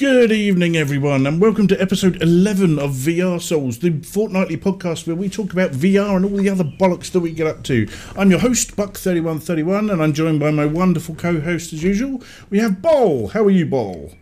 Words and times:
Good 0.00 0.32
evening, 0.32 0.78
everyone, 0.78 1.26
and 1.26 1.42
welcome 1.42 1.68
to 1.68 1.78
episode 1.78 2.22
11 2.22 2.78
of 2.78 2.92
VR 2.92 3.38
Souls, 3.38 3.80
the 3.80 4.00
fortnightly 4.00 4.56
podcast 4.56 5.06
where 5.06 5.14
we 5.14 5.28
talk 5.28 5.52
about 5.52 5.72
VR 5.72 6.16
and 6.16 6.24
all 6.24 6.38
the 6.38 6.48
other 6.48 6.64
bollocks 6.64 7.10
that 7.12 7.20
we 7.20 7.32
get 7.32 7.46
up 7.46 7.62
to. 7.64 7.86
I'm 8.16 8.30
your 8.30 8.40
host, 8.40 8.76
Buck3131, 8.76 9.92
and 9.92 10.02
I'm 10.02 10.14
joined 10.14 10.40
by 10.40 10.52
my 10.52 10.64
wonderful 10.64 11.16
co 11.16 11.38
host 11.38 11.74
as 11.74 11.82
usual. 11.82 12.22
We 12.48 12.60
have 12.60 12.80
Bol. 12.80 13.28
How 13.28 13.44
are 13.44 13.50
you, 13.50 13.66
Bol? 13.66 14.14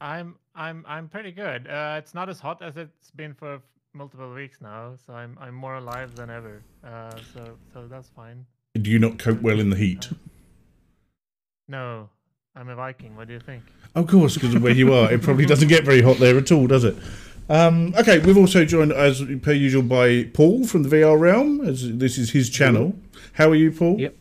I'm 0.00 0.36
I'm 0.54 0.84
I'm 0.86 1.08
pretty 1.08 1.32
good. 1.32 1.66
Uh, 1.66 1.96
it's 1.98 2.14
not 2.14 2.28
as 2.28 2.38
hot 2.38 2.62
as 2.62 2.76
it's 2.76 3.10
been 3.10 3.34
for 3.34 3.60
multiple 3.94 4.32
weeks 4.32 4.60
now, 4.60 4.94
so 5.04 5.12
I'm 5.12 5.36
I'm 5.40 5.56
more 5.56 5.74
alive 5.74 6.14
than 6.14 6.30
ever. 6.30 6.62
Uh, 6.84 7.16
so 7.34 7.58
so 7.72 7.88
that's 7.88 8.10
fine. 8.10 8.46
Do 8.80 8.92
you 8.92 9.00
not 9.00 9.18
cope 9.18 9.42
well 9.42 9.58
in 9.58 9.70
the 9.70 9.76
heat? 9.76 10.10
No, 11.66 12.10
I'm 12.56 12.68
a 12.68 12.76
Viking. 12.76 13.16
What 13.16 13.26
do 13.26 13.34
you 13.34 13.40
think? 13.40 13.62
Of 13.96 14.06
course, 14.06 14.34
because 14.34 14.54
of 14.54 14.62
where 14.62 14.72
you 14.72 14.94
are. 14.94 15.12
It 15.12 15.22
probably 15.22 15.44
doesn't 15.44 15.68
get 15.68 15.84
very 15.84 16.02
hot 16.02 16.18
there 16.18 16.38
at 16.38 16.52
all, 16.52 16.66
does 16.68 16.84
it? 16.84 16.96
Um, 17.48 17.94
okay, 17.98 18.20
we've 18.20 18.38
also 18.38 18.64
joined, 18.64 18.92
as 18.92 19.22
per 19.42 19.52
usual, 19.52 19.82
by 19.82 20.24
Paul 20.32 20.64
from 20.64 20.84
the 20.84 20.88
VR 20.88 21.18
Realm, 21.18 21.60
as 21.66 21.96
this 21.98 22.16
is 22.16 22.30
his 22.30 22.48
channel. 22.48 22.94
How 23.32 23.50
are 23.50 23.56
you, 23.56 23.72
Paul? 23.72 24.00
Yep. 24.00 24.16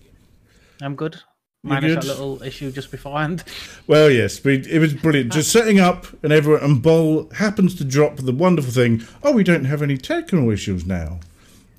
I'm 0.82 0.96
good. 0.96 1.16
You 1.64 1.70
Minus 1.70 1.94
good? 1.94 2.02
that 2.02 2.08
little 2.08 2.44
issue 2.44 2.72
just 2.72 2.92
beforehand. 2.92 3.44
Well, 3.86 4.09
yes, 4.09 4.42
we, 4.44 4.66
it 4.66 4.80
was 4.80 4.94
brilliant. 4.94 5.34
Just 5.34 5.52
setting 5.52 5.78
up, 5.80 6.08
and 6.23 6.31
everyone, 6.31 6.64
and 6.64 6.81
Bol 6.81 7.30
happens 7.34 7.76
to 7.76 7.84
drop 7.84 8.16
the 8.16 8.31
wonderful 8.31 8.72
thing. 8.72 9.04
Oh, 9.22 9.34
we 9.34 9.44
don't 9.44 9.66
have 9.66 9.81
any 9.81 9.98
technical 9.98 10.50
issues 10.50 10.86
now. 10.86 11.20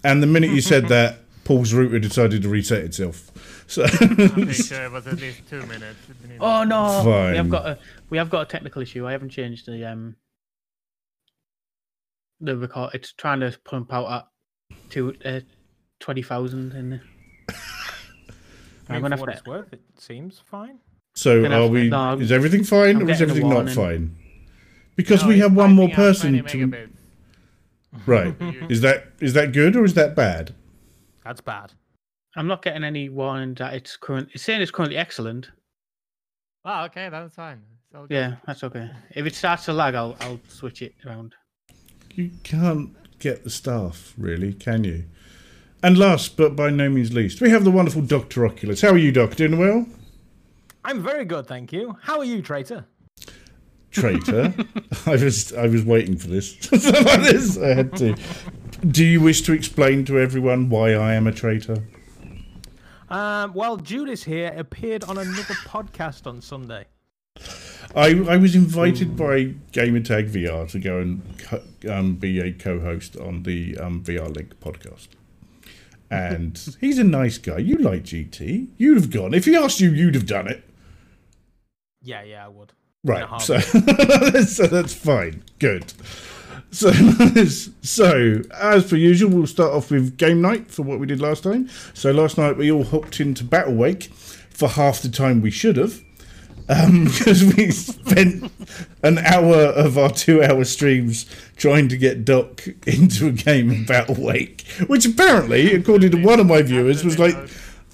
And 0.04 0.22
the 0.22 0.26
minute 0.26 0.50
you 0.50 0.60
said 0.60 0.88
that, 0.88 1.20
Paul's 1.44 1.72
router 1.72 1.98
decided 1.98 2.42
to 2.42 2.48
reset 2.48 2.84
itself. 2.84 3.53
So, 3.66 3.86
sure 3.86 4.84
it 4.84 4.92
was 4.92 5.06
at 5.06 5.18
least 5.20 5.40
two 5.48 5.60
minutes. 5.66 5.98
It 6.08 6.20
didn't 6.20 6.36
even- 6.36 6.42
Oh 6.42 6.64
no, 6.64 7.02
Fine. 7.04 7.30
we 7.30 7.36
have 7.36 7.48
got 7.50 7.66
a 7.66 7.78
we 8.10 8.18
have 8.18 8.30
got 8.30 8.42
a 8.42 8.46
technical 8.46 8.82
issue. 8.82 9.06
I 9.06 9.12
haven't 9.12 9.30
changed 9.30 9.66
the 9.66 9.84
um 9.84 10.16
the 12.40 12.56
record. 12.56 12.90
It's 12.94 13.12
trying 13.12 13.40
to 13.40 13.56
pump 13.64 13.92
out 13.92 14.10
at 14.12 14.78
two 14.90 15.14
uh, 15.24 15.40
twenty 16.00 16.22
thousand 16.22 16.72
in. 16.72 16.90
the- 16.90 17.00
I 18.88 18.96
I'm 18.96 19.02
gonna 19.02 19.16
for 19.16 19.20
what 19.22 19.28
have 19.30 19.36
it's 19.38 19.44
to. 19.44 19.50
worth, 19.50 19.72
it 19.72 19.80
seems 19.98 20.42
fine. 20.44 20.78
so 21.14 21.44
are 21.46 21.66
we? 21.68 21.88
no, 21.88 22.18
is 22.18 22.30
everything 22.32 22.64
fine, 22.64 22.96
I'm 22.96 23.08
or 23.08 23.10
is 23.10 23.22
everything 23.22 23.48
not 23.48 23.70
fine? 23.70 24.16
Because 24.96 25.22
No, 25.22 25.28
we 25.30 25.38
have 25.38 25.54
one 25.54 25.72
more 25.72 25.88
person 25.88 26.44
to. 26.44 26.88
Right. 28.06 28.34
Is 28.68 28.80
that 28.82 29.06
is 29.20 29.32
that 29.32 29.52
good 29.52 29.74
or 29.76 29.84
is 29.84 29.94
that 29.94 30.14
bad? 30.14 30.54
That's 31.24 31.40
bad. 31.40 31.72
I'm 32.36 32.46
not 32.46 32.62
getting 32.62 32.84
any 32.84 33.08
warning 33.08 33.54
that 33.54 33.74
it's 33.74 33.96
current. 33.96 34.28
It's 34.32 34.42
saying 34.42 34.60
it's 34.60 34.70
currently 34.70 34.96
excellent. 34.96 35.50
Oh, 36.64 36.84
okay, 36.84 37.08
that's 37.08 37.34
fine. 37.34 37.62
It's 37.86 37.94
all 37.94 38.06
good. 38.06 38.14
Yeah, 38.14 38.36
that's 38.46 38.64
okay. 38.64 38.90
If 39.14 39.26
it 39.26 39.34
starts 39.34 39.66
to 39.66 39.72
lag, 39.72 39.94
I'll 39.94 40.16
I'll 40.20 40.40
switch 40.48 40.82
it 40.82 40.94
around. 41.06 41.34
You 42.14 42.30
can't 42.42 42.94
get 43.18 43.44
the 43.44 43.50
staff, 43.50 44.14
really, 44.16 44.52
can 44.52 44.84
you? 44.84 45.04
And 45.82 45.98
last 45.98 46.36
but 46.36 46.56
by 46.56 46.70
no 46.70 46.88
means 46.88 47.12
least, 47.12 47.40
we 47.40 47.50
have 47.50 47.64
the 47.64 47.70
wonderful 47.70 48.02
Doctor 48.02 48.46
Oculus. 48.46 48.80
How 48.80 48.90
are 48.90 48.98
you, 48.98 49.12
Doc? 49.12 49.36
Doing 49.36 49.58
well? 49.58 49.86
I'm 50.84 51.02
very 51.02 51.24
good, 51.24 51.46
thank 51.46 51.72
you. 51.72 51.96
How 52.02 52.18
are 52.18 52.24
you, 52.24 52.42
traitor? 52.42 52.86
Traitor. 53.90 54.54
I 55.06 55.16
was 55.16 55.52
I 55.52 55.66
was 55.66 55.84
waiting 55.84 56.16
for 56.16 56.28
this. 56.28 56.56
This, 56.68 57.58
I 57.62 57.74
had 57.74 57.96
to. 57.98 58.16
Do 58.86 59.04
you 59.04 59.20
wish 59.20 59.42
to 59.42 59.52
explain 59.52 60.04
to 60.06 60.18
everyone 60.18 60.68
why 60.68 60.94
I 60.94 61.14
am 61.14 61.26
a 61.26 61.32
traitor? 61.32 61.84
Um, 63.08 63.54
well, 63.54 63.76
Judas 63.76 64.24
here 64.24 64.52
appeared 64.56 65.04
on 65.04 65.18
another 65.18 65.54
podcast 65.66 66.26
on 66.26 66.40
Sunday. 66.40 66.86
I, 67.94 68.10
I 68.28 68.36
was 68.36 68.54
invited 68.54 69.16
by 69.16 69.54
Gamertag 69.72 70.30
VR 70.30 70.68
to 70.70 70.78
go 70.78 70.98
and 70.98 71.38
co- 71.38 71.62
um, 71.90 72.16
be 72.16 72.40
a 72.40 72.52
co-host 72.52 73.16
on 73.16 73.42
the 73.42 73.76
um, 73.78 74.02
VR 74.02 74.34
Link 74.34 74.58
podcast. 74.60 75.08
And 76.10 76.58
he's 76.80 76.98
a 76.98 77.04
nice 77.04 77.38
guy. 77.38 77.58
You 77.58 77.76
like 77.76 78.04
GT. 78.04 78.68
You'd 78.78 78.96
have 78.96 79.10
gone. 79.10 79.34
If 79.34 79.44
he 79.44 79.54
asked 79.54 79.80
you, 79.80 79.90
you'd 79.90 80.14
have 80.14 80.26
done 80.26 80.48
it. 80.48 80.64
Yeah, 82.02 82.22
yeah, 82.22 82.44
I 82.44 82.48
would. 82.48 82.72
Right. 83.04 83.40
So, 83.40 83.58
so 83.60 84.66
that's 84.66 84.94
fine. 84.94 85.42
Good. 85.58 85.92
So, 86.74 86.90
so 87.82 88.42
as 88.52 88.90
per 88.90 88.96
usual, 88.96 89.30
we'll 89.30 89.46
start 89.46 89.72
off 89.72 89.92
with 89.92 90.16
game 90.16 90.42
night 90.42 90.72
for 90.72 90.82
what 90.82 90.98
we 90.98 91.06
did 91.06 91.20
last 91.20 91.44
time. 91.44 91.68
So 91.94 92.10
last 92.10 92.36
night 92.36 92.56
we 92.56 92.70
all 92.70 92.82
hooked 92.82 93.20
into 93.20 93.44
Battle 93.44 93.74
Wake 93.74 94.04
for 94.50 94.68
half 94.68 95.00
the 95.00 95.08
time 95.08 95.40
we 95.40 95.52
should 95.52 95.76
have, 95.76 96.02
um, 96.68 97.04
because 97.16 97.44
we 97.44 97.70
spent 97.70 98.50
an 99.04 99.18
hour 99.18 99.54
of 99.54 99.96
our 99.96 100.10
two-hour 100.10 100.64
streams 100.64 101.26
trying 101.56 101.88
to 101.88 101.96
get 101.96 102.24
Doc 102.24 102.66
into 102.88 103.28
a 103.28 103.32
game 103.32 103.70
of 103.70 103.86
Battle 103.86 104.16
Wake, 104.18 104.62
which 104.88 105.06
apparently, 105.06 105.74
according 105.74 106.10
to 106.10 106.22
one 106.24 106.40
of 106.40 106.46
my 106.46 106.62
viewers, 106.62 107.04
was 107.04 107.20
like 107.20 107.36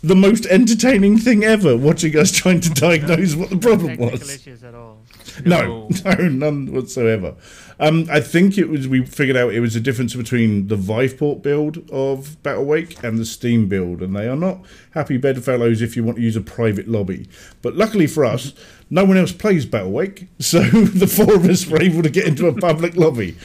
the 0.02 0.16
most 0.16 0.47
entertaining 0.47 1.18
thing 1.18 1.44
ever. 1.44 1.76
Watching 1.76 2.16
us 2.16 2.32
trying 2.32 2.60
to 2.60 2.70
diagnose 2.70 3.34
what 3.34 3.50
the 3.50 3.58
problem 3.58 3.98
was. 3.98 4.36
issues 4.36 4.64
at 4.64 4.74
all. 4.74 5.02
No, 5.44 5.88
no, 6.04 6.14
none 6.28 6.72
whatsoever. 6.72 7.34
Um, 7.80 8.06
I 8.10 8.20
think 8.20 8.58
it 8.58 8.68
was 8.68 8.86
we 8.86 9.06
figured 9.06 9.38
out 9.38 9.54
it 9.54 9.60
was 9.60 9.74
a 9.74 9.80
difference 9.80 10.14
between 10.14 10.68
the 10.68 10.76
Viveport 10.76 11.42
build 11.42 11.91
of 11.91 12.41
Battle 12.42 12.66
Wake 12.66 13.02
and 13.02 13.18
the 13.18 13.24
Steam 13.24 13.68
build, 13.68 14.02
and 14.02 14.14
they 14.14 14.28
are 14.28 14.36
not 14.36 14.60
happy 14.91 15.16
bedfellows 15.16 15.80
if 15.80 15.96
you 15.96 16.04
want 16.04 16.18
to 16.18 16.22
use 16.22 16.36
a 16.36 16.42
private 16.42 16.88
lobby. 16.88 17.26
But 17.62 17.76
luckily 17.76 18.06
for 18.06 18.26
us, 18.26 18.52
no 18.91 19.06
one 19.06 19.16
else 19.16 19.32
plays 19.32 19.64
Battle 19.64 19.92
Wake, 19.92 20.28
so 20.38 20.60
the 20.60 21.06
four 21.06 21.34
of 21.34 21.46
us 21.46 21.66
were 21.66 21.80
able 21.80 22.02
to 22.02 22.10
get 22.10 22.26
into 22.26 22.48
a 22.48 22.54
public 22.54 22.96
lobby. 22.96 23.36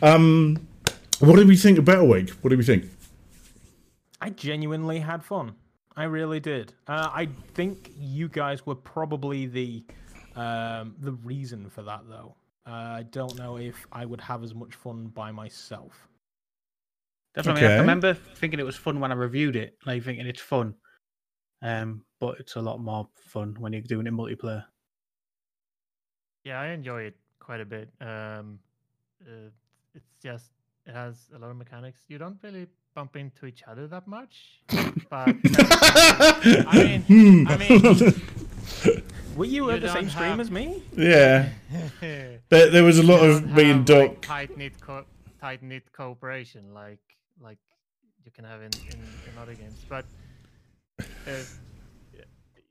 Um, 0.00 0.66
what 1.18 1.36
did 1.36 1.46
we 1.46 1.56
think 1.56 1.78
of 1.78 1.84
Battle 1.84 2.08
Wake? 2.08 2.30
What 2.40 2.48
did 2.48 2.58
we 2.58 2.64
think? 2.64 2.86
I 4.22 4.30
genuinely 4.30 5.00
had 5.00 5.22
fun. 5.22 5.56
I 5.94 6.04
really 6.04 6.40
did. 6.40 6.72
Uh, 6.88 7.10
I 7.12 7.28
think 7.52 7.92
you 7.98 8.28
guys 8.28 8.64
were 8.64 8.74
probably 8.74 9.46
the 9.46 9.84
um, 10.34 10.94
the 10.98 11.12
reason 11.12 11.68
for 11.68 11.82
that, 11.82 12.08
though. 12.08 12.36
Uh, 12.66 12.70
I 12.70 13.04
don't 13.10 13.36
know 13.36 13.58
if 13.58 13.86
I 13.90 14.04
would 14.04 14.20
have 14.20 14.44
as 14.44 14.54
much 14.54 14.74
fun 14.74 15.06
by 15.06 15.32
myself. 15.32 16.08
That's 17.34 17.46
what 17.46 17.58
I 17.58 17.60
mean. 17.60 17.70
I 17.70 17.78
remember 17.78 18.14
thinking 18.14 18.60
it 18.60 18.66
was 18.66 18.76
fun 18.76 19.00
when 19.00 19.10
I 19.10 19.14
reviewed 19.14 19.56
it, 19.56 19.76
like 19.86 20.04
thinking 20.04 20.26
it's 20.26 20.40
fun. 20.40 20.74
Um, 21.62 22.04
but 22.20 22.38
it's 22.40 22.56
a 22.56 22.60
lot 22.60 22.80
more 22.80 23.08
fun 23.24 23.56
when 23.58 23.72
you're 23.72 23.82
doing 23.82 24.06
it 24.06 24.12
multiplayer. 24.12 24.64
Yeah, 26.44 26.60
I 26.60 26.68
enjoy 26.68 27.02
it 27.02 27.16
quite 27.38 27.60
a 27.60 27.64
bit. 27.64 27.88
Um, 28.00 28.58
uh, 29.24 29.50
it's 29.94 30.14
just 30.22 30.52
it 30.86 30.92
has 30.92 31.28
a 31.34 31.38
lot 31.38 31.50
of 31.50 31.56
mechanics. 31.56 32.00
You 32.08 32.18
don't 32.18 32.38
really 32.42 32.66
bump 32.94 33.16
into 33.16 33.46
each 33.46 33.62
other 33.66 33.86
that 33.86 34.06
much, 34.06 34.60
but 35.08 35.34
I 35.46 37.04
mean, 37.08 37.46
I 37.48 37.56
mean, 37.56 37.80
Were 39.36 39.44
you, 39.46 39.64
You 39.66 39.70
at 39.70 39.80
the 39.80 39.86
don't 39.86 39.96
same 39.96 40.10
stream 40.10 40.30
have- 40.30 40.40
as 40.40 40.50
me? 40.50 40.82
yeah, 40.96 41.48
there, 42.00 42.70
there 42.70 42.84
was 42.84 42.98
a 42.98 43.02
lot 43.02 43.22
of 43.24 43.50
me 43.50 43.70
and 43.70 43.86
Doc. 43.86 44.20
tight 44.22 44.56
knit 44.58 44.78
co- 44.80 45.06
tight 45.40 45.62
knit 45.62 45.90
cooperation 45.92 46.74
like 46.74 47.00
like 47.40 47.58
you 48.24 48.30
can 48.30 48.44
have 48.44 48.60
in, 48.60 48.70
in, 48.90 48.98
in 48.98 49.38
other 49.40 49.54
games. 49.54 49.84
But 49.88 50.04
uh, 51.00 51.32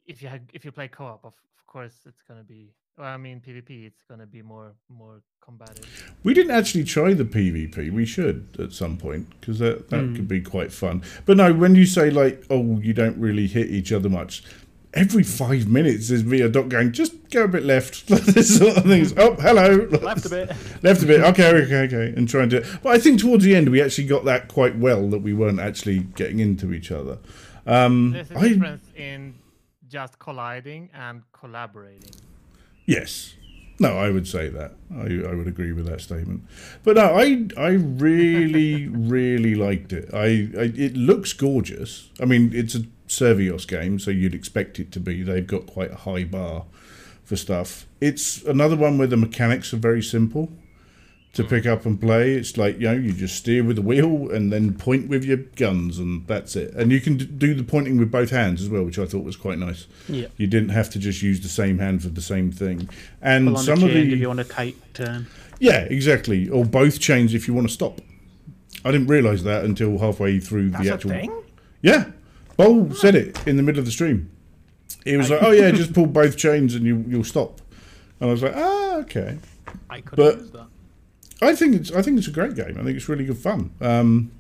if 0.05 0.21
you 0.21 0.27
had, 0.29 0.41
if 0.53 0.63
you 0.63 0.71
play 0.71 0.88
co-op, 0.88 1.25
of, 1.25 1.33
of 1.33 1.66
course 1.67 1.94
it's 2.05 2.21
gonna 2.27 2.44
be. 2.44 2.73
Well, 2.97 3.07
I 3.07 3.17
mean 3.17 3.41
PvP, 3.45 3.88
it's 3.88 4.03
gonna 4.07 4.27
be 4.27 4.41
more 4.41 4.73
more 4.89 5.21
combative. 5.44 6.13
We 6.23 6.33
didn't 6.33 6.51
actually 6.51 6.83
try 6.83 7.13
the 7.13 7.23
PvP. 7.25 7.91
We 7.91 8.05
should 8.05 8.47
at 8.59 8.73
some 8.73 8.97
point 8.97 9.29
because 9.39 9.59
that, 9.59 9.89
that 9.89 10.13
could 10.16 10.27
be 10.27 10.41
quite 10.41 10.71
fun. 10.71 11.01
But 11.25 11.38
no, 11.38 11.53
when 11.53 11.74
you 11.75 11.86
say 11.86 12.12
like, 12.12 12.44
oh, 12.50 12.80
you 12.80 12.94
don't 12.94 13.18
really 13.18 13.47
hit 13.47 13.69
each 13.71 13.91
other 13.91 14.09
much, 14.09 14.44
every 14.93 15.23
five 15.23 15.67
minutes 15.67 16.09
there's 16.09 16.23
me 16.23 16.41
a 16.41 16.49
doc 16.49 16.69
going, 16.69 16.91
just 16.91 17.29
go 17.29 17.43
a 17.43 17.47
bit 17.47 17.63
left. 17.63 18.07
this 18.07 18.57
sort 18.57 18.77
of 18.77 18.83
things. 18.83 19.13
Oh, 19.17 19.33
hello. 19.35 19.88
Left 20.01 20.25
a 20.25 20.29
bit. 20.29 20.49
left 20.83 21.03
a 21.03 21.05
bit. 21.05 21.21
Okay, 21.21 21.49
okay, 21.63 21.83
okay. 21.83 22.13
And 22.15 22.27
trying 22.27 22.49
to. 22.49 22.65
But 22.83 22.93
I 22.93 22.99
think 22.99 23.19
towards 23.19 23.43
the 23.43 23.55
end 23.55 23.69
we 23.69 23.81
actually 23.81 24.07
got 24.07 24.25
that 24.25 24.47
quite 24.47 24.77
well 24.77 25.09
that 25.09 25.19
we 25.19 25.33
weren't 25.33 25.59
actually 25.59 25.99
getting 25.99 26.39
into 26.39 26.73
each 26.73 26.91
other. 26.91 27.17
Um, 27.65 28.11
There's 28.11 28.31
a 28.31 28.38
I, 28.38 28.47
difference 28.49 28.85
in 28.95 29.35
just 29.88 30.19
colliding 30.19 30.89
and 30.93 31.23
collaborating. 31.31 32.11
Yes. 32.85 33.35
No, 33.79 33.97
I 33.97 34.11
would 34.11 34.27
say 34.27 34.47
that. 34.49 34.73
I, 34.93 35.27
I 35.27 35.33
would 35.33 35.47
agree 35.47 35.71
with 35.71 35.88
that 35.88 36.01
statement. 36.01 36.43
But 36.83 36.97
no, 36.97 37.17
I 37.17 37.47
I 37.57 37.69
really 37.69 38.88
really 38.91 39.55
liked 39.55 39.91
it. 39.91 40.13
I, 40.13 40.49
I 40.55 40.71
it 40.75 40.95
looks 40.95 41.33
gorgeous. 41.33 42.09
I 42.19 42.25
mean, 42.25 42.51
it's 42.53 42.75
a 42.75 42.83
Survios 43.12 43.68
game, 43.68 44.00
so 44.00 44.10
you'd 44.12 44.34
expect 44.36 44.80
it 44.80 44.92
to 44.94 45.00
be. 45.00 45.22
They've 45.24 45.46
got 45.46 45.68
quite 45.68 45.92
a 45.92 45.96
high 45.96 46.24
bar 46.24 46.66
for 47.24 47.36
stuff. 47.36 47.86
It's 48.00 48.42
another 48.44 48.75
one 48.75 48.98
where 48.98 49.08
the 49.08 49.18
mechanics 49.18 49.74
are 49.74 49.78
very 49.78 50.02
simple. 50.02 50.50
to 51.34 51.46
pick 51.46 51.66
up 51.66 51.86
and 51.86 51.98
play. 51.98 52.34
It's 52.34 52.58
like 52.58 52.78
you 52.78 52.88
know, 52.88 52.94
you 52.94 53.13
just 53.13 53.38
steer 53.38 53.63
with 53.63 53.78
the 53.78 53.81
wheel 53.81 54.30
and 54.30 54.52
then 54.52 54.74
point 54.74 55.08
with 55.08 55.24
your 55.24 55.38
guns, 55.38 55.98
and 55.98 56.28
that's 56.28 56.58
it. 56.58 56.74
And 56.74 56.92
you 56.92 57.00
can 57.00 57.16
do 57.38 57.54
the 57.54 57.63
pointing 57.63 57.98
with 57.98 58.12
both 58.12 58.31
hands 58.31 58.62
as 58.62 58.68
well, 58.68 58.84
which 58.84 59.00
I 59.00 59.06
thought 59.06 59.24
was 59.24 59.38
quite 59.38 59.58
nice. 59.58 59.88
Yeah. 60.10 60.28
You 60.36 60.48
didn't 60.48 60.69
have 60.69 60.90
to 60.90 61.00
just 61.00 61.22
use 61.22 61.40
the 61.40 61.48
same 61.48 61.80
hand 61.80 62.02
for 62.04 62.10
the 62.10 62.22
same 62.22 62.52
thing. 62.52 62.90
And 63.22 63.48
on 63.48 63.58
some 63.63 63.80
the 63.80 63.86
of 63.88 63.94
the 63.94 64.12
if 64.13 64.19
you 64.19 64.28
want 64.28 64.42
a 64.42 64.44
tight 64.44 64.75
turn. 64.94 65.28
yeah, 65.60 65.84
exactly, 65.84 66.50
or 66.50 66.66
both 66.66 67.00
chains 67.00 67.34
if 67.34 67.48
you 67.48 67.54
want 67.54 67.68
to 67.68 67.74
stop. 67.74 68.02
I 68.84 68.92
didn't 68.92 69.08
realise 69.08 69.44
that 69.44 69.63
until 69.63 70.00
halfway 70.00 70.40
through 70.40 70.72
That's 70.72 70.84
the 70.84 70.90
a 70.92 70.94
actual. 70.96 71.12
thing. 71.12 71.44
Yeah, 71.81 72.12
Bol 72.62 72.92
said 72.94 73.16
it 73.16 73.48
in 73.48 73.58
the 73.58 73.63
middle 73.63 73.80
of 73.80 73.86
the 73.86 73.92
stream. 73.92 74.30
He 75.04 75.18
was 75.18 75.30
like, 75.30 75.42
"Oh 75.42 75.52
yeah, 75.52 75.72
just 75.72 75.94
pull 75.94 76.06
both 76.06 76.38
chains 76.38 76.75
and 76.75 76.86
you 76.86 77.04
you'll 77.08 77.24
stop." 77.24 77.60
And 78.19 78.30
I 78.30 78.34
was 78.34 78.44
like, 78.44 78.54
"Ah, 78.56 78.98
okay." 78.98 79.40
I 79.90 80.02
could 80.02 80.16
But- 80.18 80.38
use 80.40 80.52
that. 80.52 80.68
I 81.42 81.56
think 81.56 81.75
it's 81.75 81.92
I 81.92 82.02
think 82.04 82.19
it's 82.19 82.28
a 82.28 82.31
great 82.31 82.56
game. 82.56 82.78
I 82.80 82.84
think 82.84 82.96
it's 82.98 83.10
really 83.10 83.25
good 83.25 83.38
fun. 83.38 83.72
Um, 83.81 84.31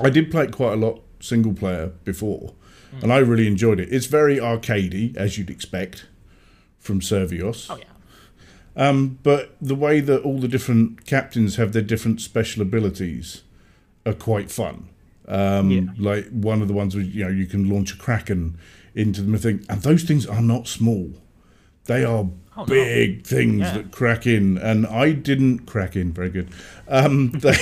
I 0.00 0.10
did 0.10 0.30
play 0.32 0.44
it 0.44 0.52
quite 0.52 0.72
a 0.72 0.76
lot 0.76 1.02
single 1.20 1.52
player 1.52 1.92
before, 2.04 2.54
and 3.02 3.12
I 3.12 3.18
really 3.18 3.46
enjoyed 3.46 3.78
it. 3.78 3.88
It's 3.92 4.06
very 4.06 4.38
arcadey, 4.38 5.16
as 5.16 5.38
you'd 5.38 5.50
expect 5.50 6.06
from 6.80 7.00
Survios. 7.00 7.66
Oh 7.70 7.76
yeah. 7.78 7.84
Um, 8.88 9.18
but 9.22 9.54
the 9.60 9.74
way 9.76 10.00
that 10.00 10.22
all 10.22 10.38
the 10.40 10.48
different 10.48 11.04
captains 11.06 11.56
have 11.56 11.72
their 11.72 11.82
different 11.82 12.20
special 12.20 12.62
abilities 12.62 13.42
are 14.06 14.14
quite 14.14 14.50
fun. 14.50 14.88
Um, 15.30 15.70
Yeah. 15.70 15.80
Like 15.98 16.28
one 16.30 16.60
of 16.60 16.68
the 16.68 16.74
ones 16.74 16.94
where 16.94 17.04
you 17.04 17.24
know 17.24 17.30
you 17.30 17.46
can 17.46 17.68
launch 17.70 17.94
a 17.94 17.96
kraken 17.96 18.58
into 18.94 19.22
the 19.22 19.38
thing, 19.38 19.64
and 19.68 19.80
those 19.82 20.02
things 20.02 20.26
are 20.26 20.42
not 20.42 20.66
small. 20.68 21.12
They 21.86 22.04
are 22.04 22.28
Oh, 22.56 22.62
no. 22.62 22.64
big 22.66 23.24
things 23.24 23.60
Yeah. 23.60 23.74
that 23.74 23.90
crack 23.92 24.26
in, 24.26 24.58
and 24.58 24.86
I 24.86 25.12
didn't 25.12 25.60
crack 25.66 25.94
in 25.96 26.12
very 26.12 26.30
good. 26.30 26.48
Um, 26.88 27.30
they, 27.38 27.56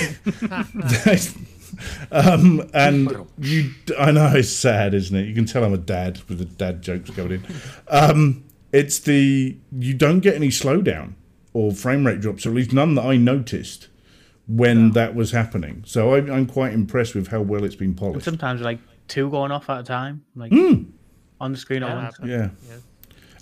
they, 1.03 1.17
um, 2.11 2.67
and 2.73 3.15
you, 3.37 3.71
I 3.97 4.11
know 4.11 4.31
it's 4.35 4.49
sad, 4.49 4.93
isn't 4.95 5.15
it? 5.15 5.27
You 5.27 5.35
can 5.35 5.45
tell 5.45 5.63
I'm 5.63 5.73
a 5.73 5.77
dad 5.77 6.21
with 6.27 6.39
the 6.39 6.45
dad 6.45 6.81
jokes 6.81 7.11
going 7.11 7.31
in. 7.33 7.43
Um, 7.87 8.43
it's 8.71 8.99
the 8.99 9.57
you 9.77 9.93
don't 9.93 10.19
get 10.21 10.33
any 10.35 10.49
slowdown 10.49 11.13
or 11.53 11.71
frame 11.71 12.05
rate 12.05 12.19
drops, 12.21 12.45
or 12.45 12.49
at 12.49 12.55
least 12.55 12.73
none 12.73 12.95
that 12.95 13.05
I 13.05 13.15
noticed 13.17 13.88
when 14.49 14.91
that 14.91 15.13
was 15.15 15.31
happening. 15.31 15.83
So 15.85 16.15
I, 16.15 16.17
I'm 16.17 16.45
quite 16.47 16.73
impressed 16.73 17.13
with 17.15 17.27
how 17.27 17.41
well 17.41 17.63
it's 17.63 17.75
been 17.75 17.89
And 17.89 17.97
polished. 17.97 18.25
sometimes 18.25 18.61
like 18.61 18.79
two 19.07 19.29
going 19.29 19.51
off 19.51 19.69
at 19.69 19.79
a 19.79 19.83
time, 19.83 20.25
like 20.35 20.51
Hmm. 20.51 20.83
on 21.39 21.51
the 21.51 21.57
screen 21.57 21.83
at 21.83 21.89
Yeah, 21.89 21.95
once. 22.03 22.17
happen. 22.17 22.29
Yeah, 22.29 22.49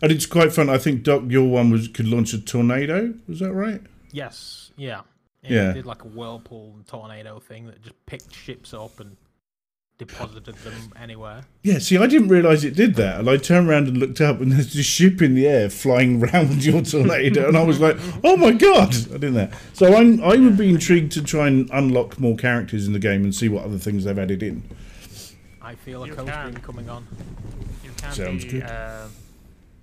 and 0.02 0.12
it's 0.12 0.26
quite 0.26 0.52
fun. 0.54 0.70
I 0.70 0.78
think 0.78 1.04
Doc, 1.04 1.24
your 1.28 1.48
one 1.50 1.70
was 1.72 1.88
could 1.88 2.08
launch 2.08 2.34
a 2.34 2.40
tornado. 2.42 3.14
Was 3.28 3.40
that 3.40 3.54
right? 3.54 3.82
Yes. 4.12 4.72
Yeah. 4.76 5.02
It 5.44 5.52
Yeah. 5.52 5.72
did 5.74 5.86
like 5.86 6.04
a 6.04 6.08
whirlpool 6.08 6.74
and 6.76 6.86
tornado 6.86 7.40
thing 7.40 7.68
that 7.68 7.82
just 7.82 7.96
picked 8.06 8.34
ships 8.36 8.74
up 8.74 9.00
and 9.00 9.16
deposited 9.98 10.56
them 10.58 10.94
anywhere. 11.00 11.44
Yeah, 11.64 11.80
see, 11.80 11.98
I 11.98 12.06
didn't 12.08 12.28
realise 12.28 12.64
it 12.64 12.76
did 12.76 12.96
that, 12.96 13.20
and 13.20 13.30
I 13.30 13.38
turned 13.38 13.68
around 13.70 13.88
and 13.88 13.98
looked 13.98 14.22
up, 14.22 14.40
and 14.40 14.52
there's 14.54 14.74
this 14.74 14.86
ship 14.86 15.22
in 15.22 15.34
the 15.36 15.48
air 15.48 15.70
flying 15.70 16.20
round 16.32 16.64
your 16.64 16.82
tornado, 16.82 17.48
and 17.48 17.58
I 17.58 17.64
was 17.64 17.80
like, 17.80 17.98
"Oh 18.24 18.38
my 18.38 18.52
god!" 18.52 18.90
I 18.96 19.18
didn't 19.18 19.34
that. 19.36 19.54
So 19.74 19.96
I'm, 19.96 20.24
I 20.24 20.36
would 20.36 20.58
be 20.58 20.70
intrigued 20.70 21.12
to 21.14 21.24
try 21.24 21.48
and 21.48 21.70
unlock 21.72 22.20
more 22.20 22.36
characters 22.36 22.86
in 22.88 22.94
the 22.94 23.00
game 23.00 23.24
and 23.24 23.34
see 23.34 23.50
what 23.50 23.64
other 23.64 23.78
things 23.78 24.04
they've 24.04 24.18
added 24.18 24.44
in. 24.44 24.64
I 25.62 25.76
feel 25.76 26.04
a 26.04 26.08
You 26.08 26.14
co-stream 26.14 26.54
can. 26.54 26.62
coming 26.62 26.90
on. 26.90 27.06
You 27.84 27.92
can 27.98 28.14
Sounds 28.14 28.46
be 28.46 28.52
good. 28.52 28.64
Uh, 28.64 29.08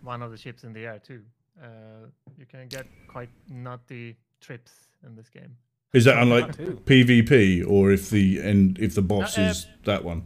one 0.02 0.22
of 0.22 0.30
the 0.30 0.38
ships 0.38 0.64
in 0.64 0.72
the 0.72 0.86
air 0.86 0.98
too. 1.04 1.22
Uh, 1.62 2.06
you 2.38 2.46
can 2.46 2.66
get 2.68 2.86
quite 3.06 3.28
nutty 3.50 4.16
trips 4.40 4.72
in 5.06 5.14
this 5.14 5.28
game. 5.28 5.56
Is 5.94 6.04
that 6.04 6.18
unlike. 6.20 6.56
PvP, 6.84 7.64
or 7.66 7.92
if 7.92 8.10
the 8.10 8.40
and 8.40 8.78
if 8.78 8.94
the 8.94 9.02
boss 9.02 9.38
uh, 9.38 9.42
is 9.42 9.66
that 9.84 10.04
one? 10.04 10.24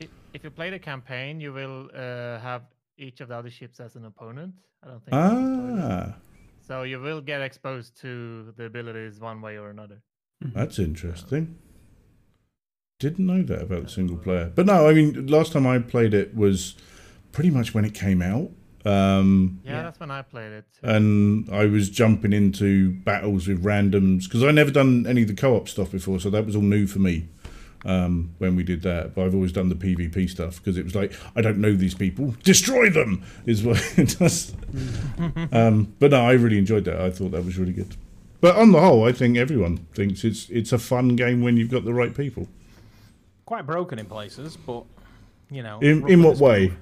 If, 0.00 0.08
if 0.32 0.42
you 0.42 0.50
play 0.50 0.70
the 0.70 0.78
campaign, 0.78 1.40
you 1.40 1.52
will 1.52 1.90
uh, 1.94 2.38
have 2.40 2.62
each 2.96 3.20
of 3.20 3.28
the 3.28 3.36
other 3.36 3.50
ships 3.50 3.80
as 3.80 3.96
an 3.96 4.06
opponent. 4.06 4.54
I 4.82 4.88
don't 4.88 5.04
think. 5.04 5.10
that's 5.12 5.34
in 5.34 5.76
story. 5.76 5.82
Ah, 5.82 6.14
So 6.66 6.82
you 6.84 7.00
will 7.00 7.20
get 7.20 7.42
exposed 7.42 8.00
to 8.00 8.52
the 8.56 8.64
abilities 8.64 9.20
one 9.20 9.40
way 9.42 9.58
or 9.58 9.68
another. 9.70 10.00
that's 10.40 10.78
interesting. 10.78 11.58
Didn't 12.98 13.26
know 13.26 13.42
that 13.42 13.60
about 13.62 13.82
the 13.84 13.88
single 13.90 14.16
player, 14.16 14.50
but 14.54 14.64
no, 14.66 14.88
I 14.88 14.94
mean, 14.94 15.26
last 15.26 15.52
time 15.52 15.66
I 15.66 15.78
played 15.80 16.14
it 16.14 16.34
was 16.34 16.76
pretty 17.32 17.50
much 17.50 17.74
when 17.74 17.84
it 17.84 17.92
came 17.92 18.22
out. 18.22 18.50
Um, 18.84 19.60
Yeah, 19.64 19.72
Yeah. 19.72 19.82
that's 19.84 19.98
when 20.00 20.10
I 20.10 20.22
played 20.22 20.52
it. 20.52 20.64
too. 20.80 20.86
and 20.86 21.48
I 21.50 21.64
was 21.66 21.88
jumping 21.88 22.32
into 22.32 22.90
battles 22.90 23.48
with 23.48 23.64
randoms 23.64 24.24
because 24.24 24.42
I 24.44 24.50
never 24.50 24.70
done 24.70 25.06
any 25.06 25.22
of 25.22 25.28
the 25.28 25.34
co-op 25.34 25.68
stuff 25.68 25.90
before, 25.92 26.20
so 26.20 26.28
that 26.30 26.44
was 26.44 26.54
all 26.54 26.62
new 26.62 26.86
for 26.86 26.98
me 26.98 27.28
um, 27.86 28.30
when 28.38 28.56
we 28.56 28.62
did 28.62 28.82
that. 28.82 29.14
But 29.14 29.24
I've 29.24 29.34
always 29.34 29.52
done 29.52 29.68
the 29.70 29.74
PvP 29.74 30.28
stuff 30.28 30.56
because 30.58 30.76
it 30.76 30.84
was 30.84 30.94
like 30.94 31.12
I 31.34 31.40
don't 31.40 31.58
know 31.58 31.72
these 31.74 31.94
people, 31.94 32.34
destroy 32.42 32.90
them 32.90 33.22
is 33.46 33.62
what 33.64 33.80
it 33.98 34.18
does. 34.18 34.54
um, 35.52 35.94
but 35.98 36.10
no, 36.10 36.20
I 36.26 36.32
really 36.32 36.58
enjoyed 36.58 36.84
that. 36.84 37.00
I 37.00 37.10
thought 37.10 37.30
that 37.32 37.44
was 37.44 37.56
really 37.58 37.72
good. 37.72 37.96
But 38.40 38.56
on 38.56 38.72
the 38.72 38.80
whole, 38.80 39.04
I 39.06 39.12
think 39.12 39.38
everyone 39.38 39.78
thinks 39.94 40.24
it's 40.24 40.50
it's 40.50 40.72
a 40.72 40.78
fun 40.78 41.16
game 41.16 41.40
when 41.42 41.56
you've 41.56 41.70
got 41.70 41.84
the 41.86 41.94
right 41.94 42.14
people. 42.14 42.48
Quite 43.46 43.64
broken 43.66 43.98
in 43.98 44.04
places, 44.06 44.56
but 44.58 44.84
you 45.50 45.62
know. 45.62 45.78
In 45.80 46.06
in 46.08 46.22
what 46.22 46.32
this 46.32 46.40
way? 46.40 46.72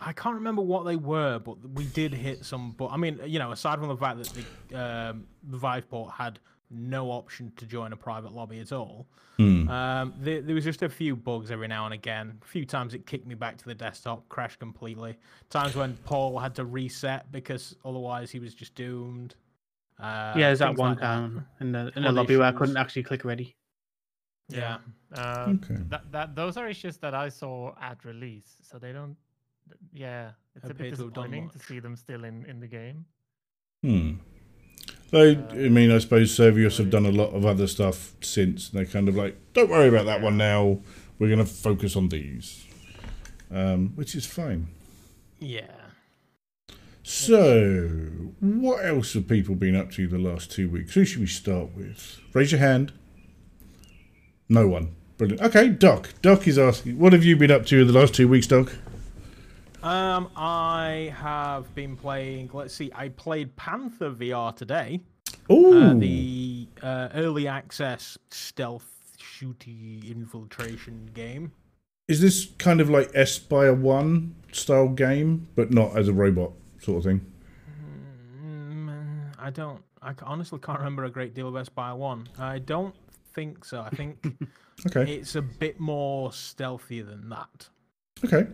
I 0.00 0.12
can't 0.12 0.34
remember 0.36 0.62
what 0.62 0.84
they 0.84 0.96
were, 0.96 1.38
but 1.38 1.56
we 1.70 1.84
did 1.86 2.12
hit 2.14 2.44
some. 2.44 2.72
But 2.72 2.86
I 2.88 2.96
mean, 2.96 3.20
you 3.26 3.38
know, 3.38 3.50
aside 3.52 3.78
from 3.78 3.88
the 3.88 3.96
fact 3.96 4.18
that 4.18 4.44
the 4.70 4.78
um, 4.80 5.26
the 5.42 5.58
Viveport 5.58 6.12
had 6.12 6.38
no 6.70 7.10
option 7.10 7.52
to 7.56 7.64
join 7.66 7.92
a 7.92 7.96
private 7.96 8.32
lobby 8.32 8.60
at 8.60 8.72
all, 8.72 9.06
Hmm. 9.38 9.68
um, 9.68 10.14
there, 10.20 10.42
there 10.42 10.54
was 10.54 10.64
just 10.64 10.82
a 10.82 10.88
few 10.88 11.14
bugs 11.16 11.50
every 11.50 11.68
now 11.68 11.84
and 11.84 11.94
again. 11.94 12.38
A 12.42 12.46
few 12.46 12.64
times 12.66 12.92
it 12.94 13.06
kicked 13.06 13.26
me 13.26 13.34
back 13.36 13.56
to 13.58 13.64
the 13.64 13.74
desktop, 13.74 14.28
crashed 14.28 14.58
completely. 14.58 15.16
Times 15.48 15.74
when 15.76 15.96
Paul 16.04 16.38
had 16.38 16.54
to 16.56 16.64
reset 16.64 17.30
because 17.32 17.76
otherwise 17.84 18.30
he 18.30 18.38
was 18.40 18.52
just 18.54 18.74
doomed. 18.74 19.34
Uh, 19.98 20.34
yeah, 20.36 20.48
there's 20.48 20.58
that 20.60 20.76
one 20.76 20.90
like 20.92 21.00
down 21.00 21.44
in 21.60 21.72
the 21.72 21.92
in 21.96 22.02
the 22.02 22.12
lobby 22.12 22.36
where 22.36 22.46
I 22.46 22.52
couldn't 22.52 22.76
actually 22.76 23.02
click 23.04 23.24
ready. 23.24 23.56
Yeah. 24.48 24.78
Uh, 25.14 25.54
Okay. 25.56 25.76
that, 25.88 26.10
that 26.12 26.34
those 26.36 26.56
are 26.56 26.68
issues 26.68 26.96
that 26.98 27.14
I 27.14 27.28
saw 27.28 27.74
at 27.80 28.04
release, 28.04 28.56
so 28.62 28.78
they 28.78 28.92
don't. 28.92 29.16
Th- 29.68 29.78
Yeah, 29.92 30.30
it's 30.56 30.66
a 30.66 30.70
Appear 30.70 30.90
bit 30.90 30.96
to 30.96 31.04
have 31.04 31.12
done 31.14 31.30
disappointing 31.30 31.50
to 31.50 31.58
see 31.58 31.78
them 31.80 31.96
still 31.96 32.24
in, 32.24 32.44
in 32.46 32.60
the 32.60 32.66
game. 32.66 33.04
Hmm. 33.82 34.14
They, 35.10 35.36
I 35.36 35.68
mean, 35.68 35.90
I 35.90 35.98
suppose 35.98 36.36
Survios 36.36 36.76
have 36.78 36.90
done 36.90 37.06
a 37.06 37.10
lot 37.12 37.30
of 37.30 37.46
other 37.46 37.66
stuff 37.66 38.12
since. 38.20 38.68
They're 38.68 38.84
kind 38.84 39.08
of 39.08 39.16
like, 39.16 39.36
don't 39.54 39.70
worry 39.70 39.88
about 39.88 40.06
that 40.06 40.20
one 40.20 40.36
now. 40.36 40.80
We're 41.18 41.28
going 41.28 41.38
to 41.38 41.46
focus 41.46 41.96
on 41.96 42.08
these, 42.10 42.66
um, 43.50 43.92
which 43.94 44.14
is 44.14 44.26
fine. 44.26 44.68
Yeah. 45.38 45.70
So, 47.02 47.88
what 48.40 48.84
else 48.84 49.14
have 49.14 49.26
people 49.28 49.54
been 49.54 49.74
up 49.74 49.90
to 49.92 50.06
the 50.06 50.18
last 50.18 50.50
two 50.52 50.68
weeks? 50.68 50.92
Who 50.92 51.06
should 51.06 51.20
we 51.20 51.26
start 51.26 51.74
with? 51.74 52.20
Raise 52.34 52.52
your 52.52 52.60
hand. 52.60 52.92
No 54.48 54.68
one. 54.68 54.94
Brilliant. 55.16 55.40
Okay, 55.42 55.70
Doc. 55.70 56.10
Doc 56.20 56.46
is 56.46 56.58
asking, 56.58 56.98
what 56.98 57.14
have 57.14 57.24
you 57.24 57.34
been 57.36 57.50
up 57.50 57.64
to 57.66 57.80
in 57.80 57.86
the 57.86 57.92
last 57.94 58.14
two 58.14 58.28
weeks, 58.28 58.46
Doc? 58.46 58.72
Um, 59.82 60.28
I 60.36 61.14
have 61.16 61.72
been 61.74 61.96
playing. 61.96 62.50
Let's 62.52 62.74
see. 62.74 62.90
I 62.94 63.10
played 63.10 63.54
Panther 63.56 64.10
VR 64.10 64.54
today. 64.54 65.00
Oh, 65.48 65.90
Uh, 65.90 65.94
the 65.94 66.66
uh, 66.82 67.08
early 67.14 67.46
access 67.46 68.18
stealth 68.30 68.86
shooty 69.18 70.10
infiltration 70.10 71.10
game. 71.14 71.52
is 72.08 72.20
this 72.20 72.46
kind 72.58 72.80
of 72.80 72.88
like 72.90 73.10
Espire 73.12 73.74
One 73.76 74.34
style 74.52 74.88
game, 74.88 75.48
but 75.54 75.70
not 75.70 75.96
as 75.96 76.08
a 76.08 76.12
robot 76.12 76.52
sort 76.80 76.98
of 76.98 77.04
thing? 77.04 77.20
Mm, 78.42 79.32
I 79.38 79.50
don't. 79.50 79.82
I 80.02 80.14
honestly 80.22 80.58
can't 80.60 80.78
remember 80.78 81.04
a 81.04 81.10
great 81.10 81.34
deal 81.34 81.48
of 81.48 81.54
Espire 81.54 81.96
One. 81.96 82.28
I 82.38 82.58
don't 82.58 82.94
think 83.34 83.64
so. 83.64 83.80
I 83.80 83.90
think 83.90 84.24
Okay. 84.86 85.12
it's 85.12 85.34
a 85.34 85.42
bit 85.42 85.78
more 85.80 86.32
stealthy 86.32 87.00
than 87.02 87.28
that, 87.30 87.68
Okay. 88.24 88.48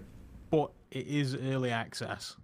but 0.50 0.70
it 0.94 1.06
is 1.06 1.34
early 1.34 1.70
access. 1.70 2.36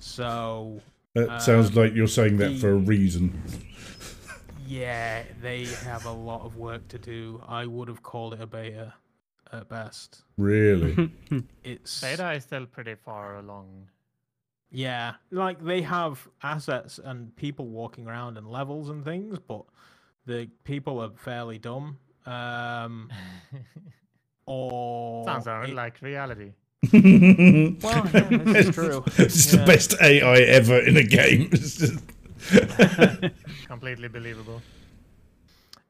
So 0.00 0.80
That 1.14 1.40
sounds 1.42 1.68
Um, 1.70 1.74
like 1.74 1.94
you're 1.94 2.08
saying 2.08 2.36
that 2.38 2.58
for 2.58 2.70
a 2.70 2.76
reason. 2.76 3.40
yeah, 4.66 5.22
they 5.40 5.64
have 5.64 6.04
a 6.06 6.12
lot 6.12 6.44
of 6.44 6.56
work 6.56 6.88
to 6.88 6.98
do. 6.98 7.42
I 7.46 7.66
would 7.66 7.88
have 7.88 8.02
called 8.02 8.34
it 8.34 8.40
a 8.40 8.46
beta 8.46 8.94
at 9.52 9.68
best. 9.68 10.22
Really? 10.36 11.10
It's 11.64 12.00
Beta 12.00 12.32
is 12.32 12.42
still 12.44 12.66
pretty 12.66 12.94
far 12.96 13.36
along. 13.36 13.88
Yeah, 14.70 15.14
like 15.30 15.64
they 15.64 15.82
have 15.82 16.28
assets 16.42 16.98
and 17.02 17.34
people 17.36 17.66
walking 17.68 18.06
around 18.06 18.36
and 18.36 18.46
levels 18.48 18.90
and 18.90 19.04
things, 19.04 19.38
but 19.38 19.62
the 20.26 20.50
people 20.64 21.00
are 21.00 21.10
fairly 21.16 21.58
dumb. 21.58 21.98
Um, 22.26 23.08
or 24.46 25.24
Sounds 25.24 25.46
it- 25.68 25.74
like 25.74 26.02
reality. 26.02 26.52
Well, 26.92 28.08
yeah, 28.12 28.20
this 28.30 28.66
is 28.68 28.74
true. 28.74 29.04
It's 29.18 29.50
the 29.52 29.64
best 29.66 29.94
AI 30.00 30.38
ever 30.40 30.78
in 30.78 30.96
a 30.96 31.02
game. 31.04 31.48
It's 31.52 31.76
just- 31.76 32.02
Completely 33.66 34.08
believable. 34.08 34.62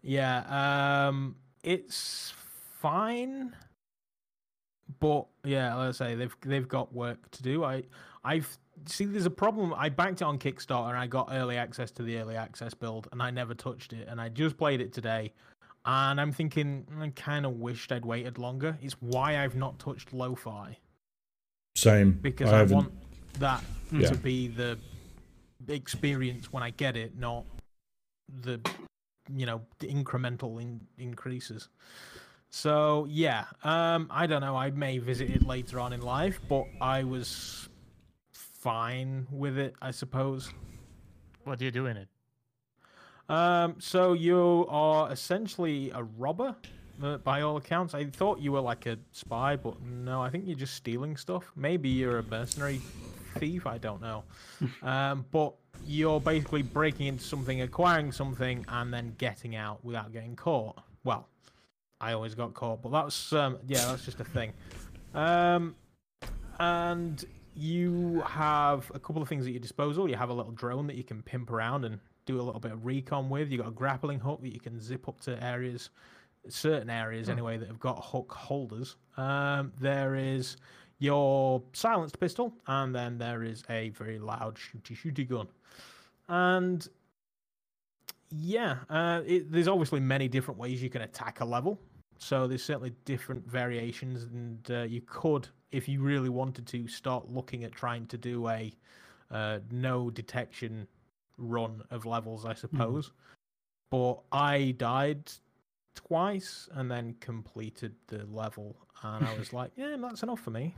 Yeah, 0.02 1.06
um, 1.08 1.36
it's 1.62 2.32
fine, 2.80 3.54
but 5.00 5.26
yeah, 5.44 5.74
let's 5.74 5.98
say 5.98 6.14
they've 6.14 6.34
they've 6.42 6.68
got 6.68 6.92
work 6.94 7.30
to 7.32 7.42
do. 7.42 7.64
I 7.64 7.82
I've 8.24 8.56
see 8.86 9.04
there's 9.04 9.26
a 9.26 9.30
problem. 9.30 9.74
I 9.76 9.88
backed 9.88 10.20
it 10.22 10.24
on 10.24 10.38
Kickstarter 10.38 10.88
and 10.90 10.96
I 10.98 11.06
got 11.06 11.28
early 11.32 11.56
access 11.56 11.90
to 11.92 12.02
the 12.02 12.18
early 12.18 12.36
access 12.36 12.72
build, 12.72 13.08
and 13.12 13.20
I 13.22 13.30
never 13.30 13.52
touched 13.54 13.92
it. 13.92 14.06
And 14.08 14.20
I 14.20 14.28
just 14.28 14.56
played 14.56 14.80
it 14.80 14.92
today, 14.92 15.32
and 15.84 16.20
I'm 16.20 16.32
thinking 16.32 16.86
I 17.00 17.08
kind 17.08 17.44
of 17.44 17.54
wished 17.54 17.90
I'd 17.92 18.04
waited 18.06 18.38
longer. 18.38 18.78
It's 18.80 18.96
why 19.00 19.42
I've 19.44 19.56
not 19.56 19.78
touched 19.78 20.12
lo-fi 20.14 20.78
Same. 21.76 22.12
because 22.12 22.52
I 22.52 22.60
I, 22.60 22.62
want 22.64 22.92
that 23.38 23.62
Yeah. 23.92 24.08
to 24.08 24.16
be 24.16 24.48
the 24.48 24.78
experience 25.68 26.52
when 26.52 26.62
I 26.62 26.70
get 26.70 26.96
it, 26.96 27.18
not 27.18 27.44
the 28.42 28.60
you 29.32 29.44
know 29.46 29.60
the 29.78 29.88
incremental 29.88 30.60
in- 30.60 30.86
increases. 30.98 31.68
So 32.50 33.06
yeah, 33.10 33.44
um, 33.64 34.06
I 34.10 34.26
don't 34.26 34.40
know. 34.40 34.56
I 34.56 34.70
may 34.70 34.98
visit 34.98 35.30
it 35.30 35.42
later 35.46 35.78
on 35.80 35.92
in 35.92 36.00
life, 36.00 36.40
but 36.48 36.64
I 36.80 37.04
was 37.04 37.68
fine 38.32 39.26
with 39.30 39.58
it, 39.58 39.74
I 39.82 39.90
suppose. 39.90 40.50
What 41.44 41.58
do 41.58 41.64
you 41.64 41.70
do 41.70 41.86
in 41.86 41.96
it? 41.96 42.08
Um, 43.28 43.76
so 43.78 44.12
you 44.12 44.66
are 44.68 45.10
essentially 45.12 45.90
a 45.90 46.02
robber, 46.02 46.54
by 47.24 47.42
all 47.42 47.56
accounts. 47.56 47.94
I 47.94 48.04
thought 48.04 48.40
you 48.40 48.52
were 48.52 48.60
like 48.60 48.86
a 48.86 48.98
spy, 49.12 49.56
but 49.56 49.80
no, 49.82 50.22
I 50.22 50.30
think 50.30 50.46
you're 50.46 50.56
just 50.56 50.74
stealing 50.74 51.16
stuff. 51.16 51.50
Maybe 51.56 51.88
you're 51.88 52.18
a 52.18 52.22
mercenary 52.22 52.80
thief. 53.38 53.66
I 53.66 53.78
don't 53.78 54.00
know. 54.00 54.24
um, 54.82 55.26
but 55.30 55.54
you're 55.86 56.20
basically 56.20 56.62
breaking 56.62 57.06
into 57.06 57.24
something, 57.24 57.62
acquiring 57.62 58.12
something, 58.12 58.64
and 58.68 58.92
then 58.92 59.14
getting 59.18 59.56
out 59.56 59.84
without 59.84 60.12
getting 60.12 60.36
caught. 60.36 60.82
Well, 61.04 61.28
I 62.00 62.12
always 62.12 62.34
got 62.34 62.54
caught, 62.54 62.82
but 62.82 62.90
that's 62.90 63.32
um, 63.32 63.58
yeah, 63.66 63.84
that's 63.86 64.04
just 64.04 64.20
a 64.20 64.24
thing. 64.24 64.52
Um, 65.14 65.74
and 66.58 67.24
you 67.54 68.22
have 68.26 68.90
a 68.94 68.98
couple 68.98 69.22
of 69.22 69.28
things 69.28 69.46
at 69.46 69.52
your 69.52 69.60
disposal. 69.60 70.08
You 70.08 70.16
have 70.16 70.28
a 70.28 70.34
little 70.34 70.52
drone 70.52 70.86
that 70.88 70.96
you 70.96 71.04
can 71.04 71.22
pimp 71.22 71.50
around 71.50 71.84
and 71.84 71.98
do 72.26 72.40
a 72.40 72.42
little 72.42 72.60
bit 72.60 72.72
of 72.72 72.84
recon 72.84 73.30
with. 73.30 73.50
You've 73.50 73.62
got 73.62 73.68
a 73.68 73.74
grappling 73.74 74.20
hook 74.20 74.42
that 74.42 74.52
you 74.52 74.60
can 74.60 74.78
zip 74.80 75.08
up 75.08 75.20
to 75.22 75.42
areas, 75.42 75.90
certain 76.52 76.90
areas 76.90 77.28
anyway, 77.28 77.56
that 77.56 77.68
have 77.68 77.80
got 77.80 78.04
hook 78.04 78.32
holders. 78.32 78.96
Um, 79.16 79.72
there 79.80 80.14
is 80.14 80.56
your 80.98 81.62
silenced 81.72 82.18
pistol, 82.18 82.54
and 82.66 82.94
then 82.94 83.18
there 83.18 83.42
is 83.42 83.64
a 83.68 83.90
very 83.90 84.18
loud 84.18 84.56
shooty 84.56 84.96
shooty 84.96 85.28
gun. 85.28 85.48
And 86.28 86.86
yeah, 88.30 88.78
uh, 88.90 89.22
it, 89.26 89.50
there's 89.50 89.68
obviously 89.68 90.00
many 90.00 90.28
different 90.28 90.58
ways 90.58 90.82
you 90.82 90.90
can 90.90 91.02
attack 91.02 91.40
a 91.40 91.44
level. 91.44 91.78
So 92.18 92.46
there's 92.46 92.64
certainly 92.64 92.92
different 93.04 93.46
variations, 93.46 94.24
and 94.24 94.70
uh, 94.70 94.82
you 94.82 95.02
could, 95.02 95.48
if 95.70 95.86
you 95.86 96.00
really 96.00 96.30
wanted 96.30 96.66
to, 96.68 96.88
start 96.88 97.30
looking 97.30 97.64
at 97.64 97.72
trying 97.72 98.06
to 98.06 98.16
do 98.16 98.48
a 98.48 98.72
uh, 99.30 99.58
no 99.70 100.10
detection 100.10 100.86
run 101.36 101.82
of 101.90 102.06
levels, 102.06 102.46
I 102.46 102.54
suppose. 102.54 103.12
But 103.90 104.20
I 104.32 104.74
died 104.78 105.30
twice 105.96 106.68
and 106.72 106.88
then 106.88 107.16
completed 107.20 107.94
the 108.06 108.24
level, 108.26 108.76
and 109.02 109.26
I 109.26 109.34
was 109.36 109.52
like, 109.52 109.72
yeah, 109.76 109.96
that's 109.98 110.22
enough 110.22 110.40
for 110.40 110.50
me. 110.50 110.74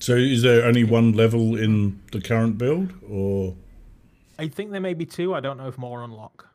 So 0.00 0.16
is 0.16 0.42
there 0.42 0.64
only 0.66 0.84
one 0.84 1.12
level 1.12 1.56
in 1.56 2.02
the 2.12 2.20
current 2.20 2.58
build, 2.58 2.92
or 3.08 3.56
I 4.38 4.48
think 4.48 4.70
there 4.72 4.80
may 4.80 4.92
be 4.94 5.06
two. 5.06 5.34
I 5.34 5.40
don't 5.40 5.56
know 5.56 5.68
if 5.68 5.78
more 5.78 6.02
unlock. 6.02 6.46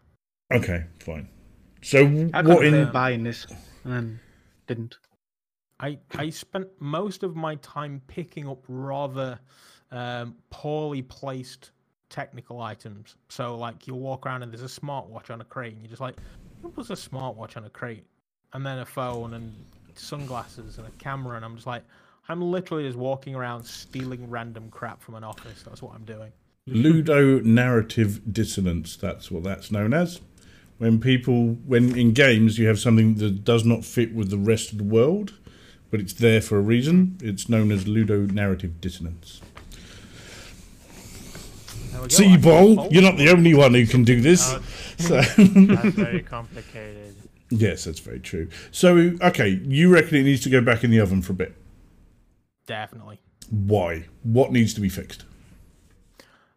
okay, 0.53 0.85
fine. 0.99 1.27
So 1.81 1.99
I 2.33 2.41
what 2.41 2.59
considered 2.59 2.87
in? 2.87 2.91
buying 2.91 3.23
this 3.23 3.47
and 3.83 3.93
then 3.93 4.19
didn't. 4.67 4.97
I 5.79 5.97
I 6.15 6.29
spent 6.29 6.67
most 6.79 7.23
of 7.23 7.35
my 7.35 7.55
time 7.55 8.01
picking 8.07 8.47
up 8.47 8.63
rather 8.67 9.39
um, 9.91 10.35
poorly 10.49 11.01
placed 11.01 11.71
technical 12.09 12.61
items. 12.61 13.15
So 13.29 13.55
like 13.55 13.87
you'll 13.87 13.99
walk 13.99 14.25
around 14.25 14.43
and 14.43 14.51
there's 14.51 14.63
a 14.63 14.81
smartwatch 14.81 15.29
on 15.31 15.41
a 15.41 15.45
crate, 15.45 15.73
and 15.73 15.81
you're 15.81 15.89
just 15.89 16.01
like, 16.01 16.17
what 16.61 16.75
was 16.77 16.89
a 16.89 16.93
smartwatch 16.93 17.57
on 17.57 17.65
a 17.65 17.69
crate? 17.69 18.05
And 18.53 18.65
then 18.65 18.79
a 18.79 18.85
phone 18.85 19.33
and 19.33 19.53
sunglasses 19.95 20.77
and 20.77 20.87
a 20.87 20.91
camera, 20.91 21.35
and 21.35 21.45
I'm 21.45 21.55
just 21.55 21.67
like, 21.67 21.83
I'm 22.27 22.41
literally 22.41 22.83
just 22.83 22.97
walking 22.97 23.35
around 23.35 23.63
stealing 23.63 24.29
random 24.29 24.69
crap 24.69 25.01
from 25.01 25.15
an 25.15 25.23
office. 25.23 25.63
That's 25.63 25.81
what 25.81 25.95
I'm 25.95 26.05
doing. 26.05 26.31
Ludonarrative 26.67 28.31
dissonance. 28.31 28.95
That's 28.95 29.31
what 29.31 29.43
that's 29.43 29.71
known 29.71 29.93
as. 29.93 30.21
When 30.77 30.99
people, 30.99 31.57
when 31.65 31.97
in 31.97 32.13
games 32.13 32.57
you 32.57 32.67
have 32.67 32.79
something 32.79 33.15
that 33.15 33.43
does 33.43 33.65
not 33.65 33.83
fit 33.83 34.13
with 34.13 34.29
the 34.29 34.37
rest 34.37 34.71
of 34.71 34.77
the 34.77 34.83
world, 34.83 35.33
but 35.91 35.99
it's 35.99 36.13
there 36.13 36.41
for 36.41 36.57
a 36.57 36.61
reason. 36.61 37.17
It's 37.21 37.49
known 37.49 37.71
as 37.71 37.85
Ludonarrative 37.85 38.79
dissonance. 38.79 39.41
There 41.99 42.07
we. 42.07 42.09
See, 42.09 42.33
I 42.33 42.37
Bol, 42.37 42.87
you're 42.91 43.03
not 43.03 43.17
the 43.17 43.29
only 43.29 43.53
one 43.53 43.73
who 43.73 43.85
can 43.85 44.03
do 44.03 44.21
this. 44.21 44.41
Oh, 44.53 44.61
So, 44.99 45.21
that's 45.21 45.95
very 45.95 46.21
complicated. 46.21 47.15
yes, 47.49 47.85
that's 47.85 47.99
very 47.99 48.19
true. 48.19 48.49
So, 48.71 49.13
okay, 49.21 49.61
you 49.63 49.93
reckon 49.93 50.17
it 50.17 50.23
needs 50.23 50.41
to 50.43 50.49
go 50.49 50.59
back 50.61 50.83
in 50.83 50.91
the 50.91 50.99
oven 50.99 51.21
for 51.21 51.31
a 51.31 51.35
bit? 51.35 51.55
Definitely. 52.67 53.21
Why? 53.49 54.05
What 54.23 54.51
needs 54.51 54.73
to 54.73 54.81
be 54.81 54.89
fixed? 54.89 55.23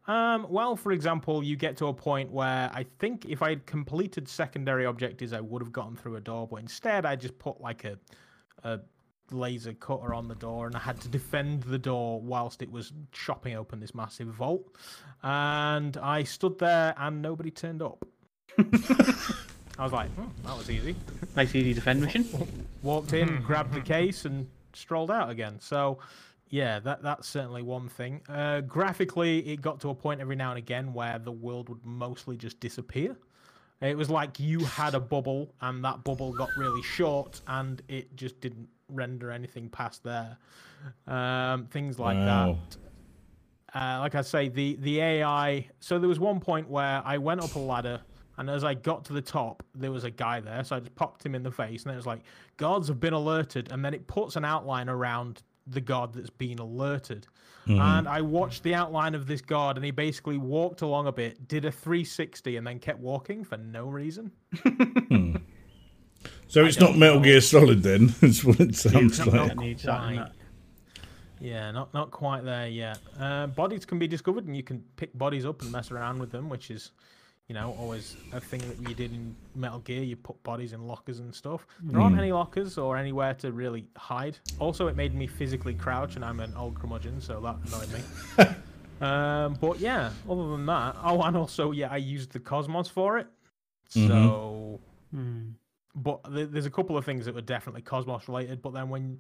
Um, 0.09 0.47
well, 0.51 0.75
for 0.75 0.91
example, 0.91 1.45
you 1.45 1.57
get 1.57 1.77
to 1.77 1.87
a 1.87 1.95
point 1.95 2.33
where 2.33 2.69
I 2.75 2.85
think 2.99 3.27
if 3.27 3.43
I'd 3.43 3.65
completed 3.67 4.29
secondary 4.29 4.85
objectives, 4.85 5.33
I 5.33 5.41
would 5.41 5.63
have 5.63 5.73
gotten 5.73 5.97
through 5.97 6.17
a 6.17 6.21
door, 6.21 6.49
but 6.49 6.57
instead 6.57 7.07
I 7.07 7.15
just 7.15 7.39
put 7.39 7.61
like 7.61 7.85
a, 7.85 7.97
a 8.65 8.81
laser 9.33 9.73
cutter 9.75 10.15
on 10.15 10.29
the 10.29 10.35
door 10.35 10.67
and 10.67 10.77
I 10.77 10.81
had 10.81 11.01
to 11.03 11.09
defend 11.09 11.63
the 11.65 11.79
door 11.79 12.21
whilst 12.21 12.63
it 12.63 12.71
was 12.71 12.93
chopping 13.13 13.57
open 13.57 13.81
this 13.81 13.95
massive 13.95 14.29
vault. 14.29 14.77
And 15.23 15.97
I 15.97 16.25
stood 16.25 16.59
there 16.59 16.95
and 16.97 17.23
nobody 17.23 17.51
turned 17.51 17.83
up. 17.83 18.07
I 19.79 19.85
was 19.85 19.93
like, 19.93 20.11
hmm, 20.11 20.29
that 20.47 20.57
was 20.57 20.71
easy. 20.71 20.95
Nice 21.35 21.55
easy 21.55 21.73
defend 21.73 22.03
mission. 22.03 22.27
Walked 22.83 23.15
in, 23.15 23.41
grabbed 23.43 23.73
the 23.73 23.81
case, 23.81 24.27
and 24.27 24.47
strolled 24.75 25.11
out 25.11 25.31
again. 25.31 25.59
So, 25.61 25.99
yeah, 26.51 26.79
that 26.81 27.03
that's 27.03 27.27
certainly 27.27 27.63
one 27.63 27.89
thing. 27.89 28.21
Uh, 28.29 28.61
graphically, 28.61 29.39
it 29.49 29.63
got 29.63 29.81
to 29.81 29.91
a 29.91 29.95
point 29.95 30.21
every 30.21 30.37
now 30.37 30.51
and 30.51 30.59
again 30.59 30.93
where 30.93 31.19
the 31.19 31.33
world 31.33 31.69
would 31.71 31.85
mostly 31.85 32.37
just 32.37 32.61
disappear. 32.61 33.17
It 33.81 33.97
was 33.97 34.11
like 34.11 34.39
you 34.39 34.61
had 34.61 34.95
a 34.95 35.01
bubble, 35.01 35.55
and 35.61 35.85
that 35.85 36.05
bubble 36.05 36.33
got 36.33 36.51
really 36.57 36.83
short, 36.83 37.41
and 37.49 37.83
it 37.89 38.15
just 38.15 38.41
didn't 38.41 38.69
render 38.93 39.31
anything 39.31 39.69
past 39.69 40.03
there. 40.05 40.37
Um, 41.07 41.67
things 41.67 41.99
like 41.99 42.17
Wow. 42.19 42.59
that. 42.67 42.77
Uh, 43.75 44.01
like 44.01 44.15
I 44.15 44.21
say, 44.23 44.49
the 44.49 44.77
the 44.77 45.01
AI. 45.01 45.67
So 45.81 45.99
there 45.99 46.09
was 46.09 46.21
one 46.21 46.41
point 46.41 46.69
where 46.69 47.01
I 47.05 47.17
went 47.19 47.41
up 47.41 47.55
a 47.55 47.59
ladder, 47.59 48.03
and 48.37 48.51
as 48.51 48.65
I 48.65 48.75
got 48.75 49.05
to 49.07 49.13
the 49.15 49.23
top, 49.23 49.63
there 49.75 49.91
was 49.91 50.05
a 50.05 50.11
guy 50.11 50.41
there. 50.41 50.63
So 50.65 50.77
I 50.77 50.81
just 50.81 50.95
popped 50.95 51.25
him 51.25 51.35
in 51.35 51.43
the 51.43 51.51
face, 51.51 51.85
and 51.85 51.93
it 51.93 51.97
was 51.97 52.07
like, 52.07 52.21
"Guards 52.59 52.89
have 52.89 53.01
been 53.01 53.15
alerted," 53.15 53.73
and 53.73 53.83
then 53.85 53.95
it 53.95 54.07
puts 54.07 54.37
an 54.37 54.45
outline 54.45 54.91
around 54.91 55.43
the 55.67 55.81
guard 55.81 56.13
that's 56.13 56.29
been 56.31 56.59
alerted. 56.59 57.27
And 57.69 58.09
I 58.09 58.21
watched 58.21 58.65
the 58.65 58.75
outline 58.75 59.15
of 59.15 59.27
this 59.27 59.41
guard, 59.41 59.77
and 59.77 59.85
he 59.85 59.93
basically 59.93 60.37
walked 60.37 60.83
along 60.83 61.07
a 61.07 61.13
bit, 61.13 61.47
did 61.49 61.65
a 61.65 61.71
360, 61.71 62.57
and 62.57 62.67
then 62.67 62.79
kept 62.81 62.99
walking 62.99 63.45
for 63.45 63.57
no 63.57 63.87
reason. 63.87 64.33
So 66.53 66.67
it's 66.67 66.79
not 66.79 66.99
Metal 66.99 67.17
know. 67.17 67.23
Gear 67.23 67.41
Solid 67.41 67.83
then. 67.83 68.09
That's 68.21 68.45
what 68.45 68.61
it 68.61 68.77
sounds 68.77 69.17
something 69.17 69.35
like. 69.41 69.49
that 69.49 69.57
needs 69.57 69.85
that 69.85 70.03
and 70.03 70.17
quite. 70.19 70.27
that. 70.27 70.33
Yeah, 71.41 71.71
not 71.71 71.95
not 71.95 72.11
quite 72.11 72.45
there 72.45 72.69
yet. 72.69 72.99
Uh, 73.19 73.47
bodies 73.47 73.87
can 73.87 73.99
be 73.99 74.07
discovered, 74.07 74.45
and 74.45 74.55
you 74.55 74.63
can 74.63 74.85
pick 74.97 75.17
bodies 75.17 75.47
up 75.47 75.63
and 75.63 75.73
mess 75.73 75.91
around 75.91 76.19
with 76.19 76.31
them, 76.31 76.51
which 76.51 76.71
is, 76.71 76.91
you 77.49 77.55
know, 77.55 77.75
always 77.81 78.19
a 78.35 78.39
thing 78.41 78.61
that 78.69 78.87
you 78.87 78.95
did 78.95 79.13
in 79.15 79.35
Metal 79.55 79.79
Gear. 79.79 80.03
You 80.03 80.15
put 80.15 80.43
bodies 80.43 80.75
in 80.75 80.87
lockers 80.87 81.21
and 81.21 81.35
stuff. 81.35 81.67
There 81.85 81.99
aren't 81.99 82.19
any 82.19 82.33
lockers 82.33 82.77
or 82.77 82.99
anywhere 82.99 83.33
to 83.37 83.51
really 83.51 83.87
hide. 83.97 84.37
Also, 84.59 84.89
it 84.89 84.95
made 84.95 85.15
me 85.15 85.27
physically 85.27 85.73
crouch, 85.73 86.17
and 86.17 86.25
I'm 86.25 86.41
an 86.41 86.55
old 86.55 86.79
curmudgeon, 86.79 87.23
so 87.23 87.41
that 87.41 87.57
annoyed 87.67 87.89
me. 87.95 88.55
um, 89.07 89.57
but 89.59 89.81
yeah, 89.81 90.11
other 90.29 90.51
than 90.51 90.67
that, 90.67 90.97
oh, 91.03 91.23
and 91.23 91.35
also 91.35 91.71
yeah, 91.71 91.89
I 91.91 91.97
used 91.97 92.33
the 92.33 92.41
Cosmos 92.41 92.89
for 92.89 93.17
it. 93.17 93.27
Mhm. 93.95 94.09
So 94.09 94.81
Hmm. 95.13 95.53
But 95.95 96.23
th- 96.33 96.49
there's 96.51 96.67
a 96.67 96.71
couple 96.71 96.97
of 96.97 97.05
things 97.05 97.25
that 97.27 97.35
were 97.35 97.41
definitely 97.41 97.83
cosmos 97.83 98.27
related 98.29 98.63
but 98.63 98.73
then 98.73 98.89
when 98.89 99.19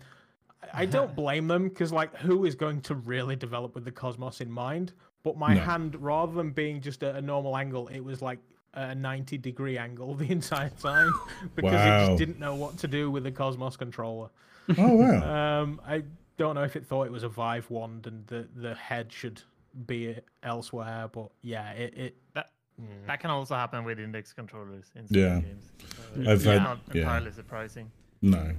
I- 0.63 0.83
i 0.83 0.87
don't 0.87 1.15
blame 1.15 1.47
them 1.49 1.69
because 1.69 1.93
like 1.93 2.15
who 2.17 2.45
is 2.45 2.55
going 2.55 2.81
to 2.83 2.95
really 2.95 3.37
develop 3.37 3.75
with 3.75 3.85
the 3.85 3.93
cosmos 3.93 4.41
in 4.41 4.51
mind 4.51 4.93
but 5.23 5.37
my 5.37 5.55
No. 5.55 5.61
hand 5.61 5.97
rather 6.01 6.33
than 6.33 6.51
being 6.51 6.81
just 6.81 7.03
a, 7.03 7.17
a 7.17 7.21
normal 7.23 7.57
angle 7.57 7.89
it 7.89 8.01
was 8.01 8.23
like 8.23 8.39
a 8.75 8.95
90 8.95 9.37
degree 9.39 9.77
angle 9.77 10.15
the 10.23 10.31
entire 10.31 10.71
time 10.71 11.13
because 11.55 11.75
it 11.75 12.07
just 12.07 12.19
didn't 12.19 12.39
know 12.39 12.55
what 12.55 12.79
to 12.79 12.89
do 12.89 13.11
with 13.11 13.25
the 13.25 13.33
cosmos 13.33 13.77
controller 13.77 14.29
Oh 14.79 14.95
wow. 14.95 15.63
um 15.63 15.81
i 15.87 16.03
don't 16.39 16.55
know 16.55 16.63
if 16.63 16.75
it 16.77 16.87
thought 16.87 17.07
it 17.07 17.13
was 17.13 17.23
a 17.25 17.29
vive 17.29 17.69
wand 17.71 18.07
and 18.07 18.27
the 18.29 18.49
the 18.57 18.75
head 18.75 19.13
should 19.13 19.43
be 19.87 20.17
elsewhere 20.43 21.09
but 21.13 21.29
yeah 21.43 21.73
it, 21.73 21.95
it 21.99 22.17
That 22.35 22.51
Mm. 22.83 23.07
That 23.07 23.21
can 23.21 23.31
also 23.31 23.55
happen 23.55 23.85
with 23.85 23.99
index 23.99 24.33
controllers 24.33 24.91
in 24.97 25.07
some 25.07 25.17
Yeah. 25.17 25.41
games. 25.41 25.65
So 25.79 26.21
I've 26.23 26.37
it's 26.37 26.45
had- 26.45 26.63
not 26.63 26.79
yeah. 26.93 27.03
entirely 27.03 27.31
surprising. 27.33 27.91
No. 28.21 28.53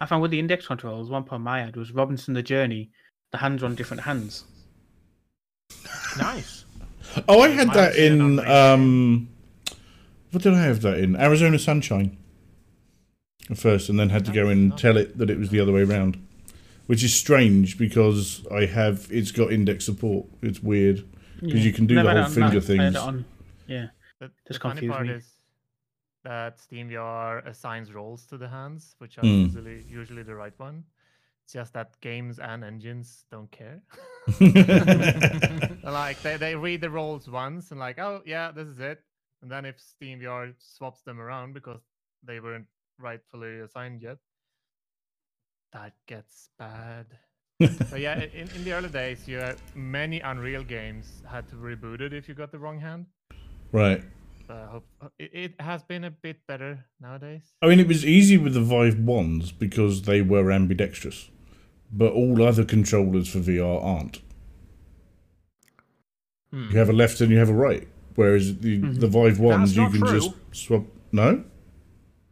I 0.00 0.06
found 0.06 0.22
with 0.22 0.30
the 0.30 0.38
index 0.38 0.66
controllers, 0.66 1.08
one 1.08 1.24
problem 1.24 1.46
I 1.48 1.60
had 1.60 1.76
was 1.76 1.92
Robinson 1.92 2.34
the 2.34 2.42
Journey. 2.42 2.90
The 3.32 3.38
hands 3.38 3.62
were 3.62 3.68
on 3.68 3.74
different 3.74 4.02
hands. 4.02 4.44
Nice. 6.18 6.64
Oh, 7.28 7.40
I 7.40 7.48
had 7.48 7.72
that 7.74 7.96
in 7.96 8.38
in. 8.38 8.46
Um, 8.46 9.28
what 10.30 10.42
did 10.42 10.54
I 10.54 10.62
have 10.62 10.82
that 10.82 10.98
in? 10.98 11.16
Arizona 11.16 11.58
Sunshine. 11.58 12.16
At 13.50 13.58
first, 13.58 13.88
and 13.90 13.98
then 14.00 14.08
had 14.08 14.24
to 14.24 14.32
go 14.32 14.48
and 14.48 14.76
tell 14.78 14.96
it 14.96 15.18
that 15.18 15.28
it 15.28 15.38
was 15.38 15.50
the 15.50 15.60
other 15.60 15.70
way 15.72 15.82
around, 15.82 16.16
which 16.86 17.04
is 17.04 17.14
strange 17.14 17.76
because 17.76 18.44
I 18.50 18.64
have. 18.66 19.06
It's 19.10 19.30
got 19.32 19.52
index 19.52 19.84
support. 19.84 20.26
It's 20.42 20.62
weird 20.62 21.04
because 21.44 21.64
you 21.64 21.72
can 21.72 21.86
do 21.86 21.94
Never 21.94 22.14
the 22.14 22.22
whole 22.22 22.30
finger 22.32 22.54
Mac, 22.56 22.62
things. 22.64 22.96
on- 22.96 23.24
yeah. 23.66 23.86
The, 24.20 24.30
Just 24.48 24.60
the 24.62 24.68
funny 24.68 24.88
part 24.88 25.06
me. 25.06 25.14
is 25.14 25.26
that 26.24 26.58
SteamVR 26.58 27.46
assigns 27.46 27.92
roles 27.92 28.26
to 28.26 28.38
the 28.38 28.48
hands, 28.48 28.94
which 28.98 29.18
are 29.18 29.22
Hmm. 29.22 29.44
usually 29.46 29.82
usually 29.88 30.22
the 30.22 30.34
right 30.34 30.58
one. 30.58 30.84
It's 31.44 31.52
just 31.52 31.74
that 31.74 32.00
games 32.00 32.38
and 32.38 32.64
engines 32.64 33.26
don't 33.30 33.50
care. 33.50 33.82
like 35.82 36.20
they, 36.22 36.36
they 36.38 36.54
read 36.56 36.80
the 36.80 36.88
roles 36.90 37.28
once 37.28 37.70
and 37.70 37.78
like, 37.80 37.98
oh 37.98 38.22
yeah, 38.24 38.50
this 38.50 38.68
is 38.68 38.78
it. 38.78 39.02
And 39.42 39.50
then 39.50 39.64
if 39.66 39.76
SteamVR 39.78 40.54
swaps 40.58 41.02
them 41.02 41.20
around 41.20 41.52
because 41.52 41.82
they 42.22 42.40
weren't 42.40 42.66
rightfully 42.98 43.60
assigned 43.60 44.00
yet, 44.00 44.16
that 45.74 45.92
gets 46.06 46.48
bad. 46.58 47.06
so 47.90 47.96
yeah, 47.96 48.20
in, 48.34 48.48
in 48.56 48.64
the 48.64 48.72
early 48.72 48.88
days, 48.88 49.28
you 49.28 49.36
had 49.38 49.56
many 49.74 50.20
Unreal 50.20 50.62
games 50.64 51.22
had 51.30 51.48
to 51.48 51.54
reboot 51.56 52.00
it 52.00 52.12
if 52.12 52.28
you 52.28 52.34
got 52.34 52.50
the 52.50 52.58
wrong 52.58 52.80
hand. 52.80 53.06
right. 53.72 54.02
So 54.46 54.52
I 54.54 54.70
hope 54.70 54.84
uh, 55.00 55.08
it, 55.18 55.30
it 55.32 55.52
has 55.60 55.82
been 55.82 56.04
a 56.04 56.10
bit 56.10 56.36
better 56.46 56.84
nowadays. 57.00 57.54
I 57.62 57.66
mean, 57.68 57.80
it 57.80 57.88
was 57.88 58.04
easy 58.04 58.36
with 58.36 58.52
the 58.52 58.60
Vive 58.60 58.98
ones 58.98 59.52
because 59.52 60.02
they 60.02 60.20
were 60.20 60.52
ambidextrous, 60.52 61.30
but 61.90 62.12
all 62.12 62.42
other 62.42 62.62
controllers 62.62 63.26
for 63.28 63.38
VR 63.38 63.82
aren't. 63.82 64.20
Hmm. 66.50 66.68
You 66.70 66.78
have 66.78 66.90
a 66.90 66.92
left 66.92 67.20
and 67.22 67.30
you 67.30 67.38
have 67.38 67.48
a 67.48 67.54
right, 67.54 67.88
whereas 68.16 68.58
the 68.58 68.80
Mhm. 68.82 69.00
the 69.00 69.08
Vive 69.08 69.38
ones 69.40 69.74
That's 69.74 69.94
you 69.94 69.98
can 69.98 70.06
true. 70.08 70.20
just 70.20 70.34
swap. 70.52 70.84
No. 71.10 71.44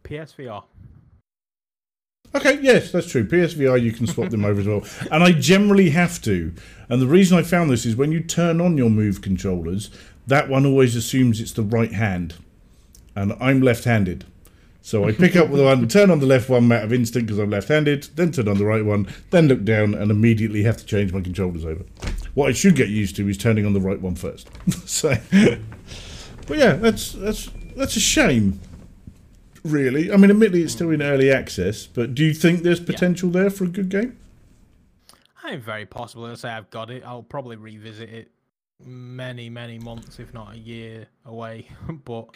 PSVR. 0.03 0.63
Okay, 2.35 2.59
yes, 2.61 2.91
that's 2.91 3.09
true. 3.09 3.25
PSVR, 3.25 3.81
you 3.81 3.91
can 3.91 4.07
swap 4.07 4.31
them 4.31 4.43
over 4.43 4.59
as 4.59 4.67
well. 4.67 4.83
And 5.11 5.23
I 5.23 5.31
generally 5.31 5.91
have 5.91 6.21
to. 6.23 6.53
And 6.89 7.01
the 7.01 7.07
reason 7.07 7.37
I 7.37 7.43
found 7.43 7.69
this 7.69 7.85
is 7.85 7.95
when 7.95 8.11
you 8.11 8.21
turn 8.21 8.59
on 8.59 8.77
your 8.77 8.89
Move 8.89 9.21
controllers, 9.21 9.91
that 10.25 10.49
one 10.49 10.65
always 10.65 10.95
assumes 10.95 11.39
it's 11.39 11.51
the 11.51 11.63
right 11.63 11.91
hand. 11.91 12.35
And 13.15 13.33
I'm 13.39 13.61
left 13.61 13.83
handed. 13.83 14.25
So 14.81 15.07
I 15.07 15.13
pick 15.13 15.35
up 15.35 15.49
the 15.49 15.63
one, 15.63 15.87
turn 15.87 16.11
on 16.11 16.19
the 16.19 16.25
left 16.25 16.49
one 16.49 16.69
out 16.71 16.83
of 16.83 16.91
instinct 16.91 17.27
because 17.27 17.39
I'm 17.39 17.51
left 17.51 17.69
handed, 17.69 18.09
then 18.15 18.31
turn 18.31 18.49
on 18.49 18.57
the 18.57 18.65
right 18.65 18.83
one, 18.83 19.07
then 19.29 19.47
look 19.47 19.63
down 19.63 19.93
and 19.93 20.11
immediately 20.11 20.63
have 20.63 20.75
to 20.77 20.85
change 20.85 21.13
my 21.13 21.21
controllers 21.21 21.63
over. 21.63 21.85
What 22.33 22.49
I 22.49 22.51
should 22.51 22.75
get 22.75 22.89
used 22.89 23.15
to 23.15 23.29
is 23.29 23.37
turning 23.37 23.65
on 23.65 23.73
the 23.73 23.79
right 23.79 24.01
one 24.01 24.15
first. 24.15 24.49
so, 24.85 25.15
but 26.47 26.57
yeah, 26.57 26.73
that's 26.73 27.13
that's 27.13 27.49
that's 27.77 27.95
a 27.95 28.01
shame 28.01 28.59
really. 29.63 30.11
I 30.11 30.17
mean, 30.17 30.29
admittedly, 30.29 30.63
it's 30.63 30.73
still 30.73 30.91
in 30.91 30.99
mm. 30.99 31.09
early 31.09 31.31
access, 31.31 31.85
but 31.85 32.15
do 32.15 32.23
you 32.23 32.33
think 32.33 32.63
there's 32.63 32.79
potential 32.79 33.29
there 33.29 33.49
for 33.49 33.65
a 33.65 33.69
good 33.69 33.89
game? 33.89 34.17
I'm 35.43 35.61
very 35.61 35.85
possible 35.85 36.27
to 36.29 36.37
say 36.37 36.49
I've 36.49 36.69
got 36.69 36.89
it. 36.89 37.03
I'll 37.05 37.23
probably 37.23 37.57
revisit 37.57 38.09
it 38.09 38.31
many, 38.85 39.49
many 39.49 39.77
months, 39.77 40.19
if 40.19 40.33
not 40.33 40.53
a 40.53 40.57
year 40.57 41.07
away. 41.25 41.67
but 42.05 42.29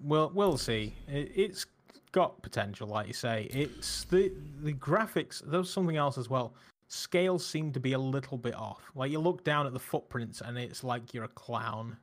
we'll 0.00 0.30
we'll 0.34 0.58
see. 0.58 0.94
It, 1.08 1.32
it's 1.34 1.66
got 2.12 2.40
potential, 2.42 2.86
like 2.86 3.08
you 3.08 3.12
say. 3.12 3.48
It's 3.50 4.04
the 4.04 4.32
the 4.62 4.72
graphics. 4.72 5.42
There's 5.44 5.70
something 5.70 5.96
else 5.96 6.16
as 6.16 6.30
well. 6.30 6.54
Scales 6.86 7.44
seem 7.44 7.72
to 7.72 7.80
be 7.80 7.94
a 7.94 7.98
little 7.98 8.38
bit 8.38 8.54
off. 8.54 8.82
Like 8.94 9.10
you 9.10 9.18
look 9.18 9.42
down 9.42 9.66
at 9.66 9.72
the 9.72 9.80
footprints, 9.80 10.40
and 10.40 10.56
it's 10.56 10.84
like 10.84 11.12
you're 11.12 11.24
a 11.24 11.28
clown. 11.28 11.96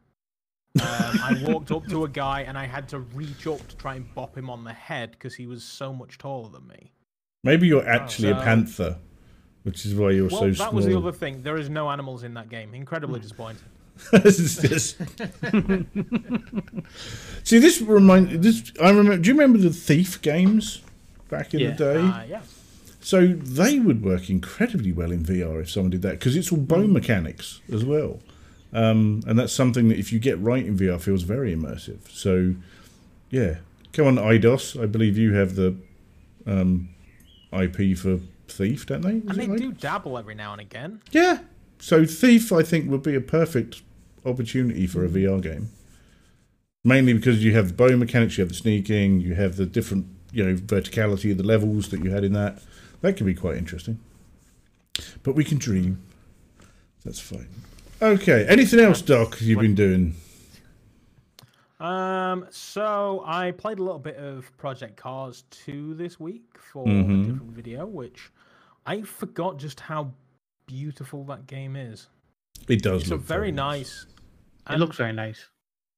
Um, 0.80 0.86
I 0.86 1.44
walked 1.48 1.72
up 1.72 1.86
to 1.88 2.06
a 2.06 2.10
guy, 2.10 2.42
and 2.42 2.58
I 2.58 2.66
had 2.66 2.88
to 2.90 3.00
reach 3.00 3.46
up 3.48 3.66
to 3.68 3.76
try 3.76 3.96
and 3.96 4.14
bop 4.16 4.38
him 4.38 4.50
on 4.50 4.64
the 4.64 4.74
head 4.74 5.12
because 5.12 5.36
he 5.36 5.46
was 5.46 5.64
so 5.64 5.94
much 5.94 6.18
taller 6.18 6.50
than 6.50 6.68
me. 6.68 6.92
Maybe 7.44 7.68
you're 7.68 7.88
actually 7.88 8.32
a 8.32 8.38
So- 8.38 8.44
panther, 8.44 8.98
which 9.64 9.86
is 9.86 9.96
why 9.96 10.12
you're 10.12 10.30
Well, 10.30 10.42
so 10.42 10.48
that 10.50 10.56
small. 10.56 10.72
was 10.74 10.86
the 10.86 10.98
other 10.98 11.12
thing. 11.12 11.44
There 11.44 11.58
is 11.58 11.70
no 11.70 11.90
animals 11.90 12.24
in 12.24 12.34
that 12.36 12.50
game. 12.50 12.74
Incredibly 12.74 13.20
disappointing. 13.20 13.64
This 14.24 14.40
is 14.40 14.58
just- 14.58 14.98
See, 17.44 17.60
this 17.60 17.82
remind 17.82 18.44
this. 18.44 18.72
I 18.82 18.90
remember. 18.90 19.18
Do 19.18 19.28
you 19.30 19.34
remember 19.36 19.58
the 19.60 19.70
Thief 19.72 20.22
games 20.22 20.82
back 21.30 21.54
in 21.54 21.60
Yeah. 21.60 21.72
the 21.72 21.76
day? 21.94 22.00
Uh, 22.00 22.24
yeah. 22.30 22.42
So 23.02 23.28
they 23.28 23.80
would 23.80 24.04
work 24.04 24.30
incredibly 24.30 24.92
well 24.92 25.12
in 25.12 25.24
VR 25.24 25.62
if 25.62 25.72
someone 25.72 25.90
did 25.92 26.02
that 26.04 26.12
because 26.14 26.36
it's 26.36 26.52
all 26.52 26.60
bone 26.60 26.94
mechanics 26.94 27.62
as 27.72 27.84
well, 27.84 28.20
um, 28.74 29.22
and 29.28 29.38
that's 29.38 29.54
something 29.54 29.90
that 29.90 29.98
if 30.00 30.12
you 30.14 30.20
get 30.20 30.40
right 30.40 30.66
in 30.66 30.78
VR 30.78 31.00
feels 31.02 31.24
very 31.24 31.56
immersive. 31.56 32.10
So, 32.10 32.56
yeah, 33.30 33.58
come 33.94 34.08
on, 34.08 34.16
Eidos. 34.18 34.82
I 34.82 34.86
believe 34.86 35.18
you 35.18 35.34
have 35.34 35.56
the 35.56 35.76
um, 36.46 36.90
IP 37.54 37.98
for 37.98 38.20
Thief, 38.48 38.86
don't 38.86 39.02
they? 39.02 39.16
Is 39.16 39.24
And 39.28 39.36
they 39.38 39.48
right? 39.48 39.58
do 39.60 39.72
dabble 39.72 40.18
every 40.18 40.36
now 40.36 40.52
and 40.52 40.62
again. 40.62 41.02
Yeah. 41.12 41.40
So 41.80 42.06
Thief, 42.06 42.52
I 42.52 42.64
think, 42.64 42.90
would 42.92 43.04
be 43.04 43.16
a 43.16 43.22
perfect 43.22 43.82
opportunity 44.26 44.86
for 44.88 45.04
a 45.06 45.10
Mm. 45.10 45.14
VR 45.14 45.42
game. 45.42 45.70
Mainly 46.84 47.14
because 47.14 47.44
you 47.44 47.54
have 47.54 47.68
the 47.70 47.74
bow 47.74 47.96
mechanics, 47.96 48.38
you 48.38 48.42
have 48.44 48.50
the 48.50 48.56
sneaking, 48.56 49.20
you 49.22 49.36
have 49.36 49.56
the 49.56 49.66
different, 49.66 50.06
you 50.32 50.44
know, 50.44 50.56
verticality 50.56 51.32
of 51.32 51.38
the 51.38 51.44
levels 51.44 51.90
that 51.90 52.04
you 52.04 52.10
had 52.12 52.24
in 52.24 52.34
that. 52.34 52.60
That 53.02 53.18
could 53.18 53.26
be 53.26 53.34
quite 53.36 53.58
interesting. 53.58 54.00
But 55.24 55.36
we 55.36 55.44
can 55.44 55.58
dream. 55.58 56.02
That's 57.06 57.20
fine. 57.20 57.48
Okay. 58.02 58.46
Anything 58.48 58.80
else, 58.80 59.02
Doc? 59.02 59.38
You've 59.42 59.60
been 59.60 59.76
doing? 59.76 60.16
Um, 61.80 62.46
so 62.52 63.24
I 63.26 63.52
played 63.52 63.80
a 63.80 63.84
little 63.84 64.00
bit 64.00 64.16
of 64.18 64.56
Project 64.58 64.98
Cars 64.98 65.44
2 65.52 65.96
this 65.96 66.20
week 66.20 66.44
for 66.60 66.86
Mhm. 66.86 67.22
a 67.22 67.26
different 67.26 67.52
video, 67.52 67.86
which 67.88 68.32
I 68.86 69.02
forgot 69.02 69.58
just 69.58 69.80
how 69.80 70.14
beautiful 70.68 71.24
that 71.26 71.48
game 71.48 71.76
is. 71.76 72.08
It 72.68 72.82
does. 72.84 73.02
It's 73.02 73.12
a 73.12 73.16
look 73.16 73.24
very 73.24 73.52
nice. 73.52 74.06
It 74.70 74.78
looks 74.78 74.98
very 74.98 75.14
nice. 75.14 75.50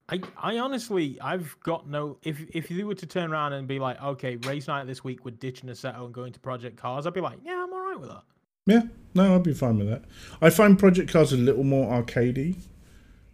I, 0.08 0.20
I 0.36 0.58
honestly, 0.58 1.18
I've 1.20 1.56
got 1.60 1.88
no. 1.88 2.18
If 2.22 2.40
if 2.54 2.70
you 2.70 2.86
were 2.86 2.94
to 2.94 3.06
turn 3.06 3.30
around 3.32 3.52
and 3.54 3.66
be 3.68 3.78
like, 3.78 4.02
okay, 4.02 4.36
race 4.36 4.68
night 4.68 4.86
this 4.86 5.02
week, 5.04 5.24
we're 5.24 5.30
ditching 5.32 5.68
a 5.68 5.72
Assetto 5.72 6.04
and 6.04 6.12
going 6.14 6.32
to 6.32 6.40
Project 6.40 6.76
Cars, 6.76 7.06
I'd 7.06 7.14
be 7.14 7.20
like, 7.22 7.38
yeah, 7.42 7.62
I'm 7.62 7.72
all 7.72 7.80
right 7.80 7.98
with 8.00 8.10
that. 8.10 8.22
Yeah, 8.66 8.82
no, 9.14 9.34
I'd 9.34 9.42
be 9.42 9.52
fine 9.54 9.78
with 9.78 9.88
that. 9.88 10.02
I 10.40 10.50
find 10.50 10.78
Project 10.78 11.12
Cars 11.12 11.32
a 11.32 11.36
little 11.36 11.64
more 11.64 11.92
arcadey. 12.02 12.56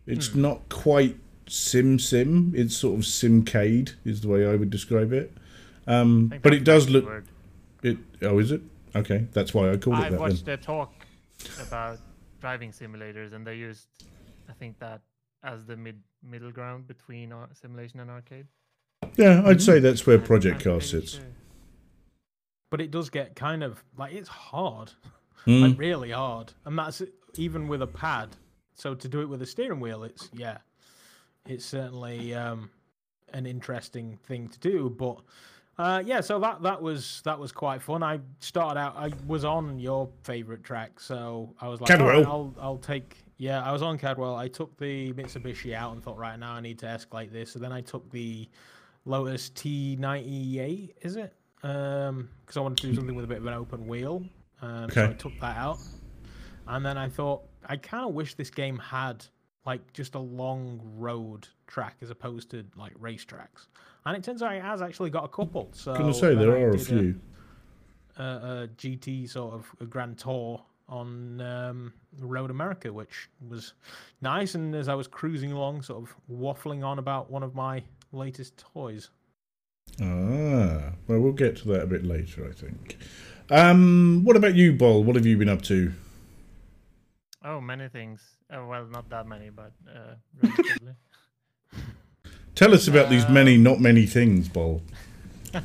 It's 0.07 0.29
Hmm. 0.29 0.43
not 0.43 0.69
quite 0.69 1.19
sim 1.49 1.99
sim. 1.99 2.53
It's 2.57 2.77
sort 2.77 2.99
of 2.99 3.05
simcade 3.05 3.95
is 4.05 4.21
the 4.23 4.29
way 4.29 4.47
I 4.47 4.57
would 4.57 4.71
describe 4.71 5.13
it. 5.13 5.33
Um, 5.87 6.33
but 6.43 6.53
it 6.55 6.65
does 6.65 6.89
look. 6.91 7.05
word. 7.07 7.27
It 7.83 7.99
oh, 8.23 8.39
is 8.39 8.51
it? 8.53 8.63
Okay, 8.95 9.27
that's 9.33 9.55
why 9.55 9.71
I 9.71 9.77
called 9.77 9.99
it 9.99 10.03
I 10.07 10.11
that. 10.11 10.21
watched 10.21 10.45
Then. 10.45 10.59
a 10.59 10.63
talk 10.63 10.93
about 11.61 11.99
driving 12.41 12.73
simulators, 12.73 13.33
and 13.33 13.47
they 13.47 13.57
used, 13.57 13.87
I 14.49 14.53
think 14.53 14.79
that 14.81 15.01
as 15.45 15.65
the 15.65 15.77
mid 15.77 16.03
middle 16.23 16.51
ground 16.51 16.87
between 16.89 17.33
ar- 17.33 17.49
simulation 17.53 18.01
and 18.01 18.11
arcade. 18.11 18.47
Yeah, 19.17 19.43
I'd 19.47 19.63
say 19.63 19.79
that's 19.79 20.07
where 20.07 20.19
Project 20.19 20.57
I'm 20.67 20.73
Cars 20.73 20.91
sits. 20.91 21.13
sure. 21.15 21.25
But 22.71 22.81
it 22.81 22.91
does 22.91 23.11
get 23.11 23.35
kind 23.37 23.63
of 23.63 23.83
like 23.97 24.13
it's 24.13 24.29
hard. 24.29 24.93
Mm. 25.47 25.71
like 25.71 25.79
really 25.79 26.11
hard, 26.11 26.53
and 26.65 26.79
that's 26.79 27.03
even 27.35 27.69
with 27.69 27.83
a 27.83 27.87
pad. 27.87 28.37
So 28.75 28.95
to 28.95 29.09
do 29.09 29.21
it 29.21 29.29
with 29.29 29.43
a 29.43 29.47
steering 29.47 29.81
wheel, 29.81 30.05
it's 30.05 30.29
yeah, 30.33 30.59
it's 31.47 31.65
certainly 31.65 32.35
um, 32.35 32.71
an 33.33 33.47
interesting 33.47 34.19
thing 34.27 34.49
to 34.49 34.59
do. 34.59 34.91
But 34.91 35.21
uh, 35.79 36.03
yeah, 36.05 36.21
so 36.21 36.39
that 36.41 36.63
that 36.63 36.81
was 36.81 37.23
that 37.25 37.39
was 37.39 37.53
quite 37.53 37.83
fun. 37.83 38.03
I 38.03 38.21
started 38.41 38.79
out, 38.79 38.97
I 38.97 39.13
was 39.27 39.45
on 39.45 39.79
your 39.79 40.09
favorite 40.25 40.63
track, 40.65 41.01
so 41.01 41.55
I 41.61 41.69
was 41.69 41.81
like, 41.81 41.91
"All 41.91 42.07
right, 42.07 42.17
Cadwell. 42.17 42.55
I'll 42.59 42.65
I'll 42.65 42.79
take 42.79 43.25
yeah, 43.41 43.63
I 43.63 43.73
was 43.73 43.81
on 43.81 43.97
Cadwell. 43.97 44.37
I 44.37 44.49
took 44.49 44.77
the 44.77 45.15
Mitsubishi 45.15 45.73
out 45.73 45.95
and 45.95 46.05
thought, 46.05 46.19
right 46.19 46.39
now 46.39 46.53
I 46.53 46.61
need 46.61 46.79
to 46.81 46.87
escalate 46.87 47.33
this. 47.33 47.51
So 47.51 47.59
then 47.59 47.73
I 47.73 47.81
took 47.81 48.11
the 48.11 48.47
Lotus 49.07 49.49
T98, 49.49 50.91
is 51.01 51.17
it? 51.17 51.33
Um, 51.63 52.29
because 52.43 52.59
I 52.59 52.61
wanted 52.61 52.83
to 52.83 52.89
do 52.89 52.95
something 52.95 53.15
with 53.15 53.25
a 53.25 53.29
bit 53.29 53.39
of 53.39 53.47
an 53.47 53.55
open 53.55 53.87
wheel. 53.87 54.23
Um, 54.63 54.91
so 54.91 55.07
I 55.07 55.13
took 55.15 55.39
that 55.41 55.57
out, 55.57 55.79
and 56.69 56.85
then 56.85 56.99
I 56.99 57.09
thought 57.09 57.43
I 57.67 57.77
kind 57.77 58.05
of 58.07 58.15
wish 58.15 58.35
this 58.35 58.51
game 58.51 58.79
had 58.79 59.25
like 59.67 59.93
just 59.93 60.15
a 60.15 60.19
long 60.19 60.81
road 60.97 61.47
track 61.67 61.97
as 62.03 62.11
opposed 62.11 62.51
to 62.51 62.65
like 62.77 62.95
racetracks. 62.99 63.69
And 64.07 64.17
it 64.17 64.25
turns 64.25 64.43
out 64.43 64.55
it 64.55 64.63
has 64.63 64.81
actually 64.83 65.11
got 65.11 65.25
a 65.25 65.29
couple. 65.29 65.69
So 65.73 65.95
Gonna 65.95 66.15
say 66.15 66.35
there 66.35 66.57
I 66.57 66.61
are 66.63 66.71
a 66.71 66.79
few. 66.79 67.21
a, 68.19 68.23
a 68.23 68.69
GT 68.77 69.29
sort 69.29 69.55
of 69.55 69.71
a 69.81 69.85
Grand 69.85 70.19
Tour 70.19 70.63
on 70.89 71.41
um, 71.41 71.93
Road 72.19 72.51
America, 72.51 72.93
which 72.93 73.29
was 73.49 73.75
nice. 74.23 74.55
And 74.55 74.75
as 74.75 74.89
I 74.89 74.95
was 74.95 75.07
cruising 75.07 75.53
along, 75.53 75.83
sort 75.83 76.03
of 76.03 76.15
waffling 76.31 76.85
on 76.85 76.99
about 76.99 77.31
one 77.31 77.43
of 77.43 77.55
my 77.55 77.83
latest 78.13 78.57
toys. 78.73 79.11
Ah, 80.01 80.93
well, 81.07 81.21
we'll 81.21 81.33
get 81.33 81.57
to 81.59 81.69
that 81.69 81.83
a 81.83 81.87
bit 81.87 82.05
later, 82.05 82.49
I 82.49 82.53
think. 82.53 82.97
Um, 83.51 84.23
what 84.25 84.37
about 84.37 84.55
you, 84.55 84.73
Bol? 84.73 85.03
What 85.05 85.17
have 85.17 85.27
you 85.27 85.37
been 85.37 85.49
up 85.49 85.63
to? 85.63 85.93
Oh, 87.45 87.61
many 87.61 87.89
things. 87.89 88.21
Uh, 88.53 88.65
well, 88.67 88.87
not 88.87 89.09
that 89.11 89.27
many, 89.27 89.51
but 89.51 89.73
uh, 89.89 90.15
relatively. 90.43 90.93
Tell 92.55 92.75
us 92.75 92.87
about 92.89 93.09
these 93.11 93.25
Uh, 93.25 93.31
many, 93.31 93.57
not 93.57 93.81
many 93.81 94.07
things, 94.07 94.49
Bol. 94.49 94.83
oh, 95.55 95.63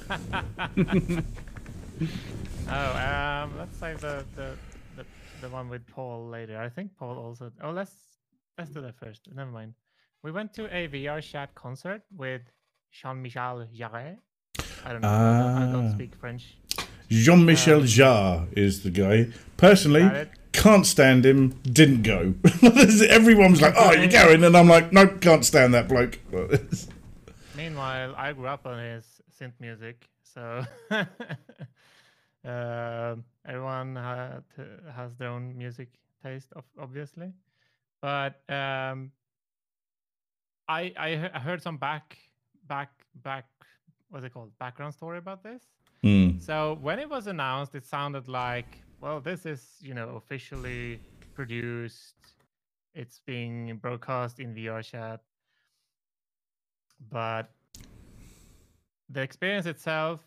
um, 2.69 3.57
let's 3.57 3.77
save 3.77 3.99
the, 4.01 4.25
the 4.35 4.55
the 4.95 5.05
the 5.41 5.49
one 5.49 5.69
with 5.69 5.85
Paul 5.87 6.27
later. 6.29 6.57
I 6.59 6.69
think 6.69 6.95
Paul 6.97 7.17
also. 7.17 7.51
Oh, 7.61 7.71
let's 7.71 7.91
let's 8.57 8.71
do 8.71 8.81
that 8.81 8.95
first. 8.97 9.27
Never 9.33 9.51
mind. 9.51 9.73
We 10.23 10.31
went 10.31 10.53
to 10.55 10.65
a 10.75 10.87
VR 10.87 11.21
chat 11.21 11.53
concert 11.53 12.01
with 12.15 12.41
Jean-Michel 12.91 13.67
Jarre. 13.77 14.17
I 14.83 14.91
don't 14.91 15.01
know. 15.01 15.07
I, 15.09 15.59
don't, 15.59 15.69
I 15.69 15.71
don't 15.71 15.87
Ah. 15.89 15.93
speak 15.93 16.15
French. 16.15 16.57
Jean-Michel 17.09 17.79
Um, 17.81 17.85
Jarre 17.85 18.47
is 18.57 18.83
the 18.83 18.89
guy. 18.91 19.27
Personally, 19.57 20.27
can't 20.51 20.85
stand 20.85 21.25
him. 21.25 21.49
Didn't 21.63 22.03
go. 22.03 22.33
Everyone's 23.09 23.61
like, 23.61 23.73
"Oh, 23.77 23.91
you're 23.93 24.07
going," 24.07 24.43
and 24.43 24.55
I'm 24.57 24.67
like, 24.67 24.91
"Nope, 24.91 25.21
can't 25.21 25.45
stand 25.45 25.73
that 25.73 25.87
bloke." 25.87 26.19
Meanwhile, 27.55 28.15
I 28.17 28.33
grew 28.33 28.47
up 28.47 28.65
on 28.65 28.79
his 28.79 29.05
synth 29.39 29.53
music, 29.59 30.07
so 30.23 30.65
um 32.45 33.23
everyone 33.45 33.95
ha- 33.95 34.39
t- 34.55 34.63
has 34.95 35.15
their 35.15 35.29
own 35.29 35.57
music 35.57 35.89
taste, 36.23 36.51
obviously. 36.79 37.31
But 38.01 38.41
um, 38.49 39.11
I 40.67 40.93
I 40.97 41.29
I 41.33 41.39
heard 41.39 41.61
some 41.61 41.77
back 41.77 42.17
back 42.67 42.91
back 43.23 43.45
what's 44.09 44.25
it 44.25 44.33
called 44.33 44.51
background 44.59 44.93
story 44.93 45.17
about 45.17 45.43
this. 45.43 45.61
Hmm. 46.03 46.39
So 46.39 46.77
when 46.81 46.99
it 46.99 47.09
was 47.09 47.27
announced, 47.27 47.75
it 47.75 47.85
sounded 47.85 48.27
like, 48.27 48.81
well, 49.01 49.19
this 49.19 49.45
is 49.45 49.77
you 49.81 49.93
know 49.93 50.15
officially 50.15 50.99
produced. 51.33 52.15
It's 52.93 53.19
being 53.25 53.77
broadcast 53.81 54.39
in 54.39 54.55
VR 54.55 54.81
chat, 54.83 55.21
but 57.11 57.51
the 59.09 59.21
experience 59.21 59.65
itself 59.65 60.21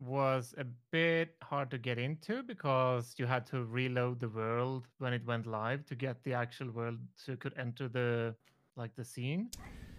was 0.00 0.54
a 0.56 0.64
bit 0.90 1.36
hard 1.42 1.70
to 1.70 1.76
get 1.78 1.98
into 1.98 2.42
because 2.42 3.14
you 3.18 3.26
had 3.26 3.44
to 3.46 3.64
reload 3.64 4.18
the 4.18 4.28
world 4.30 4.86
when 4.98 5.12
it 5.12 5.24
went 5.26 5.46
live 5.46 5.84
to 5.84 5.94
get 5.94 6.22
the 6.24 6.32
actual 6.32 6.70
world 6.70 6.96
so 7.14 7.32
you 7.32 7.36
could 7.36 7.52
enter 7.58 7.86
the 7.86 8.34
like 8.76 8.94
the 8.96 9.04
scene 9.04 9.50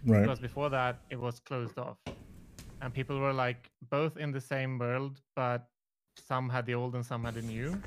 Right. 0.04 0.22
because 0.22 0.40
before 0.40 0.68
that 0.70 0.98
it 1.10 1.20
was 1.20 1.38
closed 1.38 1.78
off 1.78 1.98
and 2.82 2.92
people 2.92 3.18
were 3.18 3.32
like 3.32 3.70
both 3.90 4.16
in 4.16 4.32
the 4.32 4.40
same 4.40 4.78
world 4.78 5.20
but 5.36 5.68
some 6.16 6.48
had 6.50 6.66
the 6.66 6.74
old 6.74 6.94
and 6.94 7.06
some 7.06 7.24
had 7.24 7.34
the 7.34 7.42
new 7.42 7.80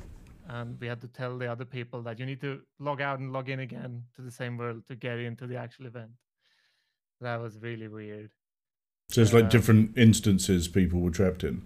and 0.49 0.79
we 0.79 0.87
had 0.87 1.01
to 1.01 1.07
tell 1.07 1.37
the 1.37 1.45
other 1.51 1.65
people 1.65 2.01
that 2.01 2.19
you 2.19 2.25
need 2.25 2.41
to 2.41 2.61
log 2.79 3.01
out 3.01 3.19
and 3.19 3.33
log 3.33 3.49
in 3.49 3.59
again 3.59 4.01
to 4.15 4.21
the 4.21 4.31
same 4.31 4.57
world 4.57 4.83
to 4.87 4.95
get 4.95 5.19
into 5.19 5.45
the 5.45 5.55
actual 5.57 5.85
event 5.85 6.09
that 7.21 7.39
was 7.39 7.57
really 7.61 7.87
weird 7.87 8.31
So 9.09 9.21
it's 9.21 9.33
like 9.33 9.43
um, 9.45 9.49
different 9.49 9.97
instances 9.97 10.67
people 10.67 10.99
were 10.99 11.11
trapped 11.11 11.43
in. 11.43 11.61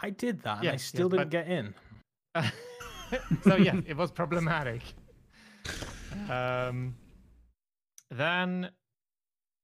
I 0.00 0.10
did 0.10 0.42
that, 0.42 0.60
and 0.60 0.68
I 0.70 0.76
still 0.76 1.10
yes, 1.10 1.10
didn't 1.10 1.30
but- 1.30 1.30
get 1.30 1.48
in. 1.48 1.74
so 3.42 3.56
yeah, 3.56 3.80
it 3.86 3.96
was 3.96 4.10
problematic. 4.10 4.82
Um, 6.30 6.94
then, 8.10 8.70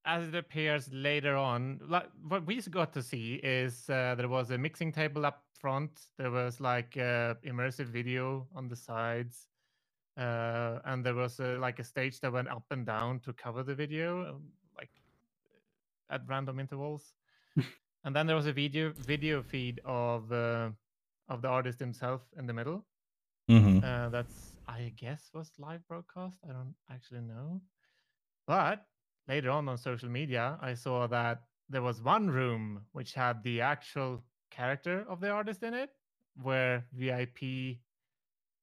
as 0.05 0.29
it 0.29 0.35
appears 0.35 0.93
later 0.93 1.37
on, 1.37 1.81
like 1.88 2.09
what 2.29 2.45
we 2.47 2.61
got 2.62 2.93
to 2.93 3.03
see 3.03 3.40
is 3.43 3.88
uh, 3.88 4.14
there 4.17 4.29
was 4.29 4.51
a 4.51 4.59
mixing 4.59 4.93
table 4.93 5.25
up 5.25 5.45
front. 5.59 6.09
There 6.19 6.31
was 6.31 6.61
like 6.61 6.97
uh, 6.97 7.35
immersive 7.47 7.87
video 7.87 8.47
on 8.55 8.69
the 8.69 8.77
sides, 8.77 9.47
uh, 10.19 10.81
and 10.85 11.05
there 11.05 11.14
was 11.14 11.40
uh, 11.40 11.57
like 11.59 11.79
a 11.79 11.85
stage 11.85 12.21
that 12.21 12.33
went 12.33 12.49
up 12.49 12.64
and 12.71 12.85
down 12.85 13.21
to 13.21 13.33
cover 13.33 13.62
the 13.62 13.75
video, 13.75 14.40
like 14.77 14.90
at 16.11 16.21
random 16.29 16.61
intervals. 16.61 17.14
and 18.05 18.14
then 18.14 18.27
there 18.27 18.37
was 18.37 18.47
a 18.47 18.53
video 18.53 18.93
video 18.93 19.43
feed 19.43 19.81
of 19.87 20.31
uh, 20.31 20.69
of 21.29 21.40
the 21.40 21.49
artist 21.49 21.79
himself 21.81 22.21
in 22.38 22.47
the 22.47 22.53
middle. 22.53 22.85
Mm-hmm. 23.51 23.85
Uh, 23.85 24.11
that's 24.11 24.57
I 24.69 24.93
guess 24.97 25.31
was 25.33 25.51
live 25.59 25.87
broadcast. 25.88 26.38
I 26.49 26.53
don't 26.53 26.75
actually 26.90 27.23
know, 27.23 27.62
but 28.47 28.85
later 29.29 29.51
on 29.51 29.69
on 29.69 29.79
social 29.79 30.09
media, 30.09 30.59
I 30.61 30.75
saw 30.75 31.07
that 31.09 31.43
there 31.69 31.83
was 31.83 32.03
one 32.03 32.31
room 32.31 32.83
which 32.93 33.15
had 33.15 33.43
the 33.43 33.61
actual 33.61 34.23
character 34.51 35.05
of 35.09 35.21
the 35.21 35.31
artist 35.31 35.63
in 35.63 35.75
it, 35.75 35.91
where 36.43 36.85
VIP 36.93 37.79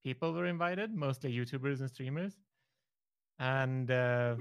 people 0.04 0.34
were 0.34 0.45
invited, 0.45 0.93
mostly 0.93 1.32
YouTubers 1.32 1.80
and 1.80 1.89
streamers, 1.89 2.34
and 3.39 3.89
uh, 3.91 4.36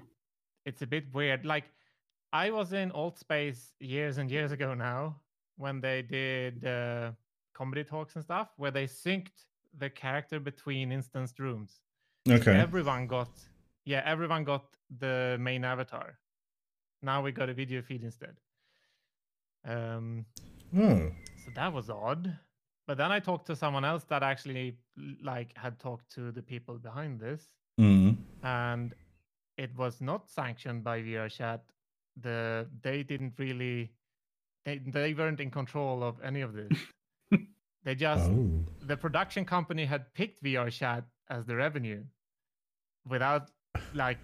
it's 0.67 0.83
a 0.83 0.87
bit 0.87 1.13
weird. 1.15 1.45
Like 1.45 1.65
I 2.33 2.51
was 2.51 2.73
in 2.73 2.91
Alt 2.93 3.19
Space 3.19 3.75
years 3.81 4.19
and 4.19 4.31
years 4.31 4.53
ago 4.53 4.75
now 4.75 5.17
when 5.57 5.81
they 5.81 6.03
did 6.03 6.65
uh, 6.65 7.13
comedy 7.55 7.85
talks 7.85 8.15
and 8.15 8.25
stuff, 8.25 8.49
where 8.57 8.71
they 8.71 8.87
synced 8.87 9.47
the 9.79 9.91
character 9.91 10.41
between 10.41 10.93
instanced 10.93 11.39
rooms. 11.39 11.81
Okay. 12.29 12.57
Everyone 12.57 13.07
got, 13.07 13.31
yeah, 13.91 14.03
everyone 14.15 14.43
got 14.53 14.65
the 15.05 15.37
main 15.49 15.63
avatar. 15.73 16.09
Now 17.03 17.19
we 17.25 17.31
got 17.41 17.49
a 17.55 17.55
video 17.63 17.81
feed 17.89 18.03
instead. 18.05 18.37
Um, 19.65 20.27
Oh. 20.77 21.11
so 21.45 21.51
that 21.55 21.73
was 21.73 21.91
odd. 21.91 22.39
But 22.87 22.97
then 22.99 23.11
I 23.13 23.21
talked 23.21 23.47
to 23.47 23.57
someone 23.57 23.85
else 23.85 24.05
that 24.13 24.23
actually 24.23 24.79
like 25.33 25.51
had 25.57 25.79
talked 25.79 26.07
to 26.17 26.31
the 26.33 26.43
people 26.43 26.77
behind 26.79 27.21
this, 27.21 27.43
Mm. 27.81 28.17
and 28.43 28.95
it 29.57 29.73
was 29.77 30.01
not 30.01 30.29
sanctioned 30.29 30.83
by 30.85 30.97
VRChat. 31.03 31.61
The 32.27 32.69
they 32.83 33.03
didn't 33.03 33.35
really, 33.39 33.93
they 34.65 34.79
they 34.79 35.15
weren't 35.15 35.41
in 35.41 35.51
control 35.51 36.03
of 36.03 36.21
any 36.31 36.43
of 36.49 36.53
this. 36.61 36.73
they 37.85 37.95
just 37.95 38.31
Oh. 38.31 38.65
the 38.93 38.97
production 38.97 39.45
company 39.45 39.85
had 39.95 40.13
picked 40.15 40.43
VRChat 40.43 41.05
as 41.29 41.47
the 41.47 41.57
revenue 41.57 42.03
without 43.15 43.51
like 43.95 44.19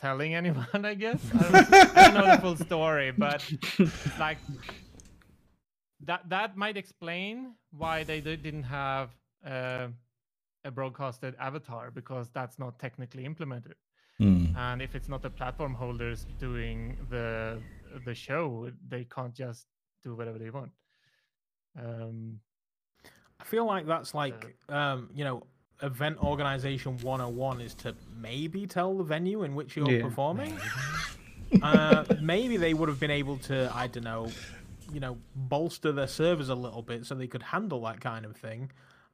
telling 0.00 0.34
anyone, 0.34 0.66
I 0.84 0.94
guess. 0.94 1.20
I 1.34 1.38
don't, 1.38 1.74
I 1.96 2.10
don't 2.10 2.14
know 2.14 2.36
the 2.36 2.40
full 2.40 2.56
story, 2.56 3.10
but 3.10 3.44
like 4.18 4.38
that 6.04 6.28
that 6.28 6.56
might 6.56 6.76
explain 6.76 7.54
why 7.70 8.04
they 8.04 8.20
didn't 8.20 8.64
have 8.64 9.10
uh, 9.46 9.88
a 10.64 10.70
broadcasted 10.70 11.34
avatar 11.38 11.90
because 11.90 12.28
that's 12.30 12.58
not 12.58 12.78
technically 12.78 13.24
implemented. 13.24 13.74
Mm. 14.20 14.54
And 14.56 14.82
if 14.82 14.94
it's 14.94 15.08
not 15.08 15.22
the 15.22 15.30
platform 15.30 15.74
holders 15.74 16.26
doing 16.38 16.96
the 17.10 17.60
the 18.04 18.14
show, 18.14 18.70
they 18.88 19.04
can't 19.04 19.34
just 19.34 19.66
do 20.02 20.14
whatever 20.14 20.38
they 20.38 20.50
want. 20.50 20.70
Um, 21.78 22.40
I 23.40 23.44
feel 23.44 23.64
like 23.64 23.86
that's 23.86 24.14
like, 24.14 24.54
um, 24.68 25.08
you 25.14 25.24
know, 25.24 25.44
event 25.82 26.22
organization 26.22 26.96
101 26.98 27.60
is 27.60 27.74
to 27.74 27.94
maybe 28.20 28.66
tell 28.66 28.96
the 28.96 29.04
venue 29.04 29.42
in 29.42 29.54
which 29.54 29.76
you're 29.76 29.90
Yeah. 29.90 30.02
performing. 30.02 30.56
uh, 31.62 32.04
maybe 32.20 32.56
they 32.56 32.74
would 32.74 32.88
have 32.88 33.00
been 33.00 33.10
able 33.10 33.36
to, 33.38 33.70
I 33.74 33.86
don't 33.86 34.04
know, 34.04 34.30
you 34.92 35.00
know, 35.00 35.18
bolster 35.34 35.92
their 35.92 36.06
servers 36.08 36.48
a 36.48 36.54
little 36.54 36.82
bit 36.82 37.06
so 37.06 37.14
they 37.14 37.26
could 37.26 37.42
handle 37.42 37.80
that 37.82 38.00
kind 38.00 38.24
of 38.24 38.36
thing. 38.36 38.70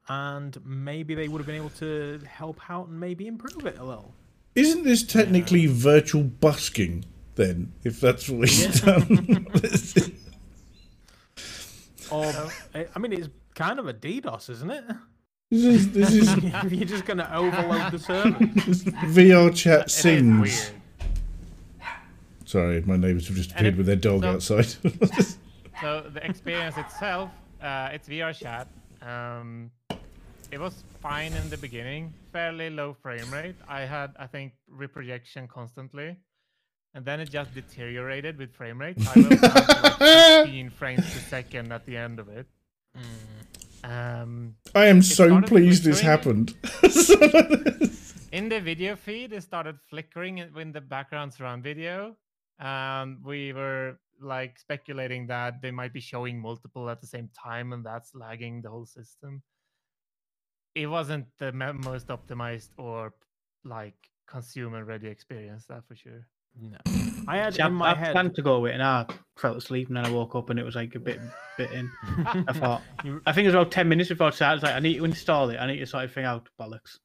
And 0.08 0.56
maybe 0.64 1.14
they 1.14 1.28
would 1.28 1.38
have 1.38 1.46
been 1.46 1.56
able 1.56 1.70
to 1.70 2.20
help 2.28 2.60
out 2.70 2.88
and 2.88 2.98
maybe 3.00 3.26
improve 3.26 3.66
it 3.66 3.78
a 3.78 3.84
little. 3.84 4.14
Isn't 4.54 4.84
this 4.84 5.02
technically 5.02 5.66
virtual 5.66 6.22
busking 6.24 7.04
then? 7.34 7.72
If 7.84 8.00
that's 8.00 8.28
what 8.28 8.48
he's 8.48 8.80
done. 8.80 9.46
Or, 12.10 12.24
I 12.74 12.86
I 12.94 12.98
mean, 13.00 13.12
it's 13.12 13.28
kind 13.54 13.78
of 13.80 13.88
a 13.88 13.92
DDoS, 13.94 14.48
isn't 14.50 14.70
it? 14.70 14.84
This 15.50 15.62
is, 15.64 15.92
this 15.92 16.12
is 16.12 16.36
you're 16.72 16.84
just 16.84 17.04
going 17.04 17.18
to 17.18 17.34
overload 17.34 17.92
the 17.92 17.98
server. 17.98 18.30
VR 19.14 19.54
chat 19.54 19.80
it 19.82 19.86
is 19.86 19.92
sings. 19.92 20.70
Sorry, 22.44 22.80
my 22.82 22.96
neighbours 22.96 23.28
have 23.28 23.36
just 23.36 23.50
And 23.50 23.60
appeared 23.60 23.74
it- 23.74 23.76
with 23.78 23.86
their 23.86 23.96
dog 23.96 24.22
so- 24.22 24.28
outside. 24.58 24.74
So 25.82 26.06
the 26.10 26.24
experience 26.24 26.78
itself, 26.78 27.28
uh, 27.60 27.90
it's 27.92 28.08
VR 28.08 28.34
chat. 28.34 28.66
Um, 29.02 29.70
it 30.50 30.58
was 30.58 30.82
fine 31.02 31.34
in 31.34 31.50
the 31.50 31.58
beginning, 31.58 32.14
fairly 32.32 32.70
low 32.70 32.94
frame 32.94 33.30
rate. 33.30 33.56
I 33.68 33.82
had, 33.82 34.12
I 34.18 34.26
think, 34.26 34.54
reprojection 34.70 35.46
constantly, 35.48 36.16
and 36.94 37.04
then 37.04 37.20
it 37.20 37.28
just 37.28 37.52
deteriorated 37.52 38.38
with 38.38 38.54
frame 38.54 38.80
rate. 38.80 38.96
I 39.06 39.20
went 39.20 39.40
down 39.42 39.52
to 39.52 39.96
like 40.00 40.44
15 40.46 40.70
frames 40.70 41.02
per 41.02 41.20
second 41.28 41.70
at 41.70 41.84
the 41.84 41.98
end 41.98 42.20
of 42.20 42.30
it. 42.30 42.46
Um, 43.84 44.56
I 44.74 44.86
am 44.86 45.02
so 45.02 45.40
pleased 45.42 45.84
this 45.84 46.00
happened. 46.00 46.54
in 48.32 48.48
the 48.48 48.60
video 48.60 48.96
feed 48.96 49.32
it 49.32 49.42
started 49.42 49.78
flickering 49.88 50.38
in- 50.38 50.52
when 50.52 50.72
the 50.72 50.80
backgrounds 50.80 51.40
on 51.40 51.62
video 51.62 52.16
and 52.58 53.24
we 53.24 53.52
were 53.52 53.98
like 54.20 54.58
speculating 54.58 55.26
that 55.26 55.62
they 55.62 55.70
might 55.70 55.92
be 55.92 56.00
showing 56.00 56.40
multiple 56.40 56.90
at 56.90 57.00
the 57.00 57.06
same 57.06 57.28
time 57.28 57.72
and 57.72 57.84
that's 57.84 58.14
lagging 58.14 58.62
the 58.62 58.70
whole 58.70 58.86
system. 58.86 59.42
It 60.74 60.86
wasn't 60.86 61.26
the 61.38 61.52
most 61.52 62.08
optimized 62.08 62.70
or 62.76 63.14
like 63.64 63.96
consumer 64.26 64.84
ready 64.84 65.08
experience 65.08 65.66
that 65.66 65.86
for 65.86 65.94
sure 65.94 66.26
No. 66.60 66.78
I 67.28 67.36
had 67.38 67.54
See, 67.54 67.62
I, 67.62 67.66
in 67.66 67.74
my 67.74 67.92
I 67.92 67.94
head. 67.94 68.12
planned 68.12 68.34
to 68.36 68.42
go 68.42 68.60
with 68.60 68.70
it 68.70 68.74
and 68.74 68.82
I 68.82 69.06
fell 69.36 69.56
asleep 69.56 69.88
and 69.88 69.96
then 69.96 70.06
I 70.06 70.10
woke 70.10 70.34
up 70.34 70.48
and 70.50 70.58
it 70.58 70.64
was 70.64 70.74
like 70.76 70.94
a 70.94 70.98
bit 71.00 71.20
bit 71.58 71.70
in. 71.72 71.90
I 72.46 72.52
thought 72.54 72.82
I 73.26 73.32
think 73.32 73.44
it 73.44 73.48
was 73.48 73.54
about 73.54 73.70
ten 73.72 73.88
minutes 73.88 74.08
before 74.08 74.28
I 74.28 74.30
started. 74.30 74.50
I 74.52 74.54
was 74.54 74.62
like, 74.62 74.74
I 74.74 74.80
need 74.80 74.96
to 74.98 75.04
install 75.04 75.50
it. 75.50 75.56
I 75.58 75.66
need 75.66 75.78
to 75.80 75.86
sort 75.86 76.04
everything 76.04 76.24
out. 76.24 76.48
Bollocks. 76.60 76.98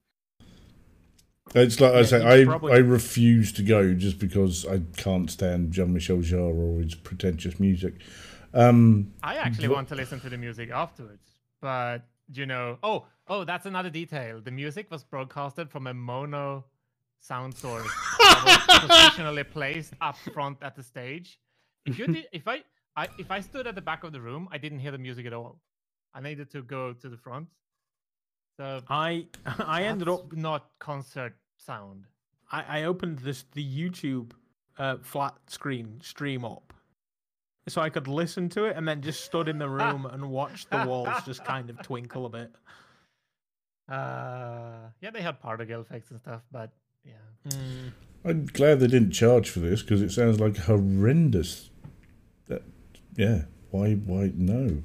It's 1.54 1.80
like 1.82 1.94
I 1.94 1.98
Yeah, 1.98 2.04
say, 2.04 2.42
I, 2.42 2.46
probably- 2.46 2.74
I 2.74 2.78
refuse 2.78 3.52
to 3.54 3.64
go 3.64 3.94
just 3.94 4.20
because 4.20 4.66
I 4.66 4.82
can't 4.96 5.30
stand 5.30 5.74
Jean 5.74 5.94
Michel 5.94 6.18
Jarre 6.18 6.78
or 6.78 6.82
his 6.82 6.96
pretentious 6.96 7.60
music. 7.60 7.96
Um, 8.54 9.14
i 9.24 9.38
actually 9.38 9.70
Wha- 9.70 9.76
want 9.76 9.88
to 9.90 9.96
listen 9.96 10.20
to 10.20 10.30
the 10.30 10.38
music 10.38 10.72
afterwards 10.72 11.26
but 11.62 12.00
you 12.34 12.46
know 12.46 12.78
oh 12.84 13.06
oh 13.30 13.46
that's 13.46 13.66
another 13.66 13.90
detail 13.90 14.42
the 14.42 14.52
music 14.52 14.92
was 14.92 15.06
broadcasted 15.06 15.70
from 15.72 15.88
a 15.88 15.94
mono 15.94 16.66
sound 17.22 17.56
source 17.56 17.88
positionally 17.88 19.50
placed 19.50 19.94
up 20.02 20.18
front 20.34 20.58
at 20.62 20.76
the 20.76 20.84
stage. 20.84 21.40
If 21.86 21.98
you 21.98 22.08
did 22.16 22.28
if 22.34 22.48
I, 22.48 22.64
I 22.96 23.08
if 23.18 23.32
i 23.32 23.40
stood 23.40 23.68
at 23.68 23.76
the 23.76 23.82
back 23.82 24.04
of 24.04 24.12
the 24.12 24.20
room 24.20 24.50
i 24.52 24.58
didn't 24.58 24.80
hear 24.80 24.92
the 24.92 24.98
music 24.98 25.26
at 25.26 25.34
all. 25.34 25.60
I 26.14 26.20
needed 26.20 26.50
to 26.52 26.62
go 26.62 26.92
to 26.94 27.08
the 27.10 27.16
front. 27.18 27.48
So 28.58 28.82
I 28.90 29.28
I 29.60 29.84
ended 29.84 30.10
up 30.10 30.34
not 30.34 30.70
concert 30.80 31.36
sound. 31.58 32.06
I, 32.52 32.80
I 32.80 32.84
opened 32.84 33.20
this 33.20 33.46
the 33.54 33.64
YouTube 33.64 34.32
uh, 34.78 34.98
flat 35.02 35.36
screen 35.48 36.00
stream 36.02 36.44
up, 36.44 36.74
so 37.70 37.82
I 37.82 37.90
could 37.90 38.08
listen 38.10 38.50
to 38.50 38.66
it, 38.66 38.76
and 38.76 38.86
then 38.88 39.02
just 39.02 39.24
stood 39.24 39.48
in 39.48 39.58
the 39.58 39.70
room 39.80 40.06
and 40.06 40.30
watched 40.30 40.70
the 40.70 40.84
walls 40.86 41.24
just 41.26 41.46
kind 41.46 41.70
of 41.70 41.82
twinkle 41.82 42.26
a 42.26 42.30
bit. 42.30 42.52
uh 43.90 44.90
yeah 45.02 45.12
they 45.12 45.22
had 45.22 45.40
particle 45.40 45.82
effects 45.82 46.12
and 46.12 46.20
stuff 46.20 46.42
but 46.52 46.72
yeah 47.06 47.14
Mm, 47.50 47.92
I'm 48.24 48.46
glad 48.46 48.80
they 48.80 48.88
didn't 48.88 49.12
charge 49.12 49.50
for 49.50 49.60
this 49.60 49.82
because 49.82 50.02
it 50.02 50.12
sounds 50.12 50.40
like 50.40 50.58
horrendous. 50.58 51.72
That, 52.48 52.62
yeah, 53.16 53.46
why? 53.72 53.94
Why 53.94 54.32
no? 54.36 54.84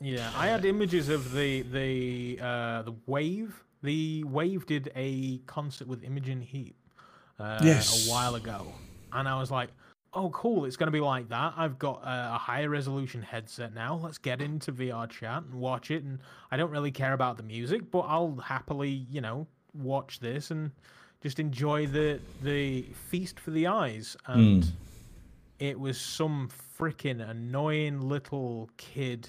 yeah, 0.00 0.30
I 0.36 0.48
had 0.48 0.64
images 0.64 1.08
of 1.08 1.32
the 1.32 1.62
the 1.62 2.38
uh, 2.42 2.82
the 2.82 2.94
wave. 3.06 3.64
The 3.82 4.24
wave 4.24 4.66
did 4.66 4.90
a 4.94 5.38
concert 5.46 5.86
with 5.88 6.02
Imogen 6.04 6.40
Heap 6.42 6.76
uh, 7.38 7.60
Yes. 7.62 8.06
a 8.06 8.10
while 8.12 8.34
ago, 8.34 8.66
and 9.12 9.28
I 9.28 9.38
was 9.38 9.50
like. 9.50 9.70
Oh, 10.14 10.30
cool! 10.30 10.64
It's 10.64 10.76
going 10.76 10.86
to 10.86 10.90
be 10.90 11.00
like 11.00 11.28
that. 11.28 11.52
I've 11.54 11.78
got 11.78 12.02
a, 12.02 12.34
a 12.34 12.38
higher 12.38 12.70
resolution 12.70 13.20
headset 13.20 13.74
now. 13.74 13.94
Let's 14.02 14.16
get 14.16 14.40
into 14.40 14.72
VR 14.72 15.06
chat 15.08 15.42
and 15.42 15.54
watch 15.54 15.90
it. 15.90 16.02
And 16.02 16.20
I 16.50 16.56
don't 16.56 16.70
really 16.70 16.90
care 16.90 17.12
about 17.12 17.36
the 17.36 17.42
music, 17.42 17.90
but 17.90 18.00
I'll 18.00 18.36
happily, 18.36 18.88
you 19.10 19.20
know, 19.20 19.46
watch 19.74 20.18
this 20.18 20.50
and 20.50 20.70
just 21.22 21.38
enjoy 21.40 21.86
the 21.86 22.20
the 22.42 22.82
feast 23.10 23.38
for 23.40 23.50
the 23.50 23.66
eyes. 23.66 24.16
And 24.26 24.62
Mm. 24.64 24.72
it 25.58 25.78
was 25.80 26.00
some 26.00 26.48
freaking 26.78 27.26
annoying 27.28 28.00
little 28.00 28.70
kid 28.76 29.28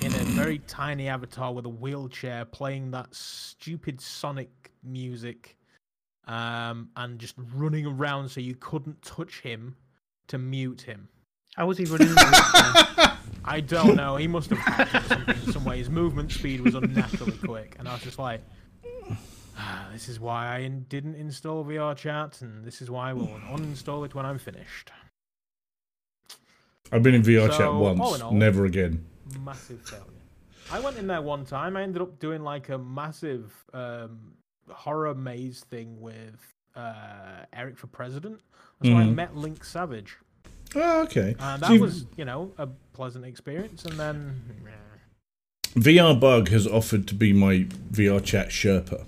in 0.00 0.12
a 0.12 0.24
very 0.34 0.58
tiny 0.66 1.08
avatar 1.08 1.52
with 1.54 1.64
a 1.66 1.68
wheelchair 1.68 2.44
playing 2.44 2.90
that 2.92 3.14
stupid 3.14 4.00
Sonic 4.00 4.72
music 4.82 5.56
um, 6.26 6.88
and 6.96 7.18
just 7.18 7.34
running 7.54 7.86
around 7.86 8.28
so 8.28 8.40
you 8.40 8.54
couldn't 8.56 9.00
touch 9.02 9.40
him 9.40 9.76
to 10.28 10.38
mute 10.38 10.80
him. 10.82 11.08
How 11.56 11.66
was 11.66 11.78
he 11.78 11.84
running? 11.84 12.08
I 13.44 13.60
don't 13.60 13.96
know. 13.96 14.16
He 14.16 14.26
must 14.26 14.50
have 14.50 14.58
hacked 14.58 14.94
it 14.94 15.02
or 15.04 15.08
something 15.08 15.36
in 15.46 15.52
some 15.52 15.64
way. 15.64 15.78
His 15.78 15.90
movement 15.90 16.32
speed 16.32 16.60
was 16.62 16.74
unnaturally 16.74 17.36
quick, 17.38 17.76
and 17.78 17.88
I 17.88 17.92
was 17.94 18.02
just 18.02 18.18
like, 18.18 18.40
"This 19.92 20.08
is 20.08 20.18
why 20.18 20.54
I 20.56 20.66
didn't 20.68 21.14
install 21.16 21.64
VR 21.64 21.94
chat, 21.96 22.40
and 22.42 22.64
this 22.64 22.80
is 22.82 22.90
why 22.90 23.10
I 23.10 23.12
will 23.12 23.26
uninstall 23.50 24.04
it 24.06 24.14
when 24.14 24.24
I'm 24.26 24.38
finished." 24.38 24.90
I've 26.90 27.02
been 27.02 27.14
in 27.14 27.22
VR 27.22 27.48
chat 27.48 27.58
So, 27.58 27.72
all 27.72 27.94
once, 27.94 28.16
in 28.16 28.22
all- 28.22 28.32
never 28.32 28.64
again. 28.66 29.04
Massive 29.40 29.80
failure. 29.82 30.04
I 30.70 30.78
went 30.80 30.98
in 30.98 31.06
there 31.06 31.22
one 31.22 31.44
time. 31.44 31.76
I 31.76 31.82
ended 31.82 32.02
up 32.02 32.18
doing 32.18 32.42
like 32.42 32.68
a 32.68 32.78
massive 32.78 33.52
um, 33.72 34.32
horror 34.70 35.14
maze 35.14 35.60
thing 35.70 36.00
with 36.00 36.34
uh, 36.76 37.44
Eric 37.52 37.78
for 37.78 37.86
President. 37.86 38.40
That's 38.80 38.92
why 38.94 39.02
I 39.02 39.04
Mhm. 39.04 39.14
met 39.14 39.36
Link 39.36 39.64
Savage, 39.64 40.16
Oh, 40.74 41.02
okay. 41.04 41.34
and 41.38 41.62
that 41.62 41.70
you've- 41.70 41.82
was, 41.82 42.06
you 42.16 42.24
know, 42.24 42.52
a 42.58 42.66
pleasant 42.94 43.24
experience. 43.24 43.84
And 43.84 43.98
then, 43.98 44.42
VR 45.74 46.14
Bug 46.18 46.48
has 46.48 46.66
offered 46.66 47.06
to 47.08 47.14
be 47.14 47.32
my 47.32 47.66
VR 47.90 48.20
chat 48.20 48.48
Sherpa. 48.48 49.04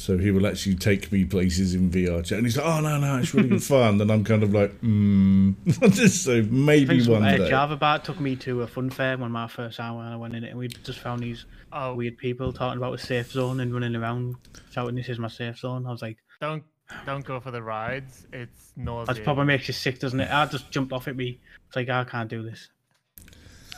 So 0.00 0.18
he 0.18 0.30
will 0.30 0.46
actually 0.46 0.76
take 0.76 1.12
me 1.12 1.24
places 1.24 1.74
in 1.74 1.90
VR 1.90 2.24
chat. 2.24 2.38
And 2.38 2.46
he's 2.46 2.56
like, 2.56 2.66
oh, 2.66 2.80
no, 2.80 2.98
no, 2.98 3.18
it's 3.18 3.34
really 3.34 3.58
fun. 3.58 4.00
And 4.00 4.10
I'm 4.10 4.24
kind 4.24 4.42
of 4.42 4.52
like, 4.52 4.72
hmm. 4.80 5.52
so 6.08 6.38
I 6.38 6.40
maybe 6.42 6.86
think 6.86 7.02
some, 7.02 7.14
one 7.14 7.24
uh, 7.24 7.36
day. 7.36 7.48
Java 7.48 7.76
Bar 7.76 7.98
took 8.00 8.18
me 8.20 8.36
to 8.36 8.62
a 8.62 8.66
fun 8.66 8.90
fair 8.90 9.18
when 9.18 9.30
my 9.30 9.46
first 9.46 9.78
hour 9.78 10.02
and 10.02 10.12
I 10.12 10.16
went 10.16 10.34
in 10.34 10.44
it 10.44 10.50
and 10.50 10.58
we 10.58 10.68
just 10.68 10.98
found 10.98 11.22
these 11.22 11.44
oh 11.72 11.94
weird 11.94 12.18
people 12.18 12.52
talking 12.52 12.78
about 12.78 12.94
a 12.94 12.98
safe 12.98 13.30
zone 13.30 13.60
and 13.60 13.72
running 13.72 13.96
around 13.96 14.36
shouting, 14.72 14.94
"This 14.94 15.08
is 15.08 15.18
my 15.18 15.28
safe 15.28 15.58
zone." 15.58 15.86
I 15.86 15.90
was 15.90 16.02
like, 16.02 16.16
don't 16.40 16.64
don't 17.06 17.24
go 17.24 17.38
for 17.38 17.50
the 17.52 17.62
rides 17.62 18.26
it's 18.32 18.72
nauseating. 18.76 19.14
"That 19.14 19.24
probably 19.24 19.44
makes 19.44 19.68
you 19.68 19.74
sick, 19.74 19.98
doesn't 19.98 20.20
it?" 20.20 20.30
I 20.30 20.46
just 20.46 20.70
jumped 20.70 20.92
off 20.92 21.08
at 21.08 21.16
me. 21.16 21.40
It's 21.68 21.76
like 21.76 21.88
I 21.88 22.04
can't 22.04 22.28
do 22.28 22.42
this. 22.42 22.70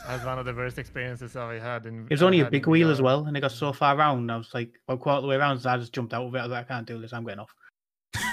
That's 0.06 0.24
one 0.24 0.38
of 0.38 0.44
the 0.44 0.54
worst 0.54 0.78
experiences 0.78 1.36
I 1.36 1.58
had 1.58 1.86
in. 1.86 2.04
It 2.04 2.10
was 2.10 2.22
only 2.22 2.40
a 2.40 2.50
big 2.50 2.66
wheel 2.66 2.90
as 2.90 3.00
well, 3.00 3.24
and 3.26 3.36
it 3.36 3.40
got 3.40 3.52
so 3.52 3.72
far 3.72 3.96
round. 3.96 4.30
I 4.30 4.36
was 4.36 4.52
like, 4.52 4.80
about 4.86 5.00
quarter 5.00 5.16
of 5.18 5.22
the 5.22 5.28
way 5.28 5.36
around, 5.36 5.60
so 5.60 5.70
I 5.70 5.76
just 5.78 5.92
jumped 5.92 6.12
out 6.12 6.26
of 6.26 6.34
it. 6.34 6.38
I 6.38 6.42
was 6.42 6.50
like, 6.50 6.64
I 6.66 6.68
can't 6.68 6.86
do 6.86 7.00
this. 7.00 7.12
I'm 7.12 7.24
getting 7.24 7.40
off. 7.40 7.54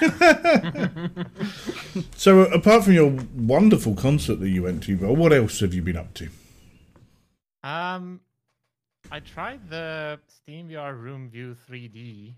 So 2.15 2.41
apart 2.41 2.83
from 2.83 2.93
your 2.93 3.17
wonderful 3.35 3.95
concert 3.95 4.39
that 4.41 4.49
you 4.49 4.63
went 4.63 4.83
to, 4.83 4.95
Bill, 4.97 5.15
what 5.15 5.33
else 5.33 5.61
have 5.61 5.73
you 5.73 5.81
been 5.81 5.95
up 5.95 6.13
to? 6.15 6.29
Um, 7.63 8.19
I 9.11 9.19
tried 9.21 9.69
the 9.69 10.19
Steam 10.27 10.69
VR 10.69 10.99
Room 10.99 11.29
View 11.29 11.55
3D. 11.69 12.35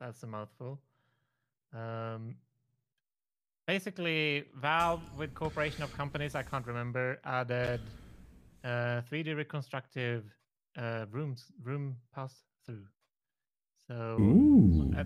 That's 0.00 0.22
a 0.22 0.26
mouthful. 0.26 0.80
Um, 1.74 2.36
basically, 3.66 4.44
Valve, 4.56 5.02
with 5.18 5.34
cooperation 5.34 5.82
of 5.82 5.92
companies 5.96 6.34
I 6.34 6.42
can't 6.42 6.66
remember, 6.66 7.18
added 7.24 7.80
uh, 8.64 9.02
3D 9.10 9.36
reconstructive 9.36 10.24
uh, 10.76 11.06
rooms 11.10 11.52
room 11.62 11.96
pass 12.14 12.42
through. 12.66 12.84
So 13.86 14.96
I, 14.96 15.04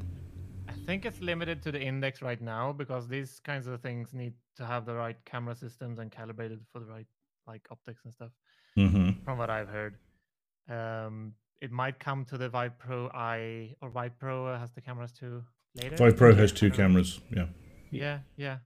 I 0.69 0.73
think 0.87 1.05
it's 1.05 1.21
limited 1.21 1.63
to 1.63 1.73
the 1.73 1.81
index 1.81 2.23
right 2.23 2.41
now 2.41 2.73
because 2.73 3.09
these 3.09 3.41
kinds 3.41 3.67
of 3.67 3.81
things 3.81 4.15
need 4.15 4.35
to 4.57 4.65
have 4.65 4.87
the 4.87 4.95
right 4.95 5.17
camera 5.25 5.55
systems 5.57 5.99
and 5.99 6.11
calibrated 6.11 6.61
for 6.73 6.79
the 6.79 6.87
right 6.87 7.07
like 7.47 7.67
optics 7.71 8.05
and 8.05 8.13
stuff 8.13 8.31
hmm 8.77 9.11
from 9.25 9.39
what 9.39 9.51
I've 9.51 9.69
heard. 9.69 9.97
Um, 10.69 11.35
it 11.61 11.73
might 11.73 11.99
come 11.99 12.25
to 12.27 12.39
the 12.39 12.49
Vive 12.49 12.79
Pro 12.79 13.11
I 13.13 13.75
or 13.83 13.91
Vive 13.91 14.19
Pro 14.19 14.57
has 14.57 14.71
the 14.73 14.81
cameras 14.81 15.13
too 15.13 15.43
later. 15.75 15.97
Vive 15.97 16.17
Pro 16.17 16.35
has 16.35 16.53
two 16.53 16.71
cameras. 16.71 17.21
Yeah. 17.35 17.47
Yeah, 17.91 18.19
yeah. 18.37 18.59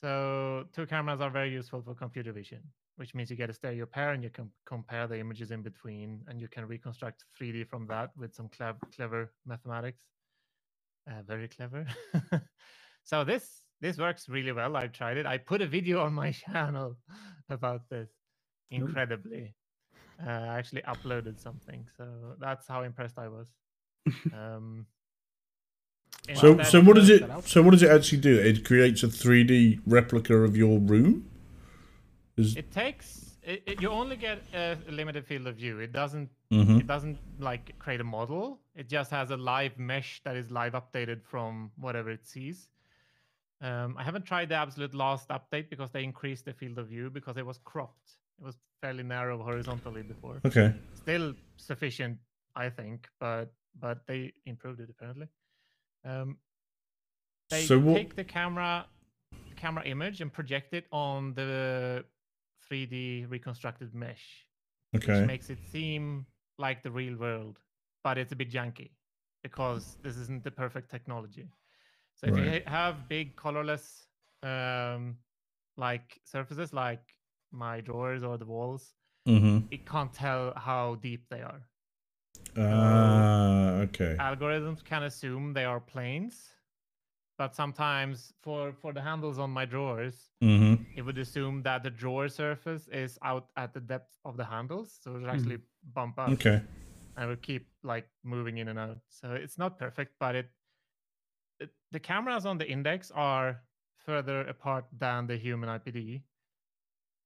So 0.00 0.66
two 0.72 0.86
cameras 0.86 1.20
are 1.20 1.30
very 1.30 1.52
useful 1.52 1.80
for 1.80 1.94
computer 1.94 2.32
vision, 2.32 2.60
which 2.96 3.14
means 3.14 3.30
you 3.30 3.36
get 3.36 3.50
a 3.50 3.52
stereo 3.54 3.86
pair 3.86 4.12
and 4.12 4.22
you 4.22 4.30
can 4.30 4.50
compare 4.66 5.06
the 5.06 5.18
images 5.18 5.50
in 5.50 5.62
between, 5.62 6.20
and 6.28 6.40
you 6.40 6.48
can 6.48 6.66
reconstruct 6.66 7.24
3D 7.40 7.68
from 7.68 7.86
that 7.86 8.10
with 8.16 8.34
some 8.34 8.48
clev- 8.48 8.80
clever 8.94 9.32
mathematics. 9.46 10.04
Uh, 11.10 11.22
very 11.26 11.48
clever. 11.48 11.86
so 13.04 13.24
this 13.24 13.64
this 13.80 13.98
works 13.98 14.28
really 14.28 14.52
well. 14.52 14.76
I've 14.76 14.92
tried 14.92 15.16
it. 15.16 15.26
I 15.26 15.38
put 15.38 15.60
a 15.60 15.66
video 15.66 16.00
on 16.00 16.14
my 16.14 16.30
channel 16.52 16.96
about 17.50 17.88
this. 17.90 18.10
Incredibly, 18.70 19.54
uh, 20.26 20.30
I 20.30 20.58
actually 20.58 20.82
uploaded 20.82 21.38
something, 21.38 21.86
so 21.96 22.36
that's 22.40 22.66
how 22.66 22.82
impressed 22.82 23.18
I 23.18 23.28
was. 23.28 23.48
Um, 24.32 24.86
So 26.34 26.62
so 26.62 26.80
what 26.80 26.94
does 26.96 27.10
it 27.10 27.22
so 27.44 27.62
what 27.62 27.72
does 27.72 27.82
it 27.82 27.90
actually 27.90 28.20
do? 28.20 28.38
It 28.38 28.64
creates 28.64 29.02
a 29.02 29.08
3D 29.08 29.80
replica 29.86 30.36
of 30.36 30.56
your 30.56 30.78
room. 30.78 31.28
Is 32.36 32.56
It 32.56 32.70
takes 32.72 33.36
it, 33.42 33.62
it- 33.66 33.82
you 33.82 33.88
only 33.90 34.16
get 34.16 34.38
a 34.54 34.78
limited 34.88 35.26
field 35.26 35.46
of 35.46 35.56
view. 35.56 35.78
It 35.80 35.92
doesn't 35.92 36.30
Mhm. 36.50 36.80
it 36.80 36.86
doesn't 36.86 37.18
like 37.38 37.78
create 37.78 38.00
a 38.00 38.04
model. 38.04 38.60
It 38.74 38.88
just 38.88 39.10
has 39.10 39.30
a 39.30 39.36
live 39.36 39.78
mesh 39.78 40.22
that 40.24 40.36
is 40.36 40.50
live 40.50 40.72
updated 40.74 41.22
from 41.24 41.72
whatever 41.76 42.10
it 42.10 42.26
sees. 42.26 42.68
Um, 43.60 43.96
I 43.96 44.02
haven't 44.02 44.24
tried 44.24 44.48
the 44.48 44.56
absolute 44.56 44.94
last 44.94 45.28
update 45.28 45.70
because 45.70 45.90
they 45.92 46.02
increased 46.04 46.44
the 46.46 46.52
field 46.52 46.78
of 46.78 46.88
view 46.88 47.10
because 47.10 47.36
it 47.36 47.46
was 47.46 47.58
cropped. 47.58 48.18
It 48.40 48.44
was 48.44 48.58
fairly 48.80 49.02
narrow 49.04 49.42
horizontally 49.42 50.02
before. 50.02 50.40
okay. 50.44 50.74
Still 50.94 51.34
sufficient 51.56 52.18
I 52.54 52.70
think, 52.70 53.08
but 53.18 53.52
but 53.80 54.06
they 54.06 54.32
improved 54.46 54.80
it 54.80 54.90
apparently. 54.90 55.28
Um, 56.04 56.38
they 57.50 57.64
So 57.64 57.78
what- 57.78 57.94
take 57.96 58.14
the 58.14 58.24
camera 58.24 58.86
camera 59.56 59.84
image 59.84 60.20
and 60.20 60.32
project 60.32 60.74
it 60.74 60.86
on 60.90 61.34
the 61.34 62.04
3D 62.72 63.26
reconstructed 63.28 63.94
mesh, 63.94 64.46
Okay. 64.96 65.12
which 65.12 65.22
makes 65.22 65.50
it 65.50 65.58
seem 65.70 66.26
like 66.58 66.82
the 66.82 66.90
real 66.90 67.16
world, 67.16 67.60
but 68.04 68.18
it's 68.18 68.32
a 68.32 68.36
bit 68.36 68.50
janky 68.50 68.90
because 69.42 69.98
this 70.02 70.16
isn't 70.16 70.44
the 70.44 70.50
perfect 70.50 70.90
technology. 70.90 71.48
So 72.14 72.26
if 72.28 72.36
you 72.36 72.44
Right. 72.44 72.62
ha- 72.66 72.70
have 72.70 73.08
big 73.08 73.36
colorless 73.36 74.06
um, 74.42 75.18
like 75.76 76.20
surfaces 76.24 76.72
like 76.72 77.14
my 77.52 77.80
drawers 77.80 78.22
or 78.22 78.38
the 78.38 78.46
walls, 78.46 78.94
Mm-hmm. 79.28 79.66
it 79.70 79.86
can't 79.86 80.12
tell 80.12 80.52
how 80.56 80.96
deep 80.96 81.28
they 81.30 81.42
are. 81.42 81.68
Ah, 82.56 83.80
okay. 83.82 84.16
Algorithms 84.20 84.84
can 84.84 85.04
assume 85.04 85.52
they 85.52 85.64
are 85.64 85.80
planes, 85.80 86.51
but 87.42 87.56
sometimes 87.56 88.32
for 88.44 88.72
for 88.80 88.92
the 88.92 89.02
handles 89.02 89.38
on 89.44 89.50
my 89.50 89.64
drawers, 89.74 90.16
Mm-hmm. 90.42 90.74
it 90.98 91.02
would 91.06 91.18
assume 91.18 91.62
that 91.62 91.82
the 91.82 91.90
drawer 91.90 92.28
surface 92.28 92.84
is 93.04 93.18
out 93.30 93.46
at 93.56 93.74
the 93.74 93.80
depth 93.80 94.12
of 94.24 94.36
the 94.36 94.44
handles, 94.44 94.88
so 95.00 95.06
it 95.16 95.20
would 95.22 95.30
actually 95.36 95.58
bump 95.98 96.18
up 96.18 96.30
Okay. 96.36 96.60
and 97.16 97.28
will 97.28 97.42
keep 97.50 97.64
like 97.82 98.06
moving 98.22 98.58
in 98.58 98.68
and 98.68 98.78
out. 98.78 98.98
So 99.08 99.26
it's 99.44 99.58
not 99.58 99.76
perfect, 99.76 100.12
but 100.20 100.36
it, 100.36 100.48
it 101.58 101.70
the 101.90 101.98
cameras 102.00 102.46
on 102.46 102.58
the 102.58 102.68
index 102.76 103.10
are 103.10 103.60
further 104.06 104.38
apart 104.54 104.84
than 105.04 105.26
the 105.26 105.36
human 105.36 105.68
IPD, 105.68 106.22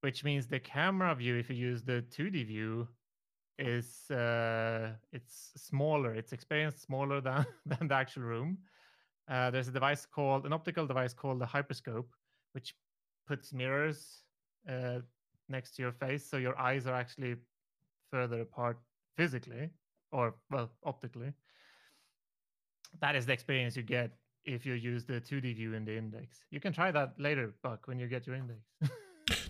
which 0.00 0.24
means 0.24 0.46
the 0.46 0.60
camera 0.60 1.14
view, 1.14 1.36
if 1.36 1.50
you 1.50 1.56
use 1.56 1.82
the 1.82 1.98
2D 2.16 2.46
view, 2.46 2.88
is 3.58 4.10
uh, 4.10 4.92
it's 5.12 5.52
smaller. 5.56 6.14
It's 6.14 6.32
experienced 6.32 6.80
smaller 6.88 7.20
than 7.20 7.44
than 7.66 7.88
the 7.88 7.94
actual 7.94 8.22
room. 8.22 8.58
Uh, 9.28 9.50
there's 9.50 9.68
a 9.68 9.72
device 9.72 10.06
called 10.06 10.46
an 10.46 10.52
optical 10.52 10.86
device 10.86 11.12
called 11.12 11.40
the 11.40 11.46
hyperscope, 11.46 12.06
which 12.52 12.74
puts 13.26 13.52
mirrors 13.52 14.22
uh, 14.68 15.00
next 15.48 15.74
to 15.76 15.82
your 15.82 15.92
face, 15.92 16.24
so 16.24 16.36
your 16.36 16.58
eyes 16.58 16.86
are 16.86 16.94
actually 16.94 17.36
further 18.10 18.40
apart 18.40 18.78
physically 19.16 19.70
or 20.12 20.34
well 20.50 20.70
optically. 20.84 21.32
That 23.00 23.16
is 23.16 23.26
the 23.26 23.32
experience 23.32 23.76
you 23.76 23.82
get 23.82 24.12
if 24.44 24.64
you 24.64 24.74
use 24.74 25.04
the 25.04 25.20
2d 25.20 25.56
view 25.56 25.74
in 25.74 25.84
the 25.84 25.96
index. 25.96 26.44
You 26.50 26.60
can 26.60 26.72
try 26.72 26.92
that 26.92 27.14
later 27.18 27.54
buck 27.62 27.88
when 27.88 27.98
you 27.98 28.06
get 28.06 28.26
your 28.26 28.36
index 28.36 28.60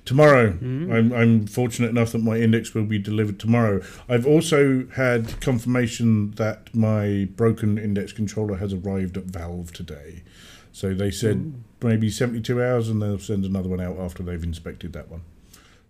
Tomorrow, 0.06 0.52
Mm. 0.52 0.92
I'm, 0.94 1.12
I'm 1.12 1.46
fortunate 1.46 1.90
enough 1.90 2.12
that 2.12 2.22
my 2.22 2.36
index 2.38 2.72
will 2.74 2.84
be 2.84 2.98
delivered 2.98 3.38
tomorrow. 3.38 3.82
I've 4.08 4.24
also 4.26 4.86
had 4.94 5.38
confirmation 5.40 6.30
that 6.36 6.74
my 6.74 7.28
broken 7.36 7.76
index 7.76 8.12
controller 8.12 8.56
has 8.56 8.72
arrived 8.72 9.16
at 9.18 9.24
Valve 9.24 9.72
today. 9.72 10.22
So 10.72 10.94
they 10.94 11.10
said 11.10 11.54
maybe 11.82 12.08
72 12.08 12.62
hours 12.62 12.88
and 12.88 13.02
they'll 13.02 13.18
send 13.18 13.44
another 13.44 13.68
one 13.68 13.80
out 13.80 13.98
after 13.98 14.22
they've 14.22 14.42
inspected 14.42 14.92
that 14.94 15.10
one. 15.10 15.22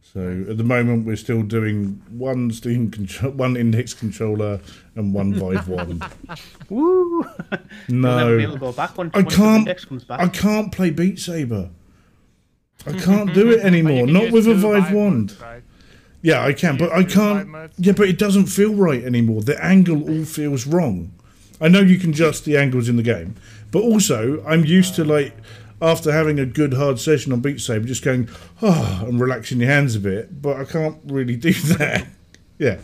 So 0.00 0.46
at 0.48 0.56
the 0.56 0.64
moment, 0.64 1.04
we're 1.04 1.16
still 1.16 1.42
doing 1.42 2.00
one 2.08 2.50
Steam 2.52 2.90
control, 2.98 3.32
one 3.32 3.54
index 3.56 3.92
controller, 3.92 4.60
and 4.94 5.12
one 5.12 5.34
Vive 5.34 5.68
wand. 5.68 6.02
Woo! 6.70 7.22
You'll 7.88 7.98
never 8.00 8.36
be 8.38 8.42
able 8.44 8.52
No, 8.52 8.58
to 8.58 8.58
go 8.60 8.72
back 8.72 8.96
once, 8.96 9.10
I 9.14 9.22
can't- 9.24 9.58
index 9.58 9.84
comes 9.84 10.04
back. 10.04 10.20
I 10.20 10.28
can't 10.28 10.72
play 10.72 10.88
Beat 10.90 11.18
Saber. 11.18 11.68
I 12.86 12.92
can't 12.92 13.32
do 13.34 13.50
it 13.50 13.60
anymore. 13.64 14.06
Not 14.06 14.30
with 14.32 14.46
a 14.48 14.54
Vive 14.54 14.92
wand. 14.92 15.36
right? 15.40 15.62
Yeah, 16.22 16.44
I 16.44 16.52
can, 16.52 16.76
but 16.76 16.90
I 16.92 17.04
can't. 17.04 17.70
Yeah, 17.78 17.92
but 17.92 18.08
it 18.08 18.18
doesn't 18.18 18.46
feel 18.46 18.74
right 18.74 19.04
anymore. 19.04 19.42
The 19.42 19.62
angle 19.64 20.02
all 20.08 20.24
feels 20.24 20.66
wrong. 20.66 21.12
I 21.60 21.68
know 21.68 21.80
you 21.80 21.98
can 21.98 22.10
adjust 22.10 22.44
the 22.44 22.56
angles 22.56 22.88
in 22.88 22.96
the 22.96 23.02
game, 23.02 23.36
but 23.70 23.82
also 23.82 24.44
I'm 24.44 24.64
used 24.64 24.94
to 24.96 25.04
like 25.04 25.34
after 25.80 26.10
having 26.12 26.38
a 26.38 26.46
good 26.46 26.74
hard 26.74 26.98
session 26.98 27.32
on 27.32 27.40
Beat 27.40 27.60
Saber, 27.60 27.86
just 27.86 28.02
going 28.04 28.28
oh 28.62 29.04
and 29.06 29.20
relaxing 29.20 29.60
your 29.60 29.70
hands 29.70 29.94
a 29.94 30.00
bit. 30.00 30.42
But 30.42 30.56
I 30.56 30.64
can't 30.64 30.98
really 31.06 31.36
do 31.36 31.52
that. 31.78 32.06
yeah, 32.58 32.78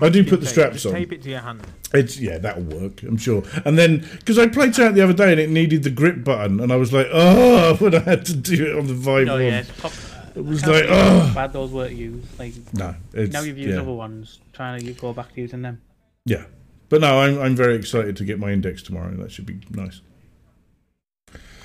I 0.00 0.08
do 0.08 0.24
put 0.24 0.40
the 0.40 0.46
straps 0.46 0.84
on. 0.86 0.92
Tape 0.92 1.12
it 1.12 1.22
to 1.22 1.30
your 1.30 1.40
hand. 1.40 1.62
It's 1.94 2.20
yeah, 2.20 2.36
that'll 2.36 2.64
work, 2.64 3.02
I'm 3.02 3.16
sure. 3.16 3.42
And 3.64 3.78
then 3.78 4.06
because 4.18 4.38
I 4.38 4.46
played 4.46 4.70
it 4.70 4.78
out 4.80 4.94
the 4.94 5.02
other 5.02 5.14
day 5.14 5.30
and 5.32 5.40
it 5.40 5.48
needed 5.48 5.84
the 5.84 5.90
grip 5.90 6.22
button, 6.22 6.60
and 6.60 6.70
I 6.70 6.76
was 6.76 6.92
like, 6.92 7.06
oh, 7.10 7.76
when 7.78 7.94
I 7.94 8.00
had 8.00 8.26
to 8.26 8.36
do 8.36 8.66
it 8.66 8.78
on 8.78 8.86
the 8.86 8.94
Vive 8.94 9.26
No, 9.26 9.34
one. 9.34 9.42
yeah, 9.42 9.60
it's 9.60 9.80
pop- 9.80 10.36
It 10.36 10.44
was 10.44 10.62
I 10.64 10.66
like, 10.66 10.84
oh. 10.88 11.32
bad 11.34 11.52
those 11.54 11.70
were 11.70 11.88
to 11.88 11.94
use. 11.94 12.24
Like 12.38 12.52
No, 12.74 12.94
it's, 13.14 13.32
now 13.32 13.40
you've 13.40 13.56
used 13.56 13.74
yeah. 13.74 13.80
other 13.80 13.92
ones, 13.92 14.40
trying 14.52 14.80
to 14.84 14.92
go 14.92 15.14
back 15.14 15.34
to 15.34 15.40
using 15.40 15.62
them. 15.62 15.80
Yeah, 16.26 16.44
but 16.90 17.00
no, 17.00 17.20
I'm 17.20 17.40
I'm 17.40 17.56
very 17.56 17.74
excited 17.76 18.16
to 18.16 18.24
get 18.24 18.38
my 18.38 18.50
index 18.50 18.82
tomorrow. 18.82 19.14
That 19.16 19.32
should 19.32 19.46
be 19.46 19.60
nice. 19.70 20.02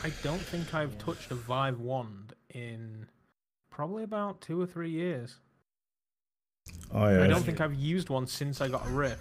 I 0.06 0.12
don't 0.22 0.42
think 0.42 0.74
I've 0.74 0.98
touched 0.98 1.32
a 1.32 1.36
Vive 1.36 1.80
wand 1.82 2.34
in 2.50 3.08
probably 3.70 4.04
about 4.04 4.40
two 4.40 4.62
or 4.62 4.66
three 4.66 4.90
years. 4.90 5.36
I, 6.94 7.00
I 7.00 7.16
uh, 7.16 7.28
don't 7.28 7.44
think 7.44 7.60
I've 7.60 7.76
used 7.76 8.10
one 8.10 8.28
since 8.28 8.62
I 8.62 8.70
got 8.70 8.86
a 8.86 8.90
Rift 8.90 9.20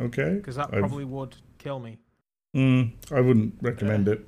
okay. 0.00 0.34
because 0.36 0.56
that 0.56 0.68
I've- 0.72 0.78
probably 0.78 1.04
would 1.04 1.36
kill 1.58 1.78
me. 1.80 1.98
Mm, 2.56 2.92
I 3.12 3.20
wouldn't 3.20 3.54
recommend 3.60 4.08
it. 4.08 4.26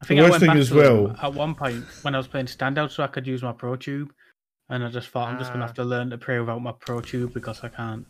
I 0.00 0.06
think 0.06 0.18
The 0.18 0.26
I 0.26 0.30
worst 0.30 0.32
went 0.32 0.40
thing 0.42 0.48
back 0.50 0.56
as 0.58 0.70
well- 0.72 1.16
at 1.22 1.34
one 1.34 1.54
point 1.54 1.84
when 2.02 2.14
I 2.14 2.18
was 2.18 2.26
playing 2.26 2.46
Stand 2.46 2.78
Out, 2.78 2.92
so 2.92 3.02
I 3.02 3.06
could 3.08 3.26
use 3.26 3.42
my 3.42 3.52
Pro 3.52 3.76
Tube, 3.76 4.12
and 4.68 4.84
I 4.84 4.90
just 4.90 5.08
thought 5.08 5.28
I'm 5.28 5.38
just 5.38 5.52
gonna 5.52 5.64
Ah. 5.64 5.68
have 5.68 5.76
to 5.76 5.84
learn 5.84 6.10
to 6.10 6.18
play 6.18 6.38
without 6.38 6.60
my 6.62 6.72
Pro 6.72 7.00
Tube 7.00 7.32
because 7.34 7.62
I 7.64 7.68
can't. 7.68 8.06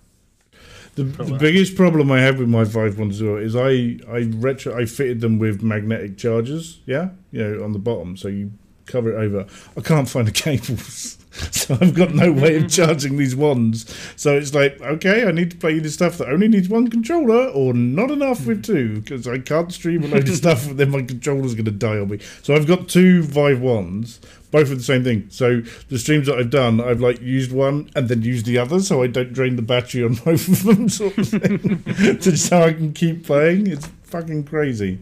The, 0.94 1.04
the 1.04 1.36
biggest 1.38 1.76
problem 1.76 2.10
I 2.10 2.20
have 2.20 2.38
with 2.38 2.48
my 2.48 2.64
Vive 2.64 2.98
ones 2.98 3.16
as 3.16 3.22
well 3.22 3.36
is 3.36 3.54
I 3.54 3.98
I 4.10 4.30
retro 4.36 4.74
I 4.78 4.86
fitted 4.86 5.20
them 5.20 5.38
with 5.38 5.62
magnetic 5.62 6.16
chargers. 6.16 6.80
Yeah, 6.86 7.10
you 7.30 7.42
know, 7.46 7.64
on 7.64 7.72
the 7.72 7.78
bottom, 7.78 8.16
so 8.16 8.28
you 8.28 8.52
cover 8.86 9.12
it 9.12 9.22
over. 9.22 9.46
I 9.76 9.80
can't 9.80 10.08
find 10.08 10.26
the 10.26 10.32
cables, 10.32 11.18
so 11.50 11.76
I've 11.80 11.94
got 11.94 12.14
no 12.14 12.32
way 12.32 12.56
of 12.56 12.64
mm-hmm. 12.64 12.68
charging 12.68 13.16
these 13.16 13.36
wands. 13.36 13.94
So 14.16 14.36
it's 14.36 14.54
like, 14.54 14.80
okay, 14.80 15.26
I 15.26 15.32
need 15.32 15.50
to 15.50 15.56
play 15.56 15.78
this 15.78 15.94
stuff 15.94 16.18
that 16.18 16.28
only 16.28 16.48
needs 16.48 16.68
one 16.68 16.88
controller, 16.88 17.48
or 17.48 17.74
not 17.74 18.10
enough 18.10 18.46
with 18.46 18.62
mm. 18.62 18.66
two, 18.66 19.00
because 19.00 19.28
I 19.28 19.38
can't 19.38 19.72
stream 19.72 20.04
a 20.04 20.08
load 20.08 20.28
of 20.28 20.36
stuff, 20.36 20.66
and 20.66 20.78
then 20.78 20.90
my 20.90 21.02
controller's 21.02 21.54
going 21.54 21.66
to 21.66 21.70
die 21.70 21.98
on 21.98 22.08
me. 22.08 22.18
So 22.42 22.54
I've 22.54 22.66
got 22.66 22.88
two 22.88 23.22
Vive 23.22 23.60
wands, 23.60 24.20
both 24.50 24.70
of 24.70 24.78
the 24.78 24.84
same 24.84 25.04
thing. 25.04 25.26
So 25.30 25.60
the 25.88 25.98
streams 25.98 26.26
that 26.26 26.38
I've 26.38 26.50
done, 26.50 26.80
I've 26.80 27.00
like 27.00 27.20
used 27.20 27.52
one 27.52 27.90
and 27.94 28.08
then 28.08 28.22
used 28.22 28.46
the 28.46 28.58
other, 28.58 28.80
so 28.80 29.02
I 29.02 29.06
don't 29.08 29.32
drain 29.32 29.56
the 29.56 29.62
battery 29.62 30.04
on 30.04 30.14
both 30.24 30.48
of 30.48 30.62
them, 30.64 30.88
sort 30.88 31.18
of 31.18 31.28
thing, 31.28 32.20
so 32.20 32.62
I 32.62 32.72
can 32.72 32.92
keep 32.92 33.26
playing. 33.26 33.66
It's 33.66 33.86
fucking 34.04 34.44
crazy. 34.44 34.98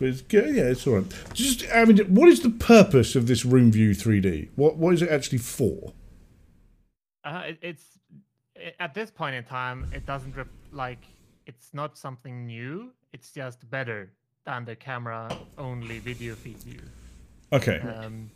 But 0.00 0.08
it's 0.08 0.22
good. 0.22 0.54
Yeah, 0.56 0.62
it's 0.64 0.86
all 0.86 0.94
right. 0.94 1.04
Just, 1.34 1.66
I 1.72 1.84
mean, 1.84 1.98
what 2.14 2.28
is 2.28 2.40
the 2.40 2.50
purpose 2.50 3.14
of 3.14 3.26
this 3.26 3.44
Room 3.44 3.70
View 3.70 3.90
3D? 3.90 4.48
What 4.56 4.76
What 4.76 4.94
is 4.94 5.02
it 5.02 5.10
actually 5.10 5.38
for? 5.38 5.92
Uh, 7.22 7.42
it, 7.48 7.58
it's 7.60 7.84
i- 8.56 8.72
at 8.80 8.94
this 8.94 9.10
point 9.10 9.34
in 9.36 9.44
time, 9.44 9.86
it 9.94 10.06
doesn't 10.06 10.34
rep- 10.34 10.48
like 10.72 11.04
it's 11.46 11.74
not 11.74 11.98
something 11.98 12.46
new. 12.46 12.90
It's 13.12 13.30
just 13.32 13.68
better 13.70 14.10
than 14.46 14.64
the 14.64 14.74
camera 14.74 15.28
only 15.58 15.98
video 15.98 16.34
feed 16.34 16.56
view. 16.62 16.80
Okay. 17.52 17.78
Um, 17.80 18.30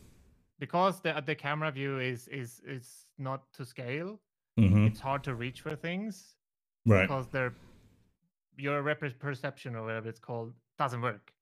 because 0.58 1.00
the 1.00 1.22
the 1.24 1.34
camera 1.34 1.70
view 1.70 1.98
is 1.98 2.28
is 2.28 2.60
is 2.66 3.06
not 3.18 3.40
to 3.54 3.64
scale. 3.64 4.20
hmm 4.58 4.86
It's 4.86 5.00
hard 5.00 5.24
to 5.24 5.34
reach 5.34 5.62
for 5.62 5.74
things 5.76 6.36
Right. 6.86 7.08
because 7.08 7.26
they're 7.28 7.54
your 8.58 8.82
rep- 8.82 9.18
perception 9.18 9.74
or 9.76 9.82
whatever 9.86 10.08
it's 10.10 10.20
called 10.20 10.52
doesn't 10.78 11.00
work, 11.00 11.32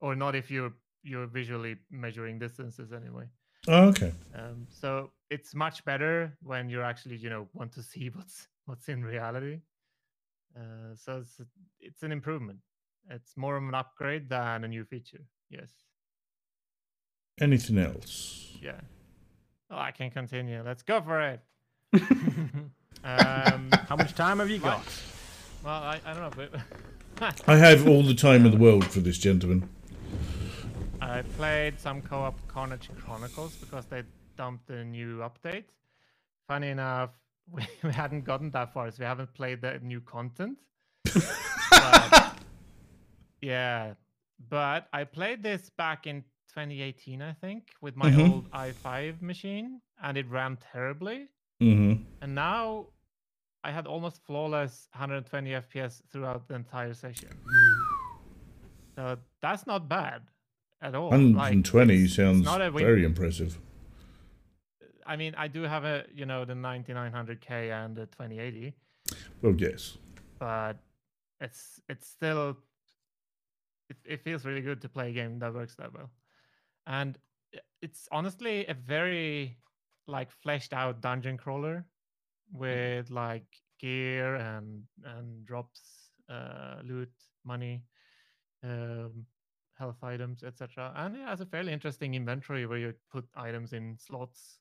or 0.00 0.14
not 0.14 0.34
if 0.34 0.50
you're 0.50 0.72
you're 1.02 1.26
visually 1.26 1.76
measuring 1.90 2.38
distances 2.38 2.92
anyway. 2.92 3.24
Oh, 3.68 3.88
okay. 3.88 4.12
Um, 4.34 4.66
so 4.68 5.10
it's 5.30 5.54
much 5.54 5.84
better 5.84 6.36
when 6.42 6.68
you're 6.68 6.84
actually, 6.84 7.16
you 7.16 7.30
know, 7.30 7.48
want 7.52 7.72
to 7.72 7.82
see 7.82 8.10
what's 8.14 8.48
what's 8.66 8.88
in 8.88 9.04
reality. 9.04 9.60
Uh, 10.56 10.94
so 10.94 11.18
it's 11.18 11.40
it's 11.80 12.02
an 12.02 12.12
improvement. 12.12 12.58
It's 13.10 13.36
more 13.36 13.56
of 13.56 13.62
an 13.62 13.74
upgrade 13.74 14.28
than 14.28 14.64
a 14.64 14.68
new 14.68 14.84
feature. 14.84 15.24
Yes. 15.48 15.70
Anything 17.40 17.78
else? 17.78 18.56
Yeah. 18.60 18.80
Oh, 19.70 19.78
I 19.78 19.90
can 19.90 20.10
continue. 20.10 20.62
Let's 20.64 20.82
go 20.82 21.00
for 21.02 21.20
it. 21.20 21.40
um, 23.04 23.70
How 23.88 23.96
much 23.96 24.14
time 24.14 24.38
have 24.38 24.50
you 24.50 24.58
got? 24.58 24.82
well, 25.62 25.82
I, 25.82 26.00
I 26.04 26.14
don't 26.14 26.22
know, 26.22 26.46
but 27.20 27.42
I 27.48 27.56
have 27.56 27.86
all 27.86 28.02
the 28.02 28.14
time 28.14 28.44
in 28.44 28.52
the 28.52 28.56
world 28.56 28.86
for 28.86 29.00
this 29.00 29.18
gentleman. 29.18 29.68
I 31.00 31.22
played 31.36 31.78
some 31.80 32.02
co-op 32.02 32.34
Karnage 32.48 32.88
Chronicles 32.98 33.54
because 33.56 33.86
they 33.86 34.02
dumped 34.36 34.66
the 34.66 34.84
new 34.84 35.18
update. 35.18 35.64
Funny 36.48 36.68
enough, 36.68 37.10
we, 37.50 37.62
we 37.84 37.92
hadn't 37.92 38.24
gotten 38.24 38.50
that 38.52 38.72
far, 38.72 38.90
so 38.90 38.96
we 39.00 39.04
haven't 39.06 39.32
played 39.34 39.60
the 39.60 39.78
new 39.82 40.00
content. 40.00 40.58
But- 41.70 42.38
yeah, 43.42 43.94
but 44.48 44.88
I 44.92 45.04
played 45.04 45.42
this 45.42 45.70
back 45.76 46.06
in 46.06 46.22
2018, 46.54 47.20
I 47.22 47.32
think, 47.32 47.70
with 47.82 47.96
my 47.96 48.10
Mhm. 48.10 48.30
old 48.30 48.50
i5 48.52 49.20
machine, 49.20 49.80
and 50.02 50.16
it 50.16 50.28
ran 50.28 50.56
terribly. 50.72 51.28
hmm 51.60 51.94
And 52.22 52.34
now 52.34 52.86
I 53.64 53.70
had 53.72 53.86
almost 53.86 54.22
flawless 54.26 54.88
120 54.92 55.50
FPS 55.50 56.02
throughout 56.10 56.48
the 56.48 56.54
entire 56.54 56.94
session. 56.94 57.30
So 58.96 59.18
that's 59.42 59.66
not 59.66 59.88
bad 59.90 60.22
at 60.82 60.94
all. 60.94 61.10
120 61.10 61.94
it's- 61.94 62.04
it's 62.06 62.16
sounds 62.16 62.46
very 62.74 63.04
impressive. 63.04 63.58
I 65.06 65.16
mean, 65.16 65.34
I 65.36 65.46
do 65.48 65.62
have 65.62 65.84
a 65.84 66.04
you 66.12 66.26
know 66.26 66.44
the 66.44 66.54
9900K 66.54 67.70
and 67.72 67.94
the 67.96 68.06
2080, 68.06 68.74
Well, 69.40 69.54
yes. 69.56 69.98
but 70.38 70.78
it's 71.40 71.80
it's 71.88 72.08
still 72.08 72.56
it, 73.88 73.96
it 74.04 74.22
feels 74.24 74.44
really 74.44 74.62
good 74.62 74.80
to 74.82 74.88
play 74.88 75.10
a 75.10 75.12
game 75.12 75.38
that 75.38 75.54
works 75.54 75.76
that 75.76 75.92
well, 75.94 76.10
and 76.86 77.16
it's 77.80 78.08
honestly 78.10 78.66
a 78.66 78.74
very 78.74 79.56
like 80.08 80.30
fleshed 80.42 80.72
out 80.72 81.00
dungeon 81.00 81.36
crawler 81.36 81.84
with 82.52 83.08
like 83.10 83.46
gear 83.78 84.34
and 84.36 84.82
and 85.04 85.46
drops, 85.46 86.10
uh, 86.28 86.80
loot, 86.82 87.12
money, 87.44 87.84
um, 88.64 89.24
health 89.78 89.98
items, 90.02 90.42
etc. 90.42 90.92
And 90.96 91.16
it 91.16 91.26
has 91.26 91.40
a 91.40 91.46
fairly 91.46 91.72
interesting 91.72 92.14
inventory 92.14 92.66
where 92.66 92.78
you 92.78 92.94
put 93.10 93.26
items 93.36 93.72
in 93.72 93.96
slots, 93.98 94.58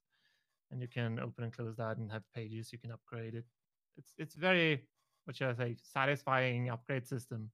and 0.71 0.81
you 0.81 0.87
can 0.87 1.19
open 1.19 1.43
and 1.43 1.53
close 1.55 1.75
that 1.77 1.97
and 1.97 2.11
have 2.11 2.23
pages 2.33 2.71
you 2.73 2.79
can 2.79 2.91
upgrade 2.91 3.35
it. 3.35 3.45
It's 3.97 4.13
it's 4.17 4.35
very 4.35 4.83
what 5.25 5.35
should 5.37 5.49
I 5.49 5.53
say 5.55 5.77
satisfying 5.81 6.69
upgrade 6.69 7.07
system 7.07 7.49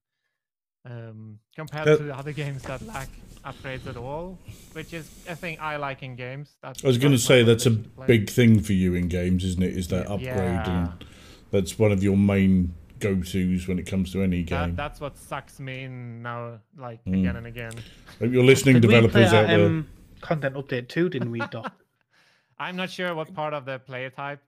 um, 0.85 1.37
compared 1.55 1.87
Uh, 1.87 1.97
to 1.97 2.15
other 2.17 2.31
games 2.33 2.63
that 2.63 2.81
lack 2.81 3.09
upgrades 3.45 3.85
at 3.87 3.95
all, 3.97 4.39
which 4.73 4.93
is 4.93 5.07
a 5.27 5.35
thing 5.35 5.57
I 5.59 5.77
like 5.77 6.01
in 6.01 6.15
games. 6.15 6.57
That's 6.63 6.83
I 6.83 6.87
was 6.87 6.97
going 6.97 7.13
to 7.13 7.19
say 7.19 7.43
that's 7.43 7.65
a 7.67 7.69
motivation 7.69 7.83
to 7.91 7.95
play. 7.97 8.07
big 8.07 8.29
thing 8.29 8.59
for 8.61 8.73
you 8.73 8.95
in 8.95 9.07
games, 9.07 9.43
isn't 9.45 9.61
it? 9.63 9.77
Is 9.77 9.87
that 9.89 10.07
upgrade, 10.07 10.25
Yeah. 10.25 10.89
and 10.91 11.05
that's 11.51 11.77
one 11.77 11.91
of 11.91 12.01
your 12.03 12.17
main 12.17 12.73
go-tos 13.01 13.67
when 13.67 13.79
it 13.79 13.85
comes 13.87 14.11
to 14.13 14.21
any 14.23 14.43
That, 14.43 14.67
game. 14.67 14.75
that's 14.75 14.99
what 15.01 15.17
sucks 15.17 15.59
me 15.59 15.83
in 15.83 16.21
now, 16.21 16.59
like 16.77 17.03
Mm. 17.05 17.19
again 17.21 17.35
and 17.35 17.47
again. 17.47 17.73
Hope 18.19 18.31
you're 18.31 18.43
listening, 18.43 18.75
Did 18.75 18.83
we 18.85 18.89
play 18.89 19.01
developers 19.01 19.33
out 19.33 19.47
that, 19.47 19.57
there. 19.57 19.65
um, 19.65 19.87
content 20.21 20.55
update 20.55 20.87
too, 20.87 21.09
didn't 21.09 21.31
we, 21.31 21.39
Doc? 21.39 21.73
I'm 22.59 22.75
not 22.75 22.89
sure 22.91 23.13
what 23.15 23.33
part 23.33 23.53
of 23.53 23.65
the 23.65 23.79
player 23.79 24.09
type 24.11 24.39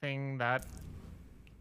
thing 0.00 0.38
that. 0.38 0.64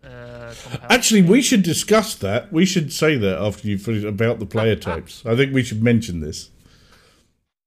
Uh, 0.04 0.54
Actually, 0.90 1.22
we 1.22 1.42
should 1.42 1.64
discuss 1.64 2.14
that. 2.16 2.52
We 2.52 2.66
should 2.66 2.92
say 2.92 3.16
that 3.18 3.38
after 3.42 3.68
you 3.68 3.78
finish 3.78 4.04
about 4.04 4.40
the 4.40 4.46
player 4.46 4.76
types. 4.92 5.26
I 5.26 5.36
think 5.36 5.54
we 5.54 5.64
should 5.64 5.82
mention 5.82 6.20
this 6.20 6.50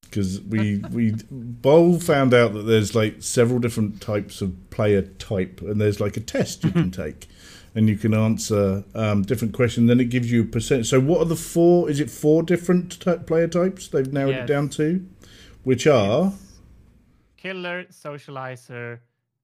because 0.02 0.40
we 0.42 0.78
we 0.92 1.12
Bol 1.30 1.98
found 1.98 2.34
out 2.34 2.52
that 2.52 2.62
there's 2.64 2.94
like 2.94 3.16
several 3.22 3.58
different 3.58 4.00
types 4.02 4.40
of 4.42 4.54
player 4.70 5.02
type, 5.02 5.60
and 5.62 5.80
there's 5.80 5.98
like 5.98 6.16
a 6.16 6.20
test 6.20 6.62
you 6.62 6.70
can 6.70 6.90
take, 6.90 7.26
and 7.76 7.88
you 7.88 7.96
can 7.96 8.14
answer 8.14 8.82
um, 8.94 9.22
different 9.22 9.54
questions. 9.54 9.86
Then 9.86 10.00
it 10.00 10.06
gives 10.06 10.32
you 10.32 10.42
a 10.42 10.46
percent. 10.46 10.86
So, 10.86 10.98
what 10.98 11.20
are 11.20 11.26
the 11.26 11.36
four? 11.36 11.88
Is 11.88 12.00
it 12.00 12.10
four 12.10 12.42
different 12.42 12.98
player 13.26 13.46
types? 13.46 13.86
They've 13.86 14.12
narrowed 14.12 14.34
it 14.34 14.46
down 14.46 14.70
to, 14.70 15.06
which 15.62 15.86
are 15.86 16.32
killer, 17.36 17.84
socializer, 17.84 18.98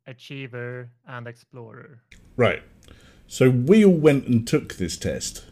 achiever, 0.06 0.90
and 1.06 1.28
explorer. 1.28 2.02
Right. 2.36 2.62
So 3.26 3.48
we 3.48 3.84
all 3.84 3.92
went 3.94 4.26
and 4.26 4.46
took 4.46 4.74
this 4.74 4.96
test. 4.96 5.44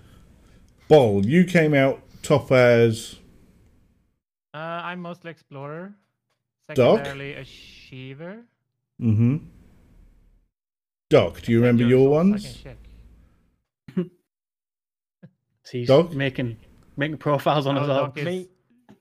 Bol, 0.89 1.25
you 1.25 1.45
came 1.45 1.75
out 1.75 2.03
top 2.23 2.51
as 2.51 3.17
Uh, 4.53 4.59
I'm 4.59 5.01
mostly 5.01 5.31
explorer. 5.31 5.95
Doc? 6.75 6.99
Secondarily, 6.99 7.35
achiever. 7.35 8.45
mm-hmm. 9.01 9.37
Doc, 11.11 11.43
do 11.43 11.51
you 11.53 11.59
Check 11.59 11.63
remember 11.67 11.83
your 11.85 12.09
ones? 12.09 12.45
can 12.45 12.55
check. 13.97 14.07
So 15.65 15.79
he's 15.79 15.89
Doc? 15.89 16.13
making 16.13 16.57
making 16.97 17.19
profiles 17.19 17.67
on 17.67 17.77
Oh, 17.79 17.83
us 17.83 17.89
all. 17.91 18.25
Me, 18.25 18.49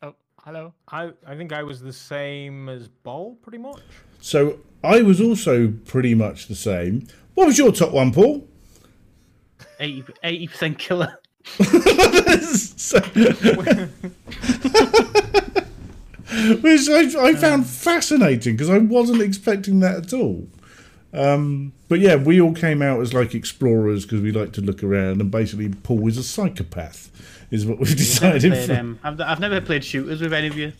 Oh, 0.03 0.13
hello. 0.43 0.73
I, 0.87 1.11
I 1.25 1.35
think 1.35 1.51
I 1.53 1.63
was 1.63 1.81
the 1.81 1.93
same 1.93 2.67
as 2.69 2.87
Bol, 2.87 3.35
pretty 3.41 3.57
much. 3.59 3.79
So 4.21 4.59
I 4.83 5.01
was 5.01 5.19
also 5.21 5.73
pretty 5.85 6.13
much 6.15 6.47
the 6.47 6.55
same. 6.55 7.07
What 7.35 7.47
was 7.47 7.57
your 7.57 7.71
top 7.71 7.91
one, 7.91 8.11
Paul? 8.11 8.47
80 9.79 10.47
percent 10.47 10.77
killer. 10.79 11.17
So- 12.39 12.99
Which 16.61 16.87
I, 16.89 17.01
I 17.21 17.33
found 17.35 17.63
uh. 17.63 17.67
fascinating 17.67 18.55
because 18.55 18.69
I 18.69 18.77
wasn't 18.77 19.21
expecting 19.21 19.79
that 19.81 20.05
at 20.05 20.13
all. 20.13 20.47
Um, 21.13 21.73
but 21.87 21.99
yeah, 21.99 22.15
we 22.15 22.39
all 22.39 22.53
came 22.53 22.81
out 22.81 23.01
as 23.01 23.13
like 23.13 23.33
explorers 23.33 24.05
because 24.05 24.21
we 24.21 24.31
like 24.31 24.53
to 24.53 24.61
look 24.61 24.83
around, 24.83 25.21
and 25.21 25.31
basically 25.31 25.69
Paul 25.69 26.07
is 26.07 26.17
a 26.17 26.23
psychopath, 26.23 27.09
is 27.51 27.65
what 27.65 27.79
we've 27.79 27.89
I've 27.91 27.97
never, 28.21 28.39
decided. 28.39 28.51
played, 28.67 28.71
um, 28.79 28.99
I've, 29.03 29.19
I've 29.21 29.39
never 29.39 29.59
played 29.61 29.83
shooters 29.83 30.21
with 30.21 30.33
any 30.33 30.47
of 30.47 30.55
you. 30.57 30.71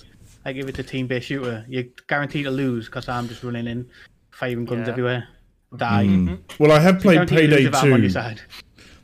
I 0.46 0.54
give 0.54 0.70
it 0.70 0.78
a 0.80 0.84
team 0.84 1.08
based 1.08 1.28
shooter. 1.28 1.66
You're 1.68 1.86
guaranteed 2.08 2.46
to 2.46 2.52
lose 2.52 2.86
because 2.86 3.10
I'm 3.10 3.28
just 3.28 3.44
running 3.44 3.68
in, 3.68 3.90
firing 4.32 4.66
guns 4.66 4.86
Yeah. 4.88 4.92
everywhere. 4.92 5.28
Die. 5.76 6.06
Mm. 6.06 6.40
Well, 6.58 6.72
I 6.72 6.80
have 6.80 7.00
played 7.00 7.16
Guaranteed 7.28 7.38
Payday 7.52 7.64
if 7.66 7.76
on 7.76 7.90
your 7.90 7.98
2. 8.00 8.10
side. 8.10 8.42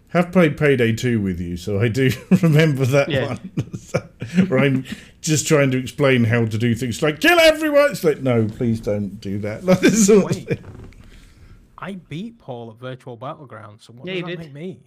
Have 0.10 0.32
played 0.32 0.58
Payday 0.58 0.94
2 0.94 1.20
with 1.22 1.40
you, 1.42 1.58
so 1.58 1.80
I 1.80 1.90
do 1.90 2.10
remember 2.42 2.86
that 2.86 3.10
Yeah. 3.10 3.28
one. 3.28 4.48
Where 4.48 4.60
I'm 4.60 4.86
just 5.22 5.48
trying 5.48 5.72
to 5.72 5.78
explain 5.78 6.24
how 6.24 6.46
to 6.46 6.58
do 6.58 6.74
things 6.74 7.02
like 7.02 7.20
kill 7.20 7.40
everyone. 7.40 7.92
It's 7.92 8.04
like, 8.04 8.22
no, 8.22 8.48
please 8.48 8.80
don't 8.80 9.20
do 9.20 9.38
that. 9.40 9.64
Like, 9.66 9.82
this 9.82 10.08
sort 10.08 10.32
of 10.38 10.44
thing. 10.44 10.64
I 11.86 11.94
beat 11.96 12.40
Paul 12.40 12.72
at 12.72 12.78
Virtual 12.78 13.16
Battlegrounds, 13.18 13.84
so 13.84 13.94
what 13.94 14.08
Yeah, 14.08 14.14
does 14.14 14.22
you 14.22 14.36
that 14.38 14.44
did. 14.44 14.54
make 14.54 14.54
me? 14.54 14.80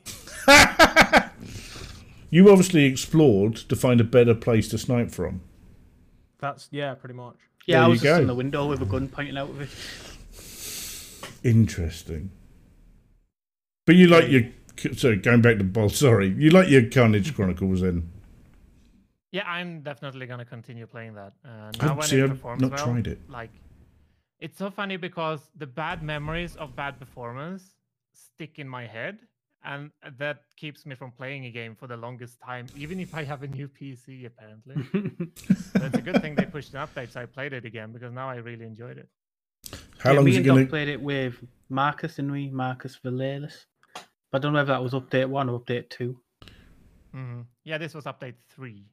You 2.30 2.50
obviously 2.50 2.84
explored 2.84 3.56
to 3.56 3.74
find 3.76 4.00
a 4.02 4.04
better 4.04 4.34
place 4.34 4.68
to 4.68 4.76
snipe 4.78 5.10
from. 5.12 5.40
That's 6.40 6.68
yeah, 6.70 6.92
pretty 6.94 7.14
much. 7.14 7.36
Yeah, 7.66 7.78
There 7.78 7.84
I 7.84 7.88
was 7.88 8.02
just 8.02 8.16
go. 8.16 8.20
in 8.20 8.26
the 8.26 8.34
window 8.34 8.66
with 8.66 8.82
a 8.82 8.84
gun 8.84 9.08
pointing 9.08 9.38
out 9.38 9.48
of 9.48 9.60
it. 9.62 9.70
Interesting. 11.42 12.30
But 13.86 13.96
you 13.96 14.08
like 14.08 14.28
your. 14.28 14.42
so 14.94 15.16
going 15.16 15.40
back 15.40 15.56
to 15.58 15.64
Bol, 15.64 15.88
sorry. 15.88 16.28
You 16.36 16.50
like 16.50 16.68
your 16.68 16.82
Karnage 16.82 17.34
Chronicles 17.34 17.80
then? 17.80 18.10
Yeah, 19.32 19.48
I'm 19.48 19.80
definitely 19.82 20.26
gonna 20.26 20.44
continue 20.44 20.86
playing 20.86 21.14
that. 21.14 21.32
Uh, 21.44 21.70
Oh, 21.80 21.86
now 21.86 21.94
when 21.96 22.06
see, 22.06 22.18
it 22.20 22.30
I've 22.30 22.42
not 22.60 22.60
well, 22.72 22.84
tried 22.84 23.06
it. 23.06 23.20
like 23.30 23.50
it's 24.40 24.58
so 24.58 24.70
funny 24.70 24.96
because 24.96 25.50
the 25.56 25.66
bad 25.66 26.02
memories 26.02 26.56
of 26.56 26.76
bad 26.76 26.98
performance 26.98 27.74
stick 28.12 28.58
in 28.58 28.68
my 28.68 28.86
head, 28.86 29.18
and 29.64 29.90
that 30.18 30.42
keeps 30.56 30.86
me 30.86 30.94
from 30.94 31.10
playing 31.10 31.46
a 31.46 31.50
game 31.50 31.74
for 31.74 31.86
the 31.86 31.96
longest 31.96 32.40
time, 32.40 32.66
even 32.76 33.00
if 33.00 33.14
I 33.14 33.24
have 33.24 33.42
a 33.42 33.48
new 33.48 33.68
PC. 33.80 34.26
Apparently, 34.26 34.76
but 35.72 35.82
it's 35.82 35.96
a 35.96 36.02
good 36.02 36.20
thing 36.22 36.34
they 36.34 36.46
pushed 36.46 36.72
an 36.74 36.86
update 36.86 37.12
so 37.12 37.20
I 37.20 37.26
played 37.26 37.52
it 37.52 37.64
again 37.64 37.92
because 37.92 38.12
now 38.12 38.28
I 38.28 38.36
really 38.36 38.64
enjoyed 38.64 38.98
it. 38.98 39.08
How 39.98 40.10
yeah, 40.10 40.16
long 40.16 40.24
me 40.24 40.30
is 40.30 40.36
it 40.38 40.42
gonna... 40.42 40.66
played 40.66 40.88
it 40.88 41.00
with 41.00 41.34
Marcus, 41.68 42.16
didn't 42.16 42.32
we? 42.32 42.48
Marcus 42.48 42.98
Valeris. 43.04 43.66
But 44.30 44.38
I 44.38 44.38
don't 44.42 44.52
know 44.52 44.60
if 44.60 44.68
that 44.68 44.82
was 44.82 44.92
update 44.92 45.28
one 45.28 45.48
or 45.48 45.60
update 45.60 45.90
two. 45.90 46.20
hmm 47.12 47.40
Yeah, 47.64 47.78
this 47.78 47.94
was 47.94 48.04
update 48.04 48.34
three, 48.48 48.86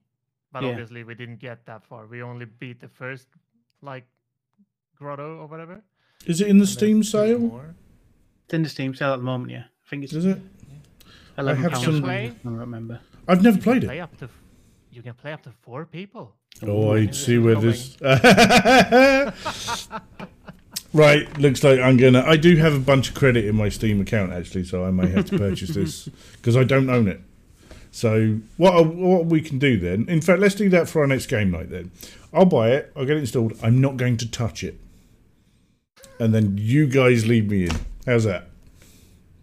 but 0.52 0.64
Yeah. 0.64 0.70
obviously 0.70 1.04
we 1.04 1.14
didn't 1.14 1.40
get 1.40 1.66
that 1.66 1.86
far. 1.86 2.08
We 2.08 2.24
only 2.24 2.46
beat 2.46 2.80
the 2.80 2.88
first 2.88 3.28
like 3.82 4.08
grotto 4.96 5.38
or 5.38 5.48
whatever. 5.48 5.82
Is 6.26 6.42
it 6.42 6.48
in 6.48 6.58
the 6.58 6.64
and 6.64 6.70
Steam 6.70 7.04
sale? 7.04 7.40
more. 7.40 7.76
It's 8.46 8.54
in 8.54 8.64
the 8.64 8.70
Steam 8.70 8.96
sale 8.96 9.14
at 9.14 9.18
the 9.18 9.24
moment, 9.24 9.52
yeah. 9.52 9.64
I 9.86 9.90
think 9.90 10.04
it's 10.04 10.14
Is 10.14 10.26
it? 10.26 10.40
eleven 11.38 11.64
have 11.64 11.78
some- 11.78 12.06
I 12.06 12.32
don't 12.44 12.58
remember. 12.58 13.00
I've 13.28 13.42
never 13.44 13.58
played 13.60 13.84
Play 13.84 13.98
it. 13.98 14.02
up 14.02 14.16
to, 14.18 14.30
you 14.92 15.02
can 15.02 15.14
play 15.16 15.34
up 15.34 15.42
to 15.44 15.52
four 15.62 15.86
people. 15.86 16.36
Oh, 16.64 16.92
I 16.94 17.00
Ooh. 17.00 17.14
see 17.14 17.38
where 17.38 17.56
this. 17.56 17.98
right, 20.94 21.38
looks 21.38 21.64
like 21.64 21.80
I'm 21.80 21.98
gonna. 21.98 22.24
I 22.26 22.38
do 22.38 22.56
have 22.58 22.74
a 22.76 22.80
bunch 22.80 23.10
of 23.10 23.16
credit 23.16 23.46
in 23.46 23.56
my 23.56 23.70
Steam 23.70 24.00
account 24.02 24.32
actually, 24.32 24.64
so 24.64 24.86
I 24.86 24.92
may 24.92 25.08
have 25.10 25.26
to 25.26 25.38
purchase 25.38 25.70
this 25.76 26.08
because 26.38 26.56
I 26.56 26.64
don't 26.64 26.90
own 26.90 27.08
it. 27.08 27.22
So 27.92 28.40
what 28.58 28.86
what 28.96 29.26
we 29.26 29.42
can 29.42 29.60
do 29.60 29.78
then? 29.80 30.06
In 30.08 30.22
fact, 30.22 30.40
let's 30.40 30.56
do 30.56 30.70
that 30.70 30.88
for 30.88 31.02
our 31.02 31.08
next 31.08 31.28
game 31.28 31.52
night. 31.52 31.70
Then 31.70 31.92
I'll 32.34 32.46
buy 32.46 32.72
it. 32.72 32.92
I'll 32.96 33.06
get 33.06 33.18
it 33.18 33.22
installed. 33.22 33.54
I'm 33.64 33.82
not 33.82 33.98
going 33.98 34.18
to 34.18 34.30
touch 34.30 34.64
it, 34.64 34.80
and 36.20 36.34
then 36.34 36.58
you 36.58 36.88
guys 36.88 37.26
leave 37.26 37.50
me 37.50 37.66
in. 37.66 37.76
How's 38.06 38.24
that? 38.26 38.50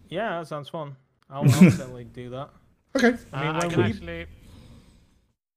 Yeah, 0.09 0.39
that 0.39 0.47
sounds 0.47 0.69
fun. 0.69 0.95
I'll, 1.29 1.41
I'll 1.43 1.47
certainly 1.71 2.03
do 2.05 2.29
that. 2.31 2.49
Okay. 2.95 3.17
I 3.31 3.43
mean, 3.45 3.55
Uh, 3.55 3.59
I 3.63 3.67
can 3.69 3.77
we- 3.79 3.89
actually. 3.89 4.25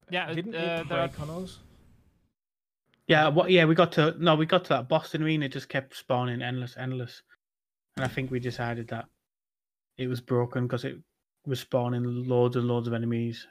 Yeah, 0.09 0.33
Didn't 0.33 0.55
uh, 0.55 0.57
it 0.57 0.89
there 0.89 0.99
are 0.99 1.07
break? 1.09 1.49
Yeah, 3.07 3.27
what? 3.27 3.51
Yeah, 3.51 3.65
we 3.65 3.75
got 3.75 3.91
to 3.93 4.15
no, 4.19 4.35
we 4.35 4.45
got 4.45 4.63
to 4.65 4.69
that 4.69 4.87
boss 4.87 5.11
didn't 5.11 5.43
it 5.43 5.49
just 5.49 5.67
kept 5.69 5.95
spawning 5.95 6.41
endless, 6.41 6.75
endless. 6.77 7.23
And 7.97 8.05
I 8.05 8.07
think 8.07 8.31
we 8.31 8.39
decided 8.39 8.87
that 8.89 9.05
it 9.97 10.07
was 10.07 10.21
broken 10.21 10.65
because 10.65 10.85
it 10.85 10.97
was 11.45 11.59
spawning 11.59 12.03
loads 12.27 12.55
and 12.55 12.65
loads 12.67 12.87
of 12.87 12.93
enemies, 12.93 13.45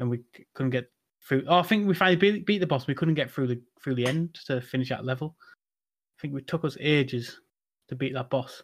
and 0.00 0.10
we 0.10 0.20
couldn't 0.54 0.70
get 0.70 0.90
through. 1.26 1.44
Oh, 1.46 1.58
I 1.58 1.62
think 1.62 1.86
we 1.86 1.94
finally 1.94 2.16
beat, 2.16 2.46
beat 2.46 2.58
the 2.58 2.66
boss. 2.66 2.86
We 2.88 2.94
couldn't 2.94 3.14
get 3.14 3.30
through 3.30 3.46
the 3.48 3.60
through 3.82 3.94
the 3.96 4.06
end 4.06 4.34
to 4.46 4.60
finish 4.60 4.88
that 4.88 5.04
level. 5.04 5.36
I 6.22 6.28
think 6.28 6.38
it 6.38 6.46
took 6.46 6.64
us 6.64 6.76
ages 6.78 7.40
to 7.88 7.96
beat 7.96 8.14
that 8.14 8.30
boss. 8.30 8.62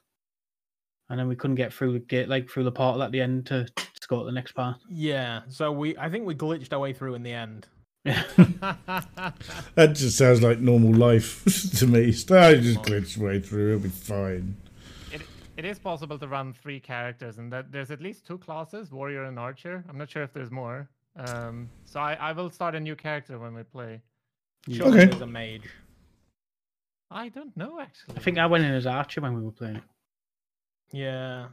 and 1.10 1.18
then 1.18 1.26
we 1.26 1.34
couldn't 1.34 1.56
get 1.56 1.72
through 1.72 1.92
the 1.94 1.98
gate, 1.98 2.28
like 2.28 2.48
through 2.48 2.62
the 2.64 2.70
portal 2.70 3.02
at 3.02 3.10
the 3.10 3.20
end 3.20 3.46
to, 3.46 3.66
score 4.00 4.24
the 4.24 4.30
next 4.32 4.52
part. 4.52 4.76
Yeah, 4.88 5.40
so 5.48 5.72
we 5.72 5.96
I 5.98 6.08
think 6.08 6.24
we 6.24 6.34
glitched 6.34 6.72
our 6.72 6.78
way 6.78 6.92
through 6.92 7.14
in 7.14 7.22
the 7.24 7.32
end. 7.32 7.66
Yeah. 8.04 8.22
That 9.74 9.94
just 9.94 10.16
sounds 10.16 10.40
like 10.42 10.60
normal 10.60 10.92
life 10.94 11.44
to 11.78 11.86
me. 11.86 12.12
So 12.12 12.38
I 12.38 12.54
just 12.54 12.80
glitch 12.82 13.16
way 13.18 13.40
through. 13.40 13.68
It'll 13.76 13.82
be 13.82 13.88
fine. 13.88 14.56
it, 15.12 15.22
it 15.56 15.64
is 15.64 15.78
possible 15.78 16.18
to 16.18 16.28
run 16.28 16.52
three 16.52 16.78
characters, 16.80 17.38
and 17.38 17.52
that 17.52 17.72
there's 17.72 17.90
at 17.90 18.00
least 18.00 18.24
two 18.26 18.38
classes, 18.38 18.92
warrior 18.92 19.24
and 19.24 19.38
archer. 19.38 19.84
I'm 19.88 19.98
not 19.98 20.08
sure 20.10 20.22
if 20.22 20.32
there's 20.32 20.50
more. 20.50 20.88
Um, 21.16 21.68
so 21.84 21.98
I, 22.00 22.14
I 22.14 22.32
will 22.32 22.50
start 22.50 22.74
a 22.76 22.80
new 22.80 22.94
character 22.96 23.38
when 23.38 23.52
we 23.54 23.62
play. 23.64 24.00
Sure, 24.70 24.86
Okay. 24.88 25.06
there's 25.06 25.20
a 25.22 25.26
mage. 25.26 25.68
I 27.10 27.28
don't 27.30 27.56
know 27.56 27.80
actually. 27.80 28.16
I 28.16 28.20
think 28.20 28.38
I 28.38 28.46
went 28.46 28.64
in 28.64 28.72
as 28.72 28.86
Archer 28.86 29.20
when 29.20 29.34
we 29.34 29.42
were 29.42 29.50
playing 29.52 29.76
it. 29.76 29.82
Yeah. 30.92 31.48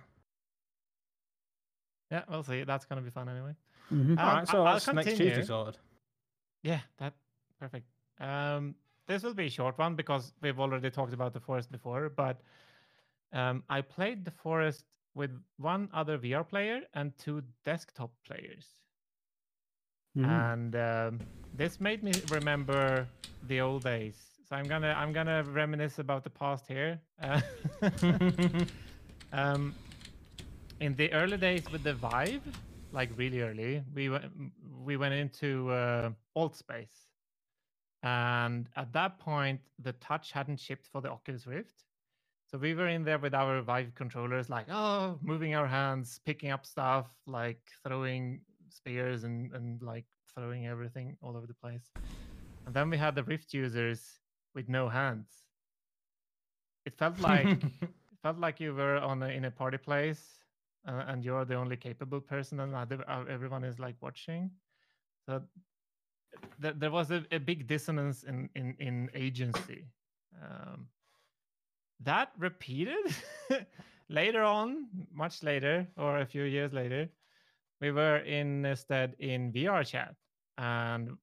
Yeah, 2.12 2.24
we'll 2.30 2.44
see. 2.44 2.64
That's 2.64 2.86
gonna 2.86 3.02
be 3.02 3.10
fun 3.10 3.30
anyway. 3.30 3.56
Mhm. 3.92 4.12
Um, 4.12 4.16
right, 4.18 4.48
so 4.48 4.64
I- 4.64 4.68
I'll 4.68 4.74
that's 4.74 4.88
next 4.88 5.08
continue. 5.10 5.34
Tuesday 5.36 5.48
sorted. 5.48 5.80
Yeah, 6.64 6.82
that 6.98 7.14
perfect. 7.60 7.88
Um, 8.20 8.76
this 9.08 9.24
will 9.24 9.34
be 9.34 9.46
a 9.46 9.50
short 9.50 9.78
one 9.78 9.96
because 9.96 10.34
we've 10.42 10.60
already 10.60 10.90
talked 10.90 11.14
about 11.14 11.34
the 11.34 11.40
forest 11.40 11.72
before. 11.72 12.10
But 12.10 12.42
um, 13.34 13.64
I 13.70 13.82
played 13.82 14.26
the 14.26 14.32
forest 14.32 14.86
with 15.14 15.32
one 15.58 15.90
other 15.94 16.18
VR 16.18 16.44
player 16.44 16.82
and 16.94 17.16
two 17.18 17.44
desktop 17.64 18.12
players, 18.26 18.68
Mhm. 20.18 20.26
and 20.54 20.76
um, 20.76 21.28
this 21.54 21.80
made 21.80 22.04
me 22.04 22.12
remember 22.30 23.08
the 23.44 23.62
old 23.62 23.84
days. 23.84 24.35
So 24.48 24.56
I'm 24.56 24.68
gonna 24.68 24.94
I'm 24.96 25.12
gonna 25.12 25.44
reminisce 25.44 25.98
about 25.98 26.24
the 26.24 26.30
past 26.30 26.68
here. 26.68 27.00
Uh, 27.22 27.42
um, 29.34 29.76
in 30.80 30.96
the 30.96 31.12
early 31.14 31.38
days 31.38 31.64
with 31.72 31.84
the 31.84 31.94
Vive, 31.94 32.44
like 32.92 33.10
really 33.18 33.42
early, 33.42 33.84
we 33.94 34.10
went 34.10 34.26
we 34.84 34.98
went 34.98 35.16
into 35.16 35.72
uh, 35.72 36.12
Altspace, 36.38 37.08
and 38.04 38.70
at 38.76 38.94
that 38.94 39.20
point 39.20 39.60
the 39.80 39.94
touch 39.94 40.32
hadn't 40.32 40.60
shipped 40.60 40.88
for 40.88 41.02
the 41.02 41.10
Oculus 41.10 41.48
Rift. 41.48 41.84
So 42.46 42.60
we 42.60 42.76
were 42.76 42.88
in 42.88 43.04
there 43.04 43.18
with 43.18 43.34
our 43.34 43.62
Vive 43.62 43.96
controllers, 43.96 44.48
like 44.48 44.68
oh, 44.70 45.18
moving 45.24 45.56
our 45.56 45.68
hands, 45.68 46.20
picking 46.24 46.52
up 46.52 46.66
stuff, 46.66 47.08
like 47.26 47.62
throwing 47.86 48.42
spears 48.70 49.24
and 49.24 49.52
and 49.54 49.82
like 49.82 50.06
throwing 50.36 50.68
everything 50.68 51.18
all 51.22 51.36
over 51.36 51.48
the 51.48 51.56
place. 51.56 51.90
And 52.68 52.76
then 52.76 52.92
we 52.92 52.98
had 52.98 53.16
the 53.16 53.24
Rift 53.24 53.54
users 53.54 54.20
with 54.56 54.70
no 54.70 54.90
hands. 54.90 55.28
It 56.86 56.98
felt 56.98 57.20
like 57.32 57.48
it 57.48 58.20
felt 58.24 58.40
like 58.40 58.60
you 58.60 58.74
were 58.74 58.98
on 58.98 59.22
a, 59.24 59.28
in 59.28 59.46
a 59.46 59.52
party 59.52 59.78
place 59.78 60.40
uh, 60.88 61.04
and 61.08 61.24
you're 61.24 61.46
the 61.46 61.56
only 61.56 61.78
capable 61.78 62.22
person 62.22 62.60
and 62.60 62.74
other, 62.76 63.04
uh, 63.10 63.26
everyone 63.30 63.64
is 63.64 63.80
like 63.80 63.96
watching. 64.02 64.52
So 65.28 65.42
th- 66.62 66.76
there 66.78 66.92
was 66.92 67.12
a, 67.12 67.24
a 67.32 67.40
big 67.40 67.68
dissonance 67.68 68.24
in 68.24 68.50
in, 68.56 68.76
in 68.80 69.10
agency. 69.14 69.86
Um, 70.42 70.88
that 72.02 72.32
repeated 72.38 73.16
later 74.10 74.44
on 74.44 74.88
much 75.14 75.44
later 75.44 75.88
or 75.98 76.20
a 76.20 76.26
few 76.26 76.44
years 76.44 76.74
later. 76.74 77.10
We 77.82 77.92
were 77.92 78.18
in 78.18 78.66
instead 78.66 79.16
in 79.20 79.52
VRChat 79.52 80.16
and 80.58 81.18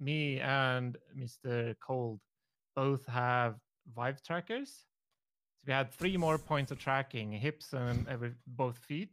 me 0.00 0.40
and 0.40 0.96
mr 1.16 1.74
cold 1.86 2.18
both 2.74 3.06
have 3.06 3.56
vive 3.94 4.22
trackers 4.22 4.86
so 5.60 5.66
we 5.66 5.74
had 5.74 5.92
three 5.92 6.16
more 6.16 6.38
points 6.38 6.72
of 6.72 6.78
tracking, 6.78 7.32
hips 7.32 7.74
and 7.74 8.08
every 8.08 8.32
both 8.46 8.78
feet. 8.78 9.10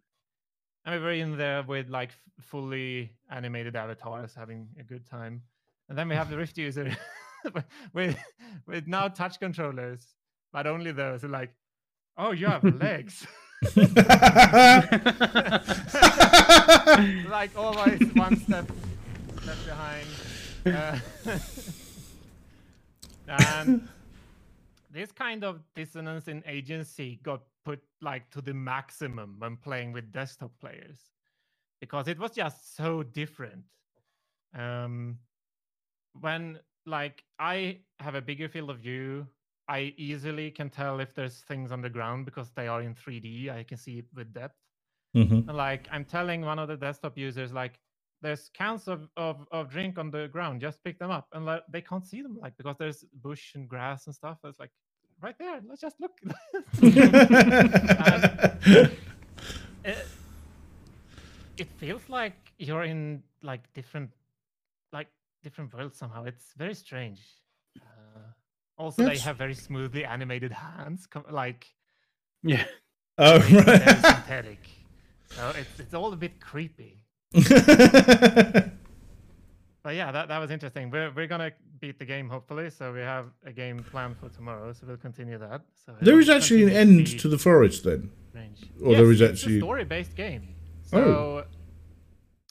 And 0.86 0.96
we 0.96 1.02
were 1.02 1.12
in 1.12 1.36
there 1.36 1.62
with 1.64 1.90
like 1.90 2.12
fully 2.40 3.12
animated 3.30 3.76
avatars 3.76 4.34
having 4.34 4.70
a 4.80 4.84
good 4.84 5.06
time. 5.06 5.42
And 5.90 5.98
then 5.98 6.08
we 6.08 6.16
have 6.16 6.30
the 6.30 6.38
Rift 6.44 6.58
user 6.58 6.96
with 7.94 8.18
with 8.66 8.88
now 8.88 9.10
touch 9.10 9.42
controllers, 9.42 10.16
but 10.54 10.68
only 10.68 10.94
those 10.94 11.24
who 11.24 11.28
like, 11.28 11.54
oh, 12.18 12.32
you 12.32 12.48
have 12.48 12.64
legs. 12.64 13.28
like 17.30 17.52
always 17.58 18.00
one 18.14 18.38
step 18.38 18.72
step 19.42 19.58
behind. 19.66 20.08
Uh, 20.66 21.00
and 23.28 23.82
this 24.90 25.12
kind 25.12 25.44
of 25.44 25.62
dissonance 25.76 26.28
in 26.28 26.44
agency 26.46 27.20
got 27.24 27.42
put 27.66 27.82
like 28.02 28.30
to 28.32 28.42
the 28.42 28.54
maximum 28.54 29.36
when 29.40 29.58
playing 29.58 29.92
with 29.92 30.12
desktop 30.12 30.52
players 30.60 31.12
because 31.82 32.08
it 32.08 32.18
was 32.20 32.32
just 32.32 32.76
so 32.76 33.04
different 33.04 33.64
um 34.56 35.18
when 36.20 36.60
like 36.86 37.24
i 37.40 37.80
have 38.00 38.16
a 38.16 38.22
bigger 38.22 38.48
field 38.48 38.70
of 38.70 38.80
view 38.80 39.28
i 39.68 39.94
easily 39.98 40.50
can 40.50 40.70
tell 40.70 41.00
if 41.00 41.14
there's 41.14 41.42
things 41.42 41.72
on 41.72 41.82
the 41.82 41.90
ground 41.90 42.26
because 42.26 42.52
they 42.52 42.68
are 42.68 42.82
in 42.82 42.96
3d 42.96 43.50
i 43.50 43.64
can 43.64 43.78
see 43.78 44.00
it 44.00 44.06
with 44.14 44.34
depth 44.34 44.56
Mhm. 45.16 45.48
and 45.48 45.58
like 45.58 45.88
i'm 45.92 46.06
telling 46.06 46.42
one 46.42 46.60
of 46.60 46.68
the 46.68 46.78
desktop 46.78 47.18
users 47.18 47.52
like 47.52 47.80
there's 48.22 48.50
cans 48.54 48.88
of, 48.88 49.10
of, 49.16 49.48
of 49.52 49.70
drink 49.70 49.98
on 49.98 50.10
the 50.12 50.28
ground 50.28 50.62
just 50.62 50.84
pick 50.84 50.98
them 51.00 51.12
up 51.12 51.28
and 51.34 51.46
like, 51.46 51.64
they 51.70 51.82
can't 51.82 52.06
see 52.06 52.22
them 52.22 52.38
like 52.42 52.56
because 52.58 52.76
there's 52.78 53.06
bush 53.22 53.56
and 53.56 53.70
grass 53.70 54.08
and 54.08 54.16
stuff 54.16 54.38
it's 54.44 54.60
like 54.60 54.72
right 55.22 55.38
there 55.40 55.62
let's 55.68 55.82
just 55.82 55.96
look 56.00 56.20
it, 59.84 60.08
it 61.58 61.68
feels 61.78 62.02
like 62.08 62.54
you're 62.58 62.84
in 62.84 63.24
like 63.42 63.62
different 63.74 64.12
like 64.94 65.08
different 65.44 65.74
worlds 65.74 65.98
somehow 65.98 66.24
it's 66.24 66.54
very 66.58 66.74
strange 66.74 67.22
uh, 67.82 68.20
also 68.78 69.06
they 69.06 69.18
have 69.18 69.38
very 69.38 69.56
smoothly 69.56 70.06
animated 70.06 70.52
hands 70.52 71.08
like 71.32 71.68
yeah. 72.44 72.66
oh, 73.18 73.40
right. 73.40 73.82
synthetic 74.00 74.60
so 75.32 75.52
it's, 75.58 75.80
it's 75.80 75.94
all 75.94 76.14
a 76.14 76.16
bit 76.16 76.40
creepy 76.40 77.04
but 77.34 77.46
yeah, 79.96 80.12
that, 80.12 80.28
that 80.28 80.40
was 80.40 80.52
interesting. 80.52 80.90
We're 80.90 81.12
we're 81.12 81.28
gonna 81.28 81.52
beat 81.80 82.00
the 82.00 82.06
game 82.06 82.30
hopefully, 82.30 82.70
so 82.70 82.94
we 82.94 83.00
have 83.02 83.26
a 83.46 83.52
game 83.52 83.80
planned 83.92 84.18
for 84.18 84.30
tomorrow, 84.30 84.74
so 84.74 84.88
we'll 84.88 84.98
continue 84.98 85.38
that. 85.38 85.62
So 85.86 85.94
there 86.02 86.20
actually 86.30 86.64
an 86.64 86.70
end 86.70 87.06
be 87.06 87.18
to 87.20 87.28
the 87.28 87.38
forest 87.38 87.84
then. 87.84 88.10
strange. 88.30 88.62
or 88.84 88.96
there 88.96 89.06
Yes, 89.06 89.16
is 89.16 89.22
it's 89.22 89.42
actually- 89.42 89.58
a 89.58 89.62
story-based 89.62 90.16
game. 90.16 90.48
Oh. 90.94 91.44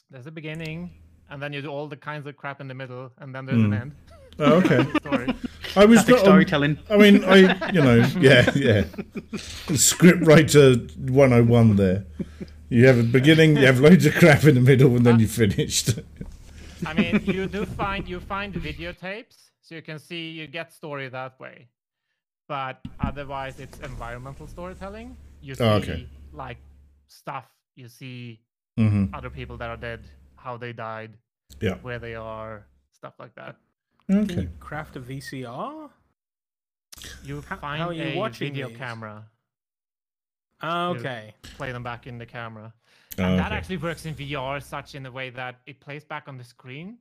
There's 0.09 0.27
a 0.27 0.31
beginning, 0.31 0.91
and 1.29 1.41
then 1.41 1.51
you 1.53 1.61
do 1.61 1.67
all 1.69 1.87
the 1.87 1.97
kinds 1.97 2.25
of 2.27 2.37
crap 2.37 2.61
in 2.61 2.67
the 2.69 2.73
middle, 2.73 3.11
and 3.19 3.35
then 3.35 3.45
there's 3.45 3.57
an 3.61 3.65
Hmm. 3.67 3.73
end. 3.73 3.91
Oh, 4.39 4.53
okay. 4.61 4.85
Story. 4.99 5.27
I 5.75 5.85
was 5.85 5.97
Classic 6.03 6.09
not 6.15 6.19
storytelling. 6.19 6.77
I 6.89 6.97
mean, 6.97 7.23
I, 7.25 7.69
you 7.71 7.81
know, 7.81 7.95
yeah, 8.19 8.49
yeah. 8.55 8.85
Script 9.75 10.25
writer 10.25 10.75
101 10.75 11.75
there. 11.75 12.05
You 12.69 12.87
have 12.87 12.99
a 12.99 13.03
beginning, 13.03 13.55
you 13.57 13.65
have 13.65 13.79
loads 13.79 14.05
of 14.05 14.13
crap 14.15 14.43
in 14.43 14.55
the 14.55 14.61
middle, 14.61 14.95
and 14.95 15.05
then 15.05 15.19
you're 15.19 15.29
finished. 15.29 15.99
I 16.85 16.93
mean, 16.93 17.23
you 17.25 17.47
do 17.47 17.65
find 17.65 18.07
you 18.07 18.19
find 18.19 18.53
videotapes, 18.53 19.51
so 19.61 19.75
you 19.75 19.81
can 19.81 19.99
see 19.99 20.29
you 20.31 20.47
get 20.47 20.73
story 20.73 21.07
that 21.09 21.39
way. 21.39 21.67
But 22.47 22.81
otherwise, 22.99 23.59
it's 23.59 23.79
environmental 23.79 24.47
storytelling. 24.47 25.15
You 25.41 25.55
see 25.55 25.63
Oh, 25.63 25.75
okay. 25.77 26.07
like 26.33 26.57
stuff. 27.07 27.45
You 27.75 27.87
see 27.87 28.41
hmm 28.77 29.05
other 29.13 29.29
people 29.29 29.57
that 29.57 29.69
are 29.69 29.77
dead, 29.77 30.01
how 30.35 30.57
they 30.57 30.73
died, 30.73 31.11
Yeah. 31.61 31.75
where 31.81 31.99
they 31.99 32.15
are, 32.15 32.67
stuff 32.91 33.13
like 33.19 33.33
that. 33.35 33.55
Can 34.07 34.19
Okay. 34.23 34.41
you 34.43 34.49
craft 34.59 34.95
a 34.95 34.99
VCR? 34.99 35.89
You 37.23 37.41
How- 37.47 37.57
find 37.57 37.81
how 37.81 37.89
are 37.89 37.93
you 37.93 38.03
a 38.03 38.15
watching 38.17 38.53
video 38.53 38.69
these? 38.69 38.77
camera, 38.77 39.25
Ah, 40.61 40.91
You- 40.91 40.99
Okay. 40.99 41.33
play 41.55 41.71
them 41.71 41.83
back 41.83 42.07
in 42.07 42.17
the 42.17 42.25
camera. 42.25 42.73
Oh, 43.19 43.23
And 43.23 43.39
that 43.39 43.47
okay. 43.47 43.55
actually 43.55 43.77
works 43.77 44.05
in 44.05 44.13
VR 44.15 44.59
such 44.61 44.95
in 44.95 45.05
a 45.05 45.11
way 45.11 45.29
that 45.31 45.61
it 45.65 45.79
plays 45.79 46.03
back 46.03 46.27
on 46.27 46.37
the 46.37 46.43
screen, 46.43 46.97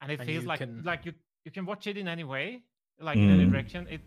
and 0.00 0.10
it 0.12 0.20
And 0.20 0.26
feels 0.28 0.42
you 0.44 0.48
like 0.48 0.58
can- 0.58 0.82
like 0.82 1.04
you 1.06 1.14
you 1.44 1.50
can 1.50 1.64
watch 1.64 1.86
it 1.86 1.96
in 1.96 2.06
any 2.06 2.24
way, 2.24 2.62
like 2.98 3.16
in 3.16 3.30
any 3.30 3.44
Mm. 3.46 3.50
direction. 3.52 3.86
It 3.88 4.02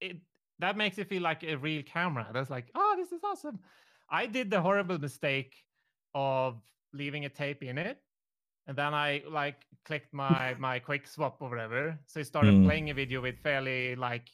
it 0.00 0.20
that 0.58 0.76
makes 0.76 0.98
it 0.98 1.08
feel 1.08 1.22
like 1.22 1.42
a 1.42 1.56
real 1.56 1.82
camera. 1.82 2.28
That's 2.32 2.50
like, 2.50 2.70
oh, 2.74 2.94
this 2.96 3.10
is 3.12 3.24
awesome. 3.24 3.58
I 4.10 4.26
did 4.26 4.50
the 4.50 4.60
horrible 4.60 4.98
mistake 4.98 5.64
of 6.14 6.60
leaving 6.92 7.24
a 7.24 7.28
tape 7.30 7.62
in 7.62 7.76
it, 7.78 8.02
and 8.66 8.76
then 8.76 8.92
I 8.94 9.22
like 9.28 9.66
clicked 9.84 10.12
my 10.12 10.54
my 10.58 10.78
quick 10.78 11.06
swap 11.06 11.40
or 11.40 11.48
whatever. 11.50 11.98
So 12.06 12.20
it 12.20 12.26
started 12.26 12.54
Mm. 12.54 12.64
playing 12.64 12.90
a 12.90 12.94
video 12.94 13.20
with 13.22 13.38
fairly 13.40 13.96
like 13.96 14.28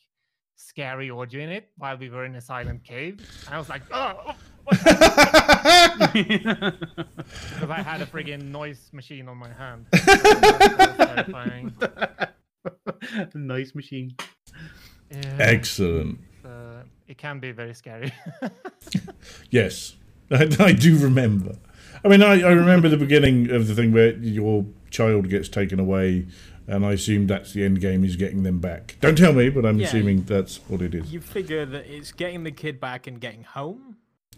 scary 0.60 1.10
audio 1.10 1.40
in 1.42 1.50
it 1.50 1.68
while 1.78 1.96
we 1.96 2.10
were 2.10 2.24
in 2.24 2.36
a 2.36 2.40
silent 2.40 2.84
cave. 2.84 3.18
And 3.46 3.54
I 3.54 3.58
was 3.58 3.68
like, 3.68 3.82
oh, 3.92 4.34
what 4.64 4.78
because 6.12 7.70
I 7.70 7.82
had 7.82 8.02
a 8.02 8.06
friggin' 8.06 8.50
noise 8.50 8.90
machine 8.92 9.28
on 9.28 9.38
my 9.38 9.52
hand. 9.52 9.86
That 9.92 10.98
was 10.98 11.08
terrifying. 11.08 11.74
nice 13.34 13.74
machine. 13.74 14.14
Yeah, 15.10 15.36
Excellent. 15.38 16.20
uh, 16.44 16.82
it 17.08 17.18
can 17.18 17.40
be 17.40 17.52
very 17.52 17.74
scary. 17.74 18.12
Yes, 19.50 19.96
I, 20.30 20.48
I 20.60 20.72
do 20.72 20.98
remember. 20.98 21.56
I 22.04 22.08
mean, 22.08 22.22
I, 22.22 22.42
I 22.42 22.52
remember 22.52 22.88
the 22.88 22.96
beginning 22.96 23.50
of 23.50 23.66
the 23.66 23.74
thing 23.74 23.92
where 23.92 24.12
your 24.16 24.64
child 24.90 25.28
gets 25.28 25.48
taken 25.48 25.80
away, 25.80 26.26
and 26.66 26.84
I 26.86 26.92
assume 26.92 27.26
that's 27.26 27.52
the 27.52 27.64
end 27.64 27.80
game 27.80 28.04
is 28.04 28.16
getting 28.16 28.42
them 28.42 28.58
back. 28.60 28.96
Don't 29.00 29.16
tell 29.18 29.32
me, 29.32 29.48
but 29.50 29.64
I'm 29.66 29.78
Yeah, 29.80 29.86
assuming 29.88 30.22
that's 30.24 30.56
what 30.68 30.82
it 30.82 30.94
is. 30.94 31.12
You 31.12 31.20
figure 31.20 31.64
that 31.66 31.86
it's 31.86 32.12
getting 32.12 32.44
the 32.44 32.52
kid 32.52 32.80
back 32.80 33.06
and 33.06 33.20
getting 33.20 33.42
home, 33.44 33.96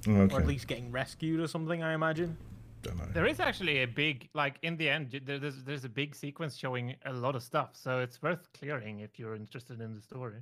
or 0.08 0.24
at 0.40 0.46
least 0.46 0.66
getting 0.66 0.90
rescued 0.90 1.40
or 1.40 1.46
something. 1.48 1.82
I 1.82 1.94
imagine. 1.94 2.36
don't 2.82 2.98
know. 2.98 3.04
There 3.14 3.26
is 3.26 3.38
actually 3.38 3.82
a 3.82 3.86
big, 3.86 4.28
like 4.34 4.56
in 4.62 4.76
the 4.76 4.88
end, 4.88 5.20
there- 5.24 5.38
there's 5.38 5.62
there's 5.62 5.84
a 5.84 5.88
big 5.88 6.14
sequence 6.16 6.56
showing 6.56 6.96
a 7.04 7.12
lot 7.12 7.36
of 7.36 7.42
stuff, 7.42 7.70
so 7.74 8.00
it's 8.00 8.20
worth 8.20 8.48
clearing 8.54 9.00
if 9.00 9.18
you're 9.20 9.36
interested 9.36 9.80
in 9.80 9.94
the 9.94 10.02
story. 10.02 10.40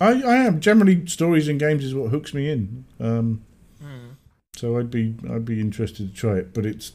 I, 0.00 0.22
I 0.22 0.36
am 0.36 0.60
generally 0.60 1.06
stories 1.06 1.48
in 1.48 1.58
games 1.58 1.84
is 1.84 1.92
what 1.94 2.10
hooks 2.10 2.32
me 2.34 2.48
in. 2.50 2.84
Um, 3.00 3.42
Hmm. 3.80 4.10
so 4.54 4.78
I'd 4.78 4.90
be 4.92 5.16
I'd 5.28 5.44
be 5.44 5.58
interested 5.60 6.06
to 6.08 6.14
try 6.14 6.36
it, 6.36 6.54
but 6.54 6.64
it's 6.64 6.92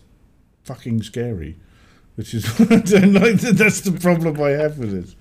fucking 0.63 1.03
scary, 1.03 1.57
which 2.17 2.33
is 2.33 2.45
I 2.61 2.75
don't 2.79 3.13
like. 3.13 3.35
That's 3.39 3.81
the 3.81 3.93
problem 3.93 4.41
I 4.41 4.49
have 4.49 4.77
with 4.77 4.91
this. 4.91 5.15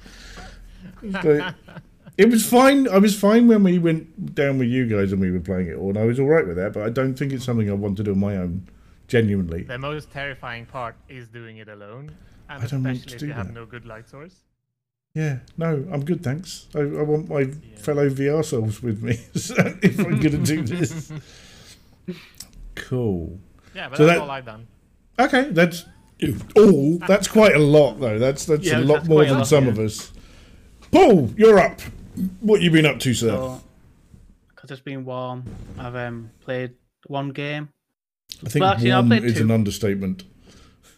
But 1.23 1.55
it 2.19 2.29
was 2.31 2.45
fine. 2.49 2.89
I 2.89 2.99
was 2.99 3.17
fine 3.19 3.47
when 3.49 3.63
we 3.63 3.79
went 3.79 4.35
down 4.35 4.59
with 4.59 4.69
you 4.69 4.87
guys 4.89 5.13
and 5.13 5.21
we 5.21 5.31
were 5.31 5.41
playing 5.41 5.69
it 5.69 5.77
all, 5.77 5.91
and 5.91 5.99
I 5.99 6.05
was 6.05 6.19
all 6.19 6.27
right 6.27 6.47
with 6.47 6.57
that. 6.57 6.73
But 6.73 6.83
I 6.83 6.89
don't 6.91 7.15
think 7.15 7.33
it's 7.33 7.45
something 7.45 7.71
I 7.71 7.75
want 7.75 7.97
to 7.99 8.03
do 8.03 8.11
on 8.13 8.19
my 8.19 8.37
own. 8.37 8.67
Genuinely, 9.09 9.63
The 9.63 9.79
most 9.79 10.11
terrifying 10.11 10.67
part 10.67 10.97
is 11.09 11.29
doing 11.29 11.59
it 11.59 11.69
alone, 11.69 12.11
and 12.51 12.61
I 12.61 12.67
don't 12.67 12.83
want 12.83 12.97
especially 12.97 13.11
to 13.11 13.15
if 13.15 13.21
do 13.21 13.27
you 13.29 13.33
have 13.35 13.47
that. 13.47 13.53
no 13.55 13.65
good 13.65 13.87
light 13.87 14.09
source. 14.09 14.35
yeah. 15.15 15.39
No, 15.57 15.87
I'm 15.93 16.05
good, 16.05 16.25
thanks. 16.25 16.67
I, 16.75 16.81
I 16.81 17.03
want 17.03 17.29
my 17.29 17.45
fellow 17.77 18.09
VR 18.11 18.45
souls 18.45 18.83
with 18.83 19.05
me 19.05 19.13
so 19.37 19.55
if 19.81 20.01
I'm 20.01 20.19
going 20.19 20.43
to 20.43 20.45
do 20.45 20.63
this. 20.63 21.13
Cool. 22.75 23.39
Yeah, 23.75 23.89
but 23.89 23.99
So 23.99 24.07
that's 24.07 24.19
that- 24.19 24.23
all 24.23 24.31
I've 24.31 24.45
done. 24.45 24.67
Okay, 25.19 25.51
that's 25.51 25.85
all. 26.57 26.99
That's 27.07 27.29
quite 27.29 27.55
a 27.55 27.59
lot, 27.59 28.01
though. 28.01 28.19
That's 28.19 28.45
that's 28.47 28.67
Yeah, 28.67 28.79
a 28.79 28.81
lot 28.81 28.97
that's 28.99 29.09
more 29.09 29.25
than 29.25 29.39
lot, 29.39 29.47
some 29.47 29.65
yeah. 29.65 29.71
of 29.71 29.79
us. 29.79 30.13
Paul, 30.91 31.31
you're 31.37 31.59
up. 31.59 31.81
What 32.41 32.63
you 32.63 32.71
been 32.71 32.87
up 32.87 32.99
to, 33.01 33.13
sir? 33.15 33.29
So, 33.29 33.61
because 34.49 34.71
it's 34.71 34.81
been 34.81 35.05
warm, 35.05 35.45
I've 35.79 35.95
um, 35.97 36.31
played 36.41 36.73
one 37.07 37.31
game. 37.31 37.69
I 38.45 38.49
think 38.49 38.63
well, 38.63 38.73
actually, 38.73 38.93
I 38.93 38.97
warm 39.01 39.09
played 39.09 39.25
is 39.25 39.35
two. 39.35 39.43
an 39.43 39.51
understatement. 39.51 40.25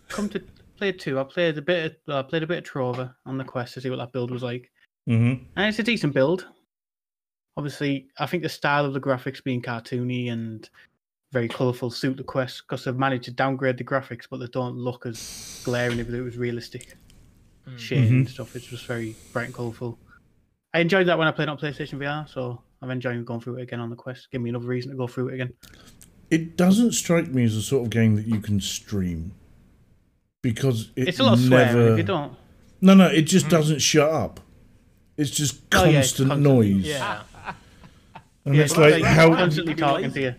Come 0.09 0.29
to 0.31 0.43
play 0.77 0.93
two. 0.93 1.19
I 1.19 1.25
played 1.25 1.59
a 1.59 1.63
bit. 1.63 1.87
Of, 1.87 1.97
well, 2.07 2.19
I 2.19 2.23
played 2.23 2.43
a 2.43 2.47
bit 2.47 2.59
of 2.59 2.65
Trover 2.65 3.15
on 3.27 3.39
the 3.39 3.45
quest 3.45 3.75
to 3.75 3.81
see 3.81 3.91
what 3.91 3.97
that 3.99 4.13
build 4.13 4.31
was 4.31 4.43
like, 4.43 4.71
Mm-hmm. 5.09 5.43
and 5.57 5.69
it's 5.69 5.79
a 5.79 5.83
decent 5.83 6.15
build. 6.15 6.47
Obviously, 7.57 8.07
I 8.19 8.27
think 8.27 8.45
the 8.45 8.49
style 8.49 8.85
of 8.85 8.93
the 8.93 9.01
graphics 9.01 9.43
being 9.43 9.61
cartoony 9.63 10.31
and 10.31 10.69
very 11.31 11.49
colourful 11.49 11.91
suit 11.91 12.17
the 12.17 12.25
quest 12.25 12.63
because 12.67 12.85
they've 12.85 12.97
managed 12.97 13.25
to 13.25 13.31
downgrade 13.31 13.77
the 13.79 13.85
graphics, 13.85 14.27
but 14.31 14.39
they 14.39 14.47
don't 14.47 14.77
look 14.77 15.07
as 15.07 15.61
glaring 15.65 15.99
if 15.99 16.09
it 16.09 16.23
was 16.23 16.37
realistic 16.39 16.97
hmm. 17.67 17.77
shading 17.77 18.09
and 18.09 18.27
mm-hmm. 18.27 18.33
stuff. 18.33 18.57
It's 18.57 18.67
just 18.67 18.87
very 18.87 19.15
bright 19.33 19.47
and 19.47 19.55
colourful. 19.55 19.99
I 20.75 20.81
enjoyed 20.81 21.07
that 21.09 21.19
when 21.19 21.29
I 21.29 21.33
played 21.33 21.49
on 21.49 21.59
PlayStation 21.59 21.99
VR, 21.99 22.29
so 22.29 22.63
I'm 22.83 22.91
enjoying 22.91 23.25
going 23.25 23.41
through 23.41 23.59
it 23.59 23.63
again 23.63 23.81
on 23.81 23.91
the 23.91 23.97
quest. 23.97 24.31
Give 24.31 24.41
me 24.41 24.51
another 24.51 24.67
reason 24.67 24.91
to 24.91 24.97
go 24.97 25.07
through 25.07 25.29
it 25.29 25.35
again. 25.35 25.53
It 26.31 26.57
doesn't 26.57 26.93
strike 26.93 27.29
me 27.29 27.45
as 27.45 27.57
a 27.57 27.63
sort 27.63 27.85
of 27.85 27.91
game 27.91 28.17
that 28.17 28.27
you 28.27 28.41
can 28.41 28.61
stream 28.61 29.33
because 30.43 30.93
it 30.95 31.09
It's 31.09 31.21
a 31.21 31.23
lot 31.23 31.35
of 31.35 31.49
never. 31.49 31.73
swearing 31.73 31.93
if 31.93 31.99
you 31.99 32.05
don't. 32.05 32.37
No, 32.81 32.95
no, 32.95 33.07
it 33.09 33.23
just 33.23 33.47
hmm. 33.47 33.51
doesn't 33.51 33.81
shut 33.81 34.11
up. 34.11 34.41
It's 35.17 35.31
just 35.31 35.63
Oh, 35.75 35.85
yeah, 35.85 35.99
it's 35.99 36.11
constant 36.11 36.29
constant. 36.29 36.57
noise, 36.57 36.87
Yeah. 36.87 37.23
and 38.45 38.55
Yeah, 38.55 38.63
it's 38.63 38.73
it's 38.73 38.79
like 38.79 39.03
like 39.03 39.05
how. 39.05 39.35
constantly 39.35 39.75
talking 39.75 40.13
to 40.13 40.21
you. 40.21 40.35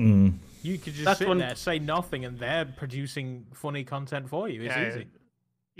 Mm. 0.00 0.34
You 0.62 0.78
could 0.78 0.92
just 0.94 1.04
That's 1.04 1.18
sit 1.18 1.28
one- 1.28 1.38
there, 1.38 1.54
say 1.54 1.78
nothing, 1.78 2.24
and 2.24 2.38
they're 2.38 2.64
producing 2.64 3.46
funny 3.54 3.84
content 3.84 4.28
for 4.28 4.48
you. 4.48 4.62
It's 4.62 4.74
Yeah, 4.76 4.88
easy. 4.88 5.06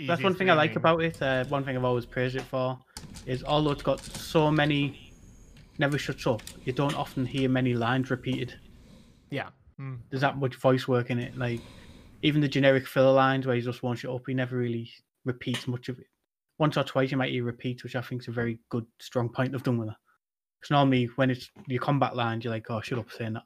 That's 0.07 0.23
one 0.23 0.33
thing 0.33 0.49
I 0.49 0.53
like 0.53 0.75
about 0.75 1.01
it. 1.03 1.21
Uh, 1.21 1.45
one 1.45 1.63
thing 1.63 1.75
I've 1.77 1.83
always 1.83 2.05
praised 2.07 2.35
it 2.35 2.41
for 2.43 2.79
is 3.27 3.43
although 3.43 3.71
it's 3.71 3.83
got 3.83 3.99
so 3.99 4.49
many, 4.49 5.13
never 5.77 5.97
shuts 5.99 6.25
up. 6.25 6.41
You 6.65 6.73
don't 6.73 6.95
often 6.95 7.25
hear 7.25 7.49
many 7.49 7.75
lines 7.75 8.09
repeated. 8.09 8.55
Yeah. 9.29 9.49
Hmm. 9.77 9.95
There's 10.09 10.21
that 10.21 10.37
much 10.37 10.55
voice 10.55 10.87
work 10.87 11.11
in 11.11 11.19
it. 11.19 11.37
Like 11.37 11.61
even 12.23 12.41
the 12.41 12.47
generic 12.47 12.87
filler 12.87 13.11
lines 13.13 13.45
where 13.45 13.55
he 13.55 13.61
just 13.61 13.83
won't 13.83 13.99
shut 13.99 14.11
up, 14.13 14.23
he 14.27 14.33
never 14.33 14.57
really 14.57 14.89
repeats 15.23 15.67
much 15.67 15.87
of 15.89 15.99
it. 15.99 16.07
Once 16.57 16.77
or 16.77 16.83
twice 16.83 17.11
you 17.11 17.17
might 17.17 17.31
hear 17.31 17.43
repeats, 17.43 17.83
which 17.83 17.95
I 17.95 18.01
think 18.01 18.21
is 18.21 18.27
a 18.27 18.31
very 18.31 18.57
good, 18.69 18.85
strong 18.99 19.29
point 19.29 19.51
they've 19.51 19.61
done 19.63 19.77
with 19.77 19.89
it. 19.89 19.95
Because 20.59 20.71
normally 20.71 21.09
when 21.15 21.29
it's 21.29 21.49
your 21.67 21.81
combat 21.81 22.15
lines, 22.15 22.43
you're 22.43 22.53
like, 22.53 22.69
oh, 22.71 22.81
shut 22.81 22.97
up 22.99 23.11
saying 23.11 23.33
that. 23.33 23.43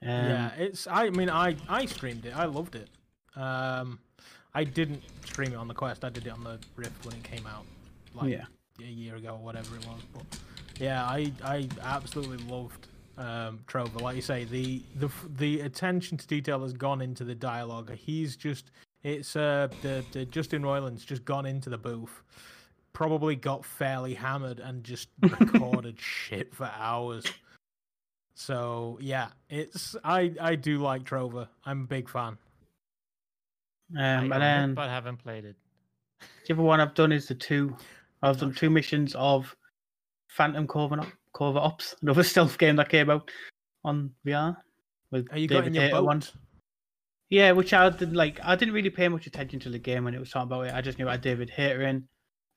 Um, 0.00 0.08
yeah, 0.08 0.50
it's. 0.56 0.86
I 0.86 1.10
mean, 1.10 1.28
I 1.28 1.56
I 1.68 1.86
streamed 1.86 2.24
it. 2.24 2.32
I 2.36 2.44
loved 2.44 2.76
it. 2.76 2.88
Um, 3.34 3.98
I 4.54 4.62
didn't 4.64 5.02
stream 5.24 5.52
it 5.52 5.56
on 5.56 5.66
the 5.68 5.74
Quest. 5.74 6.04
I 6.04 6.08
did 6.08 6.26
it 6.26 6.30
on 6.30 6.44
the 6.44 6.58
Rift 6.76 7.04
when 7.04 7.16
it 7.16 7.24
came 7.24 7.46
out, 7.46 7.64
like 8.14 8.30
Yeah. 8.30 8.44
a 8.80 8.84
year 8.84 9.16
ago 9.16 9.30
or 9.30 9.38
whatever 9.38 9.74
it 9.76 9.84
was. 9.86 10.00
But 10.14 10.22
yeah, 10.80 11.04
I 11.04 11.32
I 11.44 11.68
absolutely 11.82 12.38
loved 12.46 12.86
um, 13.16 13.58
Trover. 13.66 13.98
Like 13.98 14.14
you 14.16 14.22
say, 14.22 14.44
the 14.44 14.82
the 14.94 15.10
the 15.36 15.60
attention 15.62 16.16
to 16.16 16.26
detail 16.28 16.62
has 16.62 16.72
gone 16.72 17.00
into 17.02 17.24
the 17.24 17.34
dialogue. 17.34 17.92
He's 17.96 18.36
just 18.36 18.70
it's 19.02 19.34
uh 19.34 19.66
the, 19.82 20.04
the 20.12 20.24
Justin 20.26 20.62
Roiland's 20.62 21.04
just 21.04 21.24
gone 21.24 21.44
into 21.44 21.70
the 21.70 21.78
booth. 21.78 22.22
Probably 22.92 23.36
got 23.36 23.64
fairly 23.64 24.14
hammered 24.14 24.60
and 24.60 24.82
just 24.82 25.08
recorded 25.22 26.00
shit 26.00 26.54
for 26.54 26.70
hours. 26.76 27.24
So 28.34 28.98
yeah, 29.00 29.28
it's 29.50 29.96
I 30.04 30.32
I 30.40 30.54
do 30.54 30.78
like 30.78 31.04
Trover. 31.04 31.48
I'm 31.64 31.82
a 31.82 31.86
big 31.86 32.08
fan. 32.08 32.38
Um, 33.96 33.98
I 33.98 34.14
and 34.14 34.32
own 34.32 34.32
it, 34.32 34.38
then 34.38 34.74
but 34.74 34.88
haven't 34.88 35.16
played 35.18 35.44
it. 35.44 35.56
The 36.46 36.54
other 36.54 36.62
one 36.62 36.80
I've 36.80 36.94
done 36.94 37.12
is 37.12 37.28
the 37.28 37.34
two. 37.34 37.76
I've 38.22 38.38
done 38.38 38.52
two 38.52 38.70
missions 38.70 39.14
of 39.14 39.54
Phantom 40.28 40.66
Covert, 40.66 41.06
Covert 41.32 41.62
Ops, 41.62 41.94
another 42.02 42.22
stealth 42.22 42.58
game 42.58 42.76
that 42.76 42.88
came 42.88 43.10
out 43.10 43.30
on 43.84 44.10
VR. 44.26 44.56
With 45.10 45.26
Are 45.32 45.38
you 45.38 45.48
got 45.48 45.66
in 45.66 45.74
your 45.74 45.84
Hayter 45.84 45.96
boat? 45.96 46.04
one. 46.04 46.22
Yeah, 47.30 47.52
which 47.52 47.72
I 47.72 47.90
did 47.90 48.14
like. 48.14 48.40
I 48.42 48.56
didn't 48.56 48.74
really 48.74 48.90
pay 48.90 49.08
much 49.08 49.26
attention 49.26 49.60
to 49.60 49.70
the 49.70 49.78
game 49.78 50.04
when 50.04 50.14
it 50.14 50.20
was 50.20 50.30
talking 50.30 50.46
about 50.46 50.66
it. 50.66 50.74
I 50.74 50.80
just 50.80 50.98
knew 50.98 51.08
I 51.08 51.12
had 51.12 51.20
David 51.22 51.50
Hayter 51.50 51.82
in, 51.82 52.06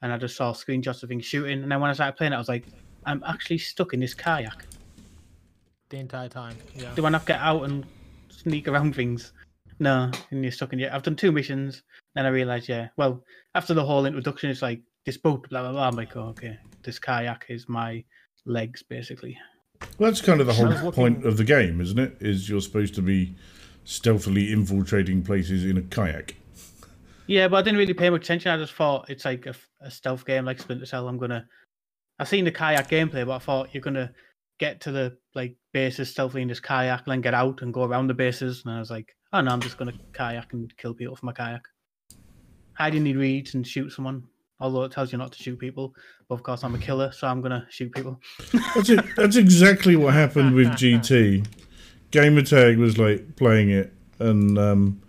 and 0.02 0.12
I 0.12 0.18
just 0.18 0.36
saw 0.36 0.54
screenshots 0.54 1.04
of 1.04 1.10
things 1.10 1.26
shooting. 1.26 1.64
And 1.64 1.72
then 1.72 1.80
when 1.80 1.90
I 1.90 1.94
started 1.94 2.18
playing 2.18 2.34
it, 2.34 2.36
I 2.36 2.40
was 2.40 2.50
like, 2.50 2.66
I'm 3.06 3.24
actually 3.26 3.58
stuck 3.60 3.94
in 3.94 4.00
this 4.00 4.14
kayak. 4.14 4.66
the 5.92 5.98
entire 5.98 6.30
time. 6.30 6.56
Yeah. 6.76 6.92
Do 6.96 7.06
I 7.06 7.10
not 7.10 7.26
get 7.26 7.40
out 7.40 7.64
and 7.64 7.86
sneak 8.30 8.68
around 8.68 8.96
things? 8.96 9.34
No, 9.80 10.10
and 10.32 10.44
you're 10.44 10.52
stuck 10.52 10.74
in 10.74 10.80
it. 10.80 10.92
I've 10.92 11.04
done 11.04 11.16
two 11.16 11.32
missions, 11.32 11.84
then 12.16 12.26
I 12.26 12.30
realised, 12.30 12.70
yeah, 12.70 12.90
well, 12.98 13.24
after 13.56 13.74
the 13.74 13.84
whole 13.84 14.06
introduction, 14.06 14.50
it's 14.50 14.62
like 14.62 14.82
this 15.06 15.18
boat, 15.18 15.48
blah 15.50 15.62
blah 15.62 15.72
blah. 15.72 15.88
I'm 15.88 15.96
like, 15.96 16.16
oh, 16.16 16.30
okay, 16.30 16.58
this 16.84 17.00
kayak 17.00 17.46
is 17.50 17.68
my 17.68 18.04
legs, 18.46 18.84
basically. 18.84 19.38
Well, 19.98 20.12
that's 20.12 20.22
kind 20.22 20.40
of 20.40 20.48
the 20.48 20.54
whole 20.54 20.68
was 20.68 20.96
point 20.96 21.26
of 21.26 21.38
the 21.38 21.44
game, 21.44 21.82
isn't 21.82 21.98
it? 22.00 22.18
Is 22.20 22.50
you're 22.50 22.62
supposed 22.62 22.94
to 22.96 23.02
be 23.02 23.36
stealthily 23.84 24.52
infiltrating 24.52 25.24
places 25.24 25.66
in 25.66 25.78
a 25.78 25.82
kayak. 25.82 26.36
Yeah, 27.28 27.48
but 27.48 27.58
I 27.58 27.62
didn't 27.62 27.80
really 27.80 27.94
pay 27.94 28.10
much 28.10 28.24
attention. 28.24 28.52
I 28.52 28.58
just 28.58 28.74
thought 28.74 29.10
it's 29.10 29.26
like 29.26 29.46
a, 29.46 29.56
a 29.82 29.92
stealth 29.92 30.26
game, 30.26 30.46
like 30.46 30.60
Splinter 30.60 30.86
Cell. 30.86 31.08
I'm 31.08 31.18
gonna. 31.18 31.46
I 32.20 32.24
seen 32.24 32.46
the 32.46 32.52
kayak 32.52 32.90
gameplay, 32.90 33.26
but 33.26 33.34
I 33.34 33.40
thought 33.40 33.74
you're 33.74 33.82
gonna 33.82 34.12
get 34.60 34.82
to 34.82 34.92
the 34.92 35.18
like 35.34 35.56
bases 35.74 36.10
stealthily 36.10 36.42
in 36.42 36.48
this 36.48 36.60
kayak, 36.60 37.04
and 37.06 37.12
then 37.12 37.22
get 37.22 37.34
out 37.34 37.62
and 37.62 37.74
go 37.74 37.84
around 37.84 38.08
the 38.08 38.14
bases. 38.14 38.64
And 38.66 38.74
I 38.74 38.80
was 38.80 38.92
like, 38.92 39.16
oh 39.34 39.42
no, 39.42 39.52
I'm 39.52 39.62
just 39.62 39.78
gonna 39.78 39.94
kayak 40.14 40.54
and 40.54 40.76
kill 40.78 40.94
people 40.94 41.16
from 41.16 41.28
my 41.28 41.34
kayak. 41.34 41.62
Hiding 42.74 43.04
the 43.04 43.16
reeds 43.16 43.54
and 43.54 43.66
shoot 43.66 43.92
someone. 43.92 44.24
Although 44.60 44.84
it 44.84 44.92
tells 44.92 45.12
you 45.12 45.18
not 45.18 45.32
to 45.32 45.42
shoot 45.42 45.58
people, 45.58 45.96
but 46.30 46.36
of 46.36 46.44
course 46.44 46.64
I'm 46.64 46.76
a 46.76 46.78
killer, 46.78 47.12
so 47.12 47.28
I'm 47.28 47.42
gonna 47.42 47.66
shoot 47.70 47.92
people. 47.92 48.20
That's 48.76 48.90
it. 48.90 49.04
That's 49.16 49.36
exactly 49.36 49.96
what 49.96 50.14
happened 50.14 50.54
with 50.54 50.68
GT. 50.68 51.46
Gamertag 52.12 52.78
was 52.78 52.98
like 52.98 53.36
playing 53.38 53.72
it, 53.72 53.92
and 54.20 54.60
um, 54.60 55.02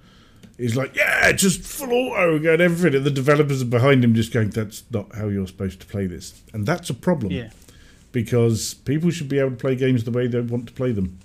he's 0.63 0.77
like, 0.77 0.97
"Yeah, 0.97 1.33
just 1.33 1.61
full 1.63 1.93
auto, 1.93 2.39
going 2.39 2.61
everything." 2.61 2.97
And 2.97 3.05
the 3.05 3.11
developers 3.11 3.63
are 3.63 3.67
behind 3.67 4.05
him, 4.05 4.15
just 4.15 4.33
going, 4.33 4.51
"That's 4.51 4.85
not 4.91 5.15
how 5.15 5.29
you're 5.29 5.47
supposed 5.47 5.81
to 5.81 5.87
play 5.87 6.07
this," 6.07 6.43
and 6.53 6.67
that's 6.67 6.89
a 6.91 6.95
problem. 6.95 7.33
Yeah, 7.33 7.51
because 8.13 8.75
people 8.75 9.11
should 9.11 9.29
be 9.29 9.39
able 9.39 9.51
to 9.51 9.57
play 9.57 9.75
games 9.77 10.05
the 10.05 10.11
way 10.11 10.27
they 10.27 10.41
want 10.41 10.67
to 10.69 10.73
play 10.73 10.93
them. 10.93 11.19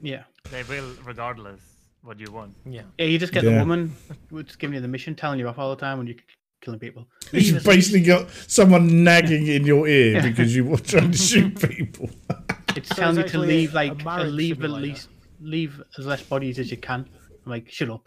yeah. 0.00 0.24
They 0.50 0.62
will, 0.64 0.90
regardless 1.06 1.60
what 2.02 2.20
you 2.20 2.30
want. 2.30 2.54
Yeah. 2.66 2.82
Yeah, 2.98 3.06
you 3.06 3.18
just 3.18 3.32
get 3.32 3.44
Yeah. 3.44 3.52
the 3.52 3.58
woman 3.60 3.96
who's 4.28 4.56
giving 4.56 4.74
you 4.74 4.80
the 4.82 4.88
mission, 4.88 5.14
telling 5.14 5.38
you 5.38 5.48
off 5.48 5.58
all 5.58 5.70
the 5.74 5.80
time 5.80 5.96
when 5.96 6.06
you're 6.06 6.16
killing 6.60 6.78
people. 6.78 7.08
You've 7.32 7.64
basically 7.64 8.02
got 8.02 8.28
someone 8.46 9.02
nagging 9.04 9.46
in 9.46 9.64
your 9.64 9.88
ear 9.88 10.20
because 10.20 10.54
you 10.54 10.66
were 10.66 10.76
trying 10.76 11.12
to 11.12 11.18
shoot 11.18 11.58
people. 11.70 12.10
It's 12.76 12.88
So 12.90 12.96
telling 12.96 13.18
it's 13.20 13.32
you 13.32 13.40
to 13.40 13.46
leave 13.46 13.72
like 13.72 14.04
leave 14.04 14.62
at 14.64 14.70
least 14.70 15.08
leave 15.40 15.80
as 15.96 16.04
less 16.06 16.22
bodies 16.22 16.58
as 16.58 16.70
you 16.70 16.76
can. 16.76 17.08
I'm 17.46 17.50
like, 17.50 17.70
shut 17.70 17.88
up. 17.88 18.06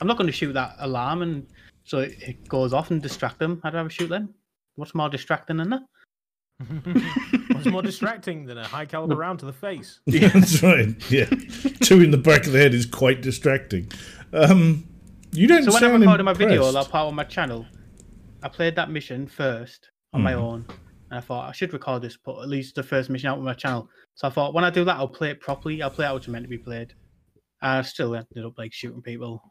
I'm 0.00 0.06
not 0.06 0.16
going 0.16 0.26
to 0.26 0.32
shoot 0.32 0.52
that 0.54 0.76
alarm 0.78 1.22
and 1.22 1.46
so 1.84 1.98
it, 1.98 2.14
it 2.20 2.48
goes 2.48 2.72
off 2.72 2.90
and 2.90 3.02
distract 3.02 3.38
them. 3.38 3.60
How 3.62 3.70
do 3.70 3.76
I'd 3.76 3.80
rather 3.80 3.90
shoot 3.90 4.08
them. 4.08 4.34
What's 4.76 4.94
more 4.94 5.08
distracting 5.08 5.56
than 5.58 5.70
that? 5.70 5.82
What's 7.54 7.66
more 7.66 7.82
distracting 7.82 8.44
than 8.44 8.58
a 8.58 8.66
high 8.66 8.84
caliber 8.86 9.16
round 9.16 9.38
to 9.40 9.46
the 9.46 9.52
face? 9.52 10.00
Yeah, 10.06 10.28
that's 10.28 10.62
right. 10.62 10.94
Yeah, 11.10 11.24
two 11.82 12.00
in 12.00 12.10
the 12.10 12.18
back 12.18 12.46
of 12.46 12.52
the 12.52 12.58
head 12.58 12.74
is 12.74 12.86
quite 12.86 13.22
distracting. 13.22 13.90
Um, 14.32 14.84
you 15.32 15.46
don't 15.46 15.62
So 15.64 15.72
when 15.72 15.84
I 15.84 15.88
sound 15.88 16.00
recorded 16.02 16.24
my 16.24 16.32
video, 16.34 16.66
impressed. 16.66 16.86
that 16.88 16.92
part 16.92 17.08
on 17.08 17.14
my 17.14 17.24
channel, 17.24 17.66
I 18.42 18.48
played 18.48 18.76
that 18.76 18.90
mission 18.90 19.26
first 19.26 19.90
on 20.12 20.22
my 20.22 20.32
Mhm. 20.32 20.36
own, 20.42 20.64
and 21.10 21.18
I 21.18 21.20
thought 21.20 21.48
I 21.48 21.52
should 21.52 21.72
record 21.72 22.02
this, 22.02 22.16
put 22.16 22.42
at 22.42 22.48
least 22.48 22.74
the 22.74 22.82
first 22.82 23.08
mission 23.10 23.28
out 23.30 23.38
on 23.38 23.44
my 23.44 23.54
channel. 23.54 23.88
So 24.14 24.28
I 24.28 24.30
thought 24.30 24.52
when 24.54 24.64
I 24.64 24.70
do 24.70 24.84
that, 24.84 24.96
I'll 24.96 25.08
play 25.08 25.30
it 25.30 25.40
properly. 25.40 25.82
I'll 25.82 25.90
play 25.90 26.04
it 26.04 26.08
how 26.08 26.16
it's 26.16 26.28
meant 26.28 26.44
to 26.44 26.48
be 26.48 26.58
played. 26.58 26.92
I 27.62 27.80
still 27.82 28.14
ended 28.14 28.44
up 28.44 28.58
like 28.58 28.72
shooting 28.72 29.02
people 29.02 29.42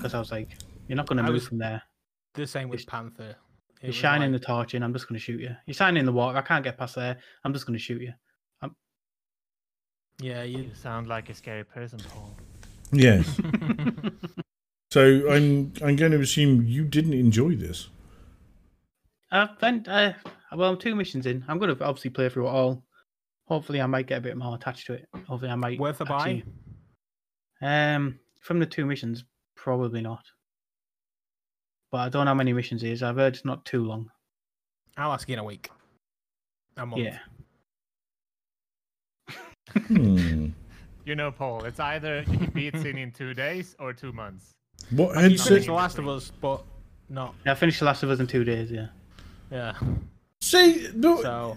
because 0.00 0.14
I 0.14 0.18
was 0.18 0.32
like, 0.32 0.48
"You're 0.88 0.96
not 0.96 1.06
going 1.06 1.18
to 1.18 1.22
I 1.24 1.26
move 1.26 1.34
was- 1.34 1.48
from 1.48 1.58
there. 1.58 1.82
The 2.34 2.46
same 2.46 2.68
with 2.68 2.86
Panther. 2.86 3.36
It 3.82 3.86
You're 3.86 3.92
shining 3.92 4.32
like- 4.32 4.40
the 4.40 4.46
torch 4.46 4.74
in. 4.74 4.82
I'm 4.82 4.92
just 4.92 5.08
going 5.08 5.18
to 5.18 5.22
shoot 5.24 5.40
you. 5.40 5.54
You're 5.66 5.74
shining 5.74 6.00
in 6.00 6.06
the 6.06 6.12
water. 6.12 6.38
I 6.38 6.42
can't 6.42 6.62
get 6.64 6.78
past 6.78 6.94
there. 6.94 7.16
I'm 7.44 7.52
just 7.52 7.66
going 7.66 7.78
to 7.78 7.82
shoot 7.82 8.00
you." 8.02 8.12
Yeah, 10.22 10.42
you. 10.42 10.64
You 10.64 10.74
sound 10.74 11.08
like 11.08 11.30
a 11.30 11.34
scary 11.34 11.64
person, 11.64 11.98
Paul. 12.10 12.36
Yes. 12.92 13.40
So 14.92 15.30
I'm 15.30 15.72
I'm 15.84 15.94
going 15.94 16.10
to 16.10 16.18
assume 16.20 16.66
you 16.66 16.84
didn't 16.84 17.12
enjoy 17.12 17.54
this. 17.54 17.90
Uh, 19.30 19.46
then, 19.60 19.84
uh, 19.86 20.14
well, 20.56 20.70
I'm 20.72 20.78
two 20.78 20.96
missions 20.96 21.26
in. 21.26 21.44
I'm 21.46 21.60
going 21.60 21.72
to 21.72 21.84
obviously 21.84 22.10
play 22.10 22.28
through 22.28 22.48
it 22.48 22.50
all. 22.50 22.82
Hopefully, 23.44 23.80
I 23.80 23.86
might 23.86 24.08
get 24.08 24.18
a 24.18 24.20
bit 24.20 24.36
more 24.36 24.56
attached 24.56 24.86
to 24.88 24.94
it. 24.94 25.06
Hopefully, 25.28 25.48
I 25.52 25.54
might. 25.54 25.78
Worth 25.78 26.00
a 26.00 26.04
buy? 26.04 26.16
actually- 26.16 26.44
Um, 27.62 28.18
from 28.40 28.58
the 28.58 28.66
two 28.66 28.84
missions, 28.84 29.22
probably 29.62 30.00
not. 30.00 30.24
But 31.92 31.98
I 31.98 32.08
don't 32.08 32.24
know 32.24 32.30
how 32.30 32.34
many 32.34 32.52
missions 32.52 32.82
it 32.82 32.90
is. 32.90 33.02
I've 33.02 33.16
heard 33.16 33.34
it's 33.34 33.44
not 33.44 33.64
too 33.64 33.84
long. 33.84 34.10
I'll 34.96 35.12
ask 35.12 35.28
you 35.28 35.34
in 35.34 35.38
a 35.38 35.44
week. 35.44 35.70
A 36.76 36.86
month. 36.86 37.02
Yeah. 37.02 37.18
Hmm. 39.86 40.46
You 41.06 41.16
know, 41.16 41.32
Paul, 41.32 41.64
it's 41.64 41.80
either 41.80 42.18
you 42.30 42.36
can 42.38 42.50
beat 42.50 42.76
Sin 42.76 42.98
in 42.98 43.10
two 43.10 43.32
days 43.32 43.74
or 43.80 43.92
two 43.92 44.12
months. 44.12 44.50
What 44.90 45.14
You 45.16 45.22
headset? 45.22 45.48
finished 45.48 45.66
The 45.66 45.72
Last 45.72 45.98
of 45.98 46.06
Us, 46.06 46.30
but 46.40 46.62
not. 47.08 47.34
I 47.46 47.54
finished 47.54 47.80
The 47.80 47.86
Last 47.86 48.02
of 48.02 48.10
Us 48.10 48.20
in 48.20 48.26
two 48.26 48.44
days. 48.44 48.70
Yeah. 48.70 48.88
Yeah. 49.50 49.72
See, 50.42 50.88
no, 50.94 51.20
So 51.22 51.56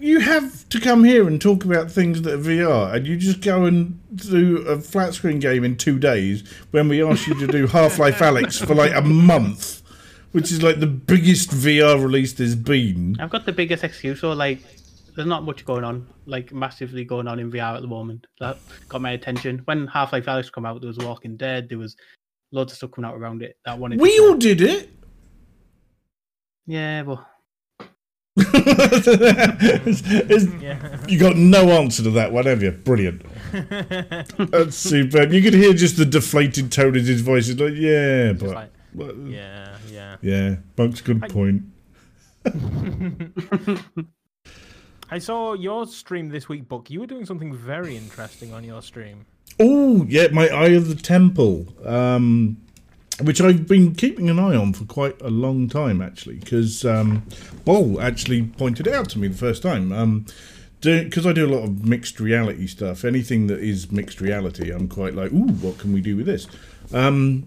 you 0.00 0.20
have 0.20 0.68
to 0.70 0.80
come 0.80 1.04
here 1.04 1.26
and 1.28 1.40
talk 1.40 1.64
about 1.64 1.90
things 1.90 2.22
that 2.22 2.34
are 2.34 2.38
VR, 2.38 2.94
and 2.94 3.06
you 3.06 3.16
just 3.16 3.40
go 3.40 3.64
and 3.64 4.00
do 4.16 4.58
a 4.66 4.80
flat 4.80 5.14
screen 5.14 5.38
game 5.38 5.62
in 5.62 5.76
two 5.76 5.98
days 5.98 6.48
when 6.70 6.88
we 6.88 7.02
asked 7.02 7.26
you 7.26 7.34
to 7.38 7.46
do 7.46 7.66
Half 7.68 7.98
Life 7.98 8.18
Alyx 8.18 8.64
for 8.66 8.74
like 8.74 8.94
a 8.94 9.02
month, 9.02 9.82
which 10.32 10.50
is 10.50 10.62
like 10.62 10.80
the 10.80 10.86
biggest 10.86 11.50
VR 11.50 12.02
release 12.02 12.32
there's 12.32 12.54
been. 12.54 13.16
I've 13.20 13.30
got 13.30 13.44
the 13.44 13.52
biggest 13.52 13.84
excuse. 13.84 14.20
So 14.20 14.32
like, 14.32 14.60
there's 15.14 15.28
not 15.28 15.44
much 15.44 15.64
going 15.64 15.84
on, 15.84 16.08
like 16.26 16.52
massively 16.52 17.04
going 17.04 17.28
on 17.28 17.38
in 17.38 17.50
VR 17.50 17.76
at 17.76 17.82
the 17.82 17.88
moment. 17.88 18.26
That 18.40 18.58
got 18.88 19.02
my 19.02 19.12
attention. 19.12 19.60
When 19.66 19.86
Half 19.86 20.12
Life 20.12 20.26
Alyx 20.26 20.50
come 20.50 20.64
out, 20.64 20.80
there 20.80 20.88
was 20.88 20.98
Walking 20.98 21.36
Dead. 21.36 21.68
There 21.68 21.78
was 21.78 21.94
loads 22.52 22.72
of 22.72 22.78
stuff 22.78 22.92
coming 22.92 23.10
out 23.10 23.16
around 23.16 23.42
it. 23.42 23.56
That 23.66 23.78
one. 23.78 23.96
We 23.96 24.18
all 24.20 24.36
did 24.36 24.60
it. 24.60 24.90
Yeah, 26.66 27.02
but 27.02 27.24
It's- 28.52 30.02
it's- 30.30 30.48
yeah. 30.62 30.98
you 31.08 31.18
got 31.18 31.36
no 31.36 31.70
answer 31.70 32.02
to 32.02 32.10
that 32.12 32.32
one, 32.32 32.46
have 32.46 32.62
you? 32.62 32.70
Brilliant. 32.72 33.22
That's 33.52 34.76
superb. 34.76 35.32
You 35.32 35.42
could 35.42 35.54
hear 35.54 35.72
just 35.72 35.96
the 35.96 36.04
deflated 36.04 36.70
tone 36.72 36.96
in 36.96 37.04
his 37.04 37.20
voice. 37.20 37.48
It's 37.48 37.60
like, 37.60 37.74
yeah, 37.74 38.32
but 38.32 38.50
like, 38.54 38.70
but- 38.94 39.16
yeah, 39.26 39.76
yeah. 39.90 40.16
yeah, 40.22 40.56
Bunk's 40.76 41.00
good 41.00 41.22
I- 41.24 41.28
point. 41.28 41.62
I 45.12 45.18
saw 45.18 45.54
your 45.54 45.86
stream 45.86 46.28
this 46.28 46.48
week, 46.48 46.68
Buck. 46.68 46.88
You 46.90 47.00
were 47.00 47.06
doing 47.06 47.26
something 47.26 47.52
very 47.52 47.96
interesting 47.96 48.54
on 48.54 48.62
your 48.64 48.80
stream. 48.80 49.26
Oh, 49.58 50.06
yeah, 50.08 50.28
my 50.32 50.48
Eye 50.48 50.68
of 50.68 50.86
the 50.88 50.94
Temple, 50.94 51.66
um, 51.84 52.56
which 53.22 53.40
I've 53.40 53.66
been 53.66 53.94
keeping 53.94 54.28
an 54.30 54.38
eye 54.38 54.56
on 54.56 54.72
for 54.72 54.84
quite 54.84 55.20
a 55.22 55.30
long 55.30 55.68
time, 55.68 56.00
actually, 56.00 56.36
because 56.36 56.84
um, 56.84 57.24
Bol 57.64 58.00
actually 58.00 58.42
pointed 58.42 58.86
it 58.86 58.94
out 58.94 59.08
to 59.10 59.18
me 59.18 59.28
the 59.28 59.36
first 59.36 59.62
time. 59.62 59.92
Um, 59.92 60.26
because 60.80 61.26
I 61.26 61.32
do 61.34 61.46
a 61.46 61.52
lot 61.54 61.64
of 61.64 61.84
mixed 61.84 62.20
reality 62.20 62.66
stuff, 62.66 63.04
anything 63.04 63.48
that 63.48 63.60
is 63.60 63.92
mixed 63.92 64.20
reality, 64.20 64.70
I'm 64.70 64.88
quite 64.88 65.14
like, 65.14 65.30
ooh, 65.30 65.52
what 65.52 65.78
can 65.78 65.92
we 65.92 66.00
do 66.00 66.16
with 66.16 66.24
this? 66.24 66.46
Um, 66.92 67.46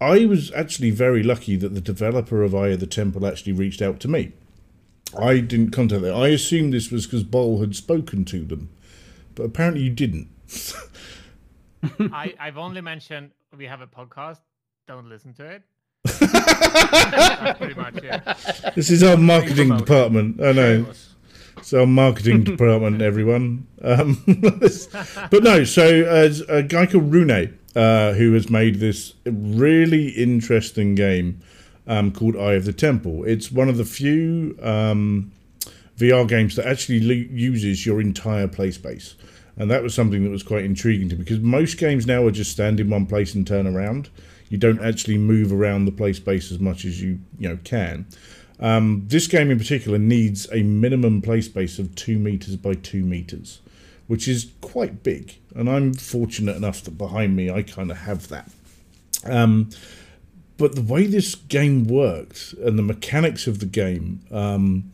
I 0.00 0.26
was 0.26 0.52
actually 0.52 0.90
very 0.90 1.22
lucky 1.22 1.56
that 1.56 1.74
the 1.74 1.80
developer 1.80 2.42
of 2.42 2.54
Eye 2.54 2.68
of 2.68 2.80
the 2.80 2.86
Temple 2.86 3.26
actually 3.26 3.52
reached 3.52 3.80
out 3.80 4.00
to 4.00 4.08
me. 4.08 4.32
I 5.18 5.40
didn't 5.40 5.70
contact 5.70 6.02
them. 6.02 6.16
I 6.16 6.28
assumed 6.28 6.72
this 6.72 6.90
was 6.90 7.06
because 7.06 7.22
Bol 7.22 7.60
had 7.60 7.76
spoken 7.76 8.24
to 8.26 8.44
them, 8.44 8.70
but 9.34 9.44
apparently 9.44 9.82
you 9.82 9.90
didn't. 9.90 10.28
I, 12.12 12.34
I've 12.38 12.58
only 12.58 12.80
mentioned 12.80 13.30
we 13.56 13.66
have 13.66 13.80
a 13.80 13.86
podcast. 13.86 14.40
Don't 14.88 15.08
listen 15.08 15.32
to 15.34 15.44
it. 15.44 15.62
Pretty 17.58 17.74
much 17.74 17.96
it. 18.02 18.74
This 18.74 18.90
is 18.90 19.02
our 19.02 19.16
marketing 19.16 19.76
department. 19.76 20.42
I 20.42 20.52
know. 20.52 20.86
It's 21.56 21.72
our 21.72 21.86
marketing 21.86 22.42
department, 22.44 23.00
everyone. 23.00 23.68
Um, 23.82 24.22
but 25.30 25.44
no, 25.44 25.62
so 25.62 25.84
as 26.04 26.40
a 26.42 26.64
guy 26.64 26.86
called 26.86 27.12
Rune, 27.12 27.56
uh, 27.76 28.12
who 28.14 28.32
has 28.32 28.50
made 28.50 28.80
this 28.80 29.14
really 29.24 30.08
interesting 30.08 30.96
game 30.96 31.40
um, 31.86 32.10
called 32.10 32.36
Eye 32.36 32.54
of 32.54 32.64
the 32.64 32.72
Temple. 32.72 33.24
It's 33.24 33.52
one 33.52 33.68
of 33.68 33.76
the 33.76 33.84
few 33.84 34.58
um, 34.60 35.30
VR 35.96 36.26
games 36.26 36.56
that 36.56 36.66
actually 36.66 37.00
le- 37.00 37.14
uses 37.14 37.86
your 37.86 38.00
entire 38.00 38.48
play 38.48 38.72
space. 38.72 39.14
And 39.56 39.70
that 39.70 39.82
was 39.82 39.94
something 39.94 40.24
that 40.24 40.30
was 40.30 40.42
quite 40.42 40.64
intriguing 40.64 41.08
to 41.10 41.14
me 41.14 41.20
because 41.22 41.38
most 41.38 41.78
games 41.78 42.04
now 42.06 42.24
are 42.24 42.32
just 42.32 42.50
stand 42.50 42.80
in 42.80 42.90
one 42.90 43.06
place 43.06 43.34
and 43.34 43.46
turn 43.46 43.68
around. 43.68 44.08
You 44.52 44.58
don't 44.58 44.84
actually 44.84 45.16
move 45.16 45.50
around 45.50 45.86
the 45.86 45.92
play 45.92 46.12
space 46.12 46.52
as 46.52 46.58
much 46.58 46.84
as 46.84 47.00
you 47.00 47.20
you 47.38 47.48
know 47.48 47.58
can. 47.64 48.04
Um, 48.60 49.04
this 49.06 49.26
game 49.26 49.50
in 49.50 49.56
particular 49.56 49.96
needs 49.96 50.46
a 50.52 50.62
minimum 50.62 51.22
play 51.22 51.40
space 51.40 51.78
of 51.78 51.94
two 51.94 52.18
meters 52.18 52.56
by 52.56 52.74
two 52.74 53.02
meters, 53.02 53.62
which 54.08 54.28
is 54.28 54.52
quite 54.60 55.02
big. 55.02 55.38
And 55.56 55.70
I'm 55.70 55.94
fortunate 55.94 56.54
enough 56.54 56.82
that 56.82 56.98
behind 56.98 57.34
me 57.34 57.50
I 57.50 57.62
kind 57.62 57.90
of 57.90 57.96
have 57.96 58.28
that. 58.28 58.50
Um, 59.24 59.70
but 60.58 60.74
the 60.74 60.82
way 60.82 61.06
this 61.06 61.34
game 61.34 61.86
worked 61.86 62.52
and 62.52 62.78
the 62.78 62.82
mechanics 62.82 63.46
of 63.46 63.58
the 63.58 63.66
game 63.66 64.20
um, 64.30 64.92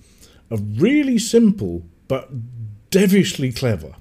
are 0.52 0.58
really 0.58 1.18
simple 1.18 1.82
but 2.06 2.30
devilishly 2.92 3.50
clever. 3.50 3.96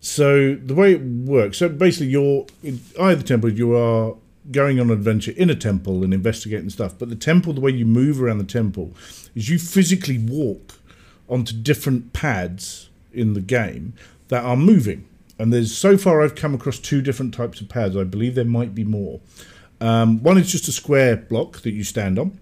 So 0.00 0.56
the 0.56 0.74
way 0.74 0.94
it 0.94 1.02
works, 1.02 1.58
so 1.58 1.68
basically, 1.68 2.08
you're 2.08 2.46
in 2.64 2.80
Temple. 3.22 3.52
You 3.52 3.76
are 3.76 4.16
going 4.50 4.78
on 4.78 4.90
an 4.90 4.92
adventure 4.92 5.32
in 5.36 5.50
a 5.50 5.54
temple 5.54 6.04
and 6.04 6.14
investigating 6.14 6.70
stuff. 6.70 6.98
But 6.98 7.08
the 7.08 7.16
temple, 7.16 7.52
the 7.52 7.60
way 7.60 7.72
you 7.72 7.86
move 7.86 8.22
around 8.22 8.38
the 8.38 8.44
temple, 8.44 8.94
is 9.34 9.48
you 9.48 9.58
physically 9.58 10.18
walk 10.18 10.74
onto 11.28 11.54
different 11.54 12.12
pads 12.12 12.88
in 13.12 13.32
the 13.32 13.40
game 13.40 13.94
that 14.28 14.44
are 14.44 14.56
moving. 14.56 15.08
And 15.38 15.52
there's 15.52 15.76
so 15.76 15.96
far 15.98 16.22
I've 16.22 16.34
come 16.34 16.54
across 16.54 16.78
two 16.78 17.02
different 17.02 17.34
types 17.34 17.60
of 17.60 17.68
pads. 17.68 17.96
I 17.96 18.04
believe 18.04 18.34
there 18.34 18.44
might 18.44 18.74
be 18.74 18.84
more. 18.84 19.20
Um, 19.80 20.22
one 20.22 20.38
is 20.38 20.50
just 20.50 20.68
a 20.68 20.72
square 20.72 21.16
block 21.16 21.60
that 21.62 21.72
you 21.72 21.84
stand 21.84 22.18
on, 22.18 22.38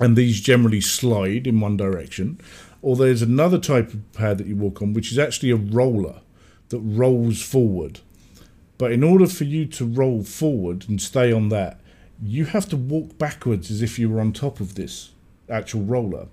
and 0.00 0.16
these 0.16 0.40
generally 0.40 0.80
slide 0.80 1.46
in 1.46 1.60
one 1.60 1.76
direction. 1.76 2.40
Or 2.80 2.96
there's 2.96 3.22
another 3.22 3.58
type 3.58 3.92
of 3.92 4.12
pad 4.12 4.38
that 4.38 4.46
you 4.46 4.56
walk 4.56 4.80
on, 4.80 4.94
which 4.94 5.12
is 5.12 5.18
actually 5.18 5.50
a 5.50 5.56
roller 5.56 6.20
that 6.70 6.80
rolls 6.80 7.42
forward. 7.42 8.00
But 8.82 8.90
in 8.90 9.04
order 9.04 9.28
for 9.28 9.44
you 9.44 9.66
to 9.66 9.86
roll 9.86 10.24
forward 10.24 10.86
and 10.88 11.00
stay 11.00 11.30
on 11.32 11.50
that, 11.50 11.78
you 12.20 12.46
have 12.46 12.68
to 12.70 12.76
walk 12.76 13.16
backwards 13.16 13.70
as 13.70 13.80
if 13.80 13.96
you 13.96 14.10
were 14.10 14.20
on 14.20 14.32
top 14.32 14.58
of 14.58 14.74
this 14.74 15.10
actual 15.48 15.82
roller. 15.82 16.26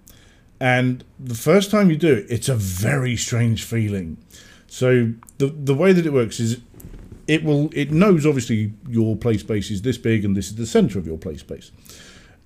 And 0.60 1.04
the 1.20 1.36
first 1.36 1.70
time 1.70 1.92
you 1.92 1.96
do 1.96 2.12
it, 2.12 2.26
it's 2.28 2.50
a 2.50 2.56
very 2.56 3.16
strange 3.16 3.64
feeling. 3.64 4.18
So 4.66 5.14
the 5.38 5.46
the 5.46 5.76
way 5.76 5.94
that 5.94 6.08
it 6.08 6.12
works 6.12 6.40
is 6.40 6.60
it 7.28 7.44
will 7.44 7.70
it 7.72 7.92
knows 7.92 8.26
obviously 8.26 8.74
your 8.88 9.16
play 9.16 9.38
space 9.38 9.70
is 9.70 9.84
this 9.84 10.00
big 10.00 10.26
and 10.26 10.36
this 10.36 10.48
is 10.48 10.56
the 10.56 10.66
center 10.66 10.98
of 10.98 11.06
your 11.06 11.20
play 11.20 11.38
space. 11.38 11.72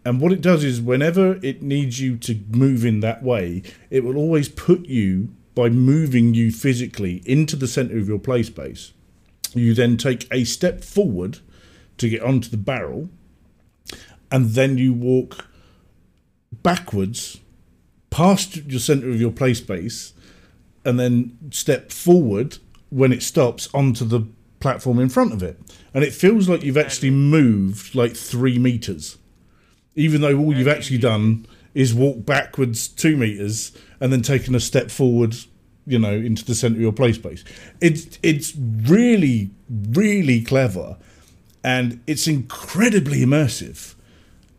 And 0.04 0.20
what 0.20 0.34
it 0.34 0.42
does 0.42 0.66
is 0.66 0.82
whenever 0.82 1.40
it 1.42 1.62
needs 1.62 2.02
you 2.02 2.18
to 2.18 2.44
move 2.50 2.84
in 2.84 3.00
that 3.00 3.24
way, 3.24 3.64
it 3.90 4.04
will 4.04 4.18
always 4.18 4.50
put 4.50 4.86
you 4.86 5.30
by 5.56 5.70
moving 5.70 6.34
you 6.34 6.52
physically 6.52 7.24
into 7.26 7.56
the 7.56 7.70
center 7.70 7.98
of 7.98 8.10
your 8.10 8.20
play 8.20 8.44
space. 8.44 8.92
You 9.54 9.74
then 9.74 9.98
take 9.98 10.28
a 10.32 10.44
step 10.44 10.84
forward 10.84 11.40
to 11.98 12.10
get 12.10 12.24
onto 12.24 12.50
the 12.50 12.58
barrel, 12.58 13.10
and 14.32 14.52
then 14.52 14.78
you 14.78 14.94
walk 14.94 15.48
backwards 16.52 17.40
past 18.10 18.56
your 18.56 18.80
center 18.80 19.10
of 19.10 19.20
your 19.20 19.32
play 19.32 19.54
space, 19.54 20.14
and 20.86 21.00
then 21.00 21.38
step 21.52 21.92
forward 21.92 22.58
when 22.90 23.12
it 23.12 23.24
stops 23.24 23.70
onto 23.74 24.06
the 24.06 24.28
platform 24.60 25.00
in 25.00 25.10
front 25.10 25.34
of 25.34 25.44
it. 25.44 25.60
And 25.94 26.04
it 26.04 26.14
feels 26.14 26.48
like 26.48 26.64
you've 26.64 26.78
actually 26.78 27.12
moved 27.12 27.96
like 27.96 28.16
three 28.16 28.58
meters, 28.58 29.18
even 29.96 30.22
though 30.22 30.38
all 30.38 30.56
you've 30.56 30.68
actually 30.68 31.00
done 31.00 31.46
is 31.74 31.94
walk 31.94 32.26
backwards 32.26 32.88
two 32.88 33.18
meters 33.18 33.72
and 34.00 34.12
then 34.12 34.22
taken 34.22 34.54
a 34.56 34.60
step 34.60 34.92
forward, 34.92 35.36
you 35.86 36.00
know, 36.00 36.14
into 36.14 36.46
the 36.46 36.56
center 36.56 36.76
of 36.76 36.82
your 36.82 36.92
play 36.94 37.14
space. 37.14 37.44
It's 37.82 38.18
it's 38.24 38.54
really 38.58 39.52
really 39.70 40.42
clever, 40.42 40.98
and 41.64 42.02
it's 42.08 42.28
incredibly 42.28 43.20
immersive. 43.20 43.96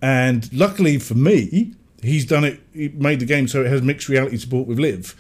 And 0.02 0.52
luckily 0.52 0.98
for 0.98 1.14
me, 1.14 1.72
he's 2.02 2.26
done 2.26 2.44
it. 2.44 2.60
He 2.74 2.88
made 2.88 3.20
the 3.20 3.26
game 3.26 3.48
so 3.48 3.62
it 3.62 3.68
has 3.68 3.82
mixed 3.82 4.08
reality 4.08 4.36
support 4.36 4.66
with 4.66 4.78
LIV, 4.78 5.14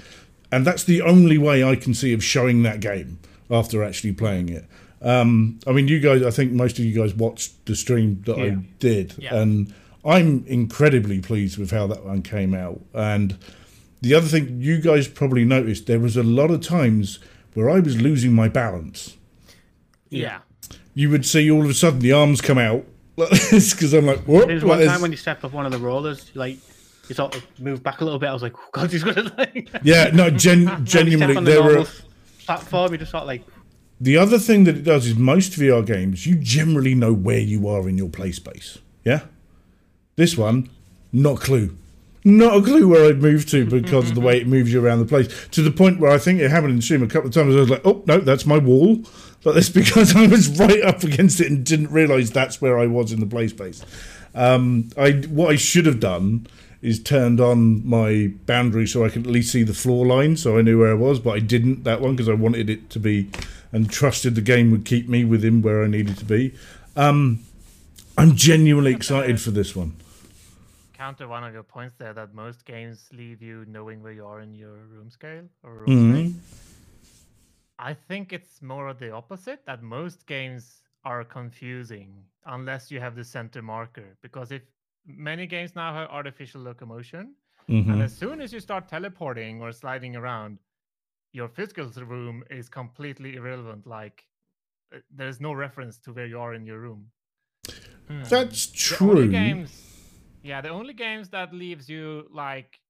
and 0.52 0.66
that's 0.66 0.84
the 0.84 1.00
only 1.02 1.38
way 1.38 1.64
I 1.64 1.76
can 1.76 1.94
see 1.94 2.12
of 2.12 2.22
showing 2.22 2.62
that 2.64 2.80
game 2.80 3.18
after 3.50 3.82
actually 3.82 4.12
playing 4.12 4.48
it. 4.50 4.64
Um, 5.02 5.58
I 5.66 5.72
mean, 5.72 5.86
you 5.88 6.00
guys, 6.00 6.22
I 6.22 6.30
think 6.30 6.52
most 6.52 6.78
of 6.78 6.84
you 6.84 6.98
guys 6.98 7.14
watched 7.14 7.66
the 7.66 7.76
stream 7.76 8.22
that 8.26 8.38
I 8.38 8.56
did, 8.78 9.14
Yeah. 9.18 9.34
and 9.36 9.72
I'm 10.04 10.44
incredibly 10.46 11.20
pleased 11.20 11.58
with 11.58 11.70
how 11.70 11.86
that 11.88 12.04
one 12.06 12.22
came 12.22 12.54
out. 12.54 12.80
And 12.94 13.36
the 14.04 14.14
other 14.14 14.26
thing 14.26 14.60
you 14.60 14.78
guys 14.78 15.08
probably 15.08 15.44
noticed, 15.44 15.86
there 15.86 15.98
was 15.98 16.16
a 16.16 16.22
lot 16.22 16.50
of 16.50 16.60
times 16.60 17.18
where 17.54 17.70
I 17.70 17.80
was 17.80 18.00
losing 18.00 18.34
my 18.34 18.48
balance. 18.48 19.16
Yeah. 20.10 20.40
You 20.94 21.08
would 21.10 21.24
see 21.24 21.50
all 21.50 21.64
of 21.64 21.70
a 21.70 21.74
sudden 21.74 22.00
the 22.00 22.12
arms 22.12 22.40
come 22.40 22.58
out 22.58 22.84
like 23.16 23.30
because 23.50 23.94
I'm 23.94 24.06
like, 24.06 24.20
what? 24.28 24.48
There's 24.48 24.64
one 24.64 24.84
time 24.84 25.00
when 25.00 25.10
you 25.10 25.16
stepped 25.16 25.42
off 25.44 25.52
one 25.52 25.64
of 25.66 25.72
the 25.72 25.78
rollers, 25.78 26.30
like 26.34 26.58
you 27.08 27.14
sort 27.14 27.34
of 27.34 27.46
moved 27.60 27.82
back 27.82 28.00
a 28.00 28.04
little 28.04 28.18
bit. 28.18 28.28
I 28.28 28.32
was 28.32 28.42
like, 28.42 28.54
oh, 28.56 28.68
God, 28.72 28.90
he's 28.92 29.04
gonna 29.04 29.32
like. 29.38 29.70
yeah, 29.82 30.10
no, 30.12 30.30
gen- 30.46 30.66
step 30.66 30.82
genuinely, 30.82 31.34
the 31.34 31.40
there 31.40 31.62
were. 31.62 31.86
platform. 32.44 32.92
You 32.92 32.98
just 32.98 33.10
sort 33.12 33.22
of 33.22 33.28
like, 33.28 33.42
The 34.00 34.16
other 34.18 34.38
thing 34.38 34.64
that 34.64 34.76
it 34.76 34.82
does 34.84 35.06
is 35.06 35.16
most 35.16 35.52
VR 35.52 35.84
games, 35.86 36.26
you 36.26 36.34
generally 36.36 36.94
know 36.94 37.12
where 37.14 37.38
you 37.38 37.68
are 37.68 37.88
in 37.88 37.96
your 37.96 38.08
play 38.10 38.32
space. 38.32 38.78
Yeah? 39.04 39.22
This 40.16 40.36
one, 40.36 40.68
not 41.12 41.40
clue. 41.40 41.76
Not 42.26 42.56
a 42.56 42.62
clue 42.62 42.88
where 42.88 43.06
I'd 43.06 43.20
moved 43.20 43.50
to 43.50 43.66
because 43.66 44.08
of 44.08 44.14
the 44.14 44.20
way 44.22 44.40
it 44.40 44.46
moves 44.46 44.72
you 44.72 44.84
around 44.84 45.00
the 45.00 45.04
place. 45.04 45.46
To 45.48 45.62
the 45.62 45.70
point 45.70 46.00
where 46.00 46.10
I 46.10 46.16
think 46.16 46.40
it 46.40 46.50
happened 46.50 46.72
in 46.72 46.80
stream 46.80 47.02
a 47.02 47.06
couple 47.06 47.28
of 47.28 47.34
times. 47.34 47.54
I 47.54 47.60
was 47.60 47.70
like, 47.70 47.82
oh, 47.84 48.02
no, 48.06 48.18
that's 48.18 48.46
my 48.46 48.56
wall. 48.56 49.04
But 49.42 49.54
that's 49.54 49.68
because 49.80 50.16
I 50.16 50.26
was 50.26 50.58
right 50.58 50.82
up 50.82 51.04
against 51.04 51.40
it 51.40 51.50
and 51.50 51.64
didn't 51.64 51.90
realise 51.90 52.30
that's 52.30 52.62
where 52.62 52.78
I 52.78 52.86
was 52.86 53.12
in 53.12 53.20
the 53.20 53.26
play 53.26 53.48
space. 53.48 53.84
Um, 54.34 54.88
I 54.96 55.12
What 55.28 55.52
I 55.52 55.56
should 55.56 55.84
have 55.84 56.00
done 56.00 56.46
is 56.80 57.02
turned 57.02 57.40
on 57.40 57.86
my 57.86 58.30
boundary 58.46 58.86
so 58.86 59.04
I 59.04 59.08
could 59.08 59.26
at 59.26 59.32
least 59.32 59.52
see 59.52 59.62
the 59.62 59.72
floor 59.72 60.04
line 60.04 60.36
so 60.36 60.58
I 60.58 60.62
knew 60.62 60.78
where 60.78 60.90
I 60.90 60.94
was, 60.94 61.18
but 61.18 61.30
I 61.30 61.38
didn't 61.38 61.84
that 61.84 62.00
one 62.00 62.14
because 62.14 62.28
I 62.28 62.34
wanted 62.34 62.68
it 62.68 62.90
to 62.90 62.98
be 62.98 63.30
and 63.72 63.90
trusted 63.90 64.34
the 64.34 64.42
game 64.42 64.70
would 64.70 64.84
keep 64.84 65.08
me 65.08 65.24
within 65.24 65.62
where 65.62 65.82
I 65.82 65.86
needed 65.86 66.18
to 66.18 66.24
be. 66.24 66.54
Um, 66.94 67.40
I'm 68.16 68.36
genuinely 68.36 68.92
excited 68.92 69.40
for 69.40 69.50
this 69.50 69.74
one. 69.74 69.96
Counter 71.04 71.28
one 71.28 71.44
of 71.44 71.52
your 71.52 71.62
points 71.62 71.96
there 71.98 72.14
that 72.14 72.32
most 72.32 72.64
games 72.64 73.10
leave 73.12 73.42
you 73.42 73.66
knowing 73.68 74.02
where 74.02 74.12
you 74.12 74.24
are 74.24 74.40
in 74.40 74.54
your 74.54 74.86
room 74.94 75.10
scale 75.10 75.46
or 75.62 75.74
room 75.74 75.90
Mhm. 75.90 76.32
space. 76.32 77.26
I 77.78 77.92
think 77.92 78.32
it's 78.32 78.62
more 78.62 78.88
of 78.88 78.98
the 78.98 79.10
opposite 79.10 79.66
that 79.66 79.82
most 79.82 80.26
games 80.26 80.82
are 81.04 81.22
confusing 81.22 82.24
unless 82.46 82.90
you 82.90 83.00
have 83.00 83.16
the 83.16 83.24
center 83.24 83.60
marker. 83.60 84.16
Because 84.22 84.50
if 84.50 84.62
many 85.04 85.46
games 85.46 85.76
now 85.76 85.92
have 85.92 86.08
artificial 86.08 86.62
locomotion, 86.62 87.36
and 87.68 88.00
Mhm. 88.00 88.00
as 88.00 88.16
soon 88.16 88.40
as 88.40 88.50
you 88.54 88.60
start 88.60 88.88
teleporting 88.88 89.60
or 89.60 89.72
sliding 89.72 90.16
around, 90.16 90.58
your 91.32 91.48
physical 91.48 91.84
room 92.06 92.44
is 92.48 92.70
completely 92.70 93.36
irrelevant. 93.36 93.86
Like 93.86 94.26
uh, 94.90 95.00
there's 95.10 95.38
no 95.38 95.52
reference 95.52 95.98
to 95.98 96.14
where 96.14 96.26
you 96.26 96.40
are 96.40 96.54
in 96.54 96.64
your 96.64 96.80
room. 96.80 97.12
Mm. 98.08 98.28
That's 98.30 98.66
The 98.66 98.72
true. 98.86 99.28
games, 99.28 99.93
yeah, 100.44 100.62
the 100.62 100.70
only 100.70 100.94
games 100.94 101.30
that 101.30 101.54
leaves 101.54 101.90
you 101.90 102.28
like 102.32 102.80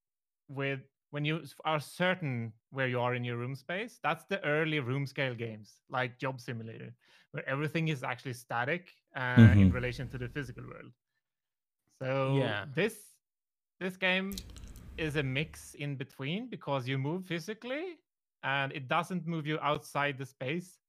with 0.48 0.80
when 1.10 1.24
you 1.24 1.44
are 1.64 1.80
certain 1.80 2.52
where 2.70 2.88
you 2.88 3.00
are 3.00 3.14
in 3.14 3.24
your 3.24 3.36
room 3.38 3.54
space. 3.56 4.00
That's 4.02 4.24
the 4.26 4.44
early 4.44 4.80
room 4.80 5.06
scale 5.06 5.34
games, 5.34 5.80
like 5.90 6.18
Job 6.18 6.40
Simulator, 6.40 6.94
where 7.32 7.48
everything 7.48 7.88
is 7.88 8.04
actually 8.04 8.34
static 8.34 8.90
uh, 9.16 9.54
in 9.58 9.70
Mhm. 9.70 9.72
relation 9.72 10.08
to 10.10 10.18
the 10.18 10.28
physical 10.28 10.64
world. 10.64 10.92
So 12.02 12.58
Yeah. 12.62 12.66
this 12.74 13.16
this 13.80 13.96
game 13.96 14.42
is 14.96 15.16
a 15.16 15.22
mix 15.22 15.74
in 15.74 15.96
between 15.96 16.48
because 16.48 16.88
you 16.88 16.98
move 16.98 17.26
physically 17.26 17.98
and 18.42 18.72
it 18.72 18.88
doesn't 18.88 19.26
move 19.26 19.46
you 19.46 19.58
outside 19.60 20.18
the 20.18 20.26
space 20.26 20.80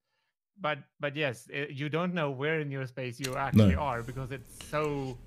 but 0.60 0.80
but 1.00 1.16
yes 1.16 1.50
uh, 1.54 1.66
you 1.70 1.90
don't 1.90 2.14
know 2.14 2.30
where 2.32 2.60
in 2.60 2.72
your 2.72 2.86
space 2.88 3.20
you 3.20 3.36
actually 3.36 3.76
are 3.76 4.04
because 4.04 4.32
it's 4.32 4.54
so 4.54 5.20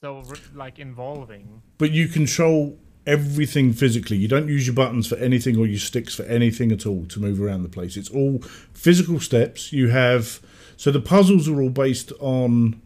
so 0.00 0.22
like 0.54 0.78
involving 0.78 1.62
but 1.78 1.90
you 1.90 2.08
control 2.08 2.78
everything 3.06 3.72
physically. 3.72 4.16
You 4.16 4.28
don't 4.28 4.48
use 4.48 4.66
your 4.66 4.74
buttons 4.74 5.06
for 5.06 5.16
anything 5.16 5.56
or 5.56 5.66
your 5.66 5.78
sticks 5.78 6.14
for 6.14 6.24
anything 6.24 6.72
at 6.72 6.84
all 6.86 7.06
to 7.06 7.20
move 7.20 7.40
around 7.40 7.62
the 7.62 7.68
place. 7.68 7.96
It's 7.96 8.10
all 8.10 8.40
physical 8.72 9.20
steps. 9.20 9.72
You 9.72 9.88
have 9.88 10.40
so 10.76 10.90
the 10.90 11.00
puzzles 11.00 11.48
are 11.48 11.60
all 11.62 11.70
based 11.70 12.12
on 12.20 12.82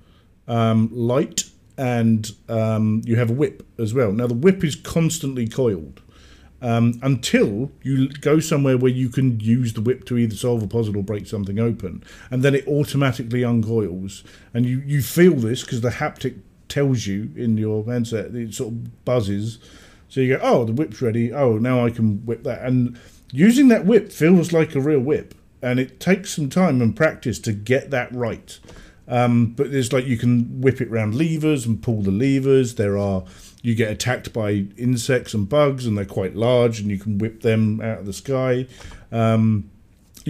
um, 0.47 0.91
light, 0.93 1.45
and 1.77 2.31
um, 2.49 3.03
you 3.05 3.17
have 3.17 3.31
a 3.31 3.33
whip 3.33 3.67
as 3.79 3.95
well. 3.95 4.13
Now 4.13 4.27
the 4.27 4.35
whip 4.35 4.63
is 4.63 4.77
constantly 4.77 5.49
coiled. 5.49 6.03
Um, 6.63 7.01
until 7.03 7.73
you 7.83 8.11
go 8.11 8.39
somewhere 8.39 8.77
where 8.77 8.91
you 8.91 9.09
can 9.09 9.41
use 9.41 9.73
the 9.73 9.81
whip 9.81 10.05
to 10.05 10.19
either 10.19 10.37
solve 10.37 10.63
a 10.63 10.67
puzzle 10.67 10.99
or 10.99 11.03
break 11.03 11.27
something 11.27 11.59
open, 11.59 12.05
and 12.31 12.43
then 12.43 12.55
it 12.55 12.69
automatically 12.69 13.43
uncoils, 13.43 14.23
and 14.53 14.67
you, 14.67 14.83
you 14.85 15.01
feel 15.01 15.37
this 15.37 15.63
because 15.63 15.81
the 15.81 15.89
haptic 15.89 16.39
tells 16.71 17.07
you 17.07 17.31
in 17.37 17.59
your 17.59 17.85
handset. 17.85 18.35
It 18.35 18.55
sort 18.55 18.73
of 18.73 19.05
buzzes, 19.05 19.59
so 20.09 20.21
you 20.21 20.37
go, 20.37 20.41
"Oh, 20.43 20.65
the 20.65 20.73
whip's 20.73 21.03
ready. 21.03 21.33
Oh, 21.33 21.59
now 21.59 21.85
I 21.85 21.91
can 21.91 22.25
whip 22.25 22.45
that." 22.45 22.63
And 22.63 22.99
using 23.33 23.69
that 23.69 23.85
whip 23.85 24.13
feels 24.13 24.53
like 24.53 24.75
a 24.75 24.81
real 24.81 25.01
whip, 25.01 25.35
and 25.61 25.79
it 25.79 26.01
takes 26.01 26.35
some 26.35 26.49
time 26.49 26.81
and 26.81 26.97
practice 26.97 27.39
to 27.41 27.53
get 27.53 27.91
that 27.91 28.15
right. 28.15 28.59
Um, 29.07 29.55
but 29.57 29.73
there's 29.73 29.93
like 29.93 30.07
you 30.07 30.17
can 30.17 30.61
whip 30.61 30.81
it 30.81 30.89
around 30.89 31.17
levers 31.17 31.67
and 31.67 31.83
pull 31.83 32.01
the 32.03 32.13
levers. 32.13 32.77
There 32.77 32.97
are 32.97 33.25
you 33.63 33.75
get 33.75 33.91
attacked 33.91 34.33
by 34.33 34.67
insects 34.79 35.35
and 35.35 35.49
bugs, 35.49 35.85
and 35.85 35.99
they're 35.99 36.05
quite 36.05 36.37
large, 36.37 36.81
and 36.81 36.91
you 36.91 36.99
can 36.99 37.19
whip 37.19 37.43
them 37.43 37.81
out 37.81 37.99
of 37.99 38.07
the 38.07 38.13
sky. 38.13 38.67
Um, 39.13 39.71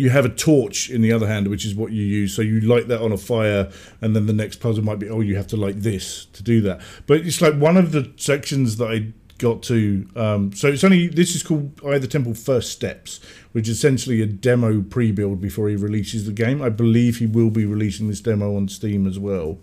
you 0.00 0.10
have 0.10 0.24
a 0.24 0.30
torch 0.30 0.90
in 0.90 1.02
the 1.02 1.12
other 1.12 1.26
hand, 1.26 1.48
which 1.48 1.64
is 1.64 1.74
what 1.74 1.92
you 1.92 2.02
use. 2.02 2.34
So 2.34 2.42
you 2.42 2.60
light 2.60 2.88
that 2.88 3.00
on 3.00 3.12
a 3.12 3.16
fire, 3.16 3.70
and 4.00 4.16
then 4.16 4.26
the 4.26 4.32
next 4.32 4.56
puzzle 4.56 4.82
might 4.82 4.98
be, 4.98 5.08
oh, 5.08 5.20
you 5.20 5.36
have 5.36 5.46
to 5.48 5.56
light 5.56 5.80
this 5.82 6.26
to 6.26 6.42
do 6.42 6.60
that. 6.62 6.80
But 7.06 7.20
it's 7.20 7.40
like 7.40 7.54
one 7.54 7.76
of 7.76 7.92
the 7.92 8.12
sections 8.16 8.76
that 8.78 8.90
I 8.90 9.12
got 9.38 9.62
to. 9.64 10.08
Um, 10.16 10.52
so 10.52 10.68
it's 10.68 10.84
only 10.84 11.08
this 11.08 11.34
is 11.34 11.42
called 11.42 11.80
Eye 11.84 11.96
of 11.96 12.02
the 12.02 12.08
Temple 12.08 12.34
First 12.34 12.72
Steps, 12.72 13.20
which 13.52 13.68
is 13.68 13.78
essentially 13.78 14.22
a 14.22 14.26
demo 14.26 14.82
pre-build 14.82 15.40
before 15.40 15.68
he 15.68 15.76
releases 15.76 16.26
the 16.26 16.32
game. 16.32 16.62
I 16.62 16.68
believe 16.68 17.18
he 17.18 17.26
will 17.26 17.50
be 17.50 17.64
releasing 17.64 18.08
this 18.08 18.20
demo 18.20 18.56
on 18.56 18.68
Steam 18.68 19.06
as 19.06 19.18
well 19.18 19.58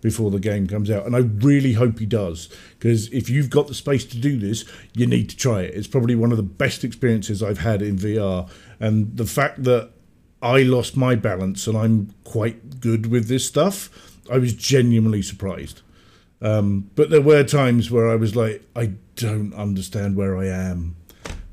before 0.00 0.30
the 0.30 0.38
game 0.38 0.66
comes 0.66 0.90
out, 0.90 1.06
and 1.06 1.16
I 1.16 1.20
really 1.20 1.72
hope 1.72 1.98
he 1.98 2.06
does 2.06 2.48
because 2.78 3.08
if 3.08 3.28
you've 3.28 3.50
got 3.50 3.66
the 3.66 3.74
space 3.74 4.04
to 4.06 4.16
do 4.16 4.38
this, 4.38 4.64
you 4.94 5.06
need 5.06 5.28
to 5.30 5.36
try 5.36 5.62
it. 5.62 5.74
It's 5.74 5.88
probably 5.88 6.14
one 6.14 6.30
of 6.30 6.36
the 6.36 6.42
best 6.44 6.84
experiences 6.84 7.42
I've 7.42 7.58
had 7.58 7.82
in 7.82 7.96
VR, 7.96 8.48
and 8.80 9.16
the 9.16 9.26
fact 9.26 9.64
that 9.64 9.90
I 10.40 10.62
lost 10.62 10.96
my 10.96 11.14
balance 11.14 11.66
and 11.66 11.76
I'm 11.76 12.14
quite 12.24 12.80
good 12.80 13.06
with 13.06 13.28
this 13.28 13.46
stuff, 13.46 13.90
I 14.30 14.38
was 14.38 14.54
genuinely 14.54 15.22
surprised. 15.22 15.82
Um, 16.40 16.90
but 16.94 17.10
there 17.10 17.20
were 17.20 17.42
times 17.42 17.90
where 17.90 18.08
I 18.08 18.14
was 18.14 18.36
like, 18.36 18.62
I 18.76 18.92
don't 19.16 19.52
understand 19.54 20.16
where 20.16 20.36
I 20.36 20.46
am. 20.46 20.94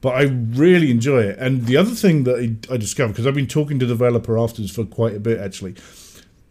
But 0.02 0.16
I 0.16 0.24
really 0.24 0.92
enjoy 0.92 1.24
it. 1.24 1.40
And 1.40 1.66
the 1.66 1.78
other 1.78 1.96
thing 1.96 2.26
that 2.26 2.36
I, 2.36 2.74
I 2.74 2.78
discovered, 2.78 3.14
because 3.14 3.26
I've 3.26 3.34
been 3.34 3.48
talking 3.48 3.80
to 3.80 3.88
the 3.88 3.94
developer 3.96 4.38
afterwards 4.38 4.72
for 4.72 4.86
quite 4.86 5.16
a 5.16 5.20
bit 5.20 5.40
actually, 5.40 5.76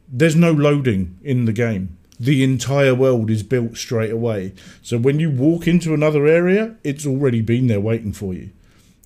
there's 0.08 0.34
no 0.34 0.50
loading 0.50 1.18
in 1.22 1.44
the 1.44 1.52
game. 1.52 1.96
The 2.18 2.42
entire 2.42 2.94
world 2.94 3.30
is 3.30 3.42
built 3.44 3.76
straight 3.76 4.10
away. 4.10 4.54
So 4.82 4.98
when 4.98 5.20
you 5.20 5.30
walk 5.30 5.68
into 5.68 5.94
another 5.94 6.26
area, 6.26 6.76
it's 6.82 7.06
already 7.06 7.42
been 7.42 7.68
there 7.68 7.80
waiting 7.80 8.12
for 8.12 8.34
you. 8.34 8.50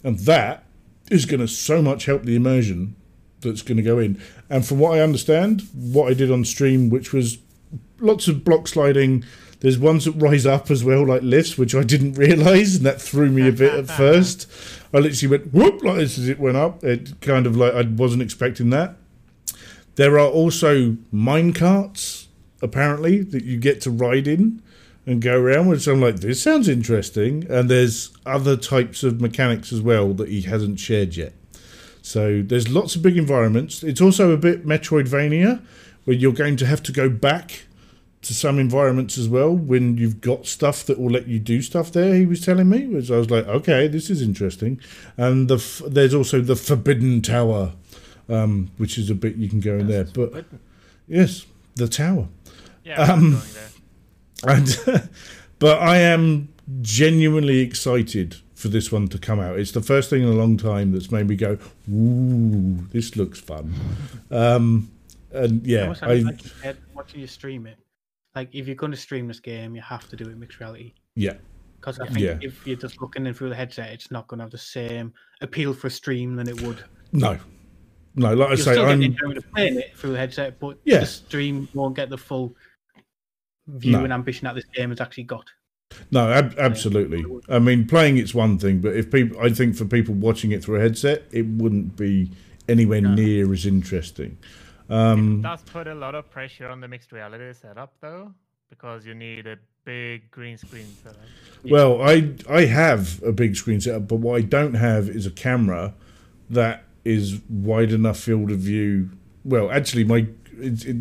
And 0.02 0.18
that 0.20 0.64
is 1.10 1.26
going 1.26 1.40
to 1.40 1.48
so 1.48 1.82
much 1.82 2.06
help 2.06 2.22
the 2.22 2.36
immersion 2.36 2.96
that's 3.40 3.62
going 3.62 3.76
to 3.76 3.82
go 3.82 3.98
in. 3.98 4.20
And 4.50 4.66
from 4.66 4.78
what 4.78 4.98
I 4.98 5.00
understand, 5.00 5.62
what 5.72 6.10
I 6.10 6.14
did 6.14 6.30
on 6.30 6.44
stream, 6.44 6.90
which 6.90 7.12
was 7.12 7.38
lots 8.00 8.28
of 8.28 8.44
block 8.44 8.68
sliding. 8.68 9.24
There's 9.60 9.78
ones 9.78 10.04
that 10.04 10.12
rise 10.12 10.46
up 10.46 10.70
as 10.70 10.84
well, 10.84 11.06
like 11.06 11.22
lifts, 11.22 11.58
which 11.58 11.74
I 11.74 11.82
didn't 11.82 12.12
realise, 12.18 12.76
and 12.76 12.86
that 12.86 13.00
threw 13.00 13.30
me 13.30 13.48
a 13.48 13.52
bit 13.52 13.74
at 13.74 13.86
first. 13.96 14.50
I 14.92 14.98
literally 14.98 15.38
went 15.38 15.52
whoop 15.52 15.82
like 15.82 15.96
this 15.96 16.18
as 16.18 16.28
it 16.28 16.38
went 16.38 16.56
up. 16.56 16.84
It 16.84 17.20
kind 17.20 17.46
of 17.46 17.56
like 17.56 17.74
I 17.74 17.82
wasn't 17.82 18.22
expecting 18.22 18.70
that. 18.70 18.96
There 19.96 20.18
are 20.18 20.28
also 20.28 20.96
mine 21.10 21.52
carts, 21.52 22.28
apparently, 22.62 23.22
that 23.22 23.44
you 23.44 23.56
get 23.58 23.80
to 23.82 23.90
ride 23.90 24.28
in 24.28 24.62
and 25.08 25.22
go 25.22 25.40
around, 25.40 25.68
which 25.68 25.86
I'm 25.86 26.00
like, 26.00 26.16
this 26.20 26.42
sounds 26.42 26.68
interesting. 26.68 27.46
And 27.50 27.70
there's 27.70 28.10
other 28.26 28.56
types 28.56 29.02
of 29.02 29.20
mechanics 29.20 29.72
as 29.72 29.80
well 29.80 30.12
that 30.14 30.28
he 30.28 30.42
hasn't 30.42 30.78
shared 30.80 31.16
yet. 31.16 31.32
So 32.02 32.42
there's 32.42 32.68
lots 32.68 32.94
of 32.96 33.02
big 33.02 33.16
environments. 33.16 33.82
It's 33.82 34.00
also 34.00 34.30
a 34.32 34.36
bit 34.36 34.66
Metroidvania, 34.66 35.62
where 36.04 36.16
you're 36.16 36.32
going 36.32 36.56
to 36.56 36.66
have 36.66 36.82
to 36.84 36.92
go 36.92 37.08
back 37.08 37.62
to 38.22 38.34
some 38.34 38.58
environments 38.58 39.16
as 39.16 39.28
well 39.28 39.54
when 39.54 39.96
you've 39.96 40.20
got 40.20 40.46
stuff 40.46 40.84
that 40.86 40.98
will 40.98 41.10
let 41.10 41.26
you 41.28 41.38
do 41.38 41.62
stuff 41.62 41.92
there. 41.92 42.14
He 42.14 42.26
was 42.26 42.44
telling 42.44 42.68
me, 42.68 42.86
which 42.86 43.10
I 43.10 43.16
was 43.16 43.30
like, 43.30 43.46
okay, 43.46 43.88
this 43.88 44.10
is 44.10 44.20
interesting. 44.22 44.80
And 45.16 45.48
the 45.48 45.56
f- 45.56 45.82
there's 45.86 46.14
also 46.14 46.40
the 46.40 46.56
Forbidden 46.56 47.22
Tower, 47.22 47.72
um, 48.28 48.70
which 48.76 48.98
is 48.98 49.08
a 49.10 49.14
bit 49.14 49.36
you 49.36 49.48
can 49.48 49.60
go 49.60 49.78
in 49.78 49.86
there. 49.86 50.04
But 50.04 50.14
Forbidden. 50.32 50.60
yes, 51.06 51.46
the 51.76 51.88
tower. 51.88 52.28
Yeah, 52.84 53.00
Um, 53.02 53.32
going 53.32 53.42
there. 53.54 53.68
And 54.46 54.76
but 55.58 55.78
I 55.80 55.98
am 55.98 56.48
genuinely 56.80 57.58
excited 57.60 58.36
for 58.54 58.68
this 58.68 58.90
one 58.92 59.08
to 59.08 59.18
come 59.18 59.40
out. 59.40 59.58
It's 59.58 59.72
the 59.72 59.80
first 59.82 60.10
thing 60.10 60.22
in 60.22 60.28
a 60.28 60.32
long 60.32 60.56
time 60.56 60.92
that's 60.92 61.10
made 61.10 61.28
me 61.28 61.36
go, 61.36 61.58
"Ooh, 61.92 62.86
this 62.92 63.16
looks 63.16 63.40
fun." 63.40 63.72
Um, 64.30 64.90
and 65.32 65.64
yeah, 65.66 65.94
I, 66.02 66.12
admit, 66.14 66.24
like 66.26 66.44
you 66.44 66.50
said, 66.62 66.76
watching 66.94 67.20
you 67.20 67.26
stream 67.26 67.66
it, 67.66 67.76
like 68.34 68.48
if 68.54 68.66
you're 68.66 68.76
going 68.76 68.92
to 68.92 68.98
stream 68.98 69.28
this 69.28 69.40
game, 69.40 69.74
you 69.74 69.82
have 69.82 70.08
to 70.08 70.16
do 70.16 70.24
it 70.24 70.32
in 70.32 70.40
mixed 70.40 70.58
reality. 70.60 70.94
yeah, 71.16 71.34
Because 71.80 71.98
I 72.00 72.06
think 72.06 72.18
Yeah. 72.20 72.38
if 72.40 72.66
you're 72.66 72.76
just 72.76 73.00
looking 73.00 73.26
in 73.26 73.34
through 73.34 73.50
the 73.50 73.54
headset, 73.54 73.90
it's 73.92 74.10
not 74.10 74.26
going 74.28 74.38
to 74.38 74.44
have 74.44 74.50
the 74.52 74.58
same 74.58 75.12
appeal 75.40 75.74
for 75.74 75.88
a 75.88 75.90
stream 75.90 76.34
than 76.36 76.48
it 76.48 76.60
would. 76.62 76.82
no, 77.12 77.38
no. 78.14 78.34
Like 78.34 78.46
I 78.48 78.50
You'll 78.52 78.56
say, 78.56 78.62
still 78.72 78.84
get 78.84 78.92
I'm 78.92 79.00
the 79.00 79.06
enjoyment 79.06 79.38
of 79.38 79.52
playing 79.52 79.78
it 79.78 79.96
through 79.96 80.12
the 80.12 80.18
headset, 80.18 80.58
but 80.58 80.78
Yeah. 80.84 81.00
the 81.00 81.06
stream 81.06 81.68
won't 81.74 81.94
get 81.94 82.08
the 82.10 82.18
full 82.18 82.54
view 83.68 83.92
No. 83.92 84.04
and 84.04 84.12
ambition 84.12 84.46
that 84.46 84.54
this 84.54 84.64
game 84.74 84.90
has 84.90 85.00
actually 85.00 85.24
got. 85.24 85.44
no, 86.10 86.30
ab- 86.30 86.54
absolutely. 86.58 87.24
I 87.48 87.58
mean, 87.58 87.86
playing 87.86 88.18
it's 88.18 88.34
one 88.34 88.58
thing, 88.58 88.80
but 88.80 88.94
if 88.96 89.10
people, 89.10 89.40
I 89.40 89.50
think 89.50 89.76
for 89.76 89.84
people 89.84 90.14
watching 90.14 90.52
it 90.52 90.62
through 90.64 90.76
a 90.76 90.80
headset, 90.80 91.24
it 91.32 91.46
wouldn't 91.46 91.96
be 91.96 92.30
anywhere 92.68 93.00
No. 93.00 93.14
near 93.14 93.52
as 93.52 93.64
interesting. 93.66 94.36
It 94.88 94.94
Um, 94.94 95.42
does 95.42 95.62
put 95.62 95.86
a 95.86 95.94
lot 95.94 96.14
of 96.14 96.30
pressure 96.30 96.68
on 96.68 96.80
the 96.80 96.88
mixed 96.88 97.12
reality 97.12 97.52
setup, 97.54 97.92
though, 98.00 98.32
because 98.70 99.06
you 99.06 99.14
need 99.14 99.46
a 99.46 99.56
big 99.84 100.30
green 100.30 100.58
screen 100.58 100.84
setup. 101.02 101.20
Well, 101.64 102.02
I 102.02 102.32
I 102.50 102.66
have 102.66 103.22
a 103.22 103.32
big 103.32 103.56
screen 103.56 103.80
setup, 103.80 104.08
but 104.08 104.16
what 104.16 104.36
I 104.38 104.42
don't 104.42 104.74
have 104.74 105.08
is 105.08 105.24
a 105.26 105.30
camera 105.30 105.94
that 106.50 106.84
is 107.04 107.40
wide 107.48 107.92
enough 107.92 108.18
field 108.20 108.50
of 108.50 108.58
view. 108.58 109.10
Well, 109.44 109.70
actually, 109.70 110.04
my 110.04 110.26
it, 110.60 110.84
it, 110.84 110.96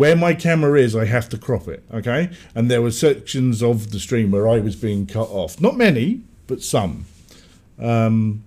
where 0.00 0.16
my 0.16 0.32
camera 0.32 0.80
is, 0.80 0.96
I 0.96 1.04
have 1.04 1.28
to 1.28 1.36
crop 1.36 1.68
it. 1.68 1.84
Okay, 1.92 2.30
and 2.54 2.70
there 2.70 2.80
were 2.80 2.90
sections 2.90 3.62
of 3.62 3.90
the 3.90 4.00
stream 4.00 4.30
where 4.30 4.48
I 4.48 4.58
was 4.58 4.74
being 4.74 5.06
cut 5.06 5.28
off. 5.28 5.60
Not 5.60 5.76
many, 5.76 6.22
but 6.46 6.62
some. 6.62 7.04
Um, 7.78 8.42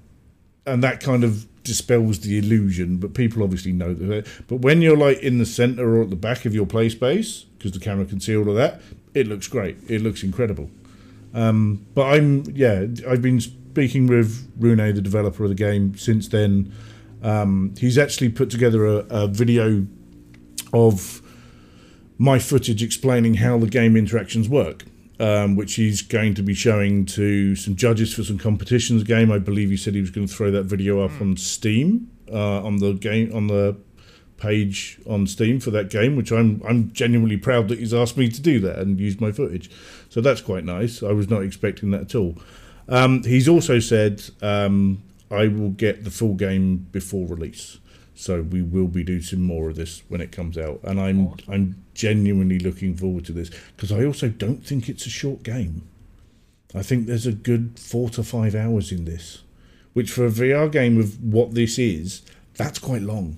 and 0.65 0.83
that 0.83 0.99
kind 0.99 1.23
of 1.23 1.45
dispels 1.63 2.21
the 2.21 2.39
illusion. 2.39 2.97
But 2.97 3.13
people 3.13 3.43
obviously 3.43 3.71
know 3.71 3.93
that. 3.93 4.27
But 4.47 4.61
when 4.61 4.81
you're 4.81 4.97
like 4.97 5.19
in 5.19 5.37
the 5.37 5.45
center 5.45 5.95
or 5.95 6.01
at 6.01 6.09
the 6.09 6.15
back 6.15 6.45
of 6.45 6.55
your 6.55 6.65
play 6.65 6.89
space, 6.89 7.45
because 7.55 7.71
the 7.71 7.79
camera 7.79 8.05
can 8.05 8.19
see 8.19 8.35
all 8.35 8.49
of 8.49 8.55
that, 8.55 8.81
it 9.13 9.27
looks 9.27 9.47
great. 9.47 9.77
It 9.87 10.01
looks 10.01 10.23
incredible. 10.23 10.71
Um, 11.35 11.85
but 11.93 12.15
I'm 12.15 12.45
yeah, 12.55 12.87
I've 13.07 13.21
been 13.21 13.39
speaking 13.39 14.07
with 14.07 14.51
Rune, 14.57 14.77
the 14.77 15.01
developer 15.03 15.43
of 15.43 15.49
the 15.49 15.55
game, 15.55 15.95
since 15.97 16.27
then. 16.27 16.73
Um, 17.21 17.75
he's 17.77 17.99
actually 17.99 18.29
put 18.29 18.49
together 18.49 18.87
a, 18.87 19.05
a 19.11 19.27
video 19.27 19.85
of 20.73 21.21
my 22.17 22.39
footage 22.39 22.83
explaining 22.83 23.35
how 23.35 23.57
the 23.57 23.67
game 23.67 23.95
interactions 23.95 24.47
work, 24.47 24.83
um, 25.19 25.55
which 25.55 25.75
he's 25.75 26.01
going 26.01 26.33
to 26.35 26.43
be 26.43 26.53
showing 26.53 27.05
to 27.05 27.55
some 27.55 27.75
judges 27.75 28.13
for 28.13 28.23
some 28.23 28.37
competitions 28.37 29.03
game. 29.03 29.31
I 29.31 29.39
believe 29.39 29.69
he 29.69 29.77
said 29.77 29.93
he 29.93 30.01
was 30.01 30.11
going 30.11 30.27
to 30.27 30.33
throw 30.33 30.51
that 30.51 30.63
video 30.63 31.03
up 31.03 31.19
on 31.19 31.37
Steam 31.37 32.09
uh, 32.31 32.63
on 32.63 32.77
the 32.77 32.93
game 32.93 33.33
on 33.35 33.47
the 33.47 33.77
page 34.37 34.99
on 35.07 35.25
Steam 35.25 35.59
for 35.59 35.71
that 35.71 35.89
game, 35.89 36.15
which 36.15 36.31
I'm 36.31 36.61
I'm 36.67 36.91
genuinely 36.91 37.37
proud 37.37 37.67
that 37.69 37.79
he's 37.79 37.93
asked 37.93 38.17
me 38.17 38.29
to 38.29 38.41
do 38.41 38.59
that 38.61 38.79
and 38.79 38.99
use 38.99 39.19
my 39.19 39.31
footage. 39.31 39.69
So 40.09 40.21
that's 40.21 40.41
quite 40.41 40.65
nice. 40.65 41.01
I 41.01 41.11
was 41.11 41.29
not 41.29 41.43
expecting 41.43 41.91
that 41.91 42.01
at 42.01 42.15
all. 42.15 42.37
Um, 42.89 43.23
he's 43.23 43.47
also 43.47 43.79
said 43.79 44.23
um, 44.41 45.01
I 45.31 45.47
will 45.47 45.69
get 45.69 46.03
the 46.03 46.11
full 46.11 46.33
game 46.33 46.87
before 46.91 47.27
release. 47.27 47.79
So 48.15 48.41
we 48.43 48.61
will 48.61 48.87
be 48.87 49.03
doing 49.03 49.21
some 49.21 49.41
more 49.41 49.69
of 49.69 49.75
this 49.75 50.03
when 50.07 50.21
it 50.21 50.31
comes 50.31 50.57
out, 50.57 50.79
and 50.83 50.99
I'm 50.99 51.33
I'm 51.47 51.83
genuinely 51.93 52.59
looking 52.59 52.95
forward 52.95 53.25
to 53.25 53.31
this 53.31 53.49
because 53.75 53.91
I 53.91 54.05
also 54.05 54.29
don't 54.29 54.65
think 54.65 54.87
it's 54.87 55.05
a 55.05 55.09
short 55.09 55.43
game. 55.43 55.87
I 56.75 56.83
think 56.83 57.05
there's 57.07 57.27
a 57.27 57.33
good 57.33 57.79
four 57.79 58.09
to 58.11 58.23
five 58.23 58.55
hours 58.55 58.91
in 58.91 59.05
this, 59.05 59.43
which 59.93 60.11
for 60.11 60.25
a 60.25 60.29
VR 60.29 60.71
game 60.71 60.99
of 60.99 61.23
what 61.23 61.53
this 61.53 61.77
is, 61.77 62.21
that's 62.55 62.79
quite 62.79 63.01
long. 63.01 63.37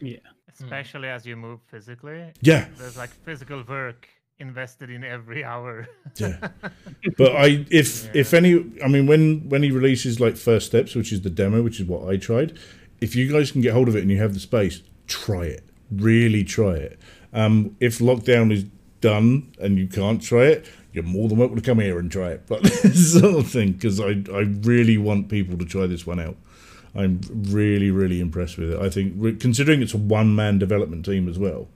Yeah. 0.00 0.18
Hmm. 0.58 0.64
Especially 0.64 1.08
as 1.08 1.26
you 1.26 1.36
move 1.36 1.60
physically. 1.66 2.32
Yeah, 2.40 2.68
There's 2.76 2.96
like 2.96 3.10
physical 3.10 3.64
work 3.68 4.08
invested 4.38 4.90
in 4.90 5.02
every 5.04 5.44
hour. 5.44 5.88
yeah. 6.16 6.48
But 7.18 7.32
I, 7.36 7.66
if 7.70 8.14
if 8.14 8.32
any, 8.34 8.64
I 8.84 8.88
mean, 8.88 9.06
when 9.06 9.48
when 9.48 9.62
he 9.62 9.70
releases 9.70 10.20
like 10.20 10.36
first 10.36 10.66
steps, 10.66 10.94
which 10.94 11.12
is 11.12 11.22
the 11.22 11.30
demo, 11.30 11.62
which 11.62 11.80
is 11.80 11.86
what 11.86 12.08
I 12.08 12.16
tried. 12.16 12.58
If 13.02 13.16
you 13.16 13.30
guys 13.30 13.50
can 13.50 13.60
get 13.60 13.72
hold 13.72 13.88
of 13.88 13.96
it 13.96 14.02
and 14.02 14.10
you 14.10 14.18
have 14.18 14.32
the 14.32 14.40
space, 14.40 14.80
try 15.06 15.44
it. 15.44 15.64
Really 15.90 16.44
try 16.44 16.74
it. 16.74 16.98
Um, 17.32 17.76
if 17.80 17.98
lockdown 17.98 18.52
is 18.52 18.64
done 19.00 19.52
and 19.60 19.76
you 19.76 19.88
can't 19.88 20.22
try 20.22 20.44
it, 20.44 20.66
you're 20.92 21.04
more 21.04 21.28
than 21.28 21.38
welcome 21.38 21.56
to 21.56 21.62
come 21.62 21.80
here 21.80 21.98
and 21.98 22.10
try 22.10 22.30
it. 22.30 22.42
But 22.46 22.66
sort 22.94 23.34
of 23.34 23.50
thing, 23.50 23.72
because 23.72 24.00
I 24.00 24.22
I 24.32 24.42
really 24.62 24.98
want 24.98 25.28
people 25.28 25.58
to 25.58 25.64
try 25.64 25.86
this 25.86 26.06
one 26.06 26.20
out. 26.20 26.36
I'm 26.94 27.20
really 27.48 27.90
really 27.90 28.20
impressed 28.20 28.58
with 28.58 28.72
it. 28.72 28.78
I 28.78 28.90
think 28.90 29.40
considering 29.40 29.82
it's 29.82 29.94
a 29.94 29.98
one 29.98 30.34
man 30.34 30.58
development 30.58 31.04
team 31.04 31.28
as 31.28 31.38
well, 31.38 31.68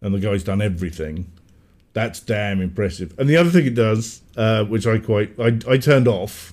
and 0.00 0.14
the 0.14 0.20
guy's 0.20 0.44
done 0.44 0.60
everything. 0.60 1.32
That's 1.94 2.20
damn 2.20 2.60
impressive. 2.60 3.14
And 3.18 3.28
the 3.28 3.36
other 3.36 3.50
thing 3.50 3.66
it 3.66 3.74
does, 3.74 4.22
uh, 4.36 4.64
which 4.64 4.86
I 4.86 4.98
quite 4.98 5.38
I, 5.38 5.58
I 5.68 5.78
turned 5.78 6.08
off, 6.08 6.52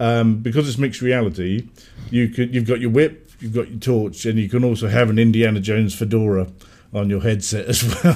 um, 0.00 0.38
because 0.38 0.68
it's 0.68 0.78
mixed 0.78 1.02
reality. 1.02 1.68
You 2.10 2.30
could 2.30 2.52
you've 2.52 2.66
got 2.66 2.80
your 2.80 2.90
whip, 2.90 3.30
you've 3.38 3.54
got 3.54 3.68
your 3.68 3.78
torch, 3.78 4.26
and 4.26 4.38
you 4.38 4.48
can 4.48 4.64
also 4.64 4.88
have 4.88 5.10
an 5.10 5.18
Indiana 5.18 5.60
Jones 5.60 5.94
fedora 5.94 6.48
on 6.92 7.08
your 7.08 7.20
headset 7.20 7.66
as 7.66 7.84
well, 8.04 8.14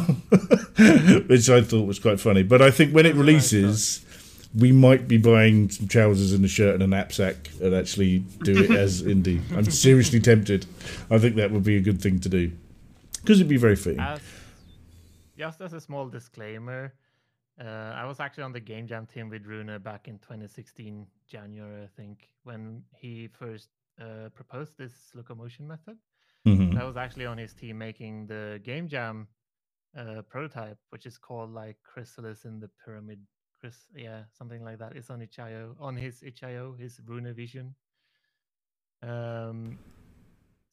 which 1.28 1.48
I 1.48 1.60
thought 1.60 1.86
was 1.86 2.00
quite 2.00 2.18
funny. 2.18 2.42
But 2.42 2.60
I 2.60 2.72
think 2.72 2.92
when 2.92 3.06
it 3.06 3.10
That's 3.10 3.20
a 3.20 3.32
nice 3.32 3.52
releases, 3.52 4.04
we 4.58 4.72
might 4.72 5.06
be 5.06 5.18
buying 5.18 5.70
some 5.70 5.86
trousers 5.86 6.32
and 6.32 6.44
a 6.44 6.48
shirt 6.48 6.74
and 6.74 6.82
a 6.82 6.86
knapsack 6.86 7.50
and 7.60 7.74
actually 7.74 8.20
do 8.42 8.64
it 8.64 8.70
as 8.76 9.02
indie. 9.02 9.40
I'm 9.56 9.64
seriously 9.64 10.20
tempted. 10.20 10.66
I 11.10 11.18
think 11.18 11.36
that 11.36 11.52
would 11.52 11.64
be 11.64 11.76
a 11.76 11.80
good 11.80 12.00
thing 12.00 12.18
to 12.20 12.28
do 12.28 12.50
because 13.20 13.40
it'd 13.40 13.48
be 13.48 13.58
very 13.58 13.76
fitting. 13.76 14.00
As, 14.00 14.20
just 15.36 15.60
as 15.60 15.72
a 15.74 15.80
small 15.80 16.08
disclaimer, 16.08 16.94
uh, 17.60 17.64
I 17.64 18.06
was 18.06 18.20
actually 18.20 18.44
on 18.44 18.52
the 18.52 18.60
game 18.60 18.86
jam 18.86 19.06
team 19.06 19.28
with 19.28 19.44
Rune 19.44 19.78
back 19.82 20.08
in 20.08 20.18
2016 20.18 21.06
January, 21.34 21.82
I 21.88 21.90
think, 21.98 22.16
when 22.48 22.60
he 23.02 23.12
first 23.40 23.68
uh, 24.04 24.28
proposed 24.38 24.72
this 24.78 24.94
locomotion 25.18 25.64
method. 25.74 25.96
Mhm. 26.46 26.76
I 26.80 26.84
was 26.90 26.96
actually 27.04 27.26
on 27.32 27.38
his 27.44 27.52
team 27.60 27.74
making 27.78 28.14
the 28.32 28.60
game 28.70 28.86
jam 28.94 29.16
uh, 30.00 30.20
prototype, 30.32 30.78
which 30.92 31.06
is 31.10 31.16
called 31.26 31.50
like 31.62 31.76
Chrysalis 31.90 32.44
in 32.44 32.54
the 32.60 32.70
Pyramid. 32.84 33.20
Chris, 33.60 33.76
yeah, 34.06 34.20
something 34.38 34.62
like 34.68 34.78
that. 34.82 34.90
It's 34.98 35.10
on 35.14 35.22
itch.io, 35.22 35.62
on 35.88 35.94
his 35.96 36.22
itch.io, 36.22 36.64
his 36.84 37.00
Rune 37.08 37.32
Vision. 37.34 37.74
Um, 39.02 39.78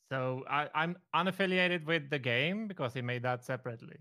so 0.09 0.43
I, 0.49 0.61
I'm 0.75 0.93
unaffiliated 1.15 1.85
with 1.85 2.09
the 2.09 2.19
game 2.19 2.67
because 2.67 2.93
he 2.93 3.01
made 3.01 3.23
that 3.23 3.43
separately. 3.45 3.97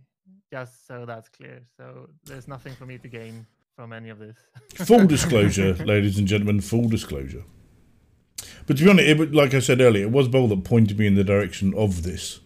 Just 0.53 0.87
so 0.87 1.07
that's 1.07 1.29
clear. 1.29 1.63
So 1.77 1.85
there's 2.25 2.49
nothing 2.49 2.75
for 2.75 2.87
me 2.87 2.99
to 2.99 3.09
gain 3.09 3.47
from 3.77 3.93
any 3.93 4.09
of 4.09 4.19
this. 4.19 4.37
full 4.75 5.07
disclosure, 5.07 5.75
ladies 5.75 6.19
and 6.19 6.27
gentlemen, 6.29 6.61
full 6.61 6.89
disclosure. 6.89 7.45
But 8.67 8.77
to 8.77 8.85
be 8.85 8.91
honest, 8.91 9.09
it, 9.09 9.35
like 9.35 9.55
I 9.55 9.61
said 9.61 9.81
earlier, 9.81 10.05
it 10.05 10.11
was 10.11 10.29
Bol 10.29 10.49
that 10.49 10.65
pointed 10.65 10.99
me 10.99 11.07
in 11.07 11.15
the 11.15 11.25
direction 11.25 11.75
of 11.75 12.03
this. 12.03 12.41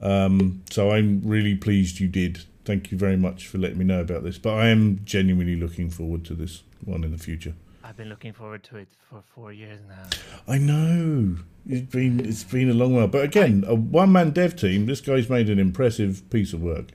Um, 0.00 0.62
so 0.70 0.90
I'm 0.90 1.20
really 1.24 1.54
pleased 1.54 2.00
you 2.00 2.08
did. 2.08 2.44
Thank 2.64 2.92
you 2.92 2.98
very 2.98 3.16
much 3.16 3.48
for 3.48 3.58
letting 3.58 3.78
me 3.78 3.84
know 3.84 4.00
about 4.00 4.22
this. 4.22 4.38
But 4.38 4.54
I 4.54 4.68
am 4.68 5.00
genuinely 5.04 5.56
looking 5.56 5.90
forward 5.90 6.24
to 6.26 6.34
this 6.34 6.62
one 6.84 7.04
in 7.04 7.12
the 7.12 7.18
future. 7.18 7.54
I've 7.82 7.96
been 7.96 8.10
looking 8.10 8.34
forward 8.34 8.62
to 8.64 8.76
it 8.76 8.88
for 8.98 9.22
four 9.22 9.52
years 9.52 9.80
now. 9.88 10.04
I 10.46 10.58
know 10.58 11.36
it's 11.66 11.90
been 11.90 12.20
it's 12.20 12.44
been 12.44 12.68
a 12.68 12.74
long 12.74 12.94
while, 12.94 13.08
but 13.08 13.24
again, 13.24 13.64
a 13.66 13.74
one 13.74 14.12
man 14.12 14.30
dev 14.30 14.56
team. 14.56 14.84
This 14.84 15.00
guy's 15.00 15.30
made 15.30 15.48
an 15.48 15.58
impressive 15.58 16.28
piece 16.28 16.52
of 16.52 16.62
work, 16.62 16.88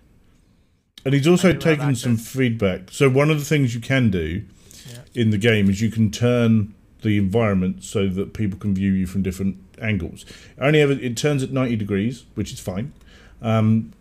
and 1.06 1.14
he's 1.14 1.28
also 1.28 1.54
taken 1.54 1.96
some 1.96 2.18
feedback. 2.18 2.92
So 2.92 3.10
one 3.10 3.30
of 3.30 3.40
the 3.40 3.46
things 3.46 3.74
you 3.76 3.82
can 3.82 4.10
do 4.10 4.44
Yeah. 4.90 5.00
in 5.22 5.30
the 5.32 5.38
game 5.38 5.70
is 5.70 5.82
you 5.82 5.90
can 5.92 6.12
turn 6.12 6.74
the 7.02 7.18
environment 7.18 7.84
so 7.84 8.08
that 8.08 8.34
people 8.34 8.58
can 8.60 8.74
view 8.74 8.92
you 8.94 9.06
from 9.06 9.22
different 9.22 9.58
angles. 9.82 10.26
Only 10.60 10.80
ever 10.82 10.94
it 10.94 11.18
turns 11.18 11.44
at 11.44 11.52
ninety 11.52 11.76
degrees, 11.76 12.24
which 12.36 12.54
is 12.54 12.60
fine, 12.60 12.94
um, 13.42 13.92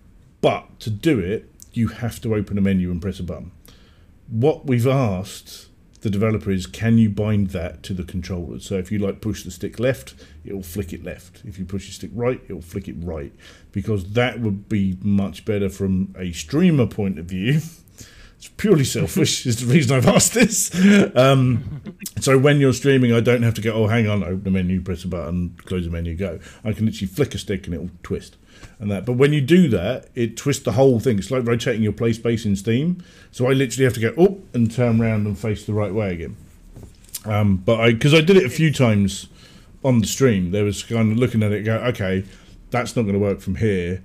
but 0.40 0.78
to 0.80 0.90
do 0.90 1.18
it, 1.18 1.48
you 1.72 1.88
have 1.88 2.20
to 2.20 2.34
open 2.34 2.58
a 2.58 2.60
menu 2.60 2.90
and 2.90 3.00
press 3.02 3.18
a 3.18 3.22
button. 3.22 3.50
What 4.28 4.66
we've 4.66 4.86
asked 4.86 5.66
the 6.02 6.10
developer 6.10 6.50
is 6.50 6.66
can 6.66 6.98
you 6.98 7.08
bind 7.08 7.48
that 7.48 7.82
to 7.84 7.94
the 7.94 8.04
controller? 8.04 8.60
So 8.60 8.76
if 8.76 8.92
you 8.92 8.98
like 8.98 9.20
push 9.20 9.44
the 9.44 9.50
stick 9.50 9.78
left, 9.78 10.14
it'll 10.44 10.62
flick 10.62 10.92
it 10.92 11.04
left. 11.04 11.42
If 11.44 11.58
you 11.58 11.64
push 11.64 11.86
the 11.86 11.94
stick 11.94 12.10
right, 12.12 12.40
it'll 12.44 12.60
flick 12.60 12.88
it 12.88 12.96
right. 12.98 13.32
Because 13.70 14.12
that 14.12 14.40
would 14.40 14.68
be 14.68 14.98
much 15.00 15.44
better 15.44 15.68
from 15.68 16.14
a 16.18 16.32
streamer 16.32 16.86
point 16.86 17.18
of 17.18 17.26
view. 17.26 17.60
It's 18.42 18.48
purely 18.56 18.82
selfish, 18.82 19.46
is 19.46 19.64
the 19.64 19.72
reason 19.72 19.96
I've 19.96 20.08
asked 20.08 20.34
this. 20.34 20.74
Um, 21.14 21.80
so 22.18 22.36
when 22.36 22.58
you're 22.58 22.72
streaming, 22.72 23.12
I 23.12 23.20
don't 23.20 23.44
have 23.44 23.54
to 23.54 23.60
go, 23.60 23.72
oh, 23.72 23.86
hang 23.86 24.08
on, 24.08 24.24
open 24.24 24.42
the 24.42 24.50
menu, 24.50 24.80
press 24.80 25.04
a 25.04 25.08
button, 25.08 25.56
close 25.64 25.84
the 25.84 25.92
menu, 25.92 26.16
go. 26.16 26.40
I 26.64 26.72
can 26.72 26.86
literally 26.86 27.06
flick 27.06 27.36
a 27.36 27.38
stick 27.38 27.66
and 27.66 27.74
it'll 27.74 27.90
twist 28.02 28.36
and 28.80 28.90
that. 28.90 29.06
But 29.06 29.12
when 29.12 29.32
you 29.32 29.40
do 29.40 29.68
that, 29.68 30.08
it 30.16 30.36
twists 30.36 30.64
the 30.64 30.72
whole 30.72 30.98
thing. 30.98 31.20
It's 31.20 31.30
like 31.30 31.46
rotating 31.46 31.84
your 31.84 31.92
play 31.92 32.12
space 32.14 32.44
in 32.44 32.56
Steam. 32.56 33.04
So 33.30 33.48
I 33.48 33.52
literally 33.52 33.84
have 33.84 33.94
to 33.94 34.00
go 34.00 34.24
up 34.24 34.52
and 34.52 34.68
turn 34.68 35.00
around 35.00 35.24
and 35.28 35.38
face 35.38 35.64
the 35.64 35.72
right 35.72 35.94
way 35.94 36.12
again. 36.12 36.36
Um, 37.24 37.58
but 37.58 37.78
I, 37.78 37.92
because 37.92 38.12
I 38.12 38.22
did 38.22 38.36
it 38.36 38.44
a 38.44 38.50
few 38.50 38.72
times 38.72 39.28
on 39.84 40.00
the 40.00 40.06
stream, 40.08 40.50
there 40.50 40.64
was 40.64 40.82
kind 40.82 41.12
of 41.12 41.16
looking 41.16 41.44
at 41.44 41.52
it, 41.52 41.62
go, 41.62 41.76
okay, 41.76 42.24
that's 42.70 42.96
not 42.96 43.02
going 43.02 43.14
to 43.14 43.20
work 43.20 43.40
from 43.40 43.54
here. 43.54 44.02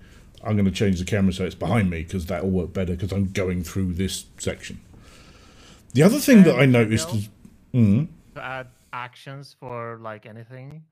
I'm 0.48 0.56
going 0.56 0.66
to 0.66 0.72
change 0.72 0.98
the 1.00 1.06
camera 1.06 1.34
so 1.34 1.43
it's 1.45 1.56
behind 1.56 1.89
me 1.89 2.04
because 2.04 2.26
that 2.28 2.43
will 2.43 2.52
work 2.52 2.74
better 2.74 2.93
because 2.93 3.12
I'm 3.12 3.32
going 3.32 3.64
through 3.64 3.93
this 3.93 4.26
section. 4.38 4.80
The 5.93 6.04
other 6.04 6.20
thing 6.20 6.43
that 6.43 6.58
I 6.58 6.66
noticed 6.66 7.14
is, 7.14 7.30
mm, 7.74 8.08
to 8.36 8.41
add 8.43 8.68
actions 8.93 9.56
for 9.60 9.98
like 10.02 10.26
anything, 10.26 10.84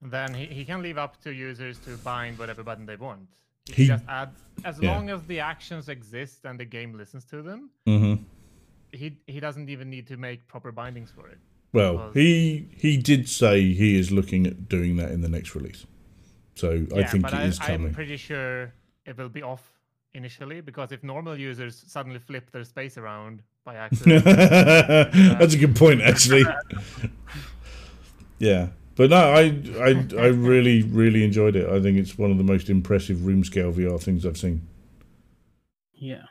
then 0.00 0.32
he, 0.34 0.46
he 0.46 0.64
can 0.64 0.82
leave 0.82 0.98
up 0.98 1.20
to 1.22 1.32
users 1.32 1.78
to 1.80 1.96
bind 1.98 2.38
whatever 2.38 2.62
button 2.62 2.86
they 2.86 2.96
want. 2.96 3.28
He, 3.66 3.72
He- 3.82 3.86
just 3.88 4.04
add 4.08 4.30
as 4.64 4.78
yeah. 4.80 4.92
long 4.92 5.10
as 5.10 5.22
the 5.24 5.40
actions 5.40 5.88
exist 5.88 6.44
and 6.44 6.58
the 6.58 6.64
game 6.64 6.96
listens 6.96 7.24
to 7.26 7.42
them. 7.42 7.70
Mm-hmm. 7.86 8.22
He 8.92 9.18
he 9.26 9.40
doesn't 9.40 9.68
even 9.68 9.90
need 9.90 10.06
to 10.06 10.16
make 10.16 10.46
proper 10.48 10.72
bindings 10.72 11.10
for 11.10 11.28
it. 11.28 11.38
well, 11.72 12.10
he 12.14 12.68
he 12.76 12.96
did 12.96 13.28
say 13.28 13.72
he 13.74 13.98
is 13.98 14.10
looking 14.10 14.46
at 14.46 14.68
doing 14.68 14.96
that 14.96 15.10
in 15.10 15.20
the 15.20 15.28
next 15.28 15.54
release. 15.54 15.84
So 16.54 16.86
I 16.96 17.02
think 17.02 17.26
it 17.26 17.34
I, 17.34 17.42
is 17.44 17.58
I'm 17.60 17.92
pretty 17.92 18.16
sure 18.16 18.72
it 19.06 19.16
will 19.16 19.28
be 19.28 19.42
off 19.42 19.72
initially 20.14 20.60
because 20.60 20.92
if 20.92 21.02
normal 21.02 21.38
users 21.38 21.84
suddenly 21.86 22.18
flip 22.18 22.50
their 22.50 22.64
space 22.64 22.96
around 22.98 23.42
by 23.64 23.74
accident, 23.86 24.24
That's 24.24 25.54
a 25.54 25.58
good 25.58 25.76
point, 25.76 26.00
actually. 26.02 26.44
yeah, 28.38 28.68
but 28.96 29.10
no, 29.10 29.16
I, 29.16 29.62
I, 29.78 30.06
I 30.18 30.26
really, 30.26 30.82
really 30.82 31.24
enjoyed 31.24 31.56
it. 31.56 31.68
I 31.68 31.80
think 31.80 31.98
it's 31.98 32.16
one 32.16 32.30
of 32.30 32.38
the 32.38 32.44
most 32.44 32.70
impressive 32.70 33.26
room 33.26 33.44
scale 33.44 33.72
VR 33.72 34.00
things 34.00 34.24
I've 34.24 34.38
seen. 34.38 34.66
Yeah. 35.92 36.22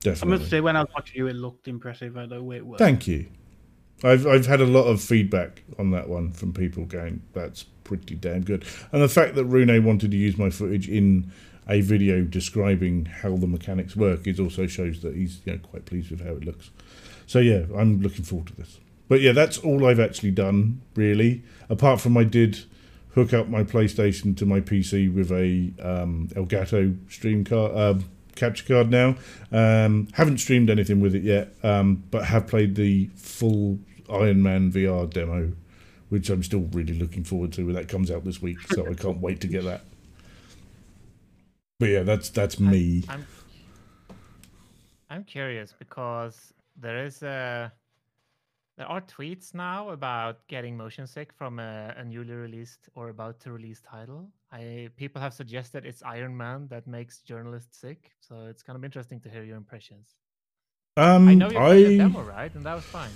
Definitely. 0.00 0.34
I 0.34 0.38
must 0.38 0.50
say, 0.50 0.60
when 0.60 0.76
I 0.76 0.80
was 0.80 0.90
watching 0.94 1.16
you, 1.16 1.26
it 1.28 1.34
looked 1.34 1.66
impressive. 1.66 2.16
I 2.16 2.26
the 2.26 2.42
way 2.42 2.56
it 2.56 2.66
worked. 2.66 2.78
Thank 2.78 3.06
you. 3.06 3.26
I've 4.02 4.26
I've 4.26 4.46
had 4.46 4.60
a 4.60 4.66
lot 4.66 4.84
of 4.84 5.00
feedback 5.00 5.62
on 5.78 5.92
that 5.92 6.10
one 6.10 6.30
from 6.32 6.52
people 6.52 6.84
going, 6.84 7.22
"That's 7.32 7.62
pretty 7.62 8.14
damn 8.16 8.42
good." 8.42 8.66
And 8.92 9.00
the 9.00 9.08
fact 9.08 9.34
that 9.36 9.46
Rune 9.46 9.82
wanted 9.82 10.10
to 10.10 10.16
use 10.16 10.36
my 10.36 10.50
footage 10.50 10.90
in 10.90 11.32
a 11.68 11.80
video 11.80 12.22
describing 12.22 13.06
how 13.06 13.36
the 13.36 13.46
mechanics 13.46 13.96
work 13.96 14.26
is 14.26 14.38
also 14.38 14.66
shows 14.66 15.00
that 15.02 15.14
he's 15.14 15.40
you 15.44 15.52
know 15.52 15.58
quite 15.58 15.86
pleased 15.86 16.10
with 16.10 16.20
how 16.20 16.32
it 16.32 16.44
looks. 16.44 16.70
So 17.26 17.38
yeah, 17.38 17.64
I'm 17.76 18.00
looking 18.00 18.24
forward 18.24 18.48
to 18.48 18.56
this. 18.56 18.78
But 19.08 19.20
yeah, 19.20 19.32
that's 19.32 19.58
all 19.58 19.86
I've 19.86 20.00
actually 20.00 20.30
done 20.32 20.80
really. 20.94 21.42
Apart 21.68 22.00
from 22.00 22.16
I 22.16 22.24
did 22.24 22.64
hook 23.14 23.32
up 23.32 23.48
my 23.48 23.62
PlayStation 23.62 24.36
to 24.36 24.46
my 24.46 24.60
PC 24.60 25.12
with 25.12 25.30
a 25.30 25.72
um, 25.82 26.28
Elgato 26.34 26.96
stream 27.10 27.44
card. 27.44 27.76
Um, 27.76 28.04
capture 28.34 28.64
card 28.64 28.90
now 28.90 29.14
um, 29.52 30.08
haven't 30.14 30.38
streamed 30.38 30.68
anything 30.68 31.00
with 31.00 31.14
it 31.14 31.22
yet 31.22 31.54
um, 31.62 32.02
but 32.10 32.24
have 32.24 32.48
played 32.48 32.74
the 32.74 33.08
full 33.14 33.78
iron 34.10 34.42
man 34.42 34.72
vr 34.72 35.08
demo 35.08 35.52
which 36.08 36.28
i'm 36.30 36.42
still 36.42 36.68
really 36.72 36.94
looking 36.94 37.22
forward 37.22 37.52
to 37.52 37.64
when 37.64 37.76
that 37.76 37.86
comes 37.88 38.10
out 38.10 38.24
this 38.24 38.42
week 38.42 38.60
so 38.72 38.84
i 38.90 38.94
can't 38.94 39.18
wait 39.18 39.40
to 39.40 39.46
get 39.46 39.62
that 39.62 39.82
but 41.80 41.88
yeah 41.88 42.02
that's 42.02 42.28
that's 42.30 42.58
me 42.60 43.02
I'm 43.08 43.26
I'm 45.10 45.24
curious 45.24 45.72
because 45.78 46.52
there 46.80 47.04
is 47.04 47.22
a 47.22 47.72
there 48.76 48.86
are 48.86 49.00
tweets 49.02 49.54
now 49.54 49.90
about 49.90 50.46
getting 50.48 50.76
motion 50.76 51.06
sick 51.06 51.32
from 51.32 51.60
a, 51.60 51.94
a 51.96 52.04
newly 52.04 52.32
released 52.34 52.88
or 52.96 53.10
about 53.10 53.38
to 53.40 53.52
release 53.52 53.80
title. 53.80 54.28
I 54.50 54.88
people 54.96 55.22
have 55.22 55.32
suggested 55.32 55.86
it's 55.86 56.02
Iron 56.02 56.36
Man 56.36 56.66
that 56.70 56.88
makes 56.88 57.20
journalists 57.20 57.78
sick, 57.80 58.10
so 58.20 58.46
it's 58.46 58.64
kind 58.64 58.76
of 58.76 58.84
interesting 58.84 59.20
to 59.20 59.28
hear 59.28 59.44
your 59.44 59.56
impressions. 59.56 60.16
um 60.96 61.28
I 61.28 61.34
know 61.34 61.48
you 61.50 61.56
played 61.58 61.86
the 61.86 61.94
I- 61.94 61.98
demo, 61.98 62.22
right? 62.22 62.52
And 62.54 62.64
that 62.66 62.74
was 62.74 62.84
fine. 62.84 63.10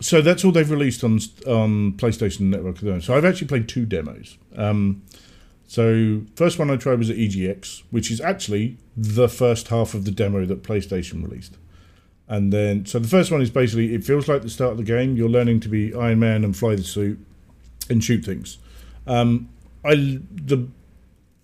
so 0.00 0.22
that's 0.22 0.42
all 0.46 0.52
they've 0.52 0.70
released 0.70 1.04
on 1.04 1.18
on 1.46 1.92
PlayStation 1.98 2.42
Network. 2.54 2.76
at 2.76 2.80
the 2.80 2.86
moment. 2.86 3.04
So 3.04 3.14
I've 3.14 3.26
actually 3.26 3.48
played 3.48 3.68
two 3.68 3.84
demos. 3.84 4.38
Um, 4.56 5.02
so 5.70 6.22
first 6.34 6.58
one 6.58 6.68
I 6.68 6.74
tried 6.74 6.98
was 6.98 7.10
at 7.10 7.16
EGX, 7.16 7.84
which 7.92 8.10
is 8.10 8.20
actually 8.20 8.76
the 8.96 9.28
first 9.28 9.68
half 9.68 9.94
of 9.94 10.04
the 10.04 10.10
demo 10.10 10.44
that 10.44 10.64
PlayStation 10.64 11.22
released. 11.22 11.58
And 12.26 12.52
then, 12.52 12.86
so 12.86 12.98
the 12.98 13.06
first 13.06 13.30
one 13.30 13.40
is 13.40 13.50
basically 13.50 13.94
it 13.94 14.02
feels 14.02 14.26
like 14.26 14.42
the 14.42 14.50
start 14.50 14.72
of 14.72 14.78
the 14.78 14.82
game. 14.82 15.16
You're 15.16 15.28
learning 15.28 15.60
to 15.60 15.68
be 15.68 15.94
Iron 15.94 16.18
Man 16.18 16.42
and 16.42 16.56
fly 16.56 16.74
the 16.74 16.82
suit 16.82 17.24
and 17.88 18.02
shoot 18.02 18.24
things. 18.24 18.58
Um, 19.06 19.48
I 19.84 19.94
the 19.94 20.66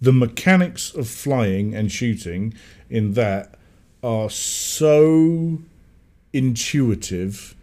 the 0.01 0.13
mechanics 0.13 0.93
of 0.93 1.09
flying 1.09 1.73
and 1.73 1.93
shooting 1.93 2.53
in 2.91 3.13
that 3.13 3.55
are 4.03 4.29
so 4.29 5.61
intuitive 6.33 7.55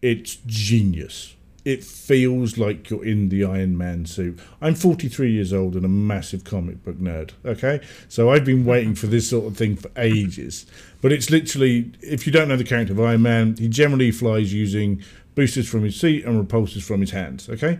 it's 0.00 0.38
genius. 0.46 1.36
It 1.64 1.84
feels 1.84 2.58
like 2.58 2.90
you're 2.90 3.04
in 3.04 3.28
the 3.28 3.44
Iron 3.44 3.78
Man 3.78 4.04
suit. 4.04 4.40
I'm 4.60 4.74
43 4.74 5.30
years 5.30 5.52
old 5.52 5.76
and 5.76 5.84
a 5.84 5.88
massive 5.88 6.42
comic 6.42 6.82
book 6.82 6.96
nerd. 6.96 7.32
Okay, 7.44 7.80
so 8.08 8.30
I've 8.30 8.44
been 8.44 8.64
waiting 8.64 8.96
for 8.96 9.06
this 9.06 9.30
sort 9.30 9.46
of 9.46 9.56
thing 9.56 9.76
for 9.76 9.90
ages. 9.96 10.66
But 11.00 11.12
it's 11.12 11.30
literally, 11.30 11.92
if 12.00 12.26
you 12.26 12.32
don't 12.32 12.48
know 12.48 12.56
the 12.56 12.64
character 12.64 12.92
of 12.92 13.00
Iron 13.00 13.22
Man, 13.22 13.54
he 13.56 13.68
generally 13.68 14.10
flies 14.10 14.52
using 14.52 15.02
boosters 15.36 15.68
from 15.68 15.84
his 15.84 15.98
seat 15.98 16.24
and 16.24 16.44
repulsors 16.44 16.82
from 16.82 17.00
his 17.00 17.12
hands. 17.12 17.48
Okay, 17.48 17.78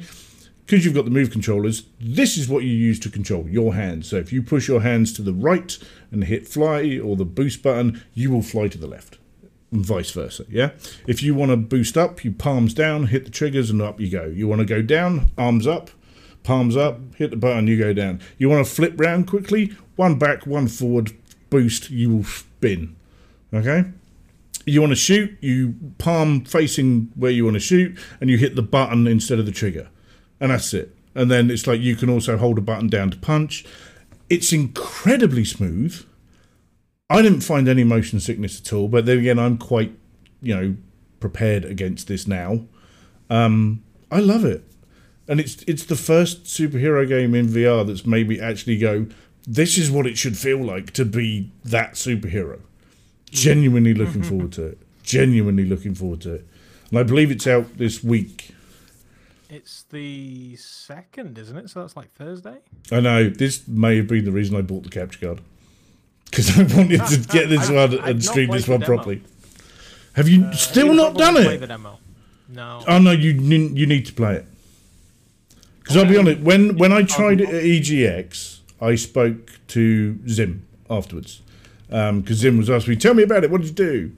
because 0.65 0.85
you've 0.85 0.95
got 0.95 1.05
the 1.05 1.11
move 1.11 1.33
controllers, 1.33 1.83
this 2.01 2.39
is 2.39 2.49
what 2.49 2.63
you 2.63 2.71
use 2.71 3.01
to 3.01 3.11
control 3.11 3.49
your 3.49 3.75
hands. 3.75 4.09
So 4.09 4.17
if 4.17 4.33
you 4.33 4.43
push 4.43 4.69
your 4.69 4.83
hands 4.83 5.13
to 5.15 5.23
the 5.23 5.35
right 5.35 5.77
and 6.13 6.23
hit 6.23 6.47
fly 6.47 7.01
or 7.03 7.17
the 7.17 7.25
boost 7.25 7.65
button, 7.65 8.01
you 8.15 8.31
will 8.31 8.43
fly 8.43 8.69
to 8.69 8.79
the 8.79 8.87
left 8.87 9.19
and 9.73 9.85
vice 9.85 10.11
versa. 10.11 10.45
Yeah. 10.49 10.73
If 11.07 11.23
you 11.23 11.35
want 11.35 11.51
to 11.51 11.57
boost 11.57 11.97
up, 11.97 12.25
you 12.25 12.31
palms 12.31 12.75
down, 12.75 13.07
hit 13.07 13.25
the 13.25 13.31
triggers, 13.31 13.71
and 13.71 13.83
up 13.83 13.99
you 14.01 14.11
go. 14.11 14.27
You 14.27 14.47
want 14.47 14.61
to 14.61 14.67
go 14.67 14.83
down, 14.83 15.31
arms 15.37 15.67
up, 15.67 15.91
palms 16.43 16.77
up, 16.77 17.01
hit 17.17 17.31
the 17.31 17.37
button, 17.37 17.67
you 17.67 17.79
go 17.79 17.93
down. 17.93 18.21
You 18.39 18.49
want 18.49 18.65
to 18.65 18.73
flip 18.73 18.95
round 18.97 19.27
quickly, 19.27 19.73
one 19.97 20.19
back, 20.19 20.47
one 20.47 20.69
forward, 20.69 21.13
boost, 21.51 21.91
you 21.91 22.15
will 22.15 22.25
spin. 22.25 22.97
Okay. 23.53 23.85
You 24.65 24.81
want 24.81 24.93
to 24.93 24.97
shoot, 24.97 25.37
you 25.41 25.75
palm 25.99 26.45
facing 26.45 27.11
where 27.17 27.33
you 27.33 27.45
want 27.45 27.55
to 27.55 27.61
shoot, 27.61 27.99
and 28.21 28.31
you 28.31 28.39
hit 28.39 28.55
the 28.55 28.63
button 28.63 29.07
instead 29.07 29.39
of 29.39 29.47
the 29.47 29.53
trigger, 29.53 29.89
and 30.39 30.53
that's 30.53 30.73
it. 30.73 30.95
And 31.15 31.31
then 31.31 31.51
it's 31.51 31.67
like 31.67 31.81
you 31.81 31.97
can 31.97 32.09
also 32.09 32.37
hold 32.37 32.59
a 32.59 32.63
button 32.63 32.89
down 32.89 33.11
to 33.11 33.19
punch. 33.19 33.65
It's 34.31 34.53
incredibly 34.53 35.45
smooth. 35.45 36.07
I 37.13 37.21
didn't 37.21 37.43
find 37.43 37.69
any 37.69 37.85
motion 37.85 38.21
sickness 38.21 38.59
at 38.61 38.73
all, 38.73 38.89
but 38.89 39.05
then 39.05 39.19
again, 39.19 39.39
I'm 39.39 39.59
quite, 39.59 39.93
you 40.41 40.55
know, 40.55 40.77
prepared 41.21 41.65
against 41.65 42.09
this 42.09 42.27
now. 42.27 42.65
Um, 43.29 43.83
I 44.11 44.21
love 44.21 44.47
it, 44.47 44.65
and 45.29 45.39
it's 45.39 45.63
it's 45.67 45.85
the 45.85 45.97
first 45.97 46.45
superhero 46.45 47.07
game 47.07 47.35
in 47.35 47.49
VR 47.49 47.87
that's 47.87 48.07
made 48.07 48.29
me 48.29 48.41
actually 48.41 48.79
go, 48.79 49.07
this 49.47 49.77
is 49.77 49.91
what 49.91 50.07
it 50.07 50.17
should 50.17 50.39
feel 50.39 50.59
like 50.59 50.93
to 50.93 51.05
be 51.05 51.53
that 51.65 51.95
superhero. 51.95 52.61
Genuinely 53.31 53.93
looking 53.93 54.23
forward 54.23 54.53
to 54.53 54.65
it. 54.67 54.79
Genuinely 55.03 55.67
looking 55.67 55.95
forward 55.95 56.23
to 56.23 56.35
it, 56.35 56.47
and 56.91 56.99
I 56.99 57.03
believe 57.03 57.31
it's 57.31 57.47
out 57.47 57.77
this 57.77 58.03
week. 58.03 58.55
It's 59.51 59.83
the 59.91 60.57
second, 60.57 61.37
isn't 61.37 61.59
it? 61.59 61.69
So 61.69 61.81
that's 61.81 61.95
like 61.95 62.11
Thursday. 62.15 62.61
I 62.91 63.01
know 63.01 63.29
this 63.29 63.69
may 63.69 63.99
have 63.99 64.07
been 64.07 64.25
the 64.25 64.33
reason 64.33 64.57
I 64.57 64.63
bought 64.63 64.85
the 64.85 64.89
capture 64.89 65.27
card 65.27 65.41
because 66.33 66.59
I 66.59 66.63
wanted 66.75 67.05
to 67.07 67.19
get 67.29 67.51
this 67.51 67.69
one 67.71 67.93
and 67.99 68.25
stream 68.25 68.51
this 68.51 68.67
one 68.67 68.81
properly. 68.81 69.23
Have 70.15 70.29
you 70.29 70.45
Uh, 70.47 70.53
still 70.53 70.95
not 70.95 71.15
done 71.15 71.37
it? 71.37 71.71
No. 72.49 72.83
Oh 72.89 72.99
no, 72.99 73.11
you 73.13 73.33
you 73.33 73.87
need 73.87 74.07
to 74.07 74.13
play 74.15 74.37
it. 74.37 74.47
Because 75.81 75.97
I'll 75.99 76.07
be 76.07 76.17
honest, 76.17 76.41
when 76.41 76.77
when 76.79 76.91
I 76.93 77.03
tried 77.03 77.41
it 77.43 77.49
at 77.51 77.63
EGX, 77.63 78.61
I 78.81 78.95
spoke 78.95 79.53
to 79.69 80.19
Zim 80.27 80.65
afterwards. 80.89 81.43
Because 81.89 82.39
Zim 82.39 82.57
was 82.57 82.71
asking 82.71 82.93
me, 82.93 82.97
"Tell 82.97 83.15
me 83.15 83.23
about 83.23 83.45
it. 83.45 83.51
What 83.51 83.61
did 83.61 83.69
you 83.69 83.75
do?" 83.75 84.13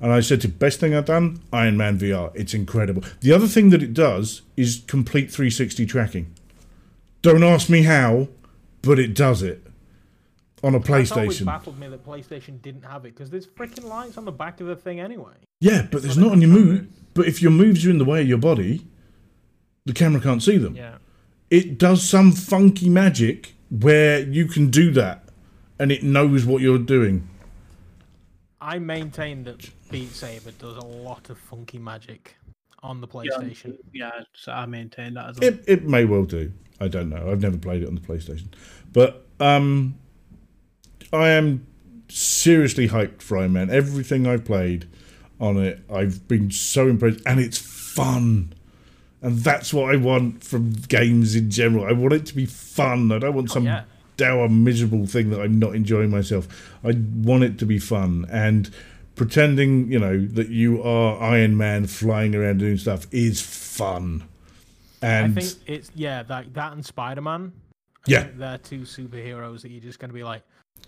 And 0.00 0.12
I 0.12 0.20
said, 0.20 0.40
"The 0.40 0.48
best 0.48 0.80
thing 0.80 0.94
I've 0.94 1.04
done, 1.04 1.40
Iron 1.52 1.76
Man 1.76 1.98
VR. 1.98 2.32
It's 2.34 2.54
incredible. 2.54 3.04
The 3.20 3.32
other 3.32 3.46
thing 3.46 3.70
that 3.70 3.82
it 3.82 3.94
does 3.94 4.42
is 4.56 4.82
complete 4.88 5.30
360 5.30 5.86
tracking. 5.86 6.26
Don't 7.22 7.44
ask 7.44 7.68
me 7.68 7.82
how, 7.82 8.28
but 8.82 8.98
it 8.98 9.14
does 9.14 9.42
it 9.42 9.62
on 10.62 10.74
a 10.74 10.78
That's 10.78 11.10
always 11.12 11.40
PlayStation. 11.40 11.44
baffled 11.46 11.78
me 11.78 11.88
that 11.88 12.04
PlayStation 12.04 12.60
didn't 12.60 12.82
have 12.82 13.04
it 13.04 13.14
because 13.14 13.30
there's 13.30 13.46
freaking 13.46 13.84
lights 13.84 14.18
on 14.18 14.24
the 14.24 14.32
back 14.32 14.60
of 14.60 14.66
the 14.66 14.76
thing 14.76 15.00
anyway. 15.00 15.32
Yeah, 15.60 15.86
but 15.90 16.02
there's 16.02 16.14
So 16.14 16.20
not 16.22 16.32
any 16.32 16.46
control 16.46 16.64
move. 16.64 16.88
But 17.14 17.26
if 17.26 17.42
your 17.42 17.50
moves 17.50 17.86
are 17.86 17.90
in 17.90 17.98
the 17.98 18.04
way 18.04 18.20
of 18.22 18.28
your 18.28 18.38
body, 18.38 18.86
the 19.86 19.92
camera 19.92 20.20
can't 20.20 20.42
see 20.42 20.56
them. 20.58 20.76
Yeah. 20.76 20.96
It 21.50 21.78
does 21.78 22.08
some 22.08 22.32
funky 22.32 22.88
magic 22.88 23.54
where 23.70 24.20
you 24.20 24.46
can 24.46 24.70
do 24.70 24.90
that, 24.92 25.24
and 25.78 25.90
it 25.90 26.02
knows 26.02 26.44
what 26.44 26.60
you're 26.62 26.78
doing. 26.78 27.28
I 28.60 28.78
maintain 28.78 29.44
that 29.44 29.68
Beat 29.90 30.10
Saber 30.10 30.50
does 30.52 30.76
a 30.76 30.84
lot 30.86 31.30
of 31.30 31.38
funky 31.38 31.78
magic 31.78 32.36
on 32.82 33.00
the 33.00 33.08
PlayStation. 33.08 33.78
Yeah, 33.92 34.10
so 34.34 34.52
I 34.52 34.66
maintain 34.66 35.14
that 35.14 35.30
as 35.30 35.40
well. 35.40 35.48
It 35.48 35.64
it 35.66 35.84
may 35.84 36.04
well 36.04 36.24
do. 36.24 36.52
I 36.80 36.88
don't 36.88 37.08
know. 37.10 37.30
I've 37.30 37.42
never 37.42 37.58
played 37.58 37.82
it 37.82 37.88
on 37.88 37.94
the 37.94 38.00
PlayStation, 38.00 38.48
but 38.92 39.26
um, 39.40 39.96
I 41.12 41.30
am 41.30 41.66
seriously 42.08 42.88
hyped 42.88 43.22
for 43.22 43.38
Iron 43.38 43.52
Man. 43.52 43.70
Everything 43.70 44.26
I've 44.26 44.44
played 44.44 44.88
on 45.40 45.56
it, 45.58 45.80
I've 45.92 46.26
been 46.28 46.50
so 46.50 46.88
impressed, 46.88 47.20
and 47.26 47.40
it's 47.40 47.58
fun. 47.58 48.52
And 49.22 49.38
that's 49.38 49.74
what 49.74 49.94
I 49.94 49.96
want 49.96 50.42
from 50.42 50.70
games 50.72 51.34
in 51.34 51.50
general. 51.50 51.84
I 51.84 51.92
want 51.92 52.14
it 52.14 52.26
to 52.26 52.34
be 52.34 52.46
fun. 52.46 53.12
I 53.12 53.18
don't 53.18 53.34
want 53.34 53.50
oh, 53.50 53.54
some 53.54 53.64
yeah. 53.64 53.84
dour, 54.16 54.48
miserable 54.48 55.06
thing 55.06 55.30
that 55.30 55.40
I'm 55.40 55.58
not 55.58 55.74
enjoying 55.74 56.10
myself. 56.10 56.48
I 56.82 56.94
want 57.14 57.44
it 57.44 57.58
to 57.58 57.66
be 57.66 57.78
fun. 57.78 58.26
And 58.30 58.70
pretending, 59.16 59.92
you 59.92 59.98
know, 59.98 60.24
that 60.24 60.48
you 60.48 60.82
are 60.82 61.20
Iron 61.20 61.56
Man 61.56 61.86
flying 61.86 62.34
around 62.34 62.58
doing 62.58 62.78
stuff 62.78 63.06
is 63.12 63.42
fun. 63.42 64.24
And 65.02 65.38
I 65.38 65.40
think 65.42 65.62
it's 65.66 65.90
yeah, 65.94 66.22
that 66.24 66.54
that 66.54 66.72
and 66.72 66.84
Spider 66.84 67.20
Man. 67.20 67.52
Yeah. 68.06 68.28
they're 68.34 68.56
two 68.56 68.80
superheroes 68.80 69.60
that 69.60 69.70
you're 69.70 69.82
just 69.82 69.98
gonna 69.98 70.14
be 70.14 70.24
like, 70.24 70.42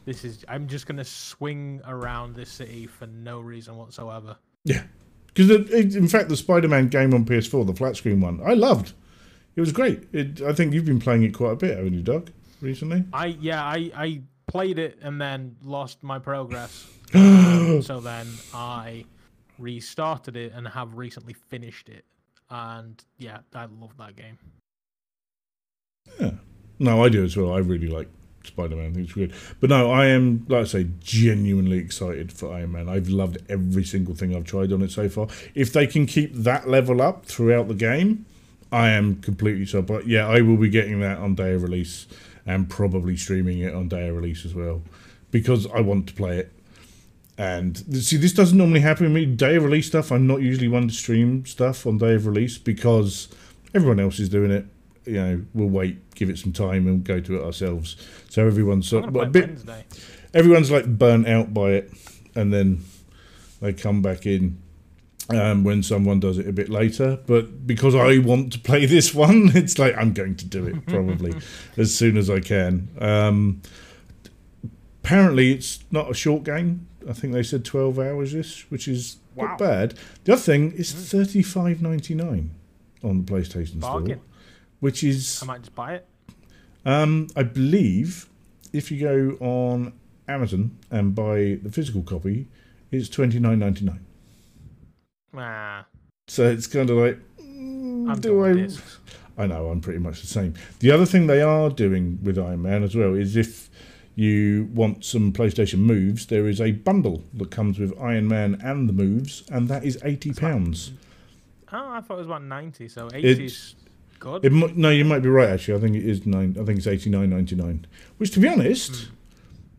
this 0.05 0.25
is. 0.25 0.45
I'm 0.49 0.67
just 0.67 0.87
gonna 0.87 1.05
swing 1.05 1.81
around 1.87 2.35
this 2.35 2.51
city 2.51 2.87
for 2.87 3.07
no 3.07 3.41
reason 3.41 3.77
whatsoever. 3.77 4.37
Yeah, 4.65 4.85
because 5.27 5.51
in 5.71 6.09
fact, 6.09 6.29
the 6.29 6.37
Spider-Man 6.37 6.89
game 6.89 7.15
on 7.15 7.25
PS4, 7.25 7.67
the 7.67 7.75
flat 7.75 7.97
screen 7.97 8.21
one, 8.21 8.41
I 8.45 8.55
loved. 8.55 8.93
It 9.55 9.61
was 9.61 9.73
great. 9.73 10.09
It, 10.13 10.41
I 10.41 10.53
think 10.53 10.73
you've 10.73 10.85
been 10.85 11.01
playing 11.01 11.25
it 11.25 11.35
quite 11.35 11.53
a 11.53 11.57
bit, 11.57 11.77
haven't 11.77 11.95
you, 11.95 12.03
Doc? 12.03 12.31
Recently. 12.61 13.05
I 13.13 13.27
yeah, 13.27 13.63
I 13.63 13.91
I 13.95 14.23
played 14.47 14.79
it 14.79 14.99
and 15.03 15.21
then 15.21 15.57
lost 15.63 16.03
my 16.03 16.19
progress. 16.19 16.87
Um, 17.15 17.83
so 17.83 18.01
then 18.01 18.27
I 18.55 19.05
restarted 19.59 20.35
it 20.35 20.53
and 20.55 20.67
have 20.67 20.95
recently 20.97 21.35
finished 21.35 21.91
it. 21.91 22.07
And 22.49 23.03
yeah, 23.19 23.41
I 23.55 23.67
love 23.67 23.97
that 23.99 24.17
game. 24.17 24.39
Yeah. 26.19 26.31
No, 26.79 27.05
I 27.05 27.11
do 27.11 27.23
as 27.23 27.37
well. 27.37 27.53
I 27.53 27.59
really 27.59 27.89
like 27.89 28.09
Spider-Man. 28.47 28.91
I 28.91 28.95
think 28.95 29.05
it's 29.07 29.15
good. 29.15 29.33
But 29.61 29.71
no, 29.71 29.91
I 29.91 30.07
am, 30.07 30.47
like 30.49 30.63
I 30.63 30.65
say, 30.65 30.89
genuinely 31.01 31.79
excited 31.79 32.33
for 32.33 32.53
Iron 32.53 32.73
Man. 32.73 32.89
I've 32.89 33.09
loved 33.09 33.39
every 33.49 33.85
single 33.85 34.15
thing 34.15 34.35
I've 34.35 34.45
tried 34.45 34.73
on 34.73 34.83
it 34.83 34.91
so 34.91 35.09
far. 35.09 35.29
If 35.55 35.73
they 35.73 35.87
can 35.87 36.07
keep 36.07 36.35
that 36.35 36.69
level 36.69 37.01
up 37.03 37.27
throughout 37.27 37.69
the 37.69 37.75
game, 37.75 38.27
I 38.71 38.91
am 38.91 39.17
completely 39.17 39.67
so. 39.67 39.83
But 39.83 40.07
yeah, 40.07 40.27
I 40.27 40.41
will 40.41 40.57
be 40.57 40.69
getting 40.69 41.01
that 41.01 41.19
on 41.19 41.35
day 41.35 41.53
of 41.55 41.63
release 41.63 42.07
and 42.47 42.69
probably 42.69 43.17
streaming 43.17 43.59
it 43.59 43.75
on 43.75 43.89
day 43.89 44.09
of 44.09 44.17
release 44.17 44.45
as 44.45 44.55
well 44.55 44.83
because 45.31 45.67
I 45.73 45.81
want 45.81 46.09
to 46.09 46.15
play 46.15 46.39
it. 46.39 46.53
And 47.39 47.77
see, 48.03 48.17
this 48.17 48.33
doesn't 48.33 48.57
normally 48.57 48.81
happen 48.81 49.05
with 49.05 49.13
me. 49.13 49.27
Day 49.27 49.57
of 49.57 49.65
release 49.65 49.87
stuff, 49.87 50.13
I'm 50.13 50.27
not 50.27 50.43
usually 50.43 50.69
one 50.69 50.89
to 50.89 50.95
stream 50.95 51.45
stuff 51.47 51.87
on 51.87 51.99
day 51.99 52.15
of 52.15 52.27
release 52.27 52.59
because 52.59 53.29
everyone 53.75 54.01
else 54.01 54.19
is 54.19 54.29
doing 54.29 54.51
it. 54.51 54.67
You 55.05 55.13
know, 55.15 55.43
we'll 55.55 55.69
wait, 55.69 56.15
give 56.15 56.31
it 56.31 56.39
some 56.39 56.53
time, 56.53 56.87
and 56.87 57.03
go 57.03 57.21
to 57.21 57.37
it 57.41 57.45
ourselves. 57.45 57.97
So 58.31 58.47
everyone's 58.47 58.89
sort 58.89 59.05
of 59.05 59.17
a 59.17 59.27
bit, 59.27 59.47
Wednesday. 59.49 59.85
everyone's 60.33 60.71
like 60.71 60.87
burnt 60.99 61.27
out 61.27 61.53
by 61.53 61.71
it, 61.73 61.93
and 62.35 62.53
then 62.53 62.85
they 63.61 63.73
come 63.73 64.01
back 64.03 64.27
in 64.27 64.59
um, 65.31 65.65
when 65.65 65.83
someone 65.83 66.21
does 66.21 66.39
it 66.39 66.47
a 66.49 66.53
bit 66.53 66.69
later. 66.69 67.19
But 67.27 67.67
because 67.67 67.95
I 67.95 68.19
want 68.19 68.53
to 68.53 68.59
play 68.61 68.87
this 68.87 69.13
one, 69.27 69.51
it's 69.55 69.79
like 69.79 69.97
I'm 69.97 70.13
going 70.13 70.37
to 70.37 70.47
do 70.47 70.67
it 70.67 70.87
probably 70.87 71.35
as 71.77 71.95
soon 71.95 72.17
as 72.17 72.31
I 72.31 72.41
can. 72.41 72.89
Um, 73.01 73.63
apparently, 75.03 75.53
it's 75.53 75.81
not 75.91 76.11
a 76.11 76.15
short 76.15 76.45
game. 76.45 76.87
I 77.09 77.13
think 77.13 77.33
they 77.33 77.43
said 77.43 77.65
12 77.65 77.99
hours 77.99 78.35
ish, 78.35 78.67
which 78.71 78.87
is 78.87 79.17
Wow. 79.35 79.47
not 79.47 79.59
bad. 79.59 79.95
The 80.25 80.35
other 80.35 80.43
thing 80.43 80.73
is 80.73 80.93
35.99 80.93 82.49
on 83.03 83.25
the 83.25 83.33
PlayStation 83.33 83.81
Bargain. 83.81 84.19
Store, 84.21 84.25
which 84.83 85.03
is 85.05 85.41
I 85.43 85.47
might 85.47 85.63
just 85.63 85.75
buy 85.75 85.95
it. 85.95 86.07
um, 86.85 87.29
I 87.37 87.43
believe 87.45 88.27
if 88.73 88.91
you 88.91 88.99
go 89.01 89.37
on 89.45 89.93
Amazon 90.29 90.77
and 90.91 91.15
buy 91.15 91.59
the 91.63 91.71
physical 91.71 92.03
copy, 92.03 92.49
it's 92.91 93.09
twenty 93.09 93.39
nine 93.39 93.59
ninety 93.61 93.85
nine. 93.85 94.05
Ah, 95.35 95.87
So 96.29 96.49
it's 96.51 96.67
kind 96.67 96.91
of 96.91 96.97
like, 96.99 97.19
mm, 97.41 98.21
do 98.21 98.45
I? 98.45 98.53
discs. 98.55 98.99
I 99.39 99.47
know 99.47 99.69
I'm 99.69 99.81
pretty 99.81 99.99
much 99.99 100.21
the 100.21 100.27
same. 100.27 100.53
The 100.81 100.91
other 100.91 101.07
thing 101.07 101.27
they 101.27 101.41
are 101.41 101.71
doing 101.71 102.19
with 102.23 102.39
Iron 102.39 102.63
Man 102.63 102.83
as 102.83 102.95
well 102.95 103.15
is 103.15 103.35
if 103.37 103.71
you 104.15 104.69
want 104.75 105.05
some 105.07 105.33
PlayStation 105.33 105.79
moves, 105.79 106.27
there 106.27 106.47
is 106.47 106.61
a 106.61 106.73
bundle 106.73 107.25
that 107.33 107.51
comes 107.51 107.79
with 107.79 107.99
Iron 107.99 108.29
Man 108.29 108.61
and 108.63 108.89
the 108.89 108.93
moves, 108.93 109.43
and 109.51 109.69
that 109.69 109.85
is 109.85 109.99
eighty 110.05 110.33
pounds. 110.35 110.93
Oh, 111.73 111.89
I 111.93 112.01
thought 112.03 112.15
it 112.17 112.19
was 112.19 112.27
about 112.27 112.43
ninety. 112.45 112.89
So 112.89 113.09
eighty 113.15 113.47
is 113.47 113.75
good. 114.23 114.45
It 114.45 114.53
might, 114.53 114.77
no, 114.77 114.89
you 114.91 115.05
might 115.05 115.19
be 115.19 115.29
right. 115.29 115.51
Actually, 115.51 115.79
I 115.79 115.81
think 115.81 115.97
it 115.97 116.07
is 116.09 116.25
nine. 116.25 116.57
I 116.59 116.65
think 116.65 116.79
it's 116.79 116.87
eighty 116.87 117.11
nine 117.11 117.29
ninety 117.31 117.57
nine. 117.57 117.87
Which, 118.19 118.31
to 118.33 118.41
be 118.41 118.49
honest, 118.49 118.95
hmm. 119.07 119.15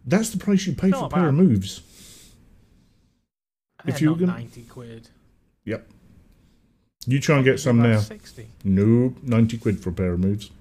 that's 0.06 0.30
the 0.30 0.38
price 0.38 0.68
you 0.68 0.74
pay 0.76 0.90
It's 0.90 1.00
for 1.00 1.06
a 1.06 1.10
pair 1.10 1.30
of 1.30 1.36
moves. 1.36 1.82
if 3.86 3.96
if 3.96 4.02
you 4.02 4.16
gonna- 4.16 4.28
ninety 4.28 4.64
quid, 4.64 5.10
Yep. 5.66 5.88
You 7.06 7.20
try 7.20 7.38
and 7.38 7.46
get 7.46 7.60
some 7.60 7.82
now. 7.82 8.00
Sixty. 8.00 8.48
Nope, 8.64 9.18
ninety 9.24 9.58
quid 9.58 9.80
for 9.82 9.90
a 9.90 9.94
pair 9.94 10.14
of 10.14 10.20
moves, 10.20 10.52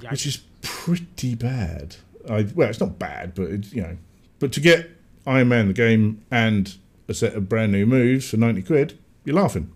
Yeah, 0.00 0.10
which 0.10 0.26
is 0.26 0.38
pretty 0.62 1.34
bad. 1.34 1.96
I 2.28 2.46
well, 2.54 2.68
it's 2.70 2.80
not 2.80 2.98
bad, 2.98 3.34
but 3.34 3.50
it's 3.50 3.72
you 3.72 3.82
know, 3.82 3.96
but 4.38 4.50
to 4.52 4.60
get 4.60 4.90
Iron 5.26 5.48
Man 5.48 5.68
the 5.68 5.74
game 5.74 6.22
and 6.30 6.74
a 7.06 7.14
set 7.14 7.34
of 7.34 7.48
brand 7.50 7.72
new 7.72 7.84
moves 7.86 8.30
for 8.30 8.38
ninety 8.38 8.62
quid, 8.62 8.98
you're 9.24 9.36
laughing. 9.36 9.70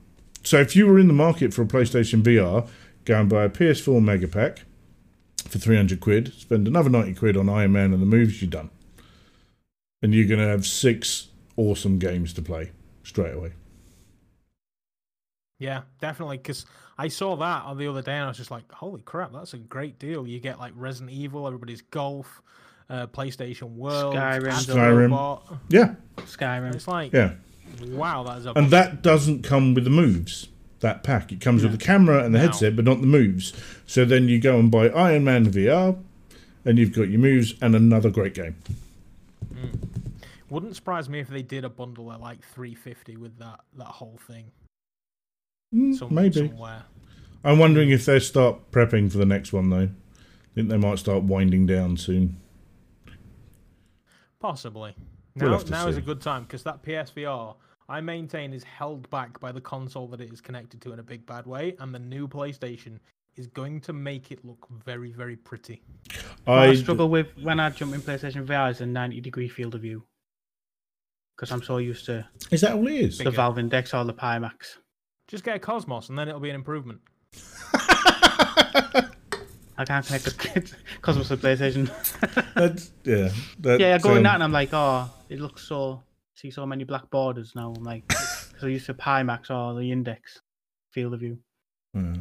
So 0.48 0.58
if 0.58 0.74
you 0.74 0.86
were 0.86 0.98
in 0.98 1.08
the 1.08 1.12
market 1.12 1.52
for 1.52 1.60
a 1.60 1.66
PlayStation 1.66 2.22
VR, 2.22 2.66
go 3.04 3.20
and 3.20 3.28
buy 3.28 3.44
a 3.44 3.50
PS4 3.50 4.02
Mega 4.02 4.26
Pack 4.26 4.64
for 5.46 5.58
three 5.58 5.76
hundred 5.76 6.00
quid, 6.00 6.32
spend 6.38 6.66
another 6.66 6.88
ninety 6.88 7.12
quid 7.12 7.36
on 7.36 7.50
Iron 7.50 7.72
Man 7.72 7.92
and 7.92 8.00
the 8.00 8.06
moves, 8.06 8.40
you're 8.40 8.50
done, 8.50 8.70
and 10.00 10.14
you're 10.14 10.26
gonna 10.26 10.48
have 10.48 10.66
six 10.66 11.28
awesome 11.58 11.98
games 11.98 12.32
to 12.32 12.40
play 12.40 12.72
straight 13.02 13.34
away. 13.34 13.52
Yeah, 15.58 15.82
definitely. 16.00 16.38
Because 16.38 16.64
I 16.96 17.08
saw 17.08 17.36
that 17.36 17.64
on 17.64 17.76
the 17.76 17.86
other 17.86 18.00
day, 18.00 18.14
and 18.14 18.24
I 18.24 18.28
was 18.28 18.38
just 18.38 18.50
like, 18.50 18.72
"Holy 18.72 19.02
crap, 19.02 19.34
that's 19.34 19.52
a 19.52 19.58
great 19.58 19.98
deal!" 19.98 20.26
You 20.26 20.40
get 20.40 20.58
like 20.58 20.72
Resident 20.74 21.10
Evil, 21.14 21.46
everybody's 21.46 21.82
golf, 21.82 22.40
uh, 22.88 23.06
PlayStation 23.08 23.74
World, 23.74 24.14
Skyrim. 24.14 24.64
Skyrim. 24.64 25.58
Yeah, 25.68 25.94
Skyrim. 26.16 26.74
It's 26.74 26.88
like, 26.88 27.12
yeah. 27.12 27.34
Wow, 27.88 28.22
that 28.24 28.38
is 28.38 28.46
a 28.46 28.52
And 28.52 28.70
that 28.70 29.02
doesn't 29.02 29.42
come 29.42 29.74
with 29.74 29.84
the 29.84 29.90
moves. 29.90 30.48
That 30.80 31.02
pack. 31.02 31.32
It 31.32 31.40
comes 31.40 31.62
with 31.64 31.72
the 31.72 31.78
camera 31.78 32.22
and 32.24 32.32
the 32.34 32.38
No. 32.38 32.44
headset, 32.46 32.76
but 32.76 32.84
not 32.84 33.00
the 33.00 33.06
moves. 33.08 33.52
So 33.86 34.04
then 34.04 34.28
you 34.28 34.38
go 34.40 34.58
and 34.60 34.70
buy 34.70 34.88
Iron 34.90 35.24
Man 35.24 35.50
VR, 35.50 35.98
and 36.64 36.78
you've 36.78 36.92
got 36.92 37.08
your 37.08 37.18
moves 37.20 37.54
and 37.60 37.74
another 37.74 38.10
great 38.10 38.34
game. 38.34 38.54
wouldn't 40.50 40.76
surprise 40.76 41.08
me 41.08 41.18
if 41.18 41.28
they 41.28 41.42
did 41.42 41.64
a 41.64 41.68
bundle 41.68 42.10
at 42.12 42.20
like 42.20 42.42
three 42.54 42.74
fifty 42.74 43.16
with 43.16 43.38
that 43.38 43.60
that 43.76 43.86
whole 43.86 44.18
thing. 44.26 44.52
Mm, 45.74 45.94
Some, 45.96 46.14
maybe. 46.14 46.48
somewhere. 46.48 46.84
I'm 47.44 47.58
wondering 47.58 47.90
if 47.90 48.06
they 48.06 48.18
start 48.20 48.70
prepping 48.70 49.10
for 49.12 49.18
the 49.18 49.26
next 49.26 49.52
one 49.52 49.68
though. 49.70 49.88
I 49.88 50.54
think 50.54 50.68
they 50.68 50.76
might 50.78 50.98
start 51.00 51.24
winding 51.24 51.66
down 51.66 51.96
soon. 51.96 52.36
Possibly. 54.40 54.94
We'll 55.38 55.64
Now, 55.66 55.80
have 55.80 55.88
is 55.88 55.96
a 55.96 56.00
good 56.00 56.20
time 56.20 56.44
because 56.44 56.62
that 56.64 56.82
PSVR, 56.82 57.54
I 57.88 58.00
maintain, 58.00 58.52
is 58.52 58.64
held 58.64 59.08
back 59.10 59.38
by 59.40 59.52
the 59.52 59.60
console 59.60 60.06
that 60.08 60.20
it 60.20 60.32
is 60.32 60.40
connected 60.40 60.80
to 60.82 60.92
in 60.92 60.98
a 60.98 61.02
big 61.02 61.24
bad 61.26 61.46
way, 61.46 61.76
and 61.78 61.94
the 61.94 61.98
new 61.98 62.28
PlayStation 62.28 62.98
is 63.36 63.46
going 63.46 63.80
to 63.82 63.92
make 63.92 64.32
it 64.32 64.44
look 64.44 64.66
very, 64.84 65.12
very 65.12 65.36
pretty. 65.36 65.82
I 66.46 66.68
I 66.68 66.74
struggle 66.74 67.08
with 67.08 67.28
when 67.40 67.60
I 67.60 67.70
jump 67.70 67.94
in 67.94 68.00
PlayStation 68.00 68.44
VR 68.44 68.70
is 68.70 68.80
a 68.80 68.86
90 68.86 69.20
degree 69.20 69.48
field 69.48 69.74
of 69.74 69.82
view. 69.82 70.04
Because 71.36 71.52
I'm 71.52 71.62
so 71.62 71.76
used 71.78 72.04
to 72.06 72.26
is 72.50 72.62
that 72.62 72.72
all 72.72 72.86
it 72.88 72.94
is? 72.94 73.18
the 73.18 73.24
Bigger. 73.24 73.36
Valve 73.36 73.60
Index 73.60 73.94
or 73.94 74.04
the 74.04 74.12
Pimax. 74.12 74.78
Just 75.28 75.44
get 75.44 75.54
a 75.56 75.58
Cosmos, 75.60 76.08
and 76.08 76.18
then 76.18 76.26
it'll 76.26 76.40
be 76.40 76.50
an 76.50 76.56
improvement. 76.56 77.00
I 79.78 79.84
can't 79.84 80.04
connect 80.04 80.24
the 80.24 80.74
Cosmos 81.02 81.28
to 81.28 81.36
PlayStation. 81.36 81.88
That's, 82.54 82.90
yeah. 83.04 83.30
That, 83.60 83.78
yeah, 83.78 83.94
I 83.94 83.98
go 83.98 84.10
in 84.10 84.18
um, 84.18 84.22
that 84.24 84.34
and 84.34 84.42
I'm 84.44 84.52
like, 84.52 84.70
oh, 84.72 85.08
it 85.28 85.40
looks 85.40 85.62
so. 85.62 86.02
See 86.34 86.50
so 86.50 86.66
many 86.66 86.84
black 86.84 87.08
borders 87.10 87.52
now. 87.56 87.72
I'm 87.76 87.82
like, 87.82 88.06
because 88.08 88.62
I 88.62 88.68
used 88.68 88.86
to 88.86 88.94
Pimax 88.94 89.50
or 89.50 89.78
the 89.78 89.90
Index 89.90 90.40
field 90.90 91.14
of 91.14 91.20
view. 91.20 91.38
yeah. 91.94 92.14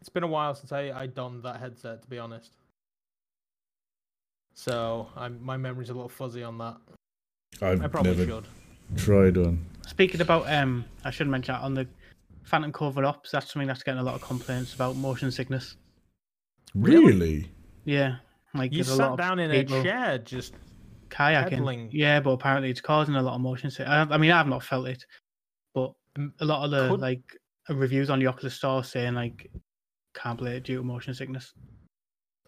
It's 0.00 0.08
been 0.08 0.24
a 0.24 0.28
while 0.28 0.52
since 0.54 0.72
I, 0.72 0.90
I 0.90 1.06
donned 1.06 1.44
that 1.44 1.60
headset, 1.60 2.02
to 2.02 2.08
be 2.08 2.18
honest. 2.18 2.50
So 4.54 5.06
I'm, 5.16 5.42
my 5.42 5.56
memory's 5.56 5.90
a 5.90 5.94
little 5.94 6.08
fuzzy 6.08 6.42
on 6.42 6.58
that. 6.58 6.76
I've 7.60 7.82
I 7.82 7.86
probably 7.86 8.16
never 8.16 8.26
should. 8.26 8.44
tried 8.96 9.36
one. 9.36 9.64
speaking 9.86 10.20
about 10.20 10.52
um, 10.52 10.84
I 11.04 11.12
should 11.12 11.28
mention 11.28 11.54
that 11.54 11.62
on 11.62 11.74
the 11.74 11.86
Phantom 12.42 12.72
Covert 12.72 13.04
Ops. 13.04 13.30
That's 13.30 13.52
something 13.52 13.68
that's 13.68 13.84
getting 13.84 14.00
a 14.00 14.02
lot 14.02 14.16
of 14.16 14.22
complaints 14.22 14.74
about 14.74 14.96
motion 14.96 15.30
sickness. 15.30 15.76
Really? 16.74 17.50
Yeah, 17.84 18.16
like 18.54 18.72
You 18.72 18.78
there's 18.78 18.90
a 18.90 18.96
sat 18.96 19.10
lot 19.10 19.18
down 19.18 19.38
in 19.38 19.50
a 19.50 19.64
chair, 19.64 20.18
just 20.18 20.54
kayaking. 21.10 21.48
pedaling. 21.50 21.88
Yeah, 21.92 22.20
but 22.20 22.30
apparently 22.30 22.70
it's 22.70 22.80
causing 22.80 23.14
a 23.16 23.22
lot 23.22 23.34
of 23.34 23.40
motion 23.40 23.70
sickness. 23.70 24.08
I, 24.10 24.14
I 24.14 24.18
mean, 24.18 24.30
I've 24.30 24.46
not 24.48 24.62
felt 24.62 24.86
it, 24.88 25.04
but 25.74 25.92
a 26.40 26.44
lot 26.44 26.64
of 26.64 26.70
the 26.70 26.88
could- 26.88 27.00
like 27.00 27.22
reviews 27.68 28.10
on 28.10 28.18
the 28.18 28.26
Oculus 28.26 28.54
Store 28.54 28.82
saying 28.84 29.14
like 29.14 29.50
can't 30.14 30.38
play 30.38 30.56
it 30.56 30.64
due 30.64 30.78
to 30.78 30.82
motion 30.84 31.14
sickness. 31.14 31.52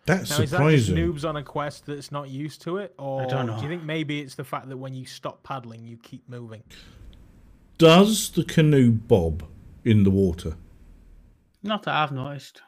That's 0.06 0.30
now 0.30 0.42
is 0.44 0.50
that 0.50 0.58
just 0.70 0.86
surprising. 0.86 0.96
noobs 0.96 1.26
on 1.26 1.36
a 1.36 1.42
quest 1.42 1.86
that's 1.86 2.12
not 2.12 2.28
used 2.28 2.60
to 2.62 2.76
it, 2.76 2.94
or 2.98 3.24
don't 3.26 3.46
do 3.46 3.62
you 3.62 3.68
think 3.68 3.82
maybe 3.84 4.20
it's 4.20 4.34
the 4.34 4.44
fact 4.44 4.68
that 4.68 4.76
when 4.76 4.92
you 4.94 5.06
stop 5.06 5.42
paddling, 5.42 5.84
you 5.86 5.96
keep 5.96 6.28
moving? 6.28 6.62
Does 7.78 8.30
the 8.30 8.44
canoe 8.44 8.90
bob 8.92 9.44
in 9.84 10.04
the 10.04 10.10
water? 10.10 10.56
Not 11.62 11.82
that 11.84 11.94
I've 11.94 12.12
noticed. 12.12 12.60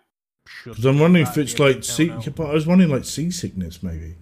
Because 0.65 0.85
I'm 0.85 0.99
wondering 0.99 1.27
if 1.27 1.37
it's 1.39 1.59
like 1.59 1.85
sea. 1.85 2.11
I 2.11 2.53
was 2.53 2.67
wondering 2.67 2.91
like 2.91 3.05
seasickness 3.05 3.83
maybe. 3.83 4.17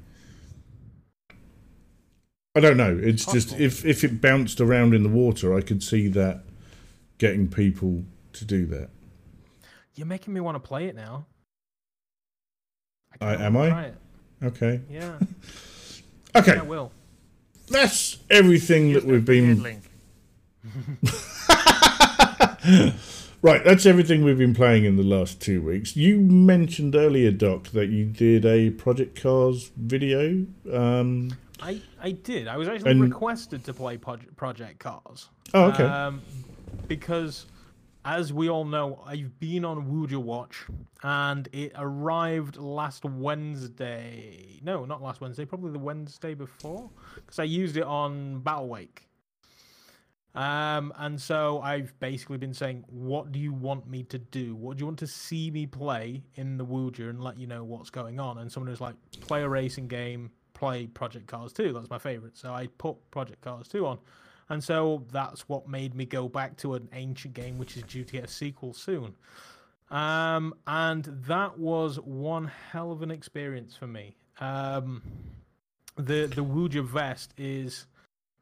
I 2.57 2.61
don't 2.61 2.77
know. 2.77 2.97
It's 3.01 3.25
just 3.27 3.59
if 3.59 3.85
if 3.85 4.05
it 4.05 4.21
bounced 4.21 4.61
around 4.61 4.95
in 4.95 5.03
the 5.03 5.09
water, 5.09 5.57
I 5.57 5.61
could 5.61 5.83
see 5.83 6.09
that 6.09 6.45
getting 7.19 7.49
people 7.49 8.05
to 8.35 8.45
do 8.45 8.67
that. 8.67 8.91
You're 9.95 10.07
making 10.07 10.35
me 10.35 10.41
want 10.41 10.55
to 10.57 10.61
play 10.61 10.87
it 10.87 10.95
now. 10.95 11.27
I- 13.21 13.33
kinda 13.33 13.45
am 13.47 13.57
I? 13.57 13.69
try 13.71 13.83
it. 13.85 13.95
Okay. 14.43 14.81
Yeah. 14.91 15.19
Okay. 16.37 16.55
Yeah, 16.57 16.63
I 16.63 16.65
will. 16.65 16.91
That's 17.69 18.19
everything 18.29 18.93
that 18.95 19.05
Use 19.05 19.25
we've 19.25 19.25
been. 19.25 19.81
Right, 23.45 23.62
that's 23.62 23.85
everything 23.85 24.25
we've 24.25 24.39
been 24.39 24.55
playing 24.55 24.87
in 24.87 24.97
the 24.97 25.03
last 25.03 25.39
two 25.39 25.61
weeks. 25.61 25.95
You 25.97 26.19
mentioned 26.19 26.95
earlier, 26.97 27.31
Doc, 27.31 27.65
that 27.73 27.91
you 27.91 28.07
did 28.07 28.47
a 28.47 28.71
Project 28.71 29.21
Cars 29.21 29.71
video. 29.77 30.47
Um, 30.73 31.31
I, 31.61 31.79
I 32.01 32.12
did. 32.12 32.49
I 32.49 32.57
was 32.57 32.69
actually 32.69 32.93
And- 32.93 33.03
requested 33.03 33.62
to 33.65 33.75
play 33.75 33.99
Proj- 33.99 34.35
Project 34.37 34.79
Cars. 34.79 35.29
oh, 35.53 35.65
okay. 35.65 35.85
Um, 35.85 36.23
because, 36.89 37.45
as 38.07 38.33
we 38.33 38.49
all 38.49 38.65
know, 38.65 39.03
I've 39.07 39.39
been 39.39 39.66
on 39.66 39.89
Woojer 39.91 40.16
Watch, 40.23 40.65
and 41.03 41.47
it 41.53 41.73
arrived 41.77 42.57
last 42.57 43.05
Wednesday. 43.05 44.59
No, 44.62 44.87
not 44.87 45.03
last 45.03 45.21
Wednesday. 45.21 45.45
Probably 45.45 45.71
the 45.71 45.79
Wednesday 45.79 46.33
before, 46.33 46.89
because 47.16 47.39
I 47.39 47.45
used 47.45 47.77
it 47.77 47.85
on 47.85 48.41
Battlewake. 48.41 49.01
Um, 50.35 50.93
and 50.97 51.20
so 51.20 51.61
I've 51.61 51.98
basically 52.01 52.39
been 52.39 52.55
saying, 52.55 52.85
what 52.89 53.31
do 53.31 53.39
you 53.39 53.52
want 53.52 53.89
me 53.89 54.02
to 54.05 54.19
do? 54.19 54.56
What 54.56 54.77
do 54.77 54.82
you 54.82 54.86
want 54.86 54.98
to 54.98 55.06
see 55.06 55.51
me 55.51 55.66
play 55.66 56.24
in 56.35 56.56
the 56.56 56.66
Woojer 56.66 57.09
and 57.09 57.23
let 57.23 57.39
you 57.39 57.47
know 57.47 57.62
what's 57.62 57.90
going 57.90 58.19
on? 58.19 58.39
And 58.39 58.51
someone 58.51 58.70
was 58.70 58.81
like, 58.81 58.97
play 59.20 59.43
a 59.43 59.48
racing 59.48 59.86
game, 59.86 60.31
play 60.52 60.86
Project 60.86 61.28
Cars 61.28 61.52
2. 61.52 61.73
That's 61.73 61.89
my 61.89 61.98
favorite. 61.98 62.36
So 62.36 62.52
I 62.52 62.66
put 62.78 62.97
Project 63.12 63.43
Cars 63.43 63.69
2 63.69 63.86
on. 63.86 63.98
And 64.48 64.62
so 64.62 65.05
that's 65.11 65.48
what 65.48 65.69
made 65.69 65.94
me 65.94 66.05
go 66.05 66.28
back 66.28 66.56
to 66.59 66.74
an 66.74 66.89
ancient 66.93 67.35
game, 67.35 67.59
which 67.59 67.77
is 67.77 67.85
due 67.85 68.05
to 68.05 68.12
get 68.12 68.24
a 68.24 68.28
sequel 68.28 68.74
soon. 68.74 69.15
Um, 69.90 70.55
and 70.66 71.05
that 71.27 71.59
was 71.59 71.97
one 72.01 72.51
hell 72.70 72.90
of 72.90 73.02
an 73.02 73.11
experience 73.11 73.77
for 73.77 73.86
me. 73.86 74.16
Um, 74.40 75.02
the 75.97 76.27
the 76.27 76.44
Woojer 76.44 76.85
vest 76.85 77.32
is, 77.39 77.86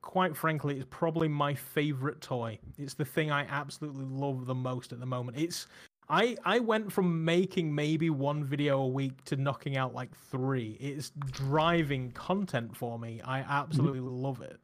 quite 0.03 0.37
frankly, 0.37 0.77
it's 0.77 0.87
probably 0.91 1.29
my 1.29 1.55
favorite 1.55 2.21
toy. 2.21 2.59
It's 2.77 2.95
the 2.95 3.05
thing 3.05 3.31
I 3.31 3.47
absolutely 3.47 4.05
love 4.05 4.47
the 4.47 4.55
most 4.55 4.93
at 4.93 5.01
the 5.01 5.07
moment. 5.07 5.39
It's 5.39 5.69
I 6.09 6.37
I 6.45 6.59
went 6.59 6.93
from 6.93 7.25
making 7.25 7.75
maybe 7.75 8.11
one 8.11 8.45
video 8.45 8.81
a 8.81 8.89
week 8.89 9.25
to 9.27 9.37
knocking 9.37 9.77
out 9.77 9.95
like 9.95 10.15
three. 10.31 10.77
It's 10.81 11.13
driving 11.31 12.11
content 12.11 12.77
for 12.77 12.99
me. 12.99 13.21
I 13.25 13.41
mm-hmm. 13.41 13.51
absolutely 13.51 14.01
love 14.01 14.43
it. 14.43 14.61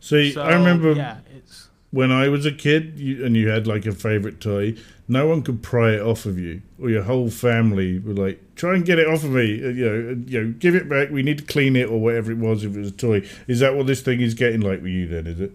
See, 0.00 0.32
So, 0.32 0.42
I 0.42 0.54
remember 0.54 0.92
yeah, 0.92 1.18
it's 1.36 1.68
when 1.92 2.10
I 2.10 2.28
was 2.28 2.44
a 2.44 2.52
kid 2.52 2.98
you, 2.98 3.24
and 3.24 3.36
you 3.36 3.48
had 3.48 3.66
like 3.66 3.86
a 3.86 3.92
favourite 3.92 4.40
toy, 4.40 4.74
no 5.06 5.28
one 5.28 5.42
could 5.42 5.62
pry 5.62 5.92
it 5.92 6.00
off 6.00 6.26
of 6.26 6.38
you, 6.38 6.62
or 6.80 6.90
your 6.90 7.02
whole 7.04 7.30
family 7.30 7.98
were 7.98 8.14
like, 8.14 8.40
"Try 8.56 8.74
and 8.74 8.84
get 8.84 8.98
it 8.98 9.06
off 9.06 9.22
of 9.22 9.30
me," 9.30 9.62
uh, 9.62 9.68
you 9.68 9.84
know, 9.84 10.10
uh, 10.10 10.14
you 10.26 10.40
know, 10.40 10.54
give 10.58 10.74
it 10.74 10.88
back. 10.88 11.10
We 11.10 11.22
need 11.22 11.38
to 11.38 11.44
clean 11.44 11.76
it 11.76 11.88
or 11.88 12.00
whatever 12.00 12.32
it 12.32 12.38
was. 12.38 12.64
If 12.64 12.74
it 12.74 12.78
was 12.78 12.88
a 12.88 12.92
toy, 12.92 13.28
is 13.46 13.60
that 13.60 13.76
what 13.76 13.86
this 13.86 14.00
thing 14.00 14.20
is 14.20 14.34
getting 14.34 14.60
like 14.60 14.82
with 14.82 14.90
you? 14.90 15.06
Then 15.06 15.26
is 15.26 15.40
it? 15.40 15.52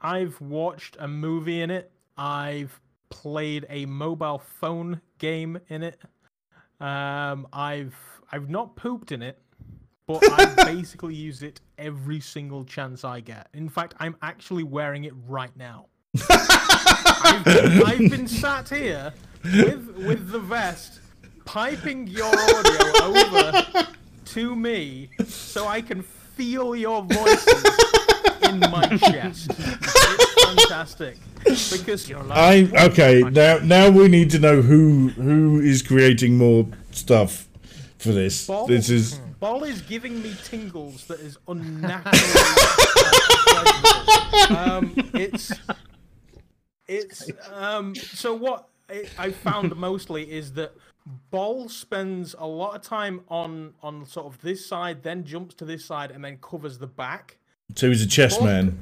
I've 0.00 0.40
watched 0.40 0.96
a 0.98 1.06
movie 1.06 1.62
in 1.62 1.70
it. 1.70 1.90
I've 2.18 2.80
played 3.08 3.66
a 3.70 3.86
mobile 3.86 4.42
phone 4.60 5.00
game 5.18 5.60
in 5.68 5.84
it. 5.84 6.00
Um, 6.80 7.46
I've 7.52 7.94
I've 8.32 8.50
not 8.50 8.74
pooped 8.74 9.12
in 9.12 9.22
it, 9.22 9.38
but 10.20 10.58
I 10.58 10.64
basically 10.74 11.14
use 11.14 11.42
it 11.42 11.60
every 11.78 12.20
single 12.20 12.64
chance 12.64 13.04
I 13.04 13.20
get. 13.20 13.48
In 13.54 13.68
fact, 13.68 13.94
I'm 13.98 14.16
actually 14.22 14.64
wearing 14.64 15.04
it 15.04 15.12
right 15.26 15.54
now. 15.56 15.86
I've, 16.28 17.46
I've 17.46 18.10
been 18.10 18.26
sat 18.26 18.68
here 18.68 19.12
with 19.44 19.88
with 20.06 20.30
the 20.30 20.38
vest, 20.38 21.00
piping 21.44 22.06
your 22.06 22.26
audio 22.26 23.04
over 23.04 23.86
to 24.26 24.56
me, 24.56 25.10
so 25.26 25.66
I 25.66 25.80
can 25.80 26.02
feel 26.02 26.76
your 26.76 27.02
voices 27.02 27.64
in 28.48 28.60
my 28.60 28.96
chest. 28.98 29.50
It's 29.50 30.44
fantastic 30.44 31.16
because 31.44 32.08
Your 32.08 32.24
I 32.30 32.70
okay. 32.86 33.22
Now, 33.22 33.58
now 33.58 33.90
we 33.90 34.08
need 34.08 34.30
to 34.30 34.38
know 34.38 34.62
who 34.62 35.08
who 35.08 35.60
is 35.60 35.82
creating 35.82 36.36
more 36.36 36.66
stuff 36.90 37.48
for 37.98 38.10
this. 38.12 38.46
Bol, 38.46 38.66
This 38.66 38.90
is 38.90 39.20
Bol 39.42 39.64
is 39.64 39.82
giving 39.82 40.22
me 40.22 40.36
tingles 40.44 41.04
that 41.06 41.18
is 41.18 41.36
unnatural. 41.48 42.14
um, 44.56 44.94
it's 45.14 45.52
it's 46.86 47.28
um. 47.50 47.92
So 47.96 48.34
what 48.34 48.68
I, 49.18 49.32
found 49.32 49.74
mostly 49.74 50.30
is 50.30 50.52
that 50.52 50.76
Bol 51.32 51.68
spends 51.68 52.36
a 52.38 52.46
lot 52.46 52.76
of 52.76 52.82
time 52.82 53.22
on 53.26 53.74
on 53.82 54.06
sort 54.06 54.26
of 54.26 54.40
this 54.42 54.64
side, 54.64 55.02
then 55.02 55.24
jumps 55.24 55.56
to 55.56 55.64
this 55.64 55.84
side, 55.84 56.12
and 56.12 56.24
then 56.24 56.38
covers 56.40 56.78
the 56.78 56.86
back. 56.86 57.38
so 57.74 57.88
he's 57.88 58.00
a 58.00 58.06
chess 58.06 58.40
man. 58.40 58.78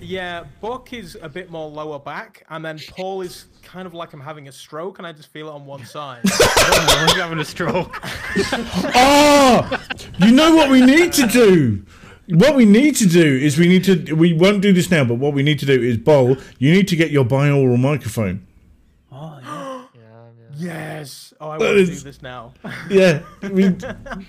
Yeah, 0.00 0.44
Buck 0.60 0.92
is 0.92 1.18
a 1.20 1.28
bit 1.28 1.50
more 1.50 1.68
lower 1.68 1.98
back, 1.98 2.44
and 2.50 2.64
then 2.64 2.78
Paul 2.90 3.22
is 3.22 3.46
kind 3.62 3.86
of 3.86 3.94
like 3.94 4.12
I'm 4.12 4.20
having 4.20 4.48
a 4.48 4.52
stroke, 4.52 4.98
and 4.98 5.06
I 5.06 5.12
just 5.12 5.28
feel 5.32 5.48
it 5.48 5.52
on 5.52 5.66
one 5.66 5.84
side. 5.84 6.22
I'm 6.30 7.18
having 7.18 7.38
a 7.38 7.44
stroke. 7.44 7.96
Ah, 8.94 9.84
you 10.18 10.30
know 10.30 10.54
what 10.54 10.70
we 10.70 10.80
need 10.80 11.12
to 11.14 11.26
do. 11.26 11.84
What 12.28 12.54
we 12.54 12.64
need 12.64 12.94
to 12.96 13.06
do 13.06 13.24
is 13.24 13.58
we 13.58 13.66
need 13.68 13.84
to. 13.84 14.12
We 14.14 14.32
won't 14.32 14.60
do 14.62 14.72
this 14.72 14.90
now, 14.90 15.04
but 15.04 15.14
what 15.14 15.32
we 15.34 15.42
need 15.42 15.58
to 15.60 15.66
do 15.66 15.80
is 15.80 15.96
Bol. 15.96 16.36
You 16.58 16.72
need 16.72 16.86
to 16.88 16.96
get 16.96 17.10
your 17.10 17.24
binaural 17.24 17.78
microphone. 17.78 18.46
Oh, 19.10 19.40
yeah. 19.42 19.84
Yeah, 19.94 20.28
yeah. 20.56 20.98
yes. 20.98 21.34
Oh, 21.40 21.50
I 21.50 21.58
That 21.58 21.64
want 21.64 21.86
to 21.86 21.86
do 21.86 22.00
this 22.00 22.22
now. 22.22 22.52
Yeah, 22.90 23.22
we 23.42 23.74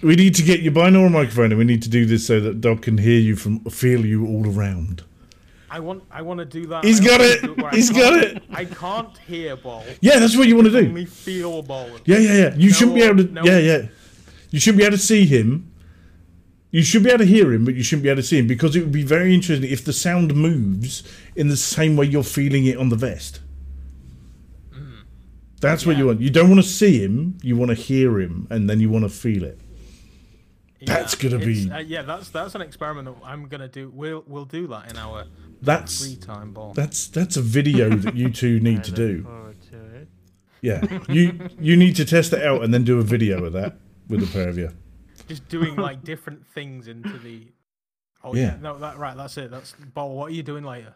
we 0.02 0.16
need 0.16 0.34
to 0.36 0.44
get 0.44 0.62
your 0.62 0.74
binaural 0.74 1.12
microphone, 1.12 1.52
and 1.52 1.58
we 1.58 1.66
need 1.66 1.84
to 1.84 1.90
do 1.90 2.06
this 2.06 2.26
so 2.26 2.40
that 2.40 2.62
Doc 2.62 2.82
can 2.84 2.98
hear 2.98 3.20
you 3.20 3.36
from 3.36 3.60
feel 3.66 4.06
you 4.06 4.26
all 4.26 4.48
around. 4.48 5.04
I 5.72 5.80
want. 5.80 6.04
I 6.12 6.22
want 6.22 6.40
to 6.40 6.46
do 6.46 6.66
that. 6.68 6.84
He's 6.84 7.00
I 7.02 7.06
got 7.06 7.22
it. 7.22 7.42
do 7.42 7.54
where 7.56 7.68
I 7.68 7.76
He's 7.76 7.90
got 7.90 8.14
it. 8.24 8.42
I 8.52 8.66
can't 8.66 9.18
hear 9.20 9.56
Bol. 9.56 9.84
Yeah, 10.02 10.20
that's 10.20 10.36
what 10.36 10.48
you 10.48 10.56
want 10.56 10.68
to 10.68 10.82
do. 10.82 10.88
Only 10.88 11.06
feel 11.06 11.62
Bol. 11.62 11.90
Yeah, 12.06 12.18
yeah, 12.18 12.34
yeah. 12.34 12.56
You 12.56 12.72
shouldn't 12.72 12.96
be 12.96 13.04
able 13.04 13.24
to. 13.24 13.32
no. 13.32 13.44
Yeah, 13.44 13.60
yeah. 13.60 13.82
You 14.52 14.60
should 14.60 14.78
be 14.78 14.84
able 14.84 14.98
to 14.98 15.04
see 15.04 15.26
him. 15.26 15.72
You 16.72 16.84
should 16.84 17.04
be 17.04 17.10
able 17.10 17.20
to 17.20 17.26
hear 17.26 17.52
him, 17.54 17.66
but 17.66 17.74
you 17.76 17.82
shouldn't 17.84 18.04
be 18.04 18.10
able 18.10 18.22
to 18.22 18.28
see 18.28 18.38
him 18.38 18.48
because 18.48 18.76
it 18.76 18.82
would 18.82 18.92
be 18.92 19.04
very 19.04 19.34
interesting 19.34 19.70
if 19.72 19.84
the 19.84 19.94
sound 19.94 20.36
moves 20.36 21.04
in 21.36 21.48
the 21.48 21.58
same 21.58 21.96
way 21.96 22.06
you're 22.06 22.24
feeling 22.24 22.66
it 22.66 22.78
on 22.78 22.90
the 22.90 22.96
vest. 22.96 23.40
That's 25.62 25.86
what 25.86 25.98
you 25.98 26.04
Mm. 26.06 26.08
Want. 26.08 26.22
You 26.22 26.30
don't 26.30 26.50
want 26.50 26.62
to 26.64 26.68
see 26.68 27.04
him. 27.04 27.38
You 27.44 27.58
want 27.58 27.70
to 27.70 27.76
hear 27.76 28.20
him, 28.20 28.48
and 28.50 28.70
then 28.70 28.80
you 28.80 28.90
want 28.90 29.04
to 29.04 29.10
feel 29.10 29.44
it. 29.44 29.60
That's 30.86 31.16
gonna 31.16 31.38
be- 31.40 31.70
Uh, 31.70 31.80
yeah, 31.80 32.04
that's 32.04 32.30
that's 32.30 32.56
an 32.56 32.62
experiment 32.62 33.08
that 33.08 33.16
I'm 33.26 33.48
gonna 33.50 33.68
do. 33.68 33.92
We'll 33.94 34.24
we'll 34.26 34.46
do 34.46 34.68
that 34.68 34.90
in 34.90 34.98
our 34.98 35.26
That's 35.62 36.06
free 36.06 36.16
time 36.16 36.54
Bol. 36.54 36.74
that's 36.74 37.08
that's 37.08 37.38
a 37.38 37.42
video 37.42 37.90
that 37.90 38.16
you 38.16 38.30
two 38.30 38.60
need 38.62 38.80
I 38.80 38.84
to 38.84 38.92
look 38.92 38.96
do. 38.96 39.24
to 39.72 39.96
it. 39.96 40.08
Yeah, 40.62 40.84
you 41.10 41.50
you 41.60 41.78
need 41.78 41.96
to 41.98 42.06
test 42.06 42.34
it 42.34 42.46
out 42.46 42.64
and 42.64 42.74
then 42.74 42.84
do 42.84 43.00
a 43.00 43.04
video 43.04 43.44
of 43.46 43.54
that 43.54 43.78
with 44.08 44.22
the 44.22 44.28
pair 44.28 44.50
of 44.50 44.58
you. 44.58 44.72
Just 45.28 45.48
doing 45.50 45.76
like 45.76 46.04
different 46.04 46.46
things 46.48 46.88
into 46.88 47.18
the. 47.18 47.48
Oh 48.24 48.36
yeah. 48.36 48.42
Yeah. 48.42 48.58
no, 48.62 48.78
that 48.80 48.98
right. 48.98 49.16
That's 49.16 49.38
it. 49.38 49.52
That's 49.52 49.74
Bol. 49.94 50.16
What 50.16 50.32
are 50.32 50.34
you 50.34 50.44
doing 50.44 50.64
later? 50.64 50.96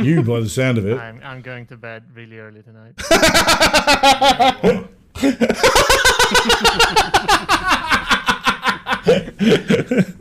You, 0.00 0.22
by 0.22 0.38
the 0.38 0.48
sound 0.48 0.78
of 0.78 0.86
it. 0.86 0.96
I'm 0.96 1.20
I'm 1.24 1.42
going 1.42 1.66
to 1.66 1.76
bed 1.76 2.04
really 2.14 2.38
early 2.38 2.62
tonight. 2.62 2.94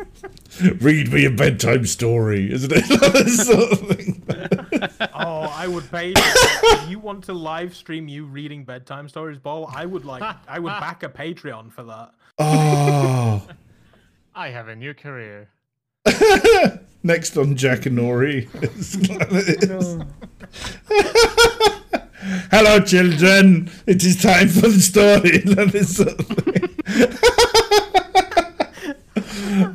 Read 0.79 1.11
me 1.11 1.25
a 1.25 1.29
bedtime 1.29 1.85
story, 1.85 2.51
isn't 2.51 2.71
it? 2.73 2.87
That 2.97 3.29
sort 3.29 3.71
of 3.71 3.97
thing. 3.97 4.23
Oh, 5.19 5.41
I 5.41 5.67
would 5.67 5.89
pay. 5.91 6.13
if 6.15 6.89
you 6.89 6.99
want 6.99 7.23
to 7.25 7.33
live 7.33 7.75
stream 7.75 8.07
you 8.07 8.25
reading 8.25 8.63
bedtime 8.63 9.09
stories, 9.09 9.39
Bol? 9.39 9.69
I 9.73 9.85
would 9.85 10.05
like. 10.05 10.23
I 10.47 10.59
would 10.59 10.69
back 10.79 11.01
a 11.03 11.09
Patreon 11.09 11.71
for 11.71 11.83
that. 11.83 12.11
Oh. 12.37 13.47
I 14.35 14.49
have 14.49 14.67
a 14.67 14.75
new 14.75 14.93
career. 14.93 15.49
Next 17.03 17.35
on 17.37 17.55
Jackanory. 17.55 18.47
Hello, 22.51 22.79
children. 22.79 23.71
It 23.87 24.03
is 24.03 24.21
time 24.21 24.49
for 24.49 24.67
the 24.67 24.79
story. 24.79 25.39
That 25.39 25.73
is 25.73 25.97
sort 25.97 26.19
of 26.19 26.27
thing. 26.27 27.46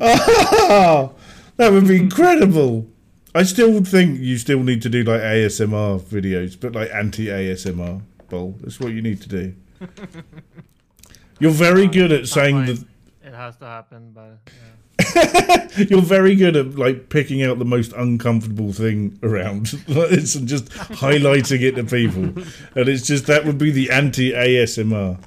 Oh, 0.02 1.14
that 1.56 1.72
would 1.72 1.86
be 1.86 1.96
incredible. 2.00 2.88
I 3.34 3.44
still 3.44 3.82
think 3.82 4.20
you 4.20 4.36
still 4.36 4.62
need 4.62 4.82
to 4.82 4.90
do 4.90 5.04
like 5.04 5.20
ASMR 5.22 6.00
videos, 6.00 6.60
but 6.60 6.74
like 6.74 6.90
anti 6.92 7.26
ASMR. 7.26 8.02
Bol. 8.28 8.56
That's 8.60 8.80
what 8.80 8.92
you 8.92 9.00
need 9.00 9.22
to 9.22 9.28
do. 9.28 9.54
You're 11.38 11.50
very 11.50 11.86
good 11.86 12.12
at 12.12 12.28
saying 12.28 12.66
that 12.66 12.84
It 13.24 13.34
has 13.34 13.56
to 13.58 13.64
happen, 13.66 14.12
but 14.14 14.38
yeah. 14.46 15.68
You're 15.88 16.02
very 16.02 16.36
good 16.36 16.56
at 16.56 16.76
like 16.76 17.08
picking 17.08 17.42
out 17.42 17.58
the 17.58 17.64
most 17.64 17.92
uncomfortable 17.94 18.72
thing 18.72 19.18
around 19.22 19.72
and 19.88 20.46
just 20.46 20.66
highlighting 20.70 21.60
it 21.62 21.76
to 21.76 21.84
people, 21.84 22.42
and 22.74 22.88
it's 22.88 23.06
just 23.06 23.26
that 23.26 23.44
would 23.44 23.58
be 23.58 23.70
the 23.70 23.90
anti 23.90 24.32
ASMR. 24.32 25.18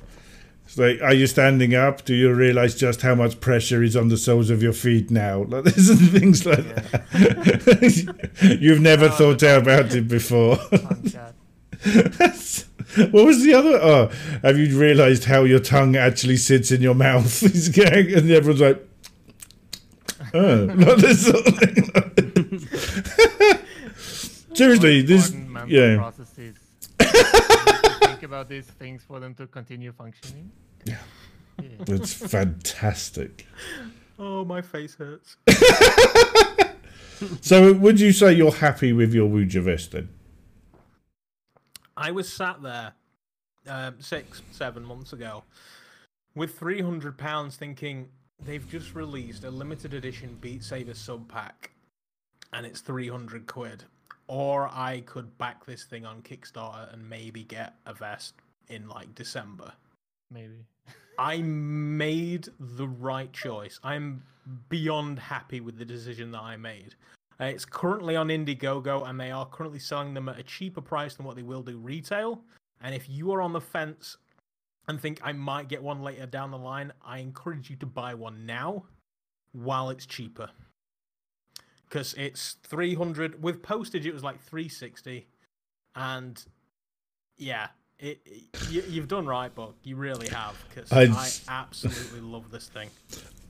It's 0.76 0.80
like, 0.82 1.02
are 1.02 1.14
you 1.14 1.26
standing 1.26 1.74
up? 1.74 2.04
Do 2.04 2.14
you 2.14 2.34
realize 2.34 2.76
just 2.76 3.02
how 3.02 3.16
much 3.16 3.40
pressure 3.40 3.82
is 3.82 3.96
on 3.96 4.10
the 4.10 4.18
soles 4.18 4.50
of 4.50 4.62
your 4.62 4.74
feet 4.74 5.10
now? 5.10 5.44
Like 5.48 5.64
this 5.64 5.90
and 5.90 6.00
things 6.12 6.46
like 6.46 6.66
that. 6.76 8.28
You've 8.60 8.82
never 8.82 9.06
Oh, 9.06 9.10
thought 9.10 9.40
the- 9.40 9.58
about 9.58 9.96
it 9.96 10.10
before. 10.10 10.56
Fun 10.58 11.12
what 13.12 13.26
was 13.26 13.42
the 13.44 13.54
other? 13.54 13.80
Oh, 13.82 14.12
have 14.42 14.58
you 14.58 14.78
realised 14.78 15.24
how 15.26 15.44
your 15.46 15.60
tongue 15.62 15.96
actually 15.96 16.36
sits 16.36 16.72
in 16.72 16.82
your 16.82 16.94
mouth? 16.96 17.40
He's 17.40 17.70
going, 17.70 18.14
and 18.14 18.30
everyone's 18.32 18.60
like, 18.62 18.86
oh, 20.34 20.66
like 20.76 20.98
this 20.98 21.26
sort 21.26 21.48
of 21.48 21.58
thing. 21.58 21.90
Seriously, 24.56 25.02
this, 25.04 25.34
yeah, 25.68 25.96
processes. 25.98 26.56
You 27.00 27.06
need 27.06 27.14
to 27.14 27.98
think 28.08 28.24
about 28.24 28.50
these 28.50 28.66
things 28.66 29.04
for 29.08 29.20
them 29.22 29.34
to 29.36 29.48
continue 29.48 29.92
functioning. 29.94 30.52
Yeah. 30.86 30.98
it's 31.60 32.14
fantastic. 32.14 33.46
Oh, 34.18 34.46
my 34.46 34.62
face 34.62 34.96
hurts. 34.96 35.38
So, 37.42 37.74
would 37.74 38.00
you 38.00 38.12
say 38.12 38.34
you're 38.34 38.52
happy 38.52 38.92
with 38.92 39.14
your 39.14 39.30
Woojer 39.30 39.62
vest 39.62 39.92
then? 39.92 40.10
I 41.96 42.12
was 42.12 42.32
sat 42.32 42.62
there 42.62 42.94
um, 43.68 43.96
six, 44.00 44.42
seven 44.52 44.84
months 44.84 45.14
ago 45.14 45.44
with 46.36 46.58
three 46.58 46.82
hundred 46.82 47.18
pounds, 47.18 47.56
thinking 47.56 48.10
they've 48.44 48.70
just 48.70 48.96
released 48.96 49.44
a 49.46 49.50
limited 49.52 49.94
edition 49.94 50.38
Beat 50.42 50.64
Saber 50.64 50.94
sub 50.94 51.30
pack, 51.30 51.72
and 52.52 52.66
it's 52.66 52.82
three 52.82 53.08
hundred 53.08 53.48
quid. 53.48 53.86
Or 54.28 54.68
I 54.68 55.04
could 55.06 55.38
back 55.38 55.66
this 55.66 55.84
thing 55.84 56.06
on 56.06 56.22
Kickstarter 56.22 56.92
and 56.92 57.08
maybe 57.08 57.44
get 57.44 57.76
a 57.86 57.94
vest 57.94 58.34
in 58.68 58.90
like 58.90 59.14
December. 59.16 59.72
Maybe. 60.32 60.66
I 61.18 61.42
made 61.42 62.50
the 62.60 62.88
right 62.88 63.32
choice. 63.32 63.80
I'm 63.84 64.24
beyond 64.70 65.20
happy 65.20 65.60
with 65.60 65.78
the 65.78 65.86
decision 65.86 66.32
that 66.32 66.42
I 66.42 66.58
made. 66.58 66.96
Uh, 67.40 67.46
it's 67.46 67.66
currently 67.66 68.16
on 68.16 68.30
Indiegogo, 68.30 69.08
and 69.08 69.20
they 69.20 69.32
are 69.32 69.46
currently 69.46 69.80
selling 69.80 70.14
them 70.14 70.30
at 70.30 70.40
a 70.40 70.44
cheaper 70.44 70.82
price 70.82 71.16
than 71.16 71.26
what 71.26 71.36
they 71.36 71.44
will 71.44 71.64
do 71.64 71.78
retail. 71.78 72.42
And 72.82 72.96
if 72.96 73.10
you 73.10 73.32
are 73.34 73.42
on 73.42 73.54
the 73.54 73.62
fence 73.62 74.18
and 74.88 75.02
think 75.02 75.20
I 75.24 75.34
might 75.34 75.68
get 75.68 75.82
one 75.82 76.02
later 76.02 76.26
down 76.26 76.52
the 76.52 76.58
line, 76.58 76.94
I 77.04 77.20
encourage 77.20 77.70
you 77.70 77.76
to 77.78 77.86
buy 77.86 78.14
one 78.14 78.46
now 78.46 78.86
while 79.52 79.90
it's 79.90 80.06
cheaper. 80.06 80.50
Because 81.90 82.14
it's 82.16 82.58
300 82.64 83.42
with 83.42 83.62
postage, 83.62 84.06
it 84.06 84.14
was 84.14 84.24
like 84.24 84.42
360, 84.42 85.28
and 85.96 86.44
yeah, 87.38 87.68
it, 88.00 88.20
it 88.26 88.44
you, 88.70 88.84
you've 88.88 89.08
done 89.08 89.26
right, 89.26 89.54
Buck. 89.54 89.76
You 89.84 89.96
really 89.96 90.28
have. 90.30 90.56
Because 90.70 90.92
I 90.92 91.52
absolutely 91.52 92.22
love 92.22 92.52
this 92.52 92.68
thing. 92.68 92.90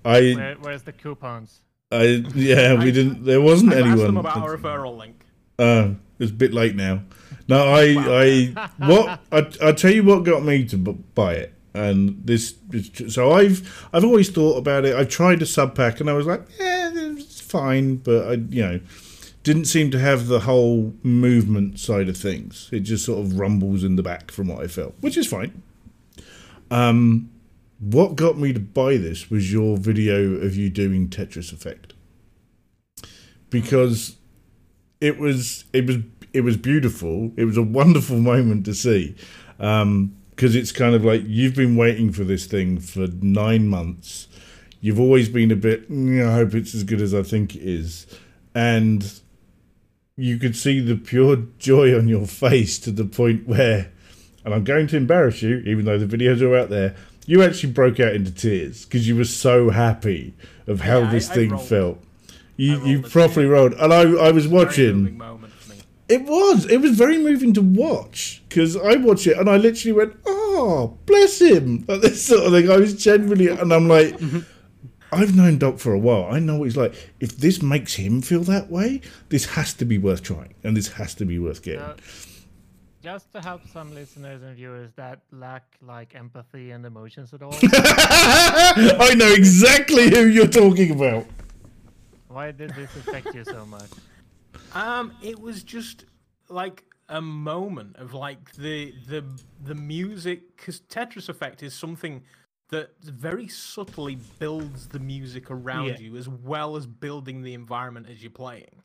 I, 0.04 0.34
Where, 0.36 0.56
where's 0.56 0.84
the 0.84 0.92
coupons? 0.92 1.62
I, 1.92 2.24
yeah, 2.36 2.74
we 2.74 2.86
I- 2.88 2.92
didn't. 2.92 3.26
There 3.26 3.42
wasn't 3.42 3.74
I've 3.74 3.86
asked 3.86 4.02
them 4.02 4.18
about 4.18 4.38
our 4.38 4.58
referral 4.58 4.98
link. 4.98 5.26
Uh, 5.58 5.92
it's 6.20 6.32
a 6.32 6.34
bit 6.34 6.54
late 6.54 6.76
now. 6.76 7.02
No, 7.48 7.64
I, 7.64 7.96
I, 7.98 8.70
what 8.78 9.20
I, 9.32 9.70
I 9.70 9.72
tell 9.72 9.92
you 9.92 10.04
what 10.04 10.24
got 10.24 10.44
me 10.44 10.66
to 10.66 10.78
buy 10.78 11.36
it, 11.36 11.54
and 11.74 12.22
this. 12.26 12.56
So 13.10 13.32
I've, 13.32 13.88
I've 13.94 14.04
always 14.04 14.30
thought 14.30 14.58
about 14.58 14.84
it. 14.86 14.96
I 14.96 15.04
tried 15.06 15.42
a 15.42 15.46
sub 15.46 15.76
pack, 15.76 16.00
and 16.00 16.10
I 16.10 16.14
was 16.14 16.26
like, 16.26 16.42
yeah, 16.60 16.92
it's 16.94 17.40
fine, 17.40 17.98
but 17.98 18.28
I, 18.28 18.34
you 18.34 18.64
know, 18.64 18.80
didn't 19.46 19.66
seem 19.66 19.92
to 19.92 20.00
have 20.00 20.26
the 20.26 20.40
whole 20.42 20.96
movement 21.04 21.80
side 21.80 22.10
of 22.10 22.18
things. 22.18 22.68
It 22.72 22.80
just 22.80 23.06
sort 23.06 23.20
of 23.20 23.40
rumbles 23.40 23.84
in 23.84 23.96
the 23.96 24.02
back 24.02 24.32
from 24.32 24.48
what 24.48 24.64
I 24.64 24.68
felt, 24.68 24.96
which 25.02 25.16
is 25.16 25.28
fine. 25.28 25.62
Um, 26.72 27.30
what 27.80 28.16
got 28.16 28.40
me 28.40 28.54
to 28.54 28.60
buy 28.60 28.98
this 28.98 29.30
was 29.30 29.54
your 29.54 29.78
video 29.78 30.34
of 30.34 30.56
you 30.56 30.72
doing 30.72 31.10
Tetris 31.10 31.54
Effect, 31.54 31.94
because 33.52 34.18
it 35.00 35.20
was 35.20 35.66
it 35.74 35.86
was 35.86 35.98
it 36.34 36.42
was 36.42 36.58
beautiful. 36.58 37.32
It 37.38 37.46
was 37.46 37.56
a 37.56 37.62
wonderful 37.62 38.18
moment 38.32 38.66
to 38.66 38.74
see, 38.74 39.16
because 39.58 40.56
it's 40.56 40.72
kind 40.72 40.96
of 40.96 41.06
like 41.06 41.22
you've 41.24 41.56
been 41.56 41.76
waiting 41.76 42.12
for 42.12 42.24
this 42.24 42.48
thing 42.48 42.80
for 42.80 43.06
nine 43.22 43.68
months. 43.68 44.28
You've 44.82 45.00
always 45.00 45.30
been 45.30 45.52
a 45.52 45.56
bit. 45.56 45.92
"Mm, 45.92 46.28
I 46.28 46.34
hope 46.34 46.56
it's 46.56 46.74
as 46.74 46.84
good 46.84 47.00
as 47.00 47.14
I 47.14 47.22
think 47.22 47.56
it 47.56 47.62
is, 47.62 48.08
and 48.56 49.22
you 50.18 50.38
could 50.38 50.56
see 50.56 50.80
the 50.80 50.96
pure 50.96 51.38
joy 51.60 51.98
on 51.98 52.08
your 52.08 52.26
face 52.26 52.80
to 52.80 52.92
the 52.92 53.06
point 53.06 53.48
where, 53.48 53.92
and 54.46 54.54
I'm 54.54 54.64
going 54.64 54.88
to 54.88 54.98
embarrass 54.98 55.42
you, 55.42 55.58
even 55.66 55.86
though 55.86 55.98
the 55.98 56.06
videos 56.18 56.42
are 56.42 56.56
out 56.56 56.70
there. 56.70 56.96
You 57.28 57.42
actually 57.44 57.74
broke 57.74 58.00
out 58.00 58.14
into 58.14 58.32
tears 58.32 58.86
because 58.86 59.08
you 59.08 59.16
were 59.16 59.26
so 59.26 59.72
happy 59.72 60.34
of 60.68 60.82
how 60.82 61.00
Yeah, 61.00 61.12
this 61.12 61.30
I 61.32 61.34
thing 61.36 61.50
rolled. 61.50 61.68
felt. 61.68 62.04
You 62.56 62.86
you 62.86 63.02
properly 63.02 63.48
rolled, 63.48 63.74
and 63.74 63.92
I 63.92 64.02
I 64.04 64.32
was 64.32 64.48
watching. 64.48 64.98
moving 65.00 65.18
moment 65.18 65.52
for 65.54 65.72
me. 65.74 65.80
It 66.08 66.22
was. 66.22 66.66
It 66.68 66.78
was 66.78 66.92
very 66.92 67.18
moving 67.18 67.54
to 67.56 67.62
watch 67.62 68.42
because 68.48 68.78
I 68.78 68.96
watched 68.96 69.28
it 69.28 69.38
and 69.38 69.50
I 69.50 69.58
literally 69.58 69.92
went, 69.92 70.16
"Oh, 70.26 70.98
bless 71.08 71.42
him!" 71.42 71.84
Like 71.88 72.02
this 72.02 72.24
sort 72.24 72.46
of 72.46 72.54
thing. 72.54 72.70
I 72.70 72.78
was 72.78 72.94
genuinely, 72.94 73.48
and 73.50 73.74
I'm 73.74 73.90
like, 73.90 74.18
I've 75.12 75.36
known 75.36 75.58
Doc 75.58 75.80
for 75.80 75.94
a 75.94 76.00
while. 76.00 76.26
I 76.32 76.40
know 76.40 76.58
what 76.58 76.66
he's 76.66 76.78
like. 76.78 76.94
If 77.20 77.38
this 77.38 77.62
makes 77.62 77.94
him 77.96 78.22
feel 78.22 78.42
that 78.44 78.70
way, 78.70 79.02
this 79.30 79.46
has 79.46 79.74
to 79.76 79.86
be 79.86 79.98
worth 79.98 80.24
trying, 80.24 80.56
and 80.64 80.76
this 80.76 80.88
has 80.94 81.14
to 81.16 81.26
be 81.26 81.40
worth 81.40 81.62
getting. 81.62 81.82
Uh, 81.82 81.96
just 83.04 83.32
to 83.34 83.40
help 83.42 83.62
some 83.68 83.94
listeners 83.94 84.42
and 84.42 84.56
viewers 84.56 84.92
that 84.96 85.22
lack 85.32 85.64
like 85.82 86.16
empathy 86.16 86.72
and 86.72 86.86
emotions 86.86 87.34
at 87.34 87.42
all, 87.44 87.54
I 87.64 89.14
know 89.16 89.32
exactly 89.32 90.10
who 90.10 90.26
you're 90.26 90.48
talking 90.48 90.92
about. 90.92 91.26
why 92.28 92.52
did 92.52 92.72
this 92.72 92.94
affect 92.96 93.34
you 93.36 93.44
so 93.44 93.66
much? 93.66 93.90
Um, 94.74 95.14
it 95.24 95.40
was 95.40 95.64
just 95.64 96.04
like 96.50 96.84
a 97.08 97.22
moment 97.22 97.96
of 97.96 98.14
like 98.14 98.54
the 98.56 98.94
the 99.08 99.24
the 99.64 99.76
music 99.76 100.58
because 100.58 100.82
Tetris 100.82 101.30
Effect 101.30 101.64
is 101.64 101.74
something 101.74 102.24
that 102.70 102.96
very 103.04 103.48
subtly 103.48 104.18
builds 104.40 104.88
the 104.88 105.00
music 105.00 105.52
around 105.52 105.86
Yeah. 105.88 106.00
you 106.00 106.18
as 106.18 106.28
well 106.28 106.76
as 106.76 106.88
building 106.88 107.42
the 107.44 107.54
environment 107.54 108.08
as 108.10 108.22
you're 108.24 108.32
playing. 108.32 108.82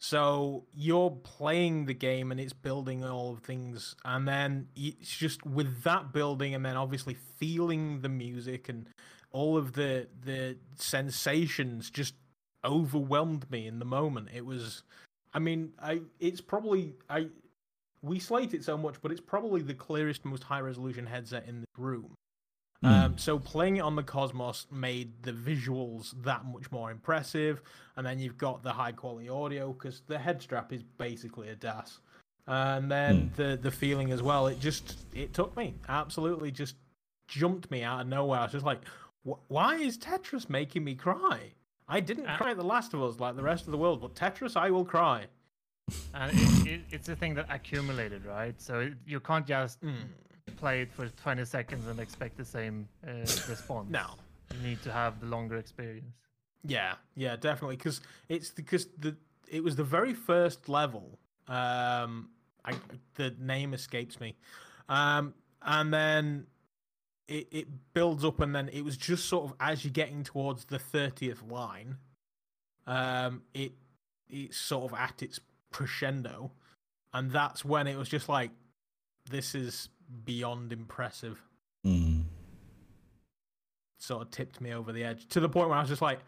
So 0.00 0.66
you're 0.74 1.10
playing 1.10 1.86
the 1.86 1.94
game 1.94 2.30
and 2.30 2.38
it's 2.40 2.52
building 2.52 3.02
all 3.04 3.32
of 3.32 3.40
things, 3.40 3.94
and 4.04 4.28
then 4.28 4.68
it's 4.76 5.16
just 5.16 5.46
with 5.46 5.82
that 5.84 6.12
building, 6.12 6.54
and 6.54 6.64
then 6.64 6.76
obviously 6.76 7.14
feeling 7.14 8.00
the 8.02 8.08
music 8.10 8.68
and 8.68 8.88
all 9.30 9.56
of 9.56 9.72
the 9.72 10.08
the 10.24 10.58
sensations 10.76 11.90
just 11.90 12.14
overwhelmed 12.64 13.50
me 13.50 13.66
in 13.66 13.78
the 13.78 13.84
moment. 13.84 14.28
It 14.34 14.44
was, 14.44 14.82
I 15.32 15.38
mean, 15.38 15.72
I 15.80 16.02
it's 16.20 16.40
probably 16.42 16.94
I 17.08 17.28
we 18.02 18.18
slate 18.18 18.52
it 18.52 18.62
so 18.64 18.76
much, 18.76 19.00
but 19.00 19.10
it's 19.10 19.20
probably 19.22 19.62
the 19.62 19.72
clearest, 19.74 20.24
most 20.26 20.42
high 20.42 20.60
resolution 20.60 21.06
headset 21.06 21.48
in 21.48 21.60
the 21.62 21.66
room. 21.78 22.14
Um, 22.84 23.16
so 23.18 23.38
playing 23.38 23.78
it 23.78 23.80
on 23.80 23.96
the 23.96 24.02
Cosmos 24.02 24.66
made 24.70 25.22
the 25.22 25.32
visuals 25.32 26.12
that 26.22 26.44
much 26.44 26.70
more 26.70 26.90
impressive, 26.90 27.62
and 27.96 28.06
then 28.06 28.18
you've 28.18 28.36
got 28.38 28.62
the 28.62 28.72
high 28.72 28.92
quality 28.92 29.28
audio 29.28 29.72
because 29.72 30.02
the 30.06 30.18
head 30.18 30.42
strap 30.42 30.72
is 30.72 30.82
basically 30.98 31.48
a 31.48 31.54
DAS, 31.56 31.98
and 32.46 32.90
then 32.90 33.32
the 33.36 33.58
the 33.60 33.70
feeling 33.70 34.12
as 34.12 34.22
well. 34.22 34.46
It 34.48 34.60
just 34.60 34.98
it 35.14 35.32
took 35.32 35.56
me 35.56 35.74
absolutely 35.88 36.50
just 36.50 36.76
jumped 37.26 37.70
me 37.70 37.82
out 37.82 38.02
of 38.02 38.06
nowhere. 38.06 38.40
I 38.40 38.42
was 38.44 38.52
just 38.52 38.66
like, 38.66 38.80
why 39.48 39.76
is 39.76 39.96
Tetris 39.96 40.50
making 40.50 40.84
me 40.84 40.94
cry? 40.94 41.52
I 41.88 42.00
didn't 42.00 42.26
Uh, 42.26 42.36
cry 42.36 42.50
at 42.50 42.56
The 42.58 42.64
Last 42.64 42.92
of 42.94 43.02
Us 43.02 43.18
like 43.18 43.36
the 43.36 43.42
rest 43.42 43.64
of 43.66 43.72
the 43.72 43.78
world, 43.78 44.00
but 44.02 44.14
Tetris, 44.14 44.56
I 44.56 44.70
will 44.70 44.84
cry. 44.84 45.26
and 46.14 46.32
it, 46.34 46.66
it, 46.66 46.80
it's 46.90 47.08
a 47.10 47.16
thing 47.16 47.34
that 47.34 47.46
accumulated, 47.50 48.24
right? 48.24 48.58
So 48.60 48.80
it, 48.80 48.94
you 49.06 49.20
can't 49.20 49.46
just 49.46 49.80
Mm. 49.82 49.94
Play 50.56 50.82
it 50.82 50.92
for 50.92 51.08
20 51.08 51.44
seconds 51.44 51.86
and 51.86 52.00
expect 52.00 52.36
the 52.36 52.44
same 52.44 52.88
uh, 53.06 53.12
response. 53.48 53.90
No. 53.90 54.14
You 54.52 54.68
need 54.68 54.82
to 54.82 54.92
have 54.92 55.20
the 55.20 55.26
longer 55.26 55.56
experience. 55.56 56.14
Yeah, 56.64 56.94
yeah, 57.14 57.36
definitely. 57.36 57.76
Because 57.76 58.00
it's 58.28 58.50
because 58.50 58.86
the 58.98 59.16
it 59.50 59.62
was 59.62 59.76
the 59.76 59.84
very 59.84 60.14
first 60.14 60.68
level. 60.68 61.18
Um, 61.46 62.30
I 62.64 62.74
the 63.16 63.34
name 63.38 63.74
escapes 63.74 64.18
me, 64.18 64.36
um, 64.88 65.34
and 65.62 65.92
then 65.92 66.46
it 67.28 67.48
it 67.50 67.66
builds 67.92 68.24
up, 68.24 68.40
and 68.40 68.54
then 68.54 68.70
it 68.70 68.82
was 68.82 68.96
just 68.96 69.26
sort 69.26 69.44
of 69.44 69.54
as 69.60 69.84
you're 69.84 69.92
getting 69.92 70.24
towards 70.24 70.64
the 70.64 70.78
thirtieth 70.78 71.42
line, 71.42 71.98
um, 72.86 73.42
it 73.52 73.72
it's 74.28 74.56
sort 74.56 74.90
of 74.90 74.98
at 74.98 75.22
its 75.22 75.40
crescendo, 75.70 76.50
and 77.12 77.30
that's 77.30 77.64
when 77.64 77.86
it 77.86 77.96
was 77.98 78.08
just 78.08 78.28
like, 78.28 78.50
this 79.30 79.54
is 79.54 79.90
beyond 80.24 80.72
impressive. 80.72 81.42
Mm. 81.86 82.24
sort 83.98 84.22
of 84.22 84.30
tipped 84.30 84.58
me 84.60 84.72
over 84.72 84.90
the 84.90 85.04
edge 85.04 85.28
to 85.28 85.38
the 85.40 85.50
point 85.50 85.68
where 85.68 85.76
I 85.76 85.82
was 85.82 85.90
just 85.90 86.00
like, 86.00 86.20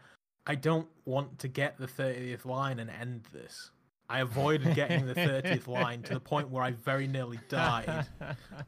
I 0.45 0.53
don't 0.55 0.87
want 1.05 1.39
to 1.39 1.47
get 1.47 1.79
the 1.79 1.87
30th 1.87 2.45
line 2.45 2.79
and 2.79 2.89
end 2.89 3.25
this. 3.33 3.71
I 4.09 4.19
avoided 4.19 4.73
getting 4.75 5.05
the 5.05 5.15
30th 5.15 5.67
line 5.81 6.01
to 6.03 6.13
the 6.13 6.19
point 6.19 6.49
where 6.49 6.63
I 6.63 6.71
very 6.71 7.07
nearly 7.07 7.39
died 7.49 8.07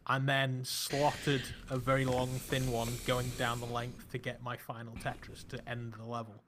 and 0.07 0.27
then 0.27 0.65
slotted 0.65 1.41
a 1.69 1.77
very 1.77 2.05
long, 2.05 2.27
thin 2.27 2.69
one 2.71 2.89
going 3.07 3.29
down 3.37 3.59
the 3.61 3.65
length 3.65 4.11
to 4.11 4.17
get 4.17 4.43
my 4.43 4.57
final 4.57 4.93
Tetris 4.95 5.47
to 5.49 5.69
end 5.69 5.93
the 5.97 6.03
level. 6.03 6.43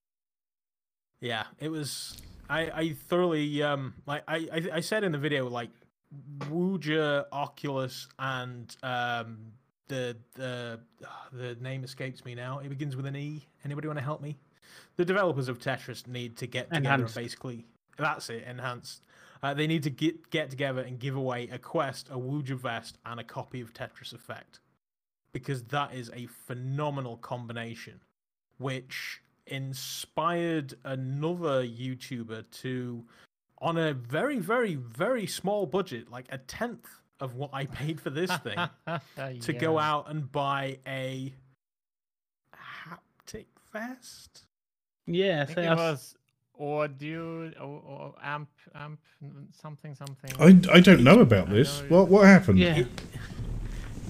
Yeah, 1.22 1.46
it 1.60 1.70
was. 1.70 2.18
I, 2.50 2.62
I 2.72 2.90
thoroughly 3.08 3.64
um 3.64 3.94
like 4.06 4.24
I, 4.28 4.48
I 4.52 4.70
I 4.74 4.80
said 4.82 5.06
in 5.06 5.14
the 5.14 5.18
video 5.18 5.48
like 5.48 5.70
Woojer, 6.40 7.26
Oculus, 7.32 8.08
and 8.20 8.76
um 8.84 9.38
the 9.88 10.18
the 10.36 10.80
the 11.32 11.56
name 11.56 11.84
escapes 11.84 12.24
me 12.26 12.36
now. 12.36 12.60
It 12.60 12.70
begins 12.70 12.96
with 12.96 13.06
an 13.06 13.16
E. 13.16 13.48
Anybody 13.66 13.88
want 13.88 14.00
to 14.00 14.06
help 14.06 14.22
me? 14.22 14.38
The 14.96 15.06
developers 15.06 15.48
of 15.50 15.60
Tetris 15.60 16.08
need 16.08 16.38
to 16.38 16.48
get 16.48 16.70
together 16.70 16.96
Enhanced. 16.96 17.18
and 17.18 17.26
basically 17.26 17.66
that's 17.98 18.30
it, 18.30 18.44
enhanced. 18.48 19.04
Uh, 19.44 19.54
they 19.54 19.68
need 19.68 19.84
to 19.84 19.90
get 19.90 20.30
get 20.30 20.50
together 20.50 20.82
and 20.82 21.00
give 21.00 21.16
away 21.16 21.50
a 21.52 21.58
quest, 21.58 22.10
a 22.10 22.18
Woojer 22.18 22.56
vest, 22.58 22.98
and 23.06 23.20
a 23.20 23.24
copy 23.24 23.60
of 23.62 23.74
Tetris 23.74 24.14
Effect, 24.14 24.60
because 25.34 25.64
that 25.66 25.94
is 25.94 26.12
a 26.16 26.28
phenomenal 26.28 27.18
combination, 27.18 28.00
which 28.60 29.22
inspired 29.48 30.76
another 30.86 31.66
YouTuber 31.66 32.50
to, 32.62 33.04
on 33.62 33.78
a 33.78 33.94
very 33.94 34.40
very 34.40 34.76
very 34.76 35.26
small 35.28 35.66
budget, 35.66 36.10
like 36.12 36.26
a 36.32 36.38
tenth 36.40 36.88
of 37.20 37.36
what 37.36 37.52
I 37.54 37.66
paid 37.68 38.02
for 38.02 38.10
this 38.10 38.32
thing, 38.38 38.58
to 39.42 39.54
go 39.54 39.78
out 39.78 40.10
and 40.10 40.30
buy 40.32 40.80
a 40.88 41.34
haptic 42.56 43.46
vest. 43.72 44.46
Yeah, 45.08 45.44
I 45.44 45.46
so 45.46 45.54
think 45.54 45.66
it 45.68 45.72
I've- 45.72 45.80
was 45.82 46.16
audio 46.60 47.50
or, 47.60 47.82
or 47.88 48.16
amp 48.24 48.50
amp 48.76 49.00
something 49.52 49.96
something. 49.96 50.32
I, 50.40 50.76
I 50.76 50.80
don't 50.80 51.04
know 51.04 51.20
about 51.22 51.50
this. 51.50 51.82
know- 51.84 51.88
What 52.00 52.10
what 52.10 52.26
happened? 52.26 52.60
yeah. 52.60 52.78
It, 52.80 52.88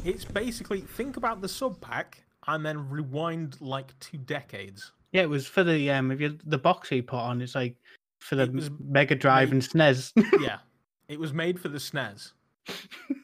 it's 0.04 0.26
basically 0.26 0.82
think 0.82 1.18
about 1.18 1.42
the 1.42 1.48
sub 1.48 1.80
pack 1.80 2.24
and 2.48 2.66
then 2.66 2.90
rewind 2.90 3.58
like 3.62 3.98
two 4.00 4.18
decades. 4.18 4.92
Yeah, 5.12 5.22
it 5.24 5.30
was 5.30 5.46
for 5.46 5.64
the 5.64 5.92
um 5.92 6.12
if 6.12 6.20
you 6.22 6.38
the 6.46 6.58
box 6.58 6.90
he 6.90 7.02
put 7.02 7.20
on, 7.20 7.42
it's 7.42 7.56
like 7.56 7.76
for 8.22 8.36
the 8.36 8.50
was 8.52 8.70
Mega 8.80 9.16
Drive 9.16 9.50
made- 9.50 9.54
and 9.54 9.62
SNES. 9.64 10.12
yeah, 10.42 10.60
it 11.08 11.20
was 11.20 11.34
made 11.34 11.60
for 11.60 11.68
the 11.70 11.78
SNES. 11.80 12.32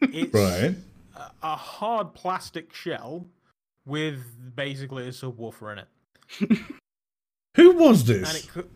It's 0.01 0.33
Right. 0.33 0.75
a, 1.15 1.31
a 1.43 1.55
hard 1.55 2.13
plastic 2.13 2.73
shell 2.73 3.25
with 3.85 4.19
basically 4.55 5.07
a 5.07 5.11
subwoofer 5.11 5.71
in 5.73 5.79
it, 6.49 6.59
Who 7.55 7.71
was 7.71 8.07
and 8.09 8.23
this? 8.23 8.43
it 8.45 8.49
could. 8.51 8.69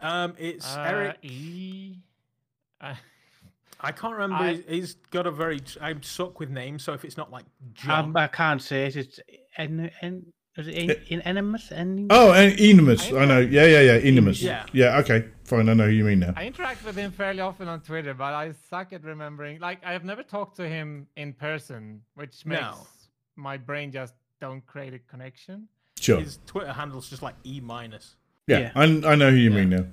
Um, 0.00 0.34
it's 0.38 0.76
Uh, 0.76 0.80
Eric. 0.86 1.18
E. 1.22 1.96
Uh, 2.80 2.94
I 3.80 3.92
can't 3.92 4.12
remember. 4.12 4.36
I- 4.36 4.52
he's- 4.54 4.64
he's 4.68 4.94
got 5.10 5.26
a 5.26 5.30
very. 5.30 5.60
I'm 5.80 6.02
stuck 6.02 6.38
with 6.40 6.50
names, 6.50 6.82
so 6.84 6.92
if 6.92 7.04
it's 7.04 7.16
not 7.16 7.30
like 7.30 7.44
John, 7.72 8.04
um, 8.06 8.16
I 8.16 8.26
can't 8.28 8.60
say 8.62 8.86
it. 8.86 8.96
It's 8.96 9.20
en, 9.56 9.90
en, 10.02 10.26
is 10.56 10.66
it 10.68 10.72
en, 10.76 10.96
in 11.08 11.20
Enemus? 11.36 11.72
En, 11.72 12.06
Oh, 12.10 12.32
and 12.32 12.58
Enemus. 12.58 13.12
I 13.12 13.24
know. 13.24 13.40
Yeah, 13.40 13.66
yeah, 13.66 13.80
yeah. 13.80 13.98
Enemus. 13.98 14.40
Yeah. 14.42 14.66
Yeah. 14.72 14.98
Okay. 15.00 15.24
Fine. 15.44 15.68
I 15.68 15.74
know 15.74 15.84
who 15.86 15.90
you 15.90 16.04
mean 16.04 16.20
now. 16.20 16.32
I 16.36 16.46
interact 16.46 16.84
with 16.84 16.96
him 16.96 17.10
fairly 17.12 17.40
often 17.40 17.68
on 17.68 17.80
Twitter, 17.80 18.14
but 18.14 18.32
I 18.32 18.52
suck 18.70 18.92
at 18.92 19.02
remembering. 19.04 19.60
Like 19.60 19.80
I 19.84 19.92
have 19.92 20.04
never 20.04 20.22
talked 20.22 20.56
to 20.56 20.68
him 20.68 21.06
in 21.16 21.32
person, 21.32 22.02
which 22.14 22.46
makes 22.46 22.60
No. 22.62 22.86
my 23.36 23.56
brain 23.56 23.90
just 23.92 24.14
don't 24.40 24.64
create 24.66 24.94
a 24.94 24.98
connection. 25.00 25.68
Sure. 26.00 26.20
his 26.20 26.38
Twitter 26.46 26.72
handle's 26.72 27.08
just 27.08 27.22
like 27.22 27.34
E 27.44 27.60
minus. 27.60 28.16
Yeah. 28.46 28.58
Yeah. 28.58 28.72
I, 28.74 28.82
I 28.84 29.14
know 29.16 29.30
who 29.30 29.36
you 29.36 29.50
Yeah. 29.50 29.56
mean 29.56 29.68
now. 29.70 29.86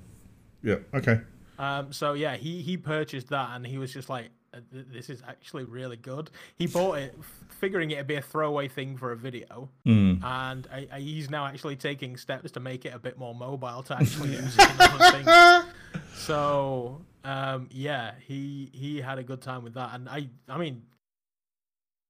Yeah. 0.64 0.76
Okay. 0.94 1.22
Um, 1.60 1.92
so 1.94 2.14
yeah, 2.14 2.36
he 2.38 2.62
he 2.62 2.78
purchased 2.78 3.30
that 3.30 3.50
and 3.56 3.66
he 3.66 3.78
was 3.78 3.94
just 3.94 4.10
like, 4.10 4.26
"Uh, 4.26 4.28
th- 4.30 4.41
"This 4.72 5.10
is 5.10 5.22
actually 5.28 5.64
really 5.64 5.98
good." 5.98 6.30
He 6.58 6.68
bought 6.68 6.98
it, 7.00 7.18
figuring 7.60 7.92
it'd 7.92 8.08
be 8.08 8.16
a 8.16 8.22
throwaway 8.22 8.68
thing 8.68 8.98
for 8.98 9.12
a 9.12 9.18
video, 9.18 9.70
Mm. 9.86 10.24
and 10.24 10.68
I, 10.72 10.88
I, 10.92 11.00
he's 11.00 11.30
now 11.30 11.46
actually 11.46 11.76
taking 11.78 12.18
steps 12.18 12.52
to 12.52 12.60
make 12.60 12.86
it 12.86 12.94
a 12.94 13.00
bit 13.00 13.18
more 13.18 13.34
mobile 13.36 13.84
to 13.84 13.96
actually 14.00 14.32
use 14.32 14.56
it 14.58 14.70
in 14.72 14.76
other 14.82 15.12
things. 15.12 15.74
So 16.16 17.02
um, 17.24 17.70
yeah, 17.72 18.14
he 18.26 18.70
he 18.74 19.00
had 19.02 19.18
a 19.20 19.24
good 19.24 19.42
time 19.42 19.64
with 19.64 19.74
that, 19.76 19.92
and 19.94 20.10
I 20.10 20.30
I 20.50 20.58
mean, 20.58 20.84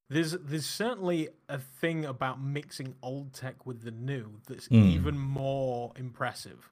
there's 0.10 0.32
there's 0.32 0.66
certainly 0.66 1.30
a 1.48 1.58
thing 1.60 2.06
about 2.06 2.42
mixing 2.42 2.96
old 3.02 3.34
tech 3.34 3.66
with 3.66 3.84
the 3.84 3.92
new 3.92 4.40
that's 4.48 4.68
Mm. 4.68 4.86
even 4.94 5.18
more 5.18 5.92
impressive. 5.96 6.70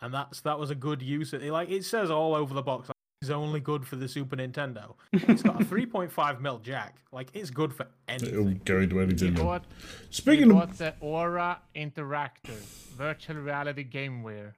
And 0.00 0.12
that's 0.12 0.40
that 0.42 0.58
was 0.58 0.70
a 0.70 0.74
good 0.74 1.00
use. 1.02 1.32
Of, 1.32 1.42
it. 1.42 1.50
like 1.50 1.70
it 1.70 1.84
says 1.84 2.10
all 2.10 2.34
over 2.34 2.52
the 2.52 2.62
box, 2.62 2.90
like, 3.28 3.36
it's 3.38 3.44
only 3.44 3.60
good 3.60 3.86
for 3.86 3.96
the 3.96 4.08
Super 4.08 4.36
Nintendo. 4.36 4.94
It's 5.12 5.42
got 5.42 5.60
a 5.60 5.64
3.5 5.74 6.40
mil 6.40 6.58
jack. 6.58 6.96
Like 7.12 7.30
it's 7.34 7.50
good 7.50 7.72
for 7.72 7.86
It'll 8.08 8.28
anything. 8.48 8.60
go 8.64 8.78
into 8.80 9.00
anything. 9.00 9.34
then. 9.34 9.44
bought, 9.44 9.64
Speaking 10.10 10.50
of, 10.50 10.56
bought 10.56 10.78
the 10.78 10.94
Aura 11.00 11.60
Interactor 11.74 12.56
virtual 12.96 13.36
reality 13.36 13.88
gameware. 13.88 14.52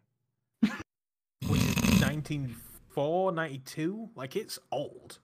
Which 1.49 1.61
is 1.63 2.01
94, 2.01 3.33
92. 3.33 4.11
Like 4.15 4.37
it's 4.37 4.59
old. 4.73 5.19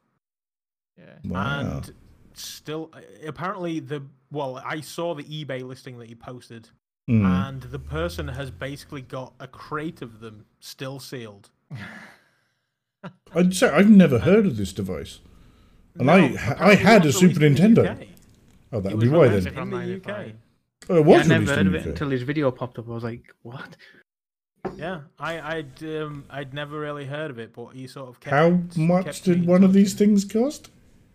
Yeah. 0.99 1.05
wow. 1.25 1.61
and 1.61 1.95
still 2.35 2.91
uh, 2.93 3.01
apparently 3.27 3.81
the 3.81 4.03
well 4.31 4.63
i 4.65 4.81
saw 4.81 5.15
the 5.15 5.25
ebay 5.25 5.63
listing 5.63 5.99
that 5.99 6.09
you 6.11 6.17
posted 6.17 6.69
Mm. 7.11 7.49
and 7.49 7.63
the 7.63 7.79
person 7.81 8.29
has 8.29 8.51
basically 8.51 9.03
got 9.03 9.33
a 9.41 9.49
crate 9.49 10.03
of 10.03 10.21
them 10.21 10.45
still 10.61 11.01
sealed 11.01 11.51
I'd 13.35 13.55
say 13.55 13.69
I've 13.69 13.91
never 13.91 14.21
heard 14.21 14.47
of 14.47 14.57
this 14.57 14.73
device. 14.73 15.21
And 15.99 16.11
I- 16.11 16.29
No, 16.29 16.37
I 16.39 16.41
apparently 16.53 16.77
had 16.77 17.03
a 17.03 17.07
was 17.07 17.19
Super 17.19 17.41
released 17.41 17.63
the 17.63 17.69
Nintendo. 17.69 18.07
Oh, 18.73 18.81
that'd 18.81 18.99
be 19.01 19.09
why 19.09 19.29
then. 19.29 19.53
From 19.55 19.75
in 19.75 20.03
the 20.03 20.13
uk 20.13 20.27
Oh, 20.91 20.97
it 20.97 21.07
yeah, 21.07 21.17
I 21.19 21.23
never 21.27 21.55
heard 21.55 21.67
of 21.69 21.75
it 21.75 21.87
until 21.87 22.11
his 22.11 22.23
video 22.23 22.51
popped 22.51 22.79
up. 22.79 22.89
I 22.89 22.93
was 22.93 23.05
like, 23.05 23.35
what? 23.43 23.77
yeah 24.77 25.01
i 25.19 25.57
i'd 25.57 25.83
um 25.83 26.25
i'd 26.31 26.55
never 26.55 26.79
really 26.79 27.05
heard 27.05 27.33
of 27.33 27.39
it 27.41 27.53
but 27.53 27.71
he 27.75 27.89
sort 27.89 28.09
of 28.09 28.21
kept, 28.21 28.33
How 28.33 28.51
much 28.77 29.07
me 29.27 29.35
did 29.35 29.43
in 29.43 29.47
one 29.47 29.65
of 29.65 29.73
these 29.73 29.93
things 29.93 30.25
cost? 30.25 30.71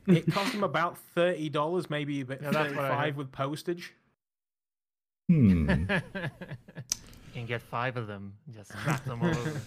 it 0.05 0.29
cost 0.33 0.53
him 0.53 0.65
about 0.65 0.97
30 1.15 1.47
dollars 1.47 1.89
maybe 1.89 2.19
a 2.19 2.25
bit 2.25 2.41
Yeah, 2.43 2.51
that's 2.51 2.73
what 2.75 2.81
35 2.89 2.99
heard. 3.05 3.15
with 3.15 3.31
postage 3.31 3.93
Hmm. 5.29 5.69
you 5.89 5.99
can 7.33 7.45
get 7.45 7.61
five 7.61 7.95
of 7.97 8.07
them. 8.07 8.33
Just 8.53 8.71
strap 8.77 9.03
them 9.05 9.21
all 9.21 9.29
over. 9.29 9.61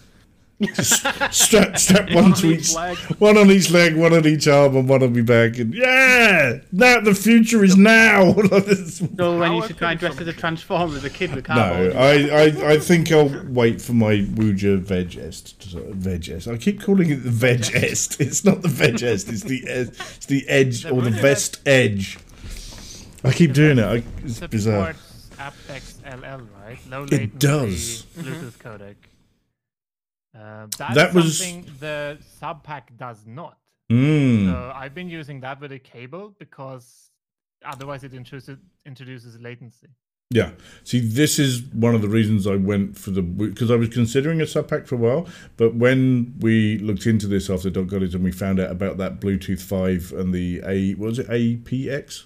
Just 0.61 1.01
strap, 1.31 1.77
strap 1.77 2.05
One 2.11 2.23
one 2.23 2.31
on 2.33 2.37
to 2.39 2.47
each 2.51 2.69
each, 2.69 2.75
leg. 2.75 2.97
one 3.17 3.37
on 3.37 3.51
each 3.51 3.71
leg, 3.71 3.95
one 3.95 4.13
on 4.13 4.25
each 4.27 4.47
arm, 4.47 4.75
and 4.75 4.87
one 4.87 5.01
on 5.03 5.13
my 5.13 5.21
back. 5.21 5.57
And 5.57 5.73
yeah, 5.73 6.59
now 6.71 6.99
the 7.01 7.15
future 7.15 7.63
is 7.63 7.75
now. 7.77 8.33
So 8.41 9.39
when 9.39 9.53
you 9.53 9.65
should 9.67 9.77
try 9.77 9.91
and 9.91 9.99
dress 9.99 10.19
as 10.19 10.27
a 10.27 10.33
transformer 10.33 10.95
as 10.95 11.03
a 11.03 11.09
kid 11.09 11.33
with 11.33 11.47
no. 11.49 11.91
I, 11.95 12.27
I, 12.29 12.71
I 12.73 12.79
think 12.79 13.11
I'll 13.11 13.31
wait 13.47 13.81
for 13.81 13.93
my 13.93 14.17
Woojer 14.21 14.79
Vegest. 14.79 15.55
Vegest. 15.93 16.51
I 16.51 16.57
keep 16.57 16.81
calling 16.81 17.09
it 17.09 17.23
the 17.23 17.29
Vegest. 17.29 18.19
It's 18.31 18.43
not 18.45 18.61
the 18.61 18.67
Vegest. 18.67 19.29
It's 19.29 19.43
the 19.43 19.57
it's 19.65 20.25
the 20.27 20.47
edge 20.47 20.85
or 20.85 21.01
the 21.01 21.09
Woojer 21.11 21.21
vest 21.21 21.61
edge. 21.65 22.17
I 23.23 23.31
keep 23.33 23.53
doing 23.53 23.77
it. 23.79 23.85
I, 23.85 24.03
it's 24.23 24.39
bizarre. 24.39 24.93
Supports 24.93 25.29
aptX 25.37 25.95
LL, 26.21 26.47
right? 26.63 26.77
Low 26.89 27.03
It 27.03 27.11
latency 27.11 27.37
does. 27.37 28.05
Bluetooth 28.17 28.57
codec. 28.59 28.95
Uh, 30.37 30.67
that's 30.77 30.95
That 30.95 31.13
was- 31.13 31.37
something 31.37 31.65
the 31.79 32.17
sub 32.39 32.63
pack 32.63 32.95
does 32.97 33.25
not. 33.25 33.57
Mm. 33.91 34.45
So 34.45 34.71
I've 34.73 34.93
been 34.95 35.09
using 35.09 35.41
that 35.41 35.59
with 35.59 35.71
a 35.73 35.79
cable 35.79 36.33
because 36.39 37.11
otherwise 37.65 38.03
it 38.05 38.13
introduces 38.13 38.57
introduces 38.85 39.37
latency. 39.39 39.87
Yeah. 40.33 40.51
See, 40.85 41.01
this 41.01 41.37
is 41.39 41.61
one 41.73 41.93
of 41.93 42.01
the 42.01 42.07
reasons 42.07 42.47
I 42.47 42.55
went 42.55 42.97
for 42.97 43.11
the 43.11 43.21
because 43.21 43.69
I 43.69 43.75
was 43.75 43.89
considering 43.89 44.39
a 44.39 44.47
sub 44.47 44.69
pack 44.69 44.87
for 44.87 44.95
a 44.95 44.97
while, 44.97 45.27
but 45.57 45.75
when 45.75 46.35
we 46.39 46.77
looked 46.77 47.05
into 47.05 47.27
this 47.27 47.49
after 47.49 47.69
Doc 47.69 47.87
got 47.87 48.01
it 48.01 48.13
and 48.15 48.23
we 48.23 48.31
found 48.31 48.57
out 48.61 48.71
about 48.71 48.97
that 48.97 49.19
Bluetooth 49.19 49.61
five 49.61 50.13
and 50.17 50.33
the 50.33 50.61
A 50.65 50.93
was 50.93 51.19
it 51.19 51.27
APX 51.27 52.23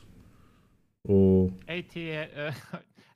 or 1.08 1.52
AT 1.68 1.98
uh, 1.98 2.52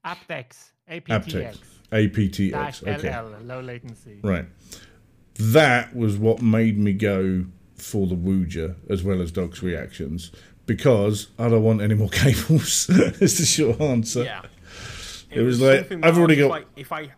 aptX 0.06 0.72
aptX 0.90 1.58
aptX 1.92 2.52
dash 2.52 2.84
okay 2.84 3.10
LL 3.20 3.44
low 3.44 3.62
latency. 3.62 4.20
right. 4.24 4.46
That 5.36 5.96
was 5.96 6.18
what 6.18 6.42
made 6.42 6.78
me 6.78 6.92
go 6.94 7.46
for 7.76 8.08
the 8.08 8.16
Woojer 8.16 8.76
as 8.90 9.04
well 9.04 9.22
as 9.22 9.32
Doc's 9.32 9.64
reactions 9.64 10.32
because 10.66 11.28
I 11.40 11.48
don't 11.50 11.64
want 11.64 11.82
any 11.82 11.96
more 11.96 12.10
cables. 12.12 12.90
is 12.90 13.38
the 13.38 13.46
short 13.46 13.80
answer. 13.80 14.24
yeah. 14.24 14.42
It 15.32 15.42
was 15.42 15.62
like, 15.62 15.92
I've 16.04 16.18
already 16.18 16.36
was 16.36 16.44
got- 16.44 16.50
like, 16.50 16.68
if 16.76 16.92
I 16.92 17.12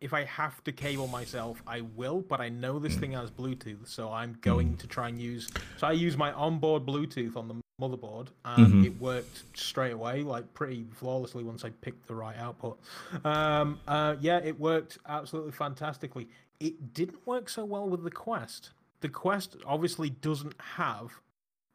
if 0.00 0.12
I 0.14 0.24
have 0.24 0.62
to 0.64 0.72
cable 0.72 1.06
myself, 1.08 1.62
I 1.66 1.82
will. 1.82 2.20
But 2.22 2.40
I 2.40 2.48
know 2.48 2.78
this 2.78 2.96
thing 2.96 3.12
has 3.12 3.30
Bluetooth, 3.30 3.86
so 3.88 4.10
I'm 4.10 4.38
going 4.40 4.76
to 4.78 4.86
try 4.86 5.08
and 5.08 5.20
use. 5.20 5.48
So 5.76 5.86
I 5.86 5.92
use 5.92 6.16
my 6.16 6.32
onboard 6.32 6.86
Bluetooth 6.86 7.36
on 7.36 7.48
the 7.48 7.54
motherboard, 7.80 8.28
and 8.44 8.66
Mm-hmm. 8.66 8.84
it 8.84 9.00
worked 9.00 9.42
straight 9.54 9.92
away, 9.92 10.22
like 10.22 10.52
pretty 10.54 10.86
flawlessly 10.92 11.42
once 11.44 11.64
I 11.64 11.70
picked 11.70 12.06
the 12.06 12.14
right 12.14 12.36
output. 12.36 12.78
Um, 13.24 13.80
uh, 13.88 14.16
yeah, 14.20 14.38
it 14.38 14.58
worked 14.60 14.98
absolutely 15.08 15.52
fantastically. 15.52 16.28
It 16.60 16.92
didn't 16.92 17.26
work 17.26 17.48
so 17.48 17.64
well 17.64 17.88
with 17.88 18.02
the 18.04 18.10
Quest. 18.10 18.70
The 19.00 19.08
Quest 19.08 19.56
obviously 19.66 20.10
doesn't 20.10 20.54
have 20.76 21.10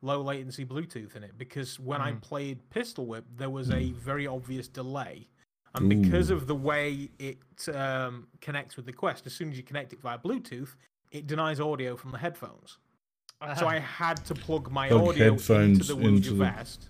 low 0.04 0.22
latency 0.22 0.64
Bluetooth 0.64 1.16
in 1.16 1.24
it 1.24 1.36
because 1.40 1.80
when 1.80 2.00
I 2.02 2.12
played 2.12 2.70
Pistol 2.70 3.08
Whip, 3.08 3.26
there 3.36 3.50
was 3.50 3.72
a 3.72 3.92
very 3.94 4.28
obvious 4.28 4.68
delay. 4.68 5.28
And 5.78 5.90
because 5.90 6.30
of 6.30 6.48
the 6.48 6.56
way 6.56 7.10
it 7.20 7.38
um, 7.74 8.28
connects 8.42 8.76
with 8.76 8.86
the 8.86 8.94
Quest, 8.94 9.26
as 9.26 9.34
soon 9.34 9.52
as 9.52 9.58
you 9.58 9.64
connect 9.64 9.94
it 9.94 10.00
via 10.02 10.18
Bluetooth, 10.18 10.70
it 11.12 11.28
denies 11.28 11.60
audio 11.60 11.96
from 11.96 12.12
the 12.12 12.18
headphones. 12.18 12.78
So 13.60 13.68
I 13.68 13.80
had 13.80 14.26
to 14.26 14.34
plug 14.34 14.72
my 14.72 14.88
Plug 14.88 15.10
audio 15.10 15.32
headphones 15.34 15.80
into 15.90 15.94
the 15.94 16.02
Woojer 16.02 16.16
into 16.18 16.30
the- 16.32 16.46
Vest 16.46 16.88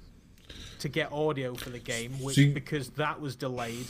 to 0.80 0.90
get 0.90 1.12
audio 1.12 1.54
for 1.56 1.70
the 1.70 1.80
game, 1.80 2.12
which 2.22 2.36
See- 2.36 2.54
because 2.54 2.90
that 2.92 3.20
was 3.20 3.36
delayed, 3.36 3.88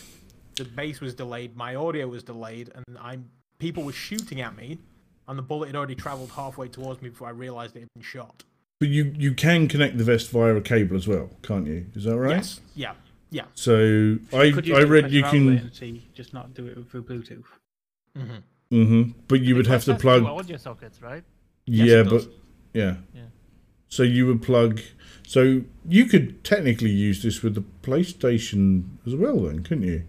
the 0.56 0.66
bass 0.66 1.00
was 1.02 1.14
delayed, 1.14 1.56
my 1.56 1.76
audio 1.76 2.08
was 2.08 2.24
delayed, 2.24 2.72
and 2.74 2.98
I'm 3.00 3.30
people 3.60 3.84
were 3.84 3.92
shooting 3.94 4.42
at 4.42 4.56
me, 4.56 4.80
and 5.28 5.38
the 5.38 5.42
bullet 5.44 5.68
had 5.68 5.76
already 5.76 5.96
travelled 5.96 6.32
halfway 6.32 6.68
towards 6.68 7.02
me 7.02 7.10
before 7.10 7.28
I 7.28 7.32
realised 7.32 7.76
it 7.76 7.82
had 7.82 7.90
been 7.94 8.04
shot. 8.04 8.44
But 8.80 8.90
you 8.90 9.14
you 9.18 9.34
can 9.34 9.68
connect 9.68 9.98
the 9.98 10.04
vest 10.04 10.32
via 10.32 10.56
a 10.56 10.62
cable 10.62 10.96
as 10.96 11.08
well, 11.08 11.30
can't 11.44 11.68
you? 11.68 11.86
Is 11.94 12.06
that 12.06 12.18
right? 12.18 12.38
Yes, 12.38 12.62
yeah, 12.76 12.94
yeah. 13.36 13.46
So 13.54 14.18
I 14.32 14.54
I 14.74 14.84
read 14.84 15.12
you 15.12 15.24
can. 15.24 15.70
just 16.14 16.34
not 16.34 16.54
do 16.54 16.68
it 16.68 16.78
through 16.90 17.04
Bluetooth. 17.04 17.44
Mm-hmm. 18.18 18.40
mm-hmm. 18.72 19.04
But 19.28 19.42
you 19.42 19.56
would 19.58 19.68
have 19.68 19.84
to 19.86 19.96
plug. 19.96 20.22
two 20.22 20.28
audio 20.28 20.58
sockets, 20.58 21.02
right? 21.02 21.24
Yeah, 21.66 22.02
it 22.02 22.10
but 22.10 22.28
yeah. 22.74 22.96
Yeah. 23.14 23.30
So 23.90 24.04
you 24.04 24.26
would 24.28 24.42
plug. 24.42 24.80
So 25.28 25.64
you 25.88 26.06
could 26.06 26.46
technically 26.46 26.92
use 26.92 27.24
this 27.24 27.44
with 27.44 27.56
the 27.56 27.66
PlayStation 27.82 28.98
as 29.06 29.16
well, 29.16 29.42
then, 29.42 29.64
couldn't 29.64 29.84
you? 29.84 30.04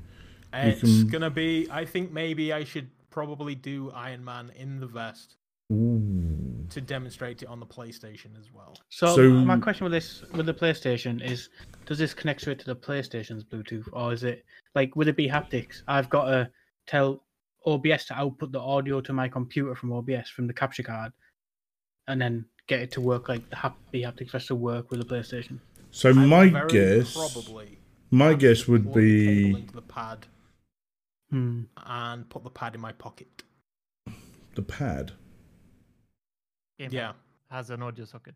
It's 0.52 0.80
can- 0.80 1.08
gonna 1.08 1.30
be. 1.30 1.66
I 1.68 1.84
think 1.84 2.12
maybe 2.12 2.52
I 2.52 2.62
should 2.62 2.90
probably 3.10 3.56
do 3.56 3.90
Iron 3.90 4.24
Man 4.24 4.52
in 4.56 4.78
the 4.78 4.86
vest 4.86 5.34
Ooh. 5.72 6.64
to 6.70 6.80
demonstrate 6.80 7.42
it 7.42 7.48
on 7.48 7.58
the 7.58 7.66
PlayStation 7.66 8.38
as 8.38 8.52
well. 8.52 8.76
So, 8.88 9.14
So- 9.16 9.30
my 9.30 9.58
question 9.58 9.84
with 9.84 9.92
this 9.92 10.22
with 10.32 10.46
the 10.46 10.54
PlayStation 10.54 11.20
is, 11.22 11.48
does 11.86 11.98
this 11.98 12.14
connect 12.14 12.40
straight 12.42 12.58
to 12.60 12.66
the 12.66 12.76
PlayStation's 12.76 13.42
Bluetooth, 13.44 13.88
or 13.92 14.12
is 14.12 14.22
it 14.24 14.44
like 14.74 14.94
would 14.96 15.08
it 15.08 15.16
be 15.16 15.28
haptics? 15.28 15.82
I've 15.88 16.08
got 16.08 16.26
to 16.26 16.50
tell 16.86 17.24
OBS 17.66 18.04
to 18.06 18.14
output 18.14 18.52
the 18.52 18.60
audio 18.60 19.00
to 19.00 19.12
my 19.12 19.28
computer 19.28 19.74
from 19.74 19.92
OBS 19.92 20.28
from 20.30 20.46
the 20.46 20.52
capture 20.54 20.84
card, 20.84 21.12
and 22.06 22.20
then 22.20 22.44
get 22.68 22.80
it 22.80 22.90
to 22.92 23.00
work 23.00 23.28
like 23.28 23.48
the 23.50 23.56
hap- 23.56 23.90
the 23.90 24.02
haptics 24.02 24.30
vest 24.30 24.46
to 24.48 24.54
work 24.54 24.90
with 24.90 25.00
the 25.00 25.06
PlayStation. 25.14 25.58
So 25.90 26.10
I 26.10 26.12
would 26.12 26.28
my 26.28 26.66
guess, 26.68 27.12
probably 27.14 27.78
my 28.10 28.34
guess 28.34 28.68
would 28.68 28.84
plug 28.84 28.94
the 28.94 29.26
cable 29.26 29.52
be 29.56 29.60
into 29.62 29.74
the 29.74 29.82
pad 29.82 30.26
Hmm. 31.30 31.62
and 31.84 32.28
put 32.30 32.44
the 32.44 32.50
pad 32.50 32.74
in 32.76 32.80
my 32.80 32.92
pocket. 32.92 33.42
the 34.54 34.62
pad. 34.62 35.12
Gamepad 36.78 36.92
Yeah. 36.92 37.12
has 37.50 37.70
an 37.70 37.82
audio 37.82 38.04
socket. 38.04 38.34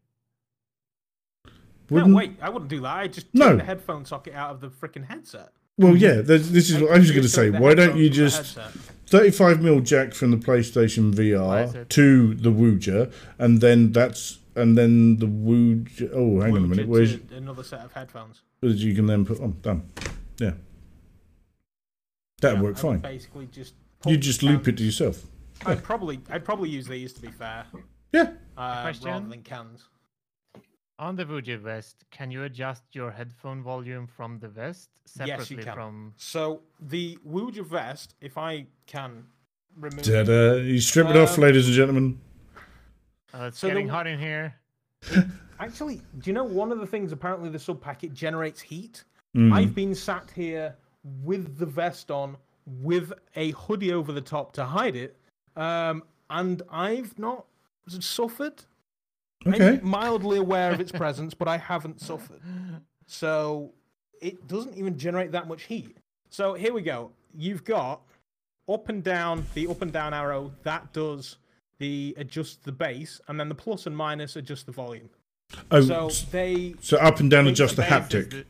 Wouldn't- 1.91 2.11
No, 2.11 2.17
wait, 2.17 2.37
I 2.41 2.49
wouldn't 2.49 2.71
do 2.71 2.81
that. 2.81 2.97
I 2.97 3.09
just 3.09 3.27
take 3.27 3.35
No. 3.35 3.57
the 3.57 3.65
headphone 3.65 4.05
socket 4.05 4.35
out 4.35 4.51
of 4.53 4.61
the 4.61 4.69
freaking 4.71 5.07
headset. 5.07 5.53
Well, 5.77 5.97
yeah. 5.97 6.21
there's- 6.21 6.51
This 6.51 6.71
is 6.71 6.81
what 6.81 6.93
I 6.93 6.99
was 6.99 7.11
going 7.11 7.23
to 7.23 7.29
say. 7.29 7.51
Why 7.51 7.75
don't 7.75 7.97
you 7.97 8.09
just 8.11 8.59
35 9.07 9.62
mil 9.62 9.81
jack 9.81 10.15
from 10.15 10.31
the 10.31 10.37
PlayStation 10.37 11.12
VR 11.15 11.85
to 11.89 12.35
the 12.35 12.51
Woojer, 12.53 13.12
and 13.39 13.61
then 13.61 13.93
that's 13.93 14.39
and 14.57 14.77
then 14.77 15.17
the 15.19 15.27
Woojer. 15.27 16.11
Oh, 16.12 16.41
hang 16.41 16.57
on 16.57 16.65
a 16.65 16.67
minute. 16.67 16.87
Where's 16.89 17.15
another 17.33 17.62
set 17.62 17.81
of 17.81 17.93
headphones? 17.93 18.43
that 18.61 18.73
you 18.77 18.95
can 18.95 19.07
then 19.07 19.25
put 19.25 19.41
on 19.41 19.57
done. 19.62 19.89
Yeah, 20.39 20.53
that'd 22.43 22.59
Yeah, 22.59 22.62
work 22.62 22.77
I 22.77 22.81
fine. 22.81 22.99
Basically, 22.99 23.47
just 23.47 23.75
You 24.07 24.17
just 24.19 24.43
loop 24.43 24.69
it 24.69 24.77
to 24.77 24.85
yourself. 24.85 25.25
I'd 25.65 25.83
probably, 25.83 26.21
I'd 26.29 26.45
probably 26.45 26.69
use 26.69 26.87
these 26.87 27.12
to 27.15 27.23
be 27.23 27.29
fair, 27.29 27.65
Yeah. 28.12 28.23
uh, 28.23 28.27
rather 28.57 28.82
Question? 28.82 29.28
than 29.28 29.43
cans. 29.43 29.85
On 30.99 31.16
the 31.16 31.24
Woojer 31.24 31.59
vest, 31.59 32.05
can 32.11 32.31
you 32.31 32.45
adjust 32.45 32.82
your 32.93 33.11
headphone 33.11 33.62
volume 33.62 34.07
from 34.07 34.39
the 34.39 34.49
vest 34.49 34.91
separately 35.07 35.39
Yes, 35.39 35.51
you 35.51 35.57
can. 35.59 35.74
from? 35.74 36.12
So 36.19 36.61
the 36.81 37.19
Woojer 37.27 37.65
vest, 37.65 38.16
if 38.20 38.37
I 38.37 38.66
can 38.87 39.24
remove, 39.77 40.03
Ta-da. 40.05 40.57
You 40.57 40.78
strip 40.81 41.09
it 41.09 41.16
off, 41.16 41.39
Um, 41.39 41.45
ladies 41.45 41.66
and 41.66 41.74
gentlemen. 41.74 42.20
Uh, 43.32 43.45
it's 43.45 43.59
So 43.59 43.69
getting 43.69 43.87
w- 43.87 43.97
hot 43.97 44.07
in 44.07 44.19
here. 44.19 44.55
actually, 45.61 46.03
do 46.19 46.28
you 46.28 46.35
know 46.35 46.45
one 46.45 46.70
of 46.70 46.81
the 46.81 46.87
things? 46.87 47.12
Apparently, 47.12 47.49
the 47.49 47.59
sub 47.59 47.81
packet 47.81 48.12
generates 48.12 48.61
heat. 48.61 49.05
Mm. 49.35 49.55
I've 49.55 49.74
been 49.74 49.95
sat 49.95 50.31
here 50.35 50.77
with 51.23 51.57
the 51.57 51.65
vest 51.66 52.11
on, 52.11 52.37
with 52.66 53.12
a 53.37 53.53
hoodie 53.53 53.93
over 53.95 54.12
the 54.12 54.20
top 54.20 54.53
to 54.55 54.65
hide 54.65 54.97
it, 54.97 55.16
um, 55.57 56.03
and 56.28 56.61
I've 56.70 57.19
not 57.19 57.47
suffered. 58.01 58.62
Okay. 59.47 59.79
I'm 59.79 59.87
mildly 59.89 60.39
aware 60.39 60.71
of 60.73 60.81
its 60.81 60.93
presence, 61.03 61.35
but 61.35 61.49
I 61.49 61.57
haven't 61.59 62.01
suffered. 62.01 62.41
So 63.07 63.73
it 64.21 64.47
doesn't 64.47 64.77
even 64.77 64.99
generate 64.99 65.33
that 65.33 65.49
much 65.49 65.65
heat. 65.65 65.97
So 66.29 66.55
here 66.55 66.73
we 66.73 66.83
go. 66.83 67.11
You've 67.37 67.65
got 67.65 68.03
up 68.69 68.89
and 68.89 69.03
down, 69.03 69.47
the 69.55 69.67
up 69.67 69.83
and 69.83 69.93
down 69.93 70.15
arrow, 70.15 70.53
that 70.62 70.93
does 70.93 71.37
the 71.79 72.15
adjust 72.19 72.62
the 72.65 72.73
base, 72.73 73.21
and 73.29 73.41
then 73.41 73.49
the 73.49 73.55
plus 73.55 73.87
and 73.87 73.97
minus 73.97 74.37
adjust 74.37 74.67
the 74.67 74.73
volume. 74.73 75.09
Oh, 75.71 75.81
So 75.81 76.09
they 76.31 76.75
so 76.81 76.99
up 76.99 77.19
and 77.21 77.31
down 77.31 77.47
adjust 77.49 77.77
the 77.77 77.83
the 77.83 77.89
haptic. 77.89 78.31
the- 78.31 78.45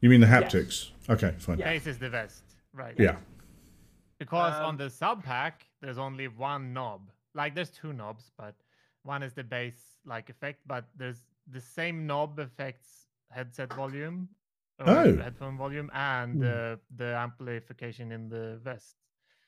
You 0.00 0.08
mean 0.08 0.20
the 0.20 0.26
Yes. 0.26 0.52
haptics? 0.52 0.90
Okay, 1.08 1.34
fine. 1.38 1.58
Yeah. 1.58 1.66
Base 1.66 1.86
is 1.86 1.98
the 1.98 2.08
best, 2.10 2.42
right? 2.72 2.94
Yeah. 2.98 3.16
Because 4.18 4.54
Um, 4.58 4.64
on 4.64 4.76
the 4.78 4.84
SubPac, 4.86 5.52
there's 5.82 5.98
only 5.98 6.26
one 6.28 6.72
knob. 6.72 7.10
Like 7.40 7.54
there's 7.54 7.70
two 7.70 7.92
knobs, 7.92 8.24
but 8.42 8.54
one 9.12 9.22
is 9.22 9.32
the 9.34 9.44
bass 9.44 9.76
like 10.04 10.26
effect, 10.34 10.60
but 10.66 10.84
there's 11.00 11.20
the 11.56 11.60
same 11.60 12.06
knob 12.08 12.38
affects 12.46 12.88
headset 13.30 13.72
volume 13.74 14.28
or 14.80 14.88
Oh. 14.88 15.16
headphone 15.24 15.56
volume 15.56 15.88
and 15.94 16.42
uh, 16.44 16.76
the 17.00 17.10
amplification 17.26 18.10
in 18.16 18.28
the 18.34 18.44
vest, 18.68 18.96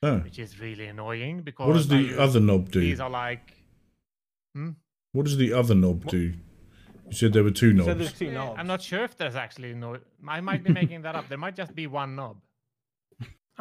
Oh. 0.02 0.19
which 0.27 0.39
is 0.39 0.60
really 0.60 0.86
annoying 0.94 1.43
because 1.43 1.66
What 1.69 1.74
does 1.81 1.89
the 1.89 2.02
use- 2.02 2.19
other 2.27 2.40
knob 2.40 2.70
do? 2.70 2.81
These 2.81 3.01
are 3.01 3.10
like 3.10 3.47
Hmm? 4.55 4.70
What 5.12 5.24
does 5.27 5.36
the 5.36 5.52
other 5.60 5.74
knob 5.74 6.06
do? 6.06 6.24
You 7.09 7.12
said 7.20 7.32
there 7.32 7.44
were 7.44 7.51
two 7.62 7.70
so 7.77 7.77
knobs. 7.86 7.98
there's 7.98 8.12
two 8.19 8.31
knobs. 8.31 8.56
I'm 8.59 8.66
not 8.74 8.82
sure 8.82 9.02
if 9.05 9.16
there's 9.16 9.36
actually 9.36 9.73
no. 9.74 9.98
I 10.36 10.40
might 10.40 10.62
be 10.62 10.73
making 10.81 11.02
that 11.02 11.15
up. 11.19 11.28
There 11.28 11.39
might 11.47 11.56
just 11.56 11.74
be 11.74 11.86
one 11.86 12.15
knob. 12.16 12.36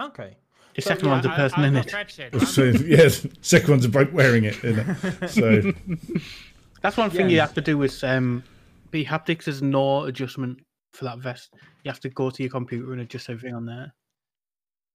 Okay. 0.08 0.32
The 0.78 0.82
So, 0.84 0.90
second 0.90 1.06
yeah, 1.08 1.12
one's 1.12 1.26
a 1.26 1.30
person 1.30 1.60
I'll 1.60 1.66
in 1.66 1.76
it. 1.76 1.92
fetch. 1.92 2.20
So 2.48 2.64
yes, 2.66 3.26
second 3.42 3.70
one's 3.72 3.86
about 3.86 4.14
wearing 4.14 4.44
it. 4.46 4.64
Isn't 4.64 4.90
it? 5.04 5.30
So 5.30 5.74
That's 6.82 6.96
one 6.96 7.10
thing 7.10 7.30
you 7.32 7.40
have 7.40 7.56
to 7.56 7.62
do 7.62 7.82
is 7.82 8.04
um, 8.04 8.44
be 8.92 9.04
haptics. 9.04 9.46
There's 9.46 9.64
no 9.64 10.04
adjustment 10.04 10.60
for 10.94 11.06
that 11.06 11.18
vest. 11.18 11.56
You 11.84 11.90
have 11.92 12.00
to 12.02 12.10
go 12.10 12.30
to 12.30 12.44
your 12.44 12.52
computer 12.52 12.92
and 12.94 13.02
adjust 13.02 13.30
everything 13.30 13.56
on 13.56 13.66
there. 13.66 13.94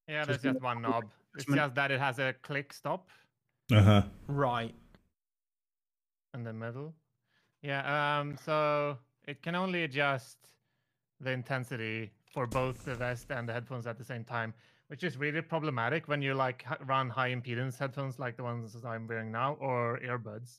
Yeah, 0.08 0.24
there's 0.24 0.38
Just 0.38 0.54
just 0.54 0.62
one 0.62 0.82
knob. 0.82 1.04
It's 1.34 1.46
just 1.46 1.74
that 1.74 1.90
it 1.90 1.98
has 1.98 2.18
a 2.20 2.34
click 2.42 2.72
stop 2.72 3.08
uh 3.72 3.82
huh. 3.82 4.02
Right. 4.28 4.74
in 6.34 6.44
the 6.44 6.52
middle. 6.52 6.94
Yeah, 7.62 8.20
um, 8.20 8.36
so 8.44 8.98
it 9.26 9.42
can 9.42 9.54
only 9.56 9.82
adjust 9.84 10.38
the 11.20 11.30
intensity 11.30 12.10
for 12.32 12.46
both 12.46 12.84
the 12.84 12.94
vest 12.94 13.30
and 13.30 13.48
the 13.48 13.52
headphones 13.52 13.86
at 13.86 13.98
the 13.98 14.04
same 14.04 14.24
time, 14.24 14.52
which 14.92 15.04
is 15.04 15.16
really 15.16 15.40
problematic 15.40 16.06
when 16.06 16.20
you 16.20 16.34
like 16.34 16.66
h- 16.70 16.76
run 16.84 17.08
high 17.08 17.30
impedance 17.30 17.78
headphones 17.78 18.18
like 18.18 18.36
the 18.36 18.42
ones 18.42 18.74
that 18.74 18.84
I'm 18.84 19.08
wearing 19.08 19.32
now 19.32 19.56
or 19.58 19.98
earbuds. 20.04 20.58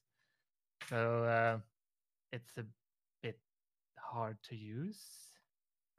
So 0.90 1.24
uh, 1.24 1.60
it's 2.32 2.58
a 2.58 2.64
bit 3.22 3.38
hard 3.96 4.38
to 4.50 4.56
use. 4.56 4.98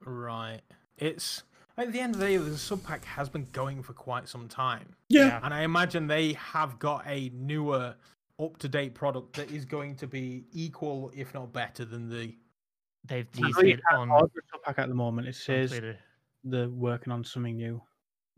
Right. 0.05 0.62
It's 0.98 1.44
At 1.78 1.93
the 1.93 2.01
end 2.01 2.16
of 2.16 2.20
the 2.20 2.27
day, 2.27 2.36
the 2.36 2.51
SubPac 2.51 3.05
has 3.05 3.28
been 3.28 3.47
going 3.52 3.85
for 3.85 3.93
quite 3.93 4.28
some 4.28 4.48
time. 4.48 4.97
Yeah. 5.09 5.27
Yeah. 5.27 5.40
And 5.44 5.55
I 5.55 5.62
imagine 5.62 6.09
they 6.09 6.32
have 6.32 6.81
got 6.81 7.05
a 7.06 7.31
newer, 7.32 7.94
up 8.43 8.56
to 8.59 8.69
date 8.69 8.94
product 8.94 9.36
that 9.36 9.52
is 9.52 9.65
going 9.65 9.94
to 9.94 10.09
be 10.09 10.43
equal, 10.52 11.12
if 11.15 11.32
not 11.35 11.52
better, 11.52 11.85
than 11.85 12.09
the. 12.09 12.35
They've 13.05 13.28
I 13.36 13.52
teased 13.52 13.59
it 13.61 13.81
on, 13.93 14.11
order 14.11 14.27
a 14.27 14.70
SubPac 14.73 14.82
at 14.82 14.89
the 14.89 14.94
moment. 14.97 15.28
It 15.28 15.36
says 15.36 15.73
they're 16.43 16.69
working 16.69 17.12
on 17.12 17.23
something 17.23 17.56
new. 17.56 17.81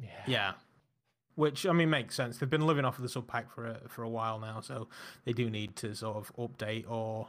Yeah. 0.01 0.09
Yeah. 0.27 0.53
Which 1.35 1.67
I 1.67 1.73
mean 1.73 1.91
makes 1.91 2.15
sense. 2.15 2.39
They've 2.39 2.49
been 2.49 2.67
living 2.67 2.85
off 2.85 2.99
of 2.99 3.03
the 3.03 3.21
SubPac 3.21 3.51
for 3.51 3.67
a, 3.67 3.81
for 3.89 4.03
a 4.05 4.09
while 4.09 4.39
now, 4.39 4.61
so 4.61 4.89
they 5.25 5.33
do 5.33 5.51
need 5.51 5.77
to 5.77 5.95
sort 5.95 6.17
of 6.17 6.33
update 6.37 6.91
or 6.91 7.29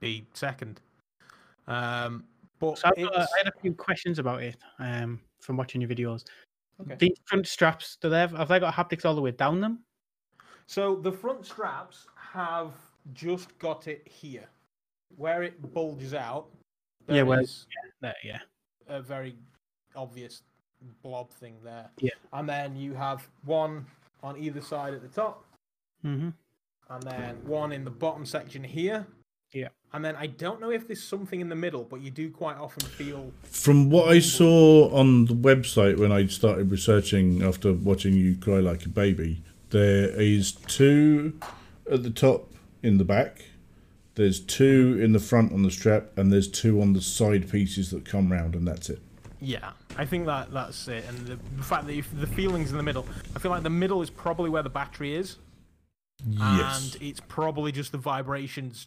be 0.00 0.26
second. 0.34 0.80
Um, 1.66 2.24
but 2.58 2.78
So 2.78 2.88
I've 2.88 2.96
got, 2.96 3.12
it's- 3.14 3.28
I 3.34 3.38
had 3.38 3.48
a 3.48 3.60
few 3.60 3.72
questions 3.72 4.18
about 4.18 4.42
it 4.42 4.56
um, 4.78 5.20
from 5.40 5.56
watching 5.56 5.80
your 5.80 5.88
videos. 5.90 6.24
Okay. 6.82 6.96
These 6.98 7.16
front 7.24 7.46
straps, 7.46 7.96
do 8.00 8.08
they 8.10 8.18
have, 8.18 8.32
have 8.32 8.48
they 8.48 8.60
got 8.60 8.74
haptics 8.74 9.04
all 9.04 9.14
the 9.14 9.22
way 9.22 9.30
down 9.30 9.60
them? 9.60 9.78
So 10.66 10.96
the 10.96 11.12
front 11.12 11.46
straps 11.46 12.06
have 12.16 12.72
just 13.12 13.56
got 13.58 13.86
it 13.86 14.06
here, 14.06 14.48
where 15.16 15.42
it 15.42 15.72
bulges 15.72 16.12
out. 16.14 16.46
Yeah, 17.08 17.22
where- 17.22 17.40
is 17.40 17.66
There, 18.00 18.14
yeah. 18.22 18.40
a 18.88 19.00
very 19.00 19.36
obvious 19.96 20.42
blob 21.02 21.30
thing 21.30 21.54
there. 21.62 21.90
Yeah. 21.98 22.10
And 22.32 22.48
then 22.48 22.76
you 22.76 22.94
have 22.94 23.28
one 23.44 23.86
on 24.22 24.38
either 24.38 24.60
side 24.60 24.94
at 24.94 25.02
the 25.02 25.08
top, 25.08 25.44
hmm 26.02 26.30
and 26.90 27.02
then 27.02 27.36
one 27.46 27.72
in 27.72 27.84
the 27.84 27.90
bottom 27.90 28.26
section 28.26 28.62
here. 28.62 29.06
Yeah. 29.52 29.68
And 29.92 30.04
then 30.04 30.16
I 30.16 30.26
don't 30.26 30.60
know 30.60 30.70
if 30.70 30.86
there's 30.86 31.02
something 31.02 31.40
in 31.40 31.48
the 31.48 31.56
middle, 31.56 31.84
but 31.84 32.00
you 32.00 32.10
do 32.10 32.30
quite 32.30 32.56
often 32.56 32.86
feel 32.88 33.32
From 33.44 33.90
what 33.90 34.08
I 34.08 34.18
saw 34.18 34.90
on 34.90 35.26
the 35.26 35.34
website 35.34 35.98
when 35.98 36.10
I 36.10 36.26
started 36.26 36.70
researching 36.70 37.42
after 37.42 37.72
watching 37.72 38.14
you 38.14 38.36
cry 38.36 38.58
like 38.58 38.84
a 38.84 38.88
baby, 38.88 39.42
there 39.70 40.08
is 40.08 40.52
two 40.52 41.38
at 41.90 42.02
the 42.02 42.10
top 42.10 42.52
in 42.82 42.98
the 42.98 43.04
back. 43.04 43.44
There's 44.16 44.40
two 44.40 44.98
in 45.00 45.12
the 45.12 45.18
front 45.20 45.52
on 45.52 45.62
the 45.62 45.70
strap, 45.70 46.16
and 46.16 46.32
there's 46.32 46.48
two 46.48 46.80
on 46.80 46.92
the 46.92 47.00
side 47.00 47.50
pieces 47.50 47.90
that 47.90 48.04
come 48.04 48.30
round, 48.30 48.54
and 48.54 48.66
that's 48.66 48.90
it. 48.90 49.02
Yeah, 49.44 49.72
I 49.98 50.06
think 50.06 50.24
that 50.26 50.52
that's 50.52 50.88
it. 50.88 51.04
And 51.06 51.18
the, 51.26 51.38
the 51.56 51.62
fact 51.62 51.86
that 51.86 51.92
if 51.92 52.08
the 52.18 52.26
feelings 52.26 52.70
in 52.70 52.78
the 52.78 52.82
middle, 52.82 53.06
I 53.36 53.38
feel 53.38 53.50
like 53.50 53.62
the 53.62 53.68
middle 53.70 54.00
is 54.00 54.08
probably 54.08 54.48
where 54.48 54.62
the 54.62 54.70
battery 54.70 55.14
is, 55.14 55.36
Yes. 56.26 56.94
and 56.94 57.02
it's 57.02 57.20
probably 57.20 57.70
just 57.70 57.92
the 57.92 57.98
vibrations 57.98 58.86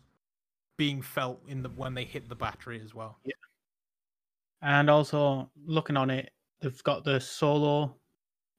being 0.78 1.02
felt 1.02 1.42
in 1.48 1.62
the 1.62 1.70
when 1.70 1.94
they 1.94 2.06
hit 2.06 2.28
the 2.28 2.36
battery 2.36 2.82
as 2.84 2.96
well. 2.96 3.18
Yeah. 3.24 3.34
And 4.64 4.90
also 4.90 5.52
looking 5.66 5.96
on 5.96 6.10
it, 6.10 6.32
they've 6.62 6.84
got 6.84 7.04
the 7.04 7.20
solo, 7.20 7.96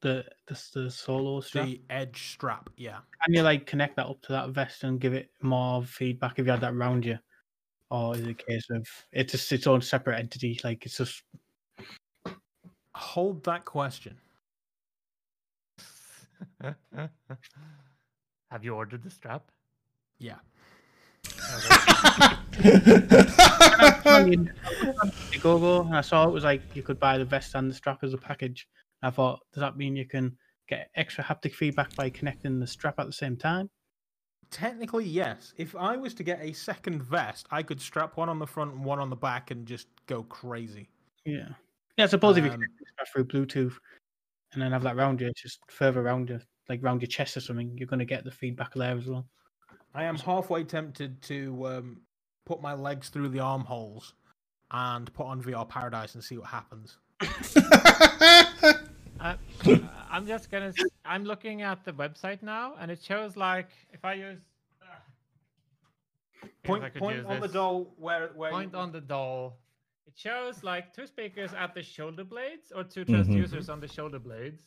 the 0.00 0.24
the, 0.46 0.62
the 0.74 0.90
solo 0.90 1.40
strap. 1.40 1.66
The 1.66 1.82
edge 1.90 2.30
strap, 2.32 2.70
yeah. 2.76 2.98
Can 3.24 3.34
you 3.34 3.42
like 3.42 3.66
connect 3.66 3.96
that 3.96 4.06
up 4.06 4.22
to 4.22 4.32
that 4.32 4.50
vest 4.50 4.84
and 4.84 5.00
give 5.00 5.14
it 5.14 5.30
more 5.42 5.82
feedback 5.82 6.38
if 6.38 6.46
you 6.46 6.52
had 6.52 6.60
that 6.60 6.74
around 6.74 7.04
you, 7.04 7.18
or 7.90 8.14
is 8.14 8.20
it 8.20 8.30
a 8.30 8.34
case 8.34 8.66
of 8.70 8.86
it's 9.10 9.32
just 9.32 9.50
its 9.50 9.66
own 9.66 9.80
separate 9.80 10.20
entity? 10.20 10.60
Like 10.62 10.86
it's 10.86 10.98
just 10.98 11.24
Hold 12.98 13.44
that 13.44 13.64
question. 13.64 14.18
Have 18.50 18.64
you 18.64 18.74
ordered 18.74 19.02
the 19.04 19.10
strap? 19.10 19.50
Yeah. 20.18 20.38
I 24.04 24.24
mean, 24.26 24.52
you 25.32 25.38
Google 25.38 25.82
and 25.82 25.96
I 25.96 26.00
saw 26.00 26.26
it 26.26 26.32
was 26.32 26.42
like 26.44 26.62
you 26.74 26.82
could 26.82 26.98
buy 26.98 27.18
the 27.18 27.24
vest 27.24 27.54
and 27.54 27.70
the 27.70 27.74
strap 27.74 28.02
as 28.02 28.14
a 28.14 28.18
package. 28.18 28.66
I 29.02 29.10
thought, 29.10 29.40
does 29.52 29.60
that 29.60 29.76
mean 29.76 29.94
you 29.94 30.06
can 30.06 30.36
get 30.68 30.90
extra 30.96 31.22
haptic 31.22 31.54
feedback 31.54 31.94
by 31.94 32.10
connecting 32.10 32.58
the 32.58 32.66
strap 32.66 32.98
at 32.98 33.06
the 33.06 33.12
same 33.12 33.36
time? 33.36 33.70
Technically, 34.50 35.04
yes. 35.04 35.52
If 35.56 35.76
I 35.76 35.96
was 35.96 36.14
to 36.14 36.24
get 36.24 36.40
a 36.42 36.52
second 36.52 37.02
vest, 37.02 37.46
I 37.50 37.62
could 37.62 37.80
strap 37.80 38.16
one 38.16 38.28
on 38.28 38.38
the 38.38 38.46
front 38.46 38.72
and 38.72 38.84
one 38.84 38.98
on 38.98 39.10
the 39.10 39.16
back 39.16 39.50
and 39.50 39.66
just 39.66 39.86
go 40.06 40.24
crazy. 40.24 40.88
Yeah. 41.24 41.50
Yeah, 41.98 42.04
I 42.04 42.06
suppose 42.06 42.36
if 42.36 42.44
you 42.44 42.50
Um, 42.50 42.58
connect 42.60 43.12
through 43.12 43.24
Bluetooth 43.24 43.76
and 44.52 44.62
then 44.62 44.70
have 44.72 44.84
that 44.84 44.94
round 44.96 45.20
you, 45.20 45.32
just 45.34 45.58
further 45.68 46.00
around 46.00 46.28
you, 46.30 46.40
like 46.68 46.80
round 46.82 47.02
your 47.02 47.08
chest 47.08 47.36
or 47.36 47.40
something, 47.40 47.76
you're 47.76 47.88
going 47.88 47.98
to 47.98 48.04
get 48.04 48.24
the 48.24 48.30
feedback 48.30 48.72
there 48.74 48.96
as 48.96 49.06
well. 49.06 49.26
I 49.94 50.04
am 50.04 50.16
halfway 50.16 50.62
tempted 50.62 51.20
to 51.22 51.66
um, 51.66 52.00
put 52.46 52.62
my 52.62 52.72
legs 52.72 53.08
through 53.08 53.30
the 53.30 53.40
armholes 53.40 54.14
and 54.70 55.12
put 55.12 55.26
on 55.26 55.42
VR 55.42 55.68
Paradise 55.68 56.14
and 56.14 56.22
see 56.22 56.38
what 56.38 56.46
happens. 56.48 56.98
Uh, 59.20 59.34
I'm 60.08 60.28
just 60.28 60.48
gonna. 60.48 60.72
I'm 61.04 61.24
looking 61.24 61.62
at 61.62 61.84
the 61.84 61.92
website 61.92 62.40
now, 62.40 62.74
and 62.78 62.88
it 62.88 63.02
shows 63.02 63.36
like 63.36 63.66
if 63.92 64.04
I 64.04 64.12
use. 64.14 64.38
uh, 64.80 64.84
if 66.44 66.48
I 66.52 66.66
Point, 66.68 66.92
could 66.92 67.00
point 67.00 67.16
use 67.16 67.26
on 67.26 67.40
the 67.40 67.48
doll 67.48 67.92
where 67.98 68.28
where 68.36 68.52
Point 68.52 68.74
you, 68.74 68.78
on 68.78 68.92
the 68.92 69.00
doll. 69.00 69.58
It 70.08 70.14
shows 70.16 70.64
like 70.64 70.94
two 70.94 71.06
speakers 71.06 71.52
at 71.52 71.74
the 71.74 71.82
shoulder 71.82 72.24
blades, 72.24 72.72
or 72.74 72.82
two 72.82 73.04
Mhm. 73.04 73.10
transducers 73.26 73.68
on 73.68 73.78
the 73.80 73.88
shoulder 73.88 74.18
blades, 74.18 74.62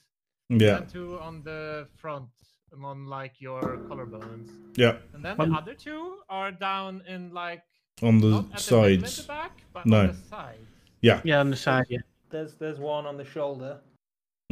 yeah. 0.49 0.77
and 0.77 0.87
two 0.89 1.19
on 1.19 1.41
the 1.43 1.87
front, 1.95 2.29
um, 2.71 2.85
on 2.85 3.07
like 3.07 3.41
your 3.41 3.61
collarbones. 3.89 4.49
Yeah. 4.77 4.99
And 5.13 5.25
then 5.25 5.37
One- 5.37 5.49
the 5.49 5.57
other 5.57 5.73
two 5.73 6.21
are 6.29 6.51
down 6.51 7.01
in 7.07 7.33
like 7.33 7.63
On 8.03 8.19
the 8.19 8.27
not 8.29 8.39
at 8.39 8.45
the 8.51 8.53
the 8.53 8.59
sides. 8.61 9.25
back, 9.25 9.53
but 9.73 9.85
No. 9.87 10.01
on 10.01 10.07
the 10.09 10.13
sides. 10.13 10.67
Yeah. 11.01 11.21
Yeah, 11.23 11.39
on 11.39 11.49
the 11.49 11.55
side, 11.55 11.87
yeah. 11.89 12.01
there's 12.29 12.53
there's 12.55 12.79
one 12.79 13.05
on 13.07 13.17
the 13.17 13.25
shoulder 13.25 13.81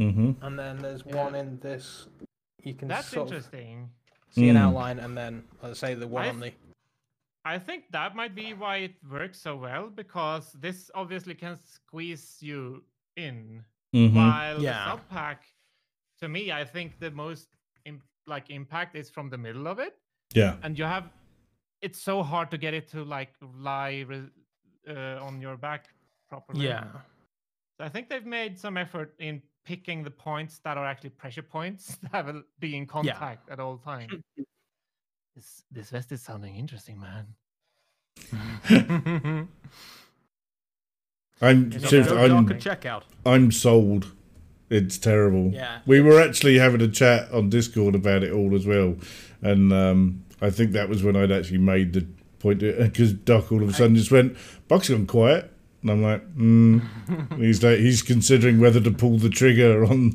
Mm-hmm. 0.00 0.44
and 0.44 0.58
then 0.58 0.78
there's 0.78 1.04
Yeah. 1.06 1.24
one 1.24 1.34
in 1.36 1.60
this. 1.60 2.08
You 2.64 2.74
can 2.74 2.88
That's 2.88 3.06
sort 3.08 3.28
of 3.28 3.34
interesting. 3.34 3.90
see 4.30 4.48
an 4.48 4.56
Mm. 4.56 4.60
outline, 4.60 4.98
and 4.98 5.16
then 5.16 5.46
let's 5.62 5.78
say 5.78 5.94
the 5.94 6.08
one 6.08 6.24
I 6.24 6.28
on 6.30 6.40
the 6.40 6.52
I 7.44 7.58
think 7.58 7.84
that 7.92 8.14
might 8.14 8.34
be 8.34 8.52
why 8.52 8.76
it 8.78 8.94
works 9.10 9.40
so 9.40 9.56
well 9.56 9.88
because 9.88 10.52
this 10.52 10.90
obviously 10.94 11.34
can 11.34 11.56
squeeze 11.56 12.36
you 12.40 12.84
in, 13.16 13.64
hmm 13.92 14.14
while 14.14 14.60
Yeah. 14.62 14.72
the 14.84 15.14
SubPac, 15.14 15.38
to 16.20 16.28
me, 16.28 16.52
I 16.52 16.64
think 16.64 16.98
the 16.98 17.10
most 17.10 17.48
im- 17.84 18.02
like 18.26 18.50
impact 18.50 18.94
is 18.94 19.10
from 19.10 19.30
the 19.30 19.38
middle 19.38 19.66
of 19.66 19.78
it, 19.78 19.96
Yeah. 20.34 20.56
and 20.62 20.78
you 20.78 20.84
have. 20.84 21.10
It's 21.82 21.98
so 21.98 22.22
hard 22.22 22.50
to 22.50 22.58
get 22.58 22.74
it 22.74 22.88
to 22.88 23.02
like 23.04 23.32
lie 23.40 24.04
re- 24.06 24.30
uh, 24.86 25.24
on 25.26 25.40
your 25.40 25.56
back 25.56 25.88
properly. 26.28 26.66
yeah. 26.66 26.84
So 27.78 27.84
I 27.84 27.88
think 27.88 28.08
they've 28.10 28.26
made 28.26 28.58
some 28.58 28.76
effort 28.76 29.14
in 29.18 29.42
picking 29.64 30.02
the 30.04 30.10
points 30.10 30.58
that 30.60 30.76
are 30.76 30.84
actually 30.84 31.10
pressure 31.10 31.42
points 31.42 31.96
that 32.12 32.26
will 32.26 32.42
be 32.58 32.76
in 32.76 32.86
contact 32.86 33.48
at 33.48 33.58
all 33.60 33.78
times. 33.78 34.12
this 35.34 35.62
this 35.70 35.90
vest 35.90 36.12
is 36.12 36.22
sounding 36.22 36.56
interesting, 36.56 37.00
man. 37.00 37.26
I'm 41.42 41.72
Yeah, 41.72 41.78
seriously, 41.88 42.16
no, 42.16 42.22
I'm 42.22 42.28
no, 42.28 42.42
Darker 42.42 42.54
checkout. 42.54 43.02
I'm 43.24 43.50
sold. 43.50 44.12
It's 44.68 44.98
terrible. 44.98 45.50
Yeah. 45.50 45.80
We 45.86 46.00
were 46.00 46.20
actually 46.20 46.58
having 46.58 46.80
a 46.80 46.88
chat 46.88 47.30
on 47.32 47.50
Discord 47.50 47.94
about 47.94 48.22
it 48.22 48.32
all 48.32 48.54
as 48.54 48.66
well, 48.66 48.96
and 49.42 49.72
um, 49.72 50.24
I 50.40 50.50
think 50.50 50.72
that 50.72 50.88
was 50.88 51.02
when 51.02 51.16
I'd 51.16 51.32
actually 51.32 51.58
made 51.58 51.92
the 51.92 52.06
point 52.38 52.60
because 52.60 53.12
Doc 53.12 53.50
all 53.50 53.62
of 53.62 53.68
a 53.68 53.72
sudden 53.72 53.96
just 53.96 54.10
went, 54.10 54.36
"Buck's 54.68 54.88
gone 54.88 55.06
quiet," 55.06 55.50
and 55.82 55.90
I'm 55.90 56.02
like, 56.02 56.34
mm. 56.36 57.36
"He's 57.38 57.62
like 57.62 57.78
he's 57.78 58.02
considering 58.02 58.60
whether 58.60 58.80
to 58.80 58.90
pull 58.90 59.18
the 59.18 59.30
trigger 59.30 59.84
on 59.84 60.14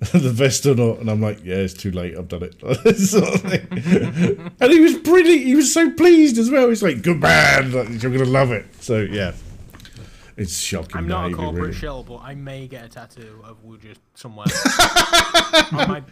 the 0.12 0.30
vest 0.30 0.64
or 0.64 0.74
not," 0.74 0.98
and 0.98 1.10
I'm 1.10 1.20
like, 1.20 1.44
"Yeah, 1.44 1.56
it's 1.56 1.74
too 1.74 1.90
late. 1.90 2.16
I've 2.16 2.28
done 2.28 2.42
it." 2.42 2.58
sort 2.96 3.34
of 3.34 3.40
thing. 3.42 4.50
and 4.58 4.72
he 4.72 4.80
was 4.80 4.94
brilliant. 4.94 5.42
He 5.44 5.54
was 5.54 5.72
so 5.72 5.90
pleased 5.90 6.38
as 6.38 6.50
well. 6.50 6.68
He's 6.70 6.82
like, 6.82 7.02
"Good 7.02 7.20
man, 7.20 7.72
like, 7.72 8.02
you're 8.02 8.10
gonna 8.10 8.24
love 8.24 8.50
it." 8.50 8.64
So 8.82 9.00
yeah, 9.00 9.32
it's 10.38 10.58
shocking. 10.58 10.96
I'm 10.96 11.06
not 11.06 11.30
a 11.30 11.34
corporate 11.34 11.62
really. 11.62 11.74
shell, 11.74 12.02
but 12.02 12.20
I 12.22 12.34
may 12.34 12.66
get 12.66 12.84
a 12.84 12.88
tattoo 12.88 13.42
of 13.44 13.62
Woojer 13.62 13.94
somewhere. 14.14 14.46
My- 15.72 16.02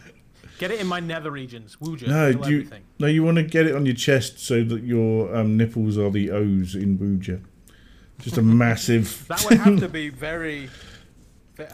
get 0.59 0.71
it 0.71 0.79
in 0.81 0.87
my 0.87 0.99
nether 0.99 1.31
regions. 1.31 1.77
Woojer. 1.81 2.07
No, 2.07 2.33
do 2.33 2.51
you, 2.51 2.57
everything. 2.59 2.83
no, 2.99 3.07
you 3.07 3.23
want 3.23 3.37
to 3.37 3.43
get 3.43 3.65
it 3.65 3.73
on 3.75 3.85
your 3.85 3.95
chest 3.95 4.39
so 4.39 4.63
that 4.65 4.83
your 4.83 5.33
um, 5.35 5.55
nipples 5.57 5.97
are 5.97 6.11
the 6.11 6.29
O's 6.31 6.75
in 6.75 6.97
Woojer. 6.99 7.41
Just 8.19 8.37
a 8.37 8.41
massive. 8.43 9.25
That 9.29 9.43
would 9.49 9.57
have 9.59 9.79
to 9.79 9.89
be 9.89 10.09
very. 10.09 10.69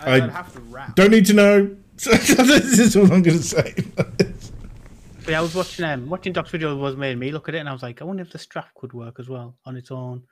I- 0.01 0.13
I'd 0.15 0.29
have 0.29 0.53
to 0.53 0.59
rap. 0.61 0.95
Don't 0.95 1.11
need 1.11 1.25
to 1.25 1.33
know. 1.33 1.75
This 1.97 2.79
is 2.79 2.95
all 2.95 3.03
I'm 3.11 3.21
going 3.21 3.37
to 3.37 3.43
say. 3.43 3.73
But 3.95 5.31
yeah, 5.31 5.39
I 5.39 5.41
was 5.41 5.55
watching 5.55 5.85
um, 5.85 6.07
watching 6.07 6.33
Doc's 6.33 6.51
video 6.51 6.75
was 6.75 6.95
made 6.95 7.17
me 7.17 7.31
look 7.31 7.49
at 7.49 7.55
it, 7.55 7.59
and 7.59 7.67
I 7.69 7.73
was 7.73 7.81
like, 7.81 8.01
I 8.01 8.05
wonder 8.05 8.21
if 8.21 8.31
the 8.31 8.37
strap 8.37 8.69
could 8.75 8.93
work 8.93 9.19
as 9.19 9.27
well 9.27 9.55
on 9.65 9.75
its 9.75 9.89
own, 9.91 10.23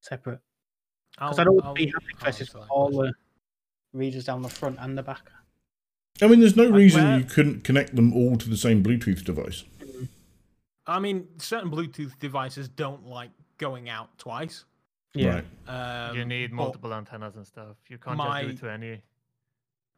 separate. 0.00 0.38
Because 1.12 1.38
I 1.38 1.42
I'll- 1.42 1.46
don't 1.46 1.64
I'll 1.64 1.74
be 1.74 1.86
happy 1.86 2.06
answer 2.26 2.44
versus 2.44 2.56
all 2.70 2.90
the 2.90 3.12
readers 3.92 4.24
down 4.24 4.42
the 4.42 4.48
front 4.48 4.76
and 4.80 4.96
the 4.96 5.02
back. 5.02 5.30
I 6.20 6.28
mean, 6.28 6.40
there's 6.40 6.56
no 6.56 6.70
reason 6.70 7.02
where- 7.04 7.18
you 7.18 7.24
couldn't 7.24 7.64
connect 7.64 7.96
them 7.96 8.12
all 8.12 8.36
to 8.36 8.48
the 8.48 8.56
same 8.56 8.82
Bluetooth 8.82 9.24
device. 9.24 9.64
I 10.86 10.98
mean, 10.98 11.26
certain 11.38 11.70
Bluetooth 11.70 12.18
devices 12.18 12.68
don't 12.68 13.06
like 13.06 13.30
going 13.58 13.88
out 13.88 14.16
twice. 14.18 14.64
Yeah. 15.14 15.42
Right. 15.68 16.08
Um, 16.10 16.16
you 16.16 16.24
need 16.24 16.52
multiple 16.52 16.92
antennas 16.94 17.36
and 17.36 17.46
stuff. 17.46 17.76
You 17.88 17.98
can't 17.98 18.16
my- 18.16 18.42
just 18.44 18.60
do 18.60 18.66
it 18.66 18.68
to 18.68 18.72
any. 18.72 19.02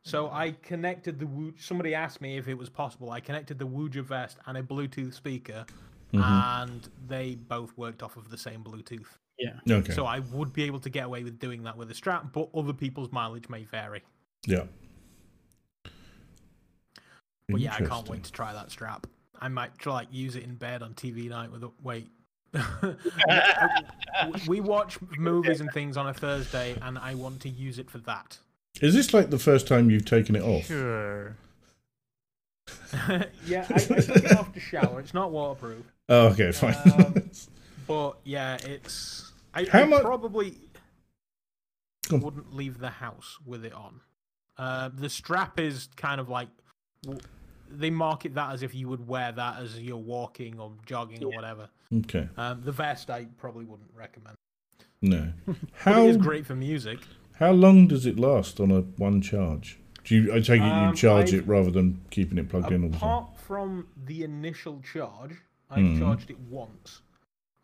So 0.04 0.30
I 0.30 0.52
connected 0.62 1.18
the 1.18 1.26
Woo. 1.26 1.54
Somebody 1.58 1.94
asked 1.94 2.20
me 2.20 2.36
if 2.36 2.46
it 2.46 2.54
was 2.54 2.68
possible. 2.68 3.10
I 3.10 3.20
connected 3.20 3.58
the 3.58 3.66
Woojer 3.66 4.04
vest 4.04 4.36
and 4.46 4.58
a 4.58 4.62
Bluetooth 4.62 5.14
speaker, 5.14 5.64
Mhm. 6.12 6.22
and 6.62 6.88
they 7.06 7.36
both 7.36 7.76
worked 7.78 8.02
off 8.02 8.16
of 8.18 8.28
the 8.30 8.36
same 8.36 8.62
Bluetooth. 8.62 9.06
Yeah. 9.38 9.58
Okay. 9.68 9.92
So 9.92 10.04
I 10.06 10.18
would 10.20 10.52
be 10.52 10.64
able 10.64 10.78
to 10.80 10.90
get 10.90 11.06
away 11.06 11.24
with 11.24 11.38
doing 11.38 11.62
that 11.64 11.76
with 11.76 11.90
a 11.90 11.94
strap, 11.94 12.32
but 12.32 12.50
other 12.54 12.72
people's 12.74 13.10
mileage 13.12 13.48
may 13.48 13.64
vary. 13.64 14.02
yeah. 14.46 14.66
But 17.48 17.60
yeah, 17.60 17.74
I 17.74 17.82
can't 17.84 18.08
wait 18.08 18.24
to 18.24 18.32
try 18.32 18.52
that 18.54 18.70
strap. 18.70 19.06
I 19.38 19.48
might 19.48 19.76
try 19.78 19.92
like 19.94 20.08
use 20.10 20.34
it 20.36 20.44
in 20.44 20.54
bed 20.54 20.82
on 20.82 20.94
TV 20.94 21.28
night 21.28 21.50
with 21.52 21.62
a 21.64 21.70
wait. 21.82 22.10
we 24.48 24.60
watch 24.60 24.98
movies 25.18 25.60
and 25.60 25.70
things 25.72 25.96
on 25.98 26.06
a 26.06 26.14
Thursday, 26.14 26.78
and 26.80 26.96
I 26.98 27.14
want 27.14 27.40
to 27.42 27.48
use 27.50 27.78
it 27.78 27.90
for 27.90 27.98
that. 27.98 28.38
Is 28.80 28.94
this 28.94 29.14
like 29.14 29.30
the 29.30 29.38
first 29.38 29.66
time 29.68 29.90
you've 29.90 30.04
taken 30.04 30.34
it 30.36 30.42
off? 30.42 30.66
Sure. 30.66 31.36
yeah, 33.46 33.66
I, 33.70 33.74
I 33.74 33.78
took 33.78 34.16
it 34.16 34.36
off 34.36 34.52
to 34.52 34.60
shower. 34.60 35.00
It's 35.00 35.14
not 35.14 35.30
waterproof. 35.30 35.84
Oh, 36.08 36.28
okay, 36.28 36.52
fine. 36.52 36.76
Um, 36.92 37.30
But 37.86 38.16
yeah, 38.24 38.56
it's. 38.64 39.30
I, 39.52 39.64
How 39.64 39.80
I 39.82 39.84
mu- 39.86 40.00
probably 40.00 40.54
wouldn't 42.10 42.54
leave 42.54 42.78
the 42.78 42.88
house 42.88 43.38
with 43.44 43.64
it 43.64 43.74
on. 43.74 44.00
Uh, 44.56 44.88
the 44.94 45.10
strap 45.10 45.60
is 45.60 45.88
kind 45.96 46.18
of 46.18 46.30
like 46.30 46.48
they 47.70 47.90
market 47.90 48.34
that 48.36 48.52
as 48.52 48.62
if 48.62 48.74
you 48.74 48.88
would 48.88 49.06
wear 49.06 49.32
that 49.32 49.58
as 49.60 49.78
you're 49.78 49.96
walking 49.98 50.58
or 50.58 50.72
jogging 50.86 51.22
or 51.22 51.30
whatever. 51.30 51.68
okay. 51.98 52.26
Um, 52.38 52.62
the 52.64 52.72
vest 52.72 53.10
I 53.10 53.26
probably 53.36 53.66
wouldn't 53.66 53.90
recommend. 53.94 54.36
No. 55.02 55.30
But 55.46 55.56
How 55.74 56.04
it 56.04 56.08
is 56.08 56.16
great 56.16 56.46
for 56.46 56.54
music. 56.54 57.00
How 57.34 57.52
long 57.52 57.86
does 57.88 58.06
it 58.06 58.18
last 58.18 58.60
on 58.60 58.70
a 58.70 58.80
one 58.80 59.20
charge? 59.20 59.78
Do 60.04 60.14
you 60.14 60.32
I 60.34 60.40
take 60.40 60.60
it 60.60 60.66
you 60.66 60.70
Um, 60.90 60.94
charge 60.94 61.28
I've- 61.28 61.38
it 61.38 61.46
rather 61.46 61.70
than 61.70 62.00
keeping 62.10 62.38
it 62.38 62.48
plugged 62.48 62.70
in 62.70 62.84
all 62.84 62.90
the 62.90 62.98
time? 62.98 63.08
Apart 63.08 63.38
from 63.38 63.88
the 63.96 64.22
initial 64.22 64.80
charge, 64.82 65.36
I've 65.70 65.84
Mhm. 65.84 65.98
charged 65.98 66.30
it 66.30 66.38
once. 66.40 67.00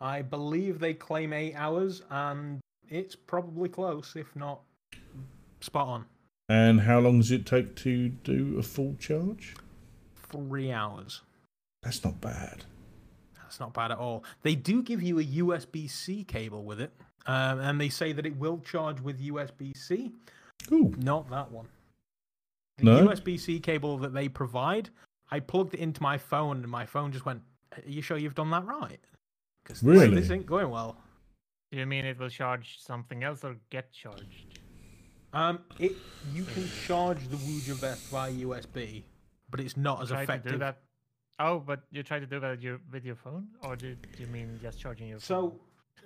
I 0.01 0.23
believe 0.23 0.79
they 0.79 0.95
claim 0.95 1.33
eight 1.35 1.55
hours, 1.55 2.03
and 2.11 2.61
it's 2.89 3.15
probably 3.15 3.69
close, 3.69 4.17
if 4.17 4.35
not 4.35 4.63
spot 5.61 5.87
on. 5.89 6.07
And 6.49 6.81
how 6.81 6.99
long 7.01 7.19
does 7.19 7.31
it 7.31 7.45
take 7.47 7.77
to 7.77 8.09
do 8.09 8.59
a 8.59 8.63
full 8.63 8.97
charge? 8.97 9.55
Three 10.17 10.73
hours. 10.73 11.21
That's 11.83 12.03
not 12.03 12.21
bad. 12.21 12.65
That's 13.37 13.61
not 13.61 13.75
bad 13.75 13.91
at 13.93 13.99
all. 13.99 14.25
They 14.43 14.55
do 14.55 14.83
give 14.83 15.03
you 15.03 15.19
a 15.19 15.23
USB 15.23 15.87
C 15.87 16.25
cable 16.25 16.65
with 16.65 16.81
it, 16.81 16.93
um, 17.27 17.61
and 17.61 17.81
they 17.81 17.89
say 17.89 18.13
that 18.13 18.27
it 18.27 18.37
will 18.37 18.59
charge 18.61 19.01
with 19.01 19.21
USB 19.21 19.77
C. 19.77 20.13
Ooh. 20.73 20.93
Not 20.99 21.29
that 21.31 21.51
one. 21.51 21.69
The 22.79 22.85
No? 22.85 23.07
USB 23.09 23.39
C 23.39 23.61
cable 23.61 23.99
that 23.99 24.13
they 24.13 24.29
provide, 24.29 24.91
I 25.31 25.41
plugged 25.41 25.75
it 25.75 25.81
into 25.81 26.03
my 26.03 26.19
phone, 26.19 26.59
and 26.59 26.69
my 26.69 26.87
phone 26.87 27.13
just 27.13 27.25
went, 27.27 27.43
Are 27.77 27.83
you 27.89 28.03
sure 28.03 28.17
you've 28.19 28.35
done 28.35 28.51
that 28.51 28.65
right? 28.65 29.01
Because 29.63 29.83
Really? 29.83 30.15
this 30.15 30.31
ain't 30.31 30.47
going 30.47 30.71
well. 30.71 30.97
Do 31.71 31.79
you 31.79 31.87
mean 31.87 32.05
it 32.05 32.19
will 32.19 32.31
charge 32.31 32.79
something 32.81 33.23
else 33.23 33.45
or 33.45 33.55
get 33.71 33.93
charged? 33.93 34.59
Um, 35.33 35.61
it 35.79 35.93
you 36.35 36.43
can 36.45 36.69
charge 36.87 37.29
the 37.29 37.37
Woojer 37.37 37.75
vest 37.77 38.09
via 38.11 38.33
USB, 38.33 39.05
but 39.51 39.61
it's 39.61 39.77
not 39.77 40.03
as 40.03 40.09
Try 40.09 40.17
to 40.19 40.23
effective. 40.25 40.53
do 40.53 40.59
that. 40.59 40.79
Oh, 41.39 41.61
but 41.61 41.83
you 41.93 42.03
try 42.03 42.19
to 42.19 42.27
do 42.27 42.41
that 42.41 42.51
with 42.51 42.63
your, 42.63 42.81
with 42.91 43.05
your 43.05 43.15
phone, 43.15 43.47
or 43.63 43.77
do, 43.77 43.95
do 43.95 44.23
you 44.23 44.27
mean 44.27 44.59
just 44.61 44.81
charging 44.81 45.09
your 45.09 45.21
phone? 45.21 45.53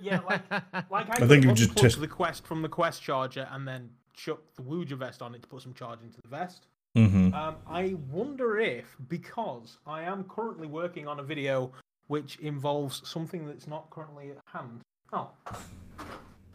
Yeah, 0.00 0.20
like 0.28 0.42
like 0.90 1.08
I, 1.20 1.24
I 1.24 1.26
think 1.28 1.44
you 1.44 1.52
just 1.52 1.76
test- 1.76 2.00
the 2.00 2.08
Quest 2.08 2.46
from 2.46 2.62
the 2.62 2.68
Quest 2.68 3.02
charger 3.02 3.48
and 3.50 3.66
then 3.66 3.90
chuck 4.14 4.40
the 4.56 4.62
Woojer 4.62 4.96
vest 4.98 5.22
on 5.22 5.34
it 5.34 5.42
to 5.42 5.48
put 5.48 5.62
some 5.62 5.74
charge 5.74 6.00
into 6.02 6.20
the 6.22 6.28
vest. 6.28 6.66
Mm-hmm. 6.96 7.34
Um, 7.34 7.56
I 7.66 7.94
wonder 8.10 8.58
if 8.58 8.96
because 9.08 9.78
I 9.86 10.02
am 10.02 10.24
currently 10.24 10.68
working 10.68 11.08
on 11.08 11.18
a 11.18 11.22
video 11.22 11.72
which 12.06 12.36
involves 12.36 13.06
something 13.08 13.46
that's 13.46 13.66
not 13.66 13.90
currently 13.90 14.30
at 14.30 14.38
hand. 14.46 14.80
Oh, 15.12 15.30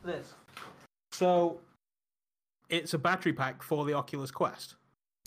this. 0.05 0.33
So, 1.11 1.59
it's 2.69 2.93
a 2.93 2.97
battery 2.97 3.33
pack 3.33 3.61
for 3.63 3.83
the 3.85 3.93
Oculus 3.93 4.31
Quest. 4.31 4.75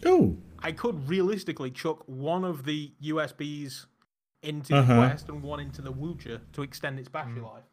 Oh. 0.07 0.37
I 0.61 0.73
could 0.73 1.09
realistically 1.09 1.71
chuck 1.71 2.03
one 2.07 2.45
of 2.45 2.65
the 2.65 2.93
USBs 3.03 3.87
into 4.43 4.75
Uh-huh. 4.77 4.95
the 4.95 5.01
Quest 5.01 5.29
and 5.29 5.43
one 5.43 5.61
into 5.61 5.83
the 5.83 5.93
Woojer 5.93 6.41
to 6.53 6.63
extend 6.63 6.99
its 6.99 7.09
battery 7.09 7.41
life. 7.43 7.65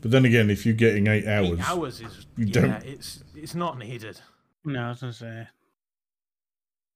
But 0.00 0.10
then 0.10 0.24
again, 0.24 0.50
if 0.50 0.64
you're 0.66 0.74
getting 0.74 1.06
eight 1.06 1.26
hours, 1.26 1.58
Eight 1.58 1.68
hours 1.70 2.00
is 2.00 2.26
you 2.36 2.46
yeah, 2.46 2.52
don't- 2.52 2.84
it's 2.84 3.22
it's 3.34 3.54
not 3.54 3.78
needed. 3.78 4.20
No, 4.64 4.80
I 4.80 4.88
was 4.90 5.00
gonna 5.00 5.12
say. 5.12 5.48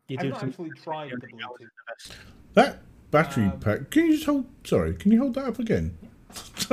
You 0.08 0.16
I've 0.18 0.22
do 0.24 0.28
not 0.30 0.40
some- 0.40 0.48
actually 0.50 0.70
tried 0.82 1.08
the 1.10 1.14
everything 1.14 1.40
else 1.42 1.58
Bluetooth. 1.60 1.64
is 1.64 1.70
the 2.08 2.10
best. 2.12 2.20
that 2.54 2.82
battery 3.10 3.44
Um, 3.46 3.60
pack. 3.60 3.90
Can 3.90 4.06
you 4.06 4.12
just 4.14 4.26
hold? 4.26 4.46
Sorry, 4.64 4.94
can 4.94 5.10
you 5.12 5.18
hold 5.20 5.34
that 5.34 5.44
up 5.46 5.58
again? 5.58 5.96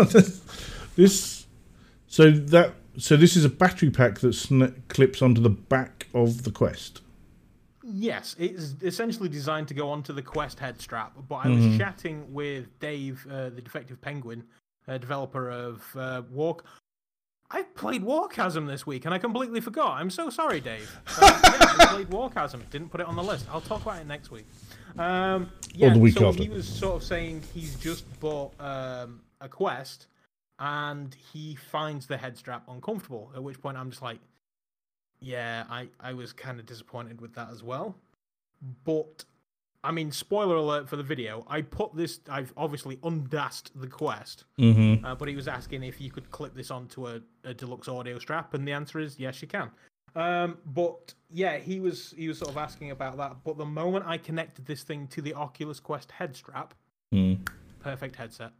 this. 0.95 1.47
So 2.07 2.31
that. 2.31 2.73
So 2.97 3.17
this 3.17 3.35
is 3.35 3.43
a 3.43 3.49
battery 3.49 3.89
pack 3.89 4.19
that 4.19 4.33
sn- 4.33 4.83
clips 4.87 5.21
onto 5.23 5.41
the 5.41 5.49
back 5.49 6.07
of 6.13 6.43
the 6.43 6.51
Quest. 6.51 7.01
Yes, 7.83 8.35
it's 8.37 8.75
essentially 8.83 9.27
designed 9.29 9.67
to 9.69 9.73
go 9.73 9.89
onto 9.89 10.13
the 10.13 10.21
Quest 10.21 10.59
head 10.59 10.79
strap. 10.79 11.13
But 11.27 11.35
I 11.37 11.49
was 11.49 11.63
Mhm. 11.63 11.77
chatting 11.79 12.31
with 12.33 12.79
Dave, 12.79 13.25
uh, 13.29 13.49
the 13.49 13.61
Defective 13.61 13.99
Penguin, 13.99 14.43
uh, 14.87 14.97
developer 14.97 15.49
of 15.49 15.83
uh, 15.95 16.21
Walk. 16.31 16.65
I 17.51 17.61
played 17.61 18.03
Warchasm 18.03 18.65
this 18.65 18.87
week 18.87 19.05
and 19.05 19.13
I 19.13 19.19
completely 19.19 19.61
forgot. 19.61 19.99
I'm 19.99 20.09
so 20.09 20.29
sorry, 20.29 20.59
Dave. 20.59 20.91
Uh, 21.21 21.39
yeah, 21.43 21.75
I 21.79 21.85
played 21.93 22.09
Warchasm. 22.09 22.67
Didn't 22.71 22.89
put 22.89 22.99
it 22.99 23.07
on 23.07 23.15
the 23.15 23.23
list. 23.23 23.45
I'll 23.51 23.61
talk 23.61 23.83
about 23.83 24.01
it 24.01 24.07
next 24.07 24.31
week. 24.31 24.47
Um, 24.97 25.51
yeah, 25.73 25.93
the 25.93 25.99
week 25.99 26.17
so 26.17 26.29
after. 26.29 26.41
he 26.41 26.49
was 26.49 26.67
sort 26.67 26.95
of 26.95 27.03
saying 27.03 27.43
he's 27.53 27.75
just 27.75 28.05
bought 28.19 28.53
um, 28.59 29.21
a 29.39 29.47
Quest 29.47 30.07
and 30.59 31.15
he 31.31 31.55
finds 31.55 32.07
the 32.07 32.17
head 32.17 32.37
strap 32.37 32.63
uncomfortable. 32.67 33.31
At 33.35 33.43
which 33.43 33.61
point 33.61 33.77
I'm 33.77 33.91
just 33.91 34.01
like, 34.01 34.19
yeah, 35.19 35.65
I, 35.69 35.89
I 35.99 36.13
was 36.13 36.33
kind 36.33 36.59
of 36.59 36.65
disappointed 36.65 37.21
with 37.21 37.35
that 37.35 37.49
as 37.51 37.63
well. 37.63 37.95
But, 38.83 39.25
I 39.83 39.91
mean, 39.91 40.11
spoiler 40.11 40.55
alert 40.55 40.87
for 40.87 40.95
the 40.95 41.03
video. 41.03 41.45
I 41.47 41.61
put 41.61 41.93
this, 41.95 42.21
I've 42.29 42.53
obviously 42.55 42.99
undasked 43.03 43.71
the 43.79 43.87
Quest, 43.87 44.45
Mm-hmm. 44.59 45.03
uh, 45.05 45.15
but 45.15 45.27
he 45.27 45.35
was 45.35 45.47
asking 45.47 45.83
if 45.83 45.99
you 45.99 46.09
could 46.09 46.31
clip 46.31 46.55
this 46.55 46.71
onto 46.71 47.07
a, 47.07 47.19
a 47.43 47.53
deluxe 47.53 47.87
audio 47.89 48.17
strap, 48.19 48.53
and 48.53 48.65
the 48.67 48.71
answer 48.71 48.99
is 48.99 49.19
yes, 49.19 49.41
you 49.41 49.47
can. 49.47 49.69
Um, 50.15 50.57
but 50.65 51.13
yeah, 51.31 51.57
he 51.57 51.79
was 51.79 52.13
he 52.15 52.27
was 52.27 52.37
sort 52.37 52.51
of 52.51 52.57
asking 52.57 52.91
about 52.91 53.17
that. 53.17 53.37
But 53.43 53.57
the 53.57 53.65
moment 53.65 54.05
I 54.07 54.17
connected 54.19 54.65
this 54.65 54.83
thing 54.83 55.07
to 55.07 55.21
the 55.21 55.33
Oculus 55.33 55.79
Quest 55.79 56.11
head 56.11 56.35
strap, 56.35 56.73
Mm. 57.13 57.47
perfect 57.79 58.15
headset. 58.15 58.51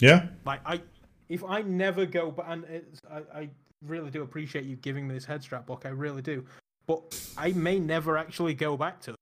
Yeah. 0.00 0.26
Like 0.44 0.60
I, 0.66 0.80
if 1.28 1.44
I 1.44 1.62
never 1.62 2.04
go, 2.06 2.30
but 2.30 2.46
and 2.48 2.64
it's, 2.64 3.00
I, 3.10 3.38
I 3.38 3.48
really 3.86 4.10
do 4.10 4.22
appreciate 4.22 4.64
you 4.64 4.76
giving 4.76 5.06
me 5.06 5.14
this 5.14 5.24
head 5.26 5.42
strap 5.42 5.66
book. 5.66 5.82
I 5.84 5.90
really 5.90 6.22
do, 6.22 6.44
but 6.86 7.02
I 7.36 7.52
may 7.52 7.78
never 7.78 8.16
actually 8.18 8.54
go 8.54 8.76
back 8.76 9.00
to. 9.02 9.14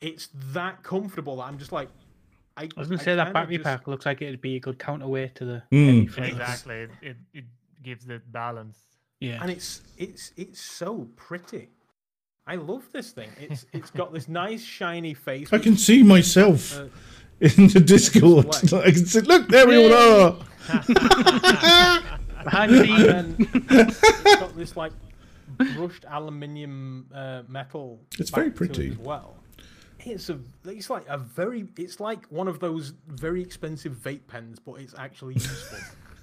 It's 0.00 0.28
that 0.52 0.82
comfortable 0.82 1.36
that 1.36 1.44
I'm 1.44 1.58
just 1.58 1.72
like. 1.72 1.88
I, 2.56 2.62
I 2.64 2.68
was 2.76 2.88
gonna 2.88 3.00
say 3.02 3.14
that 3.14 3.32
battery 3.32 3.56
just- 3.56 3.64
pack 3.64 3.86
looks 3.86 4.04
like 4.06 4.20
it'd 4.22 4.40
be 4.40 4.56
a 4.56 4.60
good 4.60 4.78
counterweight 4.78 5.34
to 5.36 5.44
the 5.44 5.62
Mm. 5.72 6.18
exactly. 6.18 6.74
It, 6.76 6.90
it, 7.02 7.16
it 7.34 7.44
gives 7.82 8.04
the 8.04 8.20
balance. 8.32 8.78
Yeah. 9.20 9.38
and 9.42 9.50
it's 9.50 9.82
it's 9.96 10.32
it's 10.36 10.60
so 10.60 11.08
pretty. 11.16 11.68
I 12.46 12.54
love 12.56 12.84
this 12.92 13.10
thing. 13.10 13.28
It's 13.40 13.66
it's 13.72 13.90
got 13.90 14.12
this 14.12 14.28
nice 14.28 14.62
shiny 14.62 15.14
face. 15.14 15.52
I 15.52 15.58
can 15.58 15.76
see 15.76 16.02
myself 16.02 16.78
uh, 16.78 16.86
in 17.40 17.68
the 17.68 17.80
Discord. 17.80 18.46
I 18.72 18.90
can 18.90 19.06
see. 19.06 19.20
Look, 19.20 19.48
there 19.48 19.66
we 19.68 19.76
all 19.84 19.92
are. 19.94 20.36
Behind 22.44 22.72
the 22.72 22.80
and 22.80 23.36
scenes. 23.36 23.62
then 23.66 23.94
it's 23.98 24.34
got 24.40 24.56
this 24.56 24.76
like 24.76 24.92
brushed 25.74 26.04
aluminium 26.08 27.06
uh, 27.14 27.42
metal. 27.48 28.00
It's 28.18 28.30
very 28.30 28.48
back 28.48 28.54
it 28.54 28.56
pretty. 28.56 28.90
as 28.92 28.98
well. 28.98 29.34
It's 30.00 30.30
a 30.30 30.38
it's 30.64 30.90
like 30.90 31.04
a 31.08 31.18
very 31.18 31.66
it's 31.76 32.00
like 32.00 32.26
one 32.26 32.48
of 32.48 32.60
those 32.60 32.92
very 33.08 33.42
expensive 33.42 33.94
vape 33.94 34.26
pens, 34.26 34.58
but 34.58 34.74
it's 34.74 34.94
actually 34.96 35.34
useful. 35.34 35.78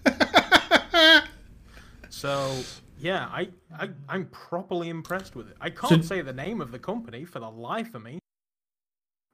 so 2.09 2.57
yeah, 2.99 3.27
I, 3.31 3.49
I 3.77 3.89
I'm 4.07 4.27
properly 4.27 4.89
impressed 4.89 5.35
with 5.35 5.49
it. 5.49 5.57
I 5.59 5.69
can't 5.69 6.05
say 6.05 6.21
the 6.21 6.33
name 6.33 6.61
of 6.61 6.71
the 6.71 6.79
company 6.79 7.25
for 7.25 7.39
the 7.39 7.49
life 7.49 7.93
of 7.95 8.03
me, 8.03 8.19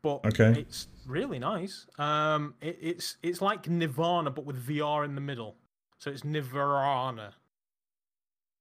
but 0.01 0.25
Okay. 0.25 0.59
it's 0.59 0.87
really 1.05 1.37
nice. 1.39 1.85
Um, 1.99 2.55
it, 2.61 2.77
it's 2.81 3.17
it's 3.21 3.41
like 3.41 3.69
Nirvana 3.69 4.31
but 4.31 4.45
with 4.45 4.65
VR 4.67 5.05
in 5.05 5.13
the 5.15 5.21
middle. 5.21 5.55
So 5.99 6.09
it's 6.09 6.23
Nirvana. 6.23 7.35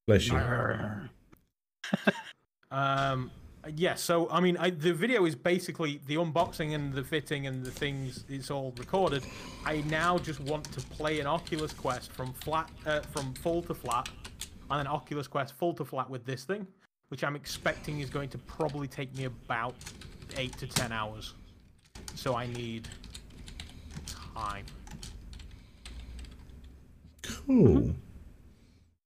Bless 0.06 0.28
you. 0.28 0.38
Um, 2.72 3.32
Yes, 3.76 4.02
so 4.02 4.28
I 4.30 4.40
mean, 4.40 4.56
I, 4.56 4.70
the 4.70 4.92
video 4.94 5.26
is 5.26 5.34
basically 5.34 6.00
the 6.06 6.14
unboxing 6.14 6.74
and 6.74 6.94
the 6.94 7.04
fitting 7.04 7.46
and 7.46 7.64
the 7.64 7.70
things. 7.70 8.24
It's 8.28 8.50
all 8.50 8.72
recorded. 8.78 9.22
I 9.66 9.82
now 9.82 10.16
just 10.16 10.40
want 10.40 10.64
to 10.72 10.80
play 10.80 11.20
an 11.20 11.26
Oculus 11.26 11.74
Quest 11.74 12.10
from 12.10 12.32
flat, 12.32 12.70
uh, 12.86 13.00
from 13.00 13.34
full 13.34 13.62
to 13.64 13.74
flat, 13.74 14.08
and 14.70 14.80
an 14.80 14.86
Oculus 14.86 15.26
Quest 15.26 15.54
full 15.54 15.74
to 15.74 15.84
flat 15.84 16.08
with 16.08 16.24
this 16.24 16.44
thing, 16.44 16.66
which 17.08 17.22
I'm 17.22 17.36
expecting 17.36 18.00
is 18.00 18.08
going 18.08 18.30
to 18.30 18.38
probably 18.38 18.88
take 18.88 19.14
me 19.14 19.24
about 19.24 19.74
eight 20.38 20.56
to 20.56 20.66
ten 20.66 20.90
hours. 20.90 21.34
So 22.14 22.34
I 22.34 22.46
need 22.46 22.88
time. 24.34 24.64
Cool. 27.22 27.94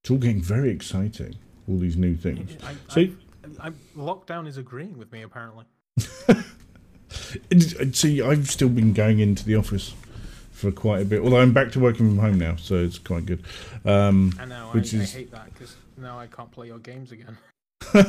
It's 0.02 0.10
all 0.10 0.18
getting 0.18 0.40
very 0.40 0.70
exciting. 0.70 1.34
All 1.68 1.78
these 1.78 1.96
new 1.96 2.14
things. 2.14 2.56
I, 2.62 2.74
So- 2.88 3.00
I, 3.00 3.12
I, 3.60 3.70
lockdown 3.96 4.46
is 4.46 4.56
agreeing 4.56 4.96
with 4.98 5.12
me 5.12 5.22
apparently. 5.22 5.64
See, 7.92 8.22
I've 8.22 8.50
still 8.50 8.68
been 8.68 8.92
going 8.92 9.20
into 9.20 9.44
the 9.44 9.54
office 9.56 9.94
for 10.52 10.70
quite 10.72 11.02
a 11.02 11.04
bit. 11.04 11.20
Although 11.20 11.40
I'm 11.40 11.52
back 11.52 11.70
to 11.72 11.80
working 11.80 12.08
from 12.08 12.18
home 12.18 12.38
now, 12.38 12.56
so 12.56 12.76
it's 12.76 12.98
quite 12.98 13.26
good. 13.26 13.42
Um, 13.84 14.32
I 14.40 14.44
know. 14.46 14.68
Which 14.72 14.94
I, 14.94 14.98
is- 14.98 15.14
I 15.14 15.18
hate 15.18 15.30
that 15.32 15.52
because 15.52 15.76
now 15.96 16.18
I 16.18 16.26
can't 16.26 16.50
play 16.50 16.66
your 16.68 16.78
games 16.78 17.12
again. 17.12 17.36
is 17.94 18.02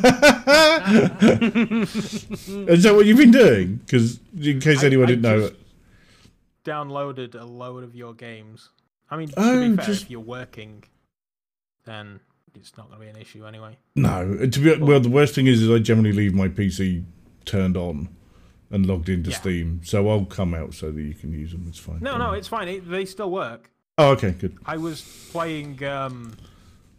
that 2.84 2.94
what 2.96 3.06
you've 3.06 3.18
been 3.18 3.32
doing? 3.32 3.76
Because 3.78 4.20
in 4.40 4.60
case 4.60 4.84
I- 4.84 4.88
anyone 4.88 5.06
I 5.06 5.10
didn't 5.10 5.22
know, 5.24 5.50
downloaded 6.64 7.40
a 7.40 7.44
load 7.46 7.84
of 7.84 7.96
your 7.96 8.14
games. 8.14 8.70
I 9.10 9.18
mean, 9.18 9.28
to 9.30 9.34
Oh, 9.38 9.70
be 9.70 9.76
fair, 9.76 9.86
just- 9.86 10.04
if 10.04 10.10
you're 10.10 10.20
working, 10.22 10.84
then 11.86 12.20
it's 12.56 12.76
not 12.78 12.88
going 12.90 13.00
to 13.00 13.06
be 13.06 13.10
an 13.12 13.18
issue 13.18 13.46
anyway. 13.46 13.78
no. 13.96 14.46
To 14.48 14.60
be 14.60 14.76
well, 14.78 15.00
the 15.00 15.10
worst 15.10 15.36
thing 15.36 15.48
is, 15.48 15.62
is 15.62 15.70
I 15.72 15.80
generally 15.80 16.12
leave 16.14 16.34
my 16.34 16.48
PC 16.48 17.04
turned 17.46 17.78
on 17.78 18.10
and 18.72 18.86
logged 18.86 19.10
into 19.10 19.30
Yeah. 19.30 19.38
Steam, 19.38 19.82
so 19.84 20.10
I'll 20.10 20.26
come 20.26 20.54
out 20.54 20.74
so 20.74 20.92
that 20.92 21.02
you 21.02 21.14
can 21.14 21.32
use 21.32 21.52
them. 21.52 21.66
It's 21.70 21.80
fine. 21.80 22.00
No, 22.02 22.18
no, 22.18 22.32
it's 22.34 22.48
fine. 22.48 22.68
It, 22.68 22.90
they 22.90 23.06
still 23.06 23.30
work. 23.32 23.70
Oh, 23.98 24.10
okay, 24.12 24.32
good. 24.32 24.58
I 24.66 24.78
was 24.78 25.02
playing 25.32 25.84
um, 25.86 26.34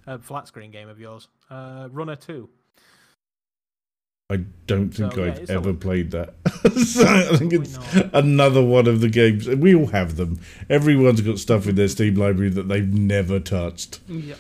a 0.07 0.19
flat 0.19 0.47
screen 0.49 0.71
game 0.71 0.89
of 0.89 0.99
yours, 1.01 1.29
uh, 1.51 1.89
Runner 1.91 2.17
Two. 2.17 2.49
I 4.29 4.39
don't 4.67 4.91
think 4.91 5.13
So, 5.15 5.25
I've 5.25 5.39
it's 5.39 5.51
ever 5.51 5.69
all- 5.71 5.77
played 5.77 6.11
that. 6.11 6.35
so 6.85 7.05
I 7.07 7.37
think 7.37 7.53
it's 7.53 7.77
not. 7.95 8.11
another 8.13 8.61
one 8.63 8.89
of 8.89 9.01
the 9.01 9.09
games. 9.09 9.47
We 9.49 9.73
all 9.75 9.87
have 9.89 10.17
them. 10.17 10.41
Everyone's 10.69 11.21
got 11.21 11.39
stuff 11.39 11.69
in 11.69 11.77
their 11.77 11.87
Steam 11.87 12.17
library 12.17 12.51
that 12.51 12.67
they've 12.69 12.93
never 12.93 13.39
touched. 13.39 14.01
Yeah. 14.09 14.35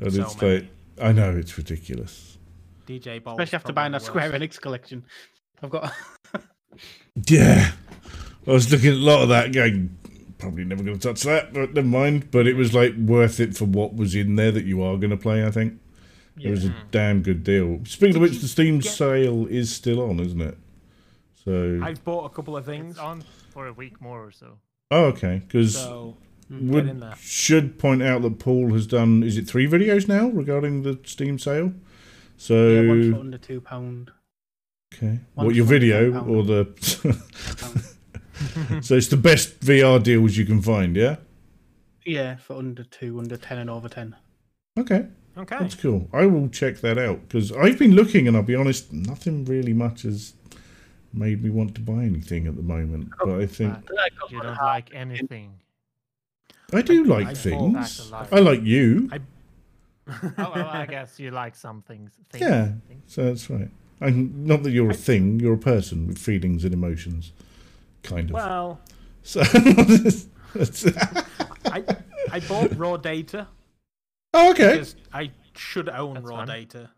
And 0.00 0.12
So 0.12 0.22
it's 0.22 0.40
many. 0.42 0.54
like, 0.60 0.68
I 1.00 1.12
know, 1.12 1.30
it's 1.36 1.56
ridiculous. 1.56 2.38
DJ 2.86 3.22
Ball. 3.22 3.34
Especially 3.34 3.56
after 3.56 3.72
buying 3.72 3.92
that 3.92 4.02
Square 4.02 4.32
Enix 4.32 4.60
collection. 4.60 5.04
I've 5.62 5.70
got. 5.70 5.92
Yeah. 7.26 7.72
I 8.46 8.50
was 8.50 8.70
looking 8.70 8.90
at 8.90 8.96
a 8.96 9.00
lot 9.00 9.22
of 9.22 9.28
that 9.30 9.52
going, 9.52 9.96
probably 10.38 10.64
never 10.64 10.82
going 10.84 10.98
to 10.98 11.08
touch 11.08 11.22
that, 11.22 11.52
but 11.54 11.72
never 11.74 11.86
mind. 11.86 12.30
But 12.30 12.46
it 12.46 12.54
was 12.54 12.74
like 12.74 12.94
worth 12.96 13.40
it 13.40 13.56
for 13.56 13.64
what 13.64 13.94
was 13.94 14.14
in 14.14 14.36
there 14.36 14.52
that 14.52 14.64
you 14.64 14.82
are 14.82 14.96
going 14.98 15.10
to 15.10 15.16
play, 15.16 15.44
I 15.44 15.50
think. 15.50 15.80
It 16.38 16.50
was 16.50 16.66
a 16.66 16.74
damn 16.90 17.22
good 17.22 17.42
deal. 17.42 17.80
Speaking 17.86 18.16
of 18.16 18.22
which, 18.22 18.40
the 18.40 18.48
Steam 18.48 18.80
get- 18.80 18.92
sale 18.92 19.46
is 19.46 19.74
still 19.74 20.02
on, 20.02 20.20
isn't 20.20 20.40
it? 20.42 20.58
So, 21.44 21.80
I've 21.82 22.04
bought 22.04 22.24
a 22.26 22.28
couple 22.28 22.56
of 22.56 22.66
things. 22.66 22.90
It's 22.92 22.98
on 23.00 23.24
for 23.50 23.68
a 23.68 23.72
week 23.72 24.00
more 24.02 24.22
or 24.22 24.30
so. 24.32 24.58
oh, 24.90 25.04
okay. 25.06 25.40
Because 25.46 25.74
So 25.78 26.14
get 26.20 26.25
Hmm, 26.48 26.70
would 26.70 26.86
in 26.88 27.00
there. 27.00 27.14
should 27.20 27.78
point 27.78 28.02
out 28.02 28.22
that 28.22 28.38
Paul 28.38 28.72
has 28.72 28.86
done 28.86 29.22
is 29.22 29.36
it 29.36 29.48
three 29.48 29.66
videos 29.66 30.06
now 30.06 30.28
regarding 30.28 30.82
the 30.82 30.98
Steam 31.04 31.38
sale. 31.38 31.72
So 32.36 32.68
yeah, 32.68 32.88
one 32.88 33.12
for 33.12 33.18
under 33.20 33.38
two 33.38 33.60
pound. 33.60 34.10
okay, 34.94 35.20
one 35.34 35.46
what 35.46 35.54
your 35.56 35.64
video 35.64 36.12
£10 36.12 36.28
or 36.28 36.42
the? 36.44 36.66
so 38.82 38.94
it's 38.94 39.08
the 39.08 39.16
best 39.16 39.60
VR 39.60 40.02
deals 40.02 40.36
you 40.36 40.44
can 40.44 40.60
find. 40.62 40.96
Yeah. 40.96 41.16
Yeah, 42.04 42.36
for 42.36 42.54
under 42.56 42.84
two, 42.84 43.18
under 43.18 43.36
ten, 43.36 43.58
and 43.58 43.68
over 43.68 43.88
ten. 43.88 44.14
Okay, 44.78 45.06
Okay. 45.36 45.56
that's 45.58 45.74
cool. 45.74 46.08
I 46.12 46.26
will 46.26 46.48
check 46.48 46.76
that 46.82 46.98
out 46.98 47.22
because 47.26 47.50
I've 47.50 47.78
been 47.78 47.92
looking 47.96 48.28
and 48.28 48.36
I'll 48.36 48.42
be 48.44 48.54
honest, 48.54 48.92
nothing 48.92 49.44
really 49.46 49.72
much 49.72 50.02
has 50.02 50.34
made 51.12 51.42
me 51.42 51.50
want 51.50 51.74
to 51.74 51.80
buy 51.80 52.04
anything 52.04 52.46
at 52.46 52.54
the 52.54 52.62
moment. 52.62 53.08
Oh, 53.20 53.26
but 53.26 53.40
I 53.40 53.46
think 53.46 53.74
But 53.88 54.30
you 54.30 54.40
don't 54.40 54.54
like 54.62 54.94
anything. 54.94 55.54
I 56.72 56.82
do 56.82 57.04
I- 57.04 57.18
like 57.18 57.26
I 57.28 57.34
things. 57.34 57.74
That's 57.74 58.08
a 58.08 58.12
lie. 58.12 58.28
I 58.32 58.38
like 58.40 58.62
you. 58.62 59.08
I- 59.12 59.20
oh, 60.38 60.52
well, 60.54 60.68
I 60.68 60.86
guess 60.86 61.18
you 61.18 61.30
like 61.32 61.54
some 61.56 61.82
things. 61.82 62.12
things 62.30 62.40
Yeah. 62.42 62.72
things. 62.88 63.02
So 63.06 63.24
that's 63.24 63.50
right. 63.50 63.68
And 64.00 64.46
not 64.46 64.62
that 64.62 64.70
you're 64.70 64.90
a 64.90 64.94
thing, 64.94 65.40
you're 65.40 65.54
a 65.54 65.58
person 65.58 66.06
with 66.06 66.18
feelings 66.18 66.64
and 66.64 66.72
emotions, 66.74 67.32
kind 68.02 68.28
of. 68.30 68.34
well, 68.34 68.80
so, 69.22 69.40
I 71.64 71.82
I 72.30 72.40
bought 72.48 72.76
raw 72.76 72.96
data 72.98 73.48
oh, 74.34 74.50
okay. 74.50 74.84
I 75.12 75.30
should 75.56 75.88
own 75.88 76.14
That's 76.14 76.26
raw 76.26 76.36
fun. 76.38 76.48
data, 76.48 76.90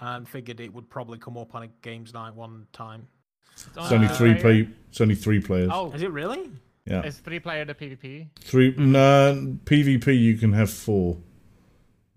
and 0.00 0.28
figured 0.28 0.60
it 0.60 0.74
would 0.74 0.90
probably 0.90 1.18
come 1.18 1.36
up 1.38 1.54
on 1.54 1.62
a 1.62 1.68
games 1.82 2.12
night 2.12 2.34
one 2.34 2.66
time. 2.72 3.06
It's 3.54 3.92
only 3.92 4.08
two 4.08 4.14
three 4.14 4.34
play. 4.34 4.62
Uh, 4.62 4.66
it's 4.90 5.00
only 5.00 5.14
three 5.14 5.40
players. 5.40 5.70
Oh, 5.72 5.92
Is 5.92 6.02
it 6.02 6.10
really? 6.10 6.50
Yeah, 6.88 7.02
is 7.02 7.18
three 7.18 7.40
player 7.40 7.64
the 7.64 7.74
PvP? 7.74 8.28
three. 8.40 8.74
no 8.76 9.56
PvP 9.64 10.18
you 10.18 10.36
can 10.36 10.52
have 10.52 10.70
four. 10.70 11.18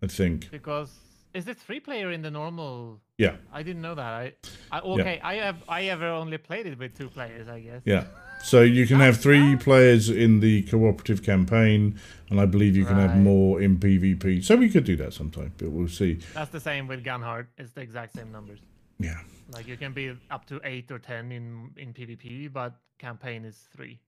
I 0.04 0.08
think. 0.08 0.50
Because 0.50 0.92
is 1.34 1.48
it 1.48 1.58
three 1.58 1.80
player 1.80 2.12
in 2.12 2.22
the 2.22 2.32
normal? 2.32 3.00
Yeah, 3.18 3.36
I 3.54 3.64
didn't 3.64 3.82
know 3.82 3.96
that. 3.96 4.04
I, 4.04 4.34
I 4.72 4.80
okay. 4.80 5.20
I 5.24 5.36
have 5.36 5.64
I 5.70 5.84
ever 5.84 6.08
only 6.08 6.38
played 6.38 6.66
it 6.66 6.78
with 6.80 6.98
two 6.98 7.10
players. 7.10 7.48
I 7.48 7.60
guess. 7.60 7.82
yeah. 7.86 8.06
So 8.44 8.62
you 8.62 8.88
can 8.88 9.00
have 9.00 9.18
three 9.18 9.56
players 9.56 10.10
in 10.10 10.40
the 10.40 10.64
cooperative 10.64 11.22
campaign, 11.22 12.00
and 12.30 12.42
I 12.42 12.48
believe 12.48 12.76
you 12.76 12.86
can 12.86 12.98
have 12.98 13.16
more 13.16 13.62
in 13.62 13.78
PvP. 13.78 14.44
So 14.44 14.56
we 14.56 14.68
could 14.68 14.84
do 14.84 14.96
that 14.96 15.14
sometime, 15.14 15.54
but 15.58 15.70
we'll 15.70 15.88
see. 15.88 16.20
That's 16.34 16.50
the 16.50 16.60
same 16.60 16.88
with 16.88 17.04
Gunheart. 17.04 17.46
It's 17.60 17.72
the 17.74 17.82
exact 17.82 18.16
same 18.16 18.32
numbers. 18.32 18.60
Yeah. 18.98 19.20
Like 19.54 19.68
you 19.68 19.78
can 19.78 19.94
be 19.94 20.18
up 20.32 20.46
to 20.48 20.60
eight 20.64 20.92
or 20.92 20.98
ten 20.98 21.32
in 21.32 21.70
in 21.78 21.94
PvP, 21.94 22.52
but 22.52 22.74
campaign 22.98 23.46
is 23.46 23.58
three. 23.76 24.00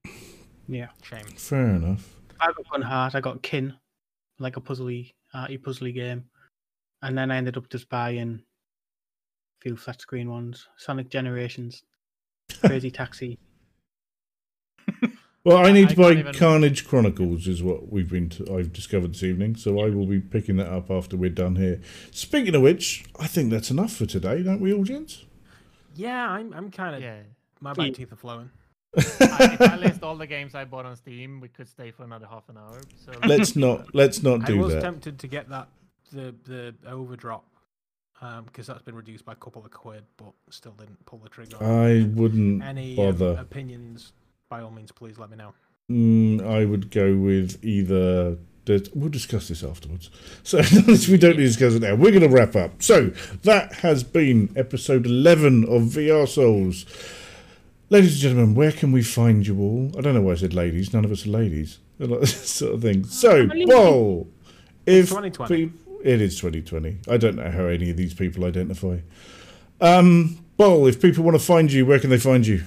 Yeah. 0.68 0.88
Shame. 1.02 1.26
Fair 1.36 1.68
enough. 1.76 2.16
I 2.40 2.48
got 2.48 2.66
Gunheart, 2.66 3.16
I 3.16 3.22
got 3.22 3.42
Kin, 3.42 3.74
like 4.40 4.58
a 4.58 4.62
puzzly, 4.62 5.14
arty 5.34 5.58
puzzly 5.58 5.94
game. 5.94 6.26
And 7.02 7.18
then 7.18 7.32
I 7.32 7.38
ended 7.38 7.58
up 7.58 7.70
just 7.70 7.90
buying 7.90 8.42
a 8.42 9.62
few 9.62 9.76
flat 9.78 10.02
screen 10.02 10.30
ones. 10.30 10.68
Sonic 10.78 11.10
Generations, 11.10 11.84
Crazy 12.62 12.92
Taxi. 12.92 13.38
Well, 15.46 15.58
I 15.58 15.64
I- 15.64 15.72
need 15.74 15.88
I 15.90 15.94
to 15.94 15.96
buy 15.98 16.12
even- 16.12 16.34
Karnage 16.34 16.88
Chronicles, 16.88 17.48
is 17.50 17.62
what 17.62 17.92
we've 17.92 18.08
been. 18.10 18.30
T- 18.30 18.46
I've 18.50 18.72
discovered 18.72 19.14
this 19.14 19.24
evening, 19.24 19.58
so 19.58 19.78
I 19.82 19.90
will 19.90 20.06
be 20.06 20.22
picking 20.22 20.56
that 20.56 20.72
up 20.72 20.90
after 20.90 21.18
we're 21.18 21.32
done 21.32 21.58
here. 21.58 21.82
Speaking 22.12 22.56
of 22.56 22.62
which, 22.62 23.04
I 23.20 23.28
think 23.28 23.52
that's 23.52 23.70
enough 23.70 23.92
for 23.94 24.06
today, 24.06 24.42
don't 24.42 24.62
we, 24.62 24.72
all 24.74 24.86
gents? 24.86 25.26
Yeah, 25.96 26.30
I'm 26.30 26.54
I'm 26.54 26.72
kind 26.72 26.96
of 26.96 27.02
Yeah. 27.02 27.24
my 27.60 27.74
back 27.74 27.88
Yeah. 27.88 27.94
teeth 27.94 28.14
are 28.14 28.16
flowing. 28.16 28.52
I, 28.98 29.58
if 29.60 29.62
I 29.62 29.76
list 29.78 30.04
all 30.04 30.16
the 30.16 30.28
games 30.28 30.56
I 30.56 30.66
bought 30.66 30.86
on 30.86 30.96
Steam, 30.96 31.40
we 31.40 31.48
could 31.48 31.68
stay 31.68 31.92
for 31.92 32.04
another 32.04 32.28
half 32.30 32.48
an 32.50 32.58
hour. 32.58 32.80
So 33.06 33.12
Let's 33.28 33.56
not. 33.56 33.94
Let's 33.96 34.22
not 34.24 34.46
do 34.46 34.54
that. 34.54 34.60
I 34.60 34.64
was 34.64 34.74
that. 34.76 34.82
tempted 34.82 35.20
to 35.20 35.28
get 35.28 35.50
that 35.50 35.68
the 36.12 36.36
the 36.46 36.76
overdrop 36.88 37.44
um 38.22 38.44
because 38.46 38.68
that's 38.68 38.84
been 38.84 38.94
reduced 38.96 39.26
by 39.26 39.32
a 39.34 39.36
couple 39.36 39.64
of 39.66 39.72
quid, 39.72 40.04
but 40.18 40.34
still 40.50 40.74
didn't 40.74 41.04
pull 41.06 41.20
the 41.20 41.30
trigger. 41.30 41.58
I 41.62 42.08
wouldn't 42.14 42.64
Any 42.64 42.92
um, 42.98 43.12
bother. 43.16 43.40
opinions? 43.40 44.14
By 44.50 44.62
all 44.62 44.72
means, 44.72 44.92
please 44.92 45.18
let 45.18 45.32
me 45.32 45.38
know. 45.38 45.54
Mm, 45.92 46.46
I 46.48 46.66
would 46.66 46.92
go 46.92 47.16
with 47.16 47.64
either. 47.64 48.38
The, 48.66 48.90
we'll 48.96 49.10
discuss 49.10 49.50
this 49.50 49.62
afterwards. 49.64 50.10
So 50.44 50.60
we 51.12 51.18
don't 51.18 51.32
need 51.32 51.38
to 51.38 51.48
discuss 51.48 51.74
it 51.74 51.82
now. 51.82 51.96
We're 51.96 52.12
going 52.12 52.22
to 52.22 52.30
wrap 52.30 52.56
up. 52.56 52.82
So 52.82 53.12
that 53.44 53.74
has 53.76 54.04
been 54.04 54.54
episode 54.56 55.06
eleven 55.06 55.64
of 55.66 55.82
VR 55.84 56.28
Souls. 56.28 56.86
Ladies 57.90 58.14
and 58.14 58.22
gentlemen, 58.22 58.56
where 58.56 58.72
can 58.72 58.92
we 58.92 59.04
find 59.04 59.46
you 59.46 59.60
all? 59.60 59.92
I 59.98 60.02
don't 60.02 60.14
know 60.16 60.22
why 60.22 60.32
I 60.32 60.36
said 60.36 60.54
ladies. 60.54 60.94
None 60.94 61.06
of 61.06 61.12
us 61.12 61.26
are 61.26 61.30
ladies. 61.30 61.80
sort 62.26 62.74
of 62.74 62.82
thing. 62.82 63.04
So, 63.06 63.48
Paul, 63.68 64.28
if 64.86 65.10
2020. 65.10 65.68
pe- 65.68 65.74
it 66.04 66.22
is 66.22 66.36
2020, 66.38 67.00
I 67.10 67.18
don't 67.18 67.36
know 67.36 67.50
how 67.52 67.66
any 67.66 67.92
of 67.92 67.98
these 67.98 68.14
people 68.14 68.46
identify. 68.46 68.98
Um, 69.80 70.44
Paul, 70.58 70.88
if 70.88 71.02
people 71.02 71.24
want 71.24 71.38
to 71.38 71.44
find 71.46 71.72
you, 71.72 71.86
where 71.86 72.00
can 72.00 72.10
they 72.10 72.18
find 72.20 72.46
you? 72.48 72.64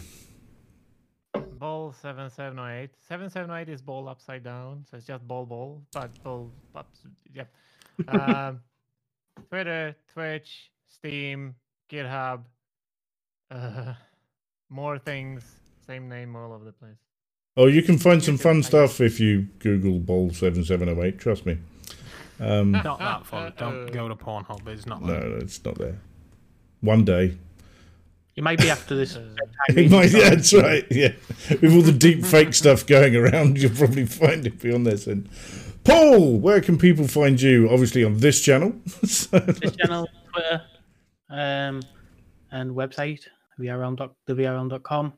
ball 1.59 1.93
seven 1.93 2.31
seven 2.31 2.59
oh 2.59 2.69
eight. 2.69 2.91
Seven 3.09 3.31
seven 3.31 3.51
oh 3.51 3.57
eight 3.57 3.69
is 3.69 3.81
ball 3.81 4.09
upside 4.09 4.45
down, 4.45 4.85
so 4.91 4.97
it's 4.99 5.07
just 5.07 5.27
ball 5.27 5.47
ball, 5.47 5.83
but 5.93 6.11
ball. 6.23 6.51
Ups, 6.75 7.01
yep. 7.35 7.49
Um, 8.09 8.61
Twitter, 9.49 9.97
Twitch, 10.13 10.71
Steam, 10.87 11.55
GitHub. 11.91 12.41
Uh, 13.51 13.95
more 14.69 14.99
things. 14.99 15.45
Same 15.87 16.09
name 16.09 16.35
all 16.37 16.53
over 16.53 16.65
the 16.65 16.73
place. 16.73 16.97
Oh, 17.57 17.67
you 17.67 17.83
can 17.83 17.97
find 17.99 18.23
some 18.23 18.37
fun 18.37 18.63
stuff 18.63 19.01
if 19.01 19.19
you 19.19 19.43
Google 19.61 19.99
Boll 19.99 20.31
seven 20.33 20.65
seven 20.65 20.89
oh 20.89 21.03
eight. 21.03 21.19
Trust 21.19 21.47
me. 21.47 21.59
Um, 22.39 22.73
Not 22.73 22.99
that 22.99 23.25
fun. 23.25 23.53
Don't 23.57 23.87
go 23.93 24.09
to 24.09 24.15
Pornhub. 24.15 24.67
It's 24.69 24.85
not. 24.87 25.03
no, 25.03 25.19
no, 25.19 25.37
it's 25.37 25.65
not 25.65 25.79
there. 25.79 25.99
One 26.83 27.05
day, 27.05 27.35
It 28.37 28.45
might 28.45 28.59
be 28.59 28.71
after 28.71 28.95
this. 28.95 29.17
Uh, 29.69 29.73
It 29.75 29.91
might, 29.91 30.11
yeah, 30.13 30.31
that's 30.31 30.53
right. 30.53 30.85
Yeah, 30.91 31.13
with 31.49 31.75
all 31.75 31.81
the 31.83 31.93
deep 31.93 32.25
fake 32.25 32.53
stuff 32.55 32.87
going 32.87 33.17
around, 33.17 33.57
you'll 33.59 33.75
probably 33.75 34.05
find 34.07 34.47
it 34.47 34.61
beyond 34.61 34.87
this. 34.87 35.07
And 35.07 35.29
Paul, 35.83 36.39
where 36.39 36.61
can 36.61 36.77
people 36.79 37.09
find 37.09 37.41
you? 37.41 37.69
Obviously 37.71 38.05
on 38.05 38.19
this 38.19 38.41
channel. 38.43 38.75
So- 39.07 39.39
this 39.39 39.75
channel, 39.77 40.07
Twitter, 40.33 40.63
um, 41.31 41.83
and 42.53 42.73
website, 42.77 43.25
vrl 43.59 44.11
thevrl.com. 44.29 45.13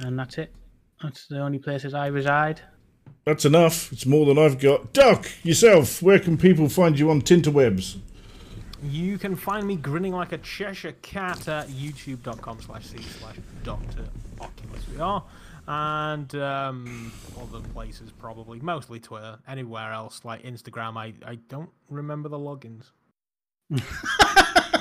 And 0.00 0.18
that's 0.18 0.38
it. 0.38 0.54
That's 1.02 1.26
the 1.26 1.40
only 1.40 1.58
places 1.58 1.94
I 1.94 2.06
reside. 2.08 2.60
That's 3.24 3.44
enough. 3.44 3.92
It's 3.92 4.06
more 4.06 4.26
than 4.26 4.38
I've 4.38 4.58
got. 4.58 4.92
Doc, 4.92 5.28
yourself, 5.42 6.02
where 6.02 6.18
can 6.18 6.36
people 6.36 6.68
find 6.68 6.98
you 6.98 7.10
on 7.10 7.22
Tinterwebs? 7.22 7.98
You 8.82 9.18
can 9.18 9.36
find 9.36 9.66
me 9.66 9.76
grinning 9.76 10.12
like 10.12 10.32
a 10.32 10.38
Cheshire 10.38 10.92
cat 11.02 11.48
at 11.48 11.68
youtube.com 11.68 12.60
slash 12.60 12.86
c 12.86 12.98
slash 12.98 13.36
Dr. 13.64 14.04
Oculus 14.40 14.84
VR. 14.84 15.24
And 15.68 16.32
um, 16.36 17.12
other 17.40 17.60
places 17.70 18.12
probably, 18.12 18.60
mostly 18.60 19.00
Twitter. 19.00 19.38
Anywhere 19.48 19.92
else 19.92 20.24
like 20.24 20.44
Instagram, 20.44 20.96
I, 20.96 21.14
I 21.28 21.36
don't 21.48 21.70
remember 21.90 22.28
the 22.28 22.38
logins. 22.38 22.90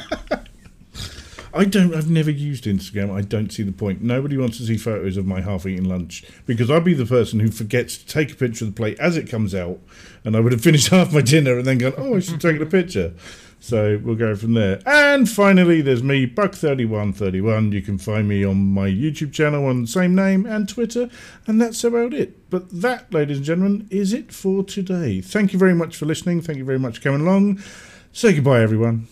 I 1.56 1.64
don't. 1.64 1.96
I've 1.96 2.10
never 2.10 2.30
used 2.30 2.66
Instagram. 2.66 3.12
I 3.16 3.22
don't 3.22 3.50
see 3.50 3.64
the 3.64 3.72
point. 3.72 4.02
Nobody 4.02 4.38
wants 4.38 4.58
to 4.58 4.66
see 4.66 4.76
photos 4.76 5.16
of 5.16 5.26
my 5.26 5.40
half-eaten 5.40 5.88
lunch 5.88 6.26
because 6.46 6.70
I'd 6.70 6.84
be 6.84 6.94
the 6.94 7.06
person 7.06 7.40
who 7.40 7.50
forgets 7.50 7.98
to 7.98 8.06
take 8.06 8.34
a 8.34 8.36
picture 8.36 8.66
of 8.66 8.76
the 8.76 8.78
plate 8.78 9.00
as 9.00 9.16
it 9.16 9.30
comes 9.30 9.56
out, 9.56 9.80
and 10.26 10.36
I 10.36 10.42
would 10.42 10.52
have 10.52 10.62
finished 10.62 10.88
half 10.90 11.14
my 11.14 11.22
dinner 11.22 11.58
and 11.58 11.66
then 11.66 11.78
gone, 11.78 11.94
"Oh, 11.98 12.18
I 12.18 12.20
should 12.20 12.42
take 12.42 12.60
a 12.60 12.66
picture." 12.66 13.14
So 13.62 14.00
we'll 14.04 14.16
go 14.16 14.36
from 14.36 14.54
there. 14.54 14.80
And 14.86 15.28
finally, 15.28 15.82
there's 15.82 16.04
me, 16.04 16.28
Buck3131. 16.28 17.72
You 17.72 17.82
can 17.82 17.98
find 17.98 18.28
me 18.28 18.44
on 18.44 18.58
my 18.58 18.88
YouTube 18.88 19.34
channel 19.34 19.66
on 19.66 19.84
the 19.84 19.88
same 19.88 20.14
name 20.14 20.46
and 20.46 20.68
Twitter, 20.68 21.10
and 21.48 21.60
that's 21.60 21.84
about 21.84 22.14
it. 22.14 22.50
But 22.50 22.70
that, 22.82 23.12
ladies 23.14 23.38
and 23.38 23.46
gentlemen, 23.46 23.88
is 23.90 24.14
it 24.14 24.32
for 24.32 24.64
today. 24.64 25.22
Thank 25.22 25.54
you 25.54 25.58
very 25.58 25.74
much 25.74 25.96
for 25.96 26.06
listening. 26.06 26.42
Thank 26.42 26.60
you 26.60 26.66
very 26.66 26.78
much 26.78 26.98
for 26.98 27.06
coming 27.06 27.22
along. 27.22 27.64
Say 28.12 28.34
goodbye, 28.34 28.62
everyone. 28.62 29.08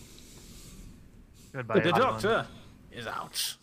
Goodbye. 1.54 1.80
The 1.80 1.92
doctor 1.92 2.48
is 2.92 3.06
out. 3.08 3.58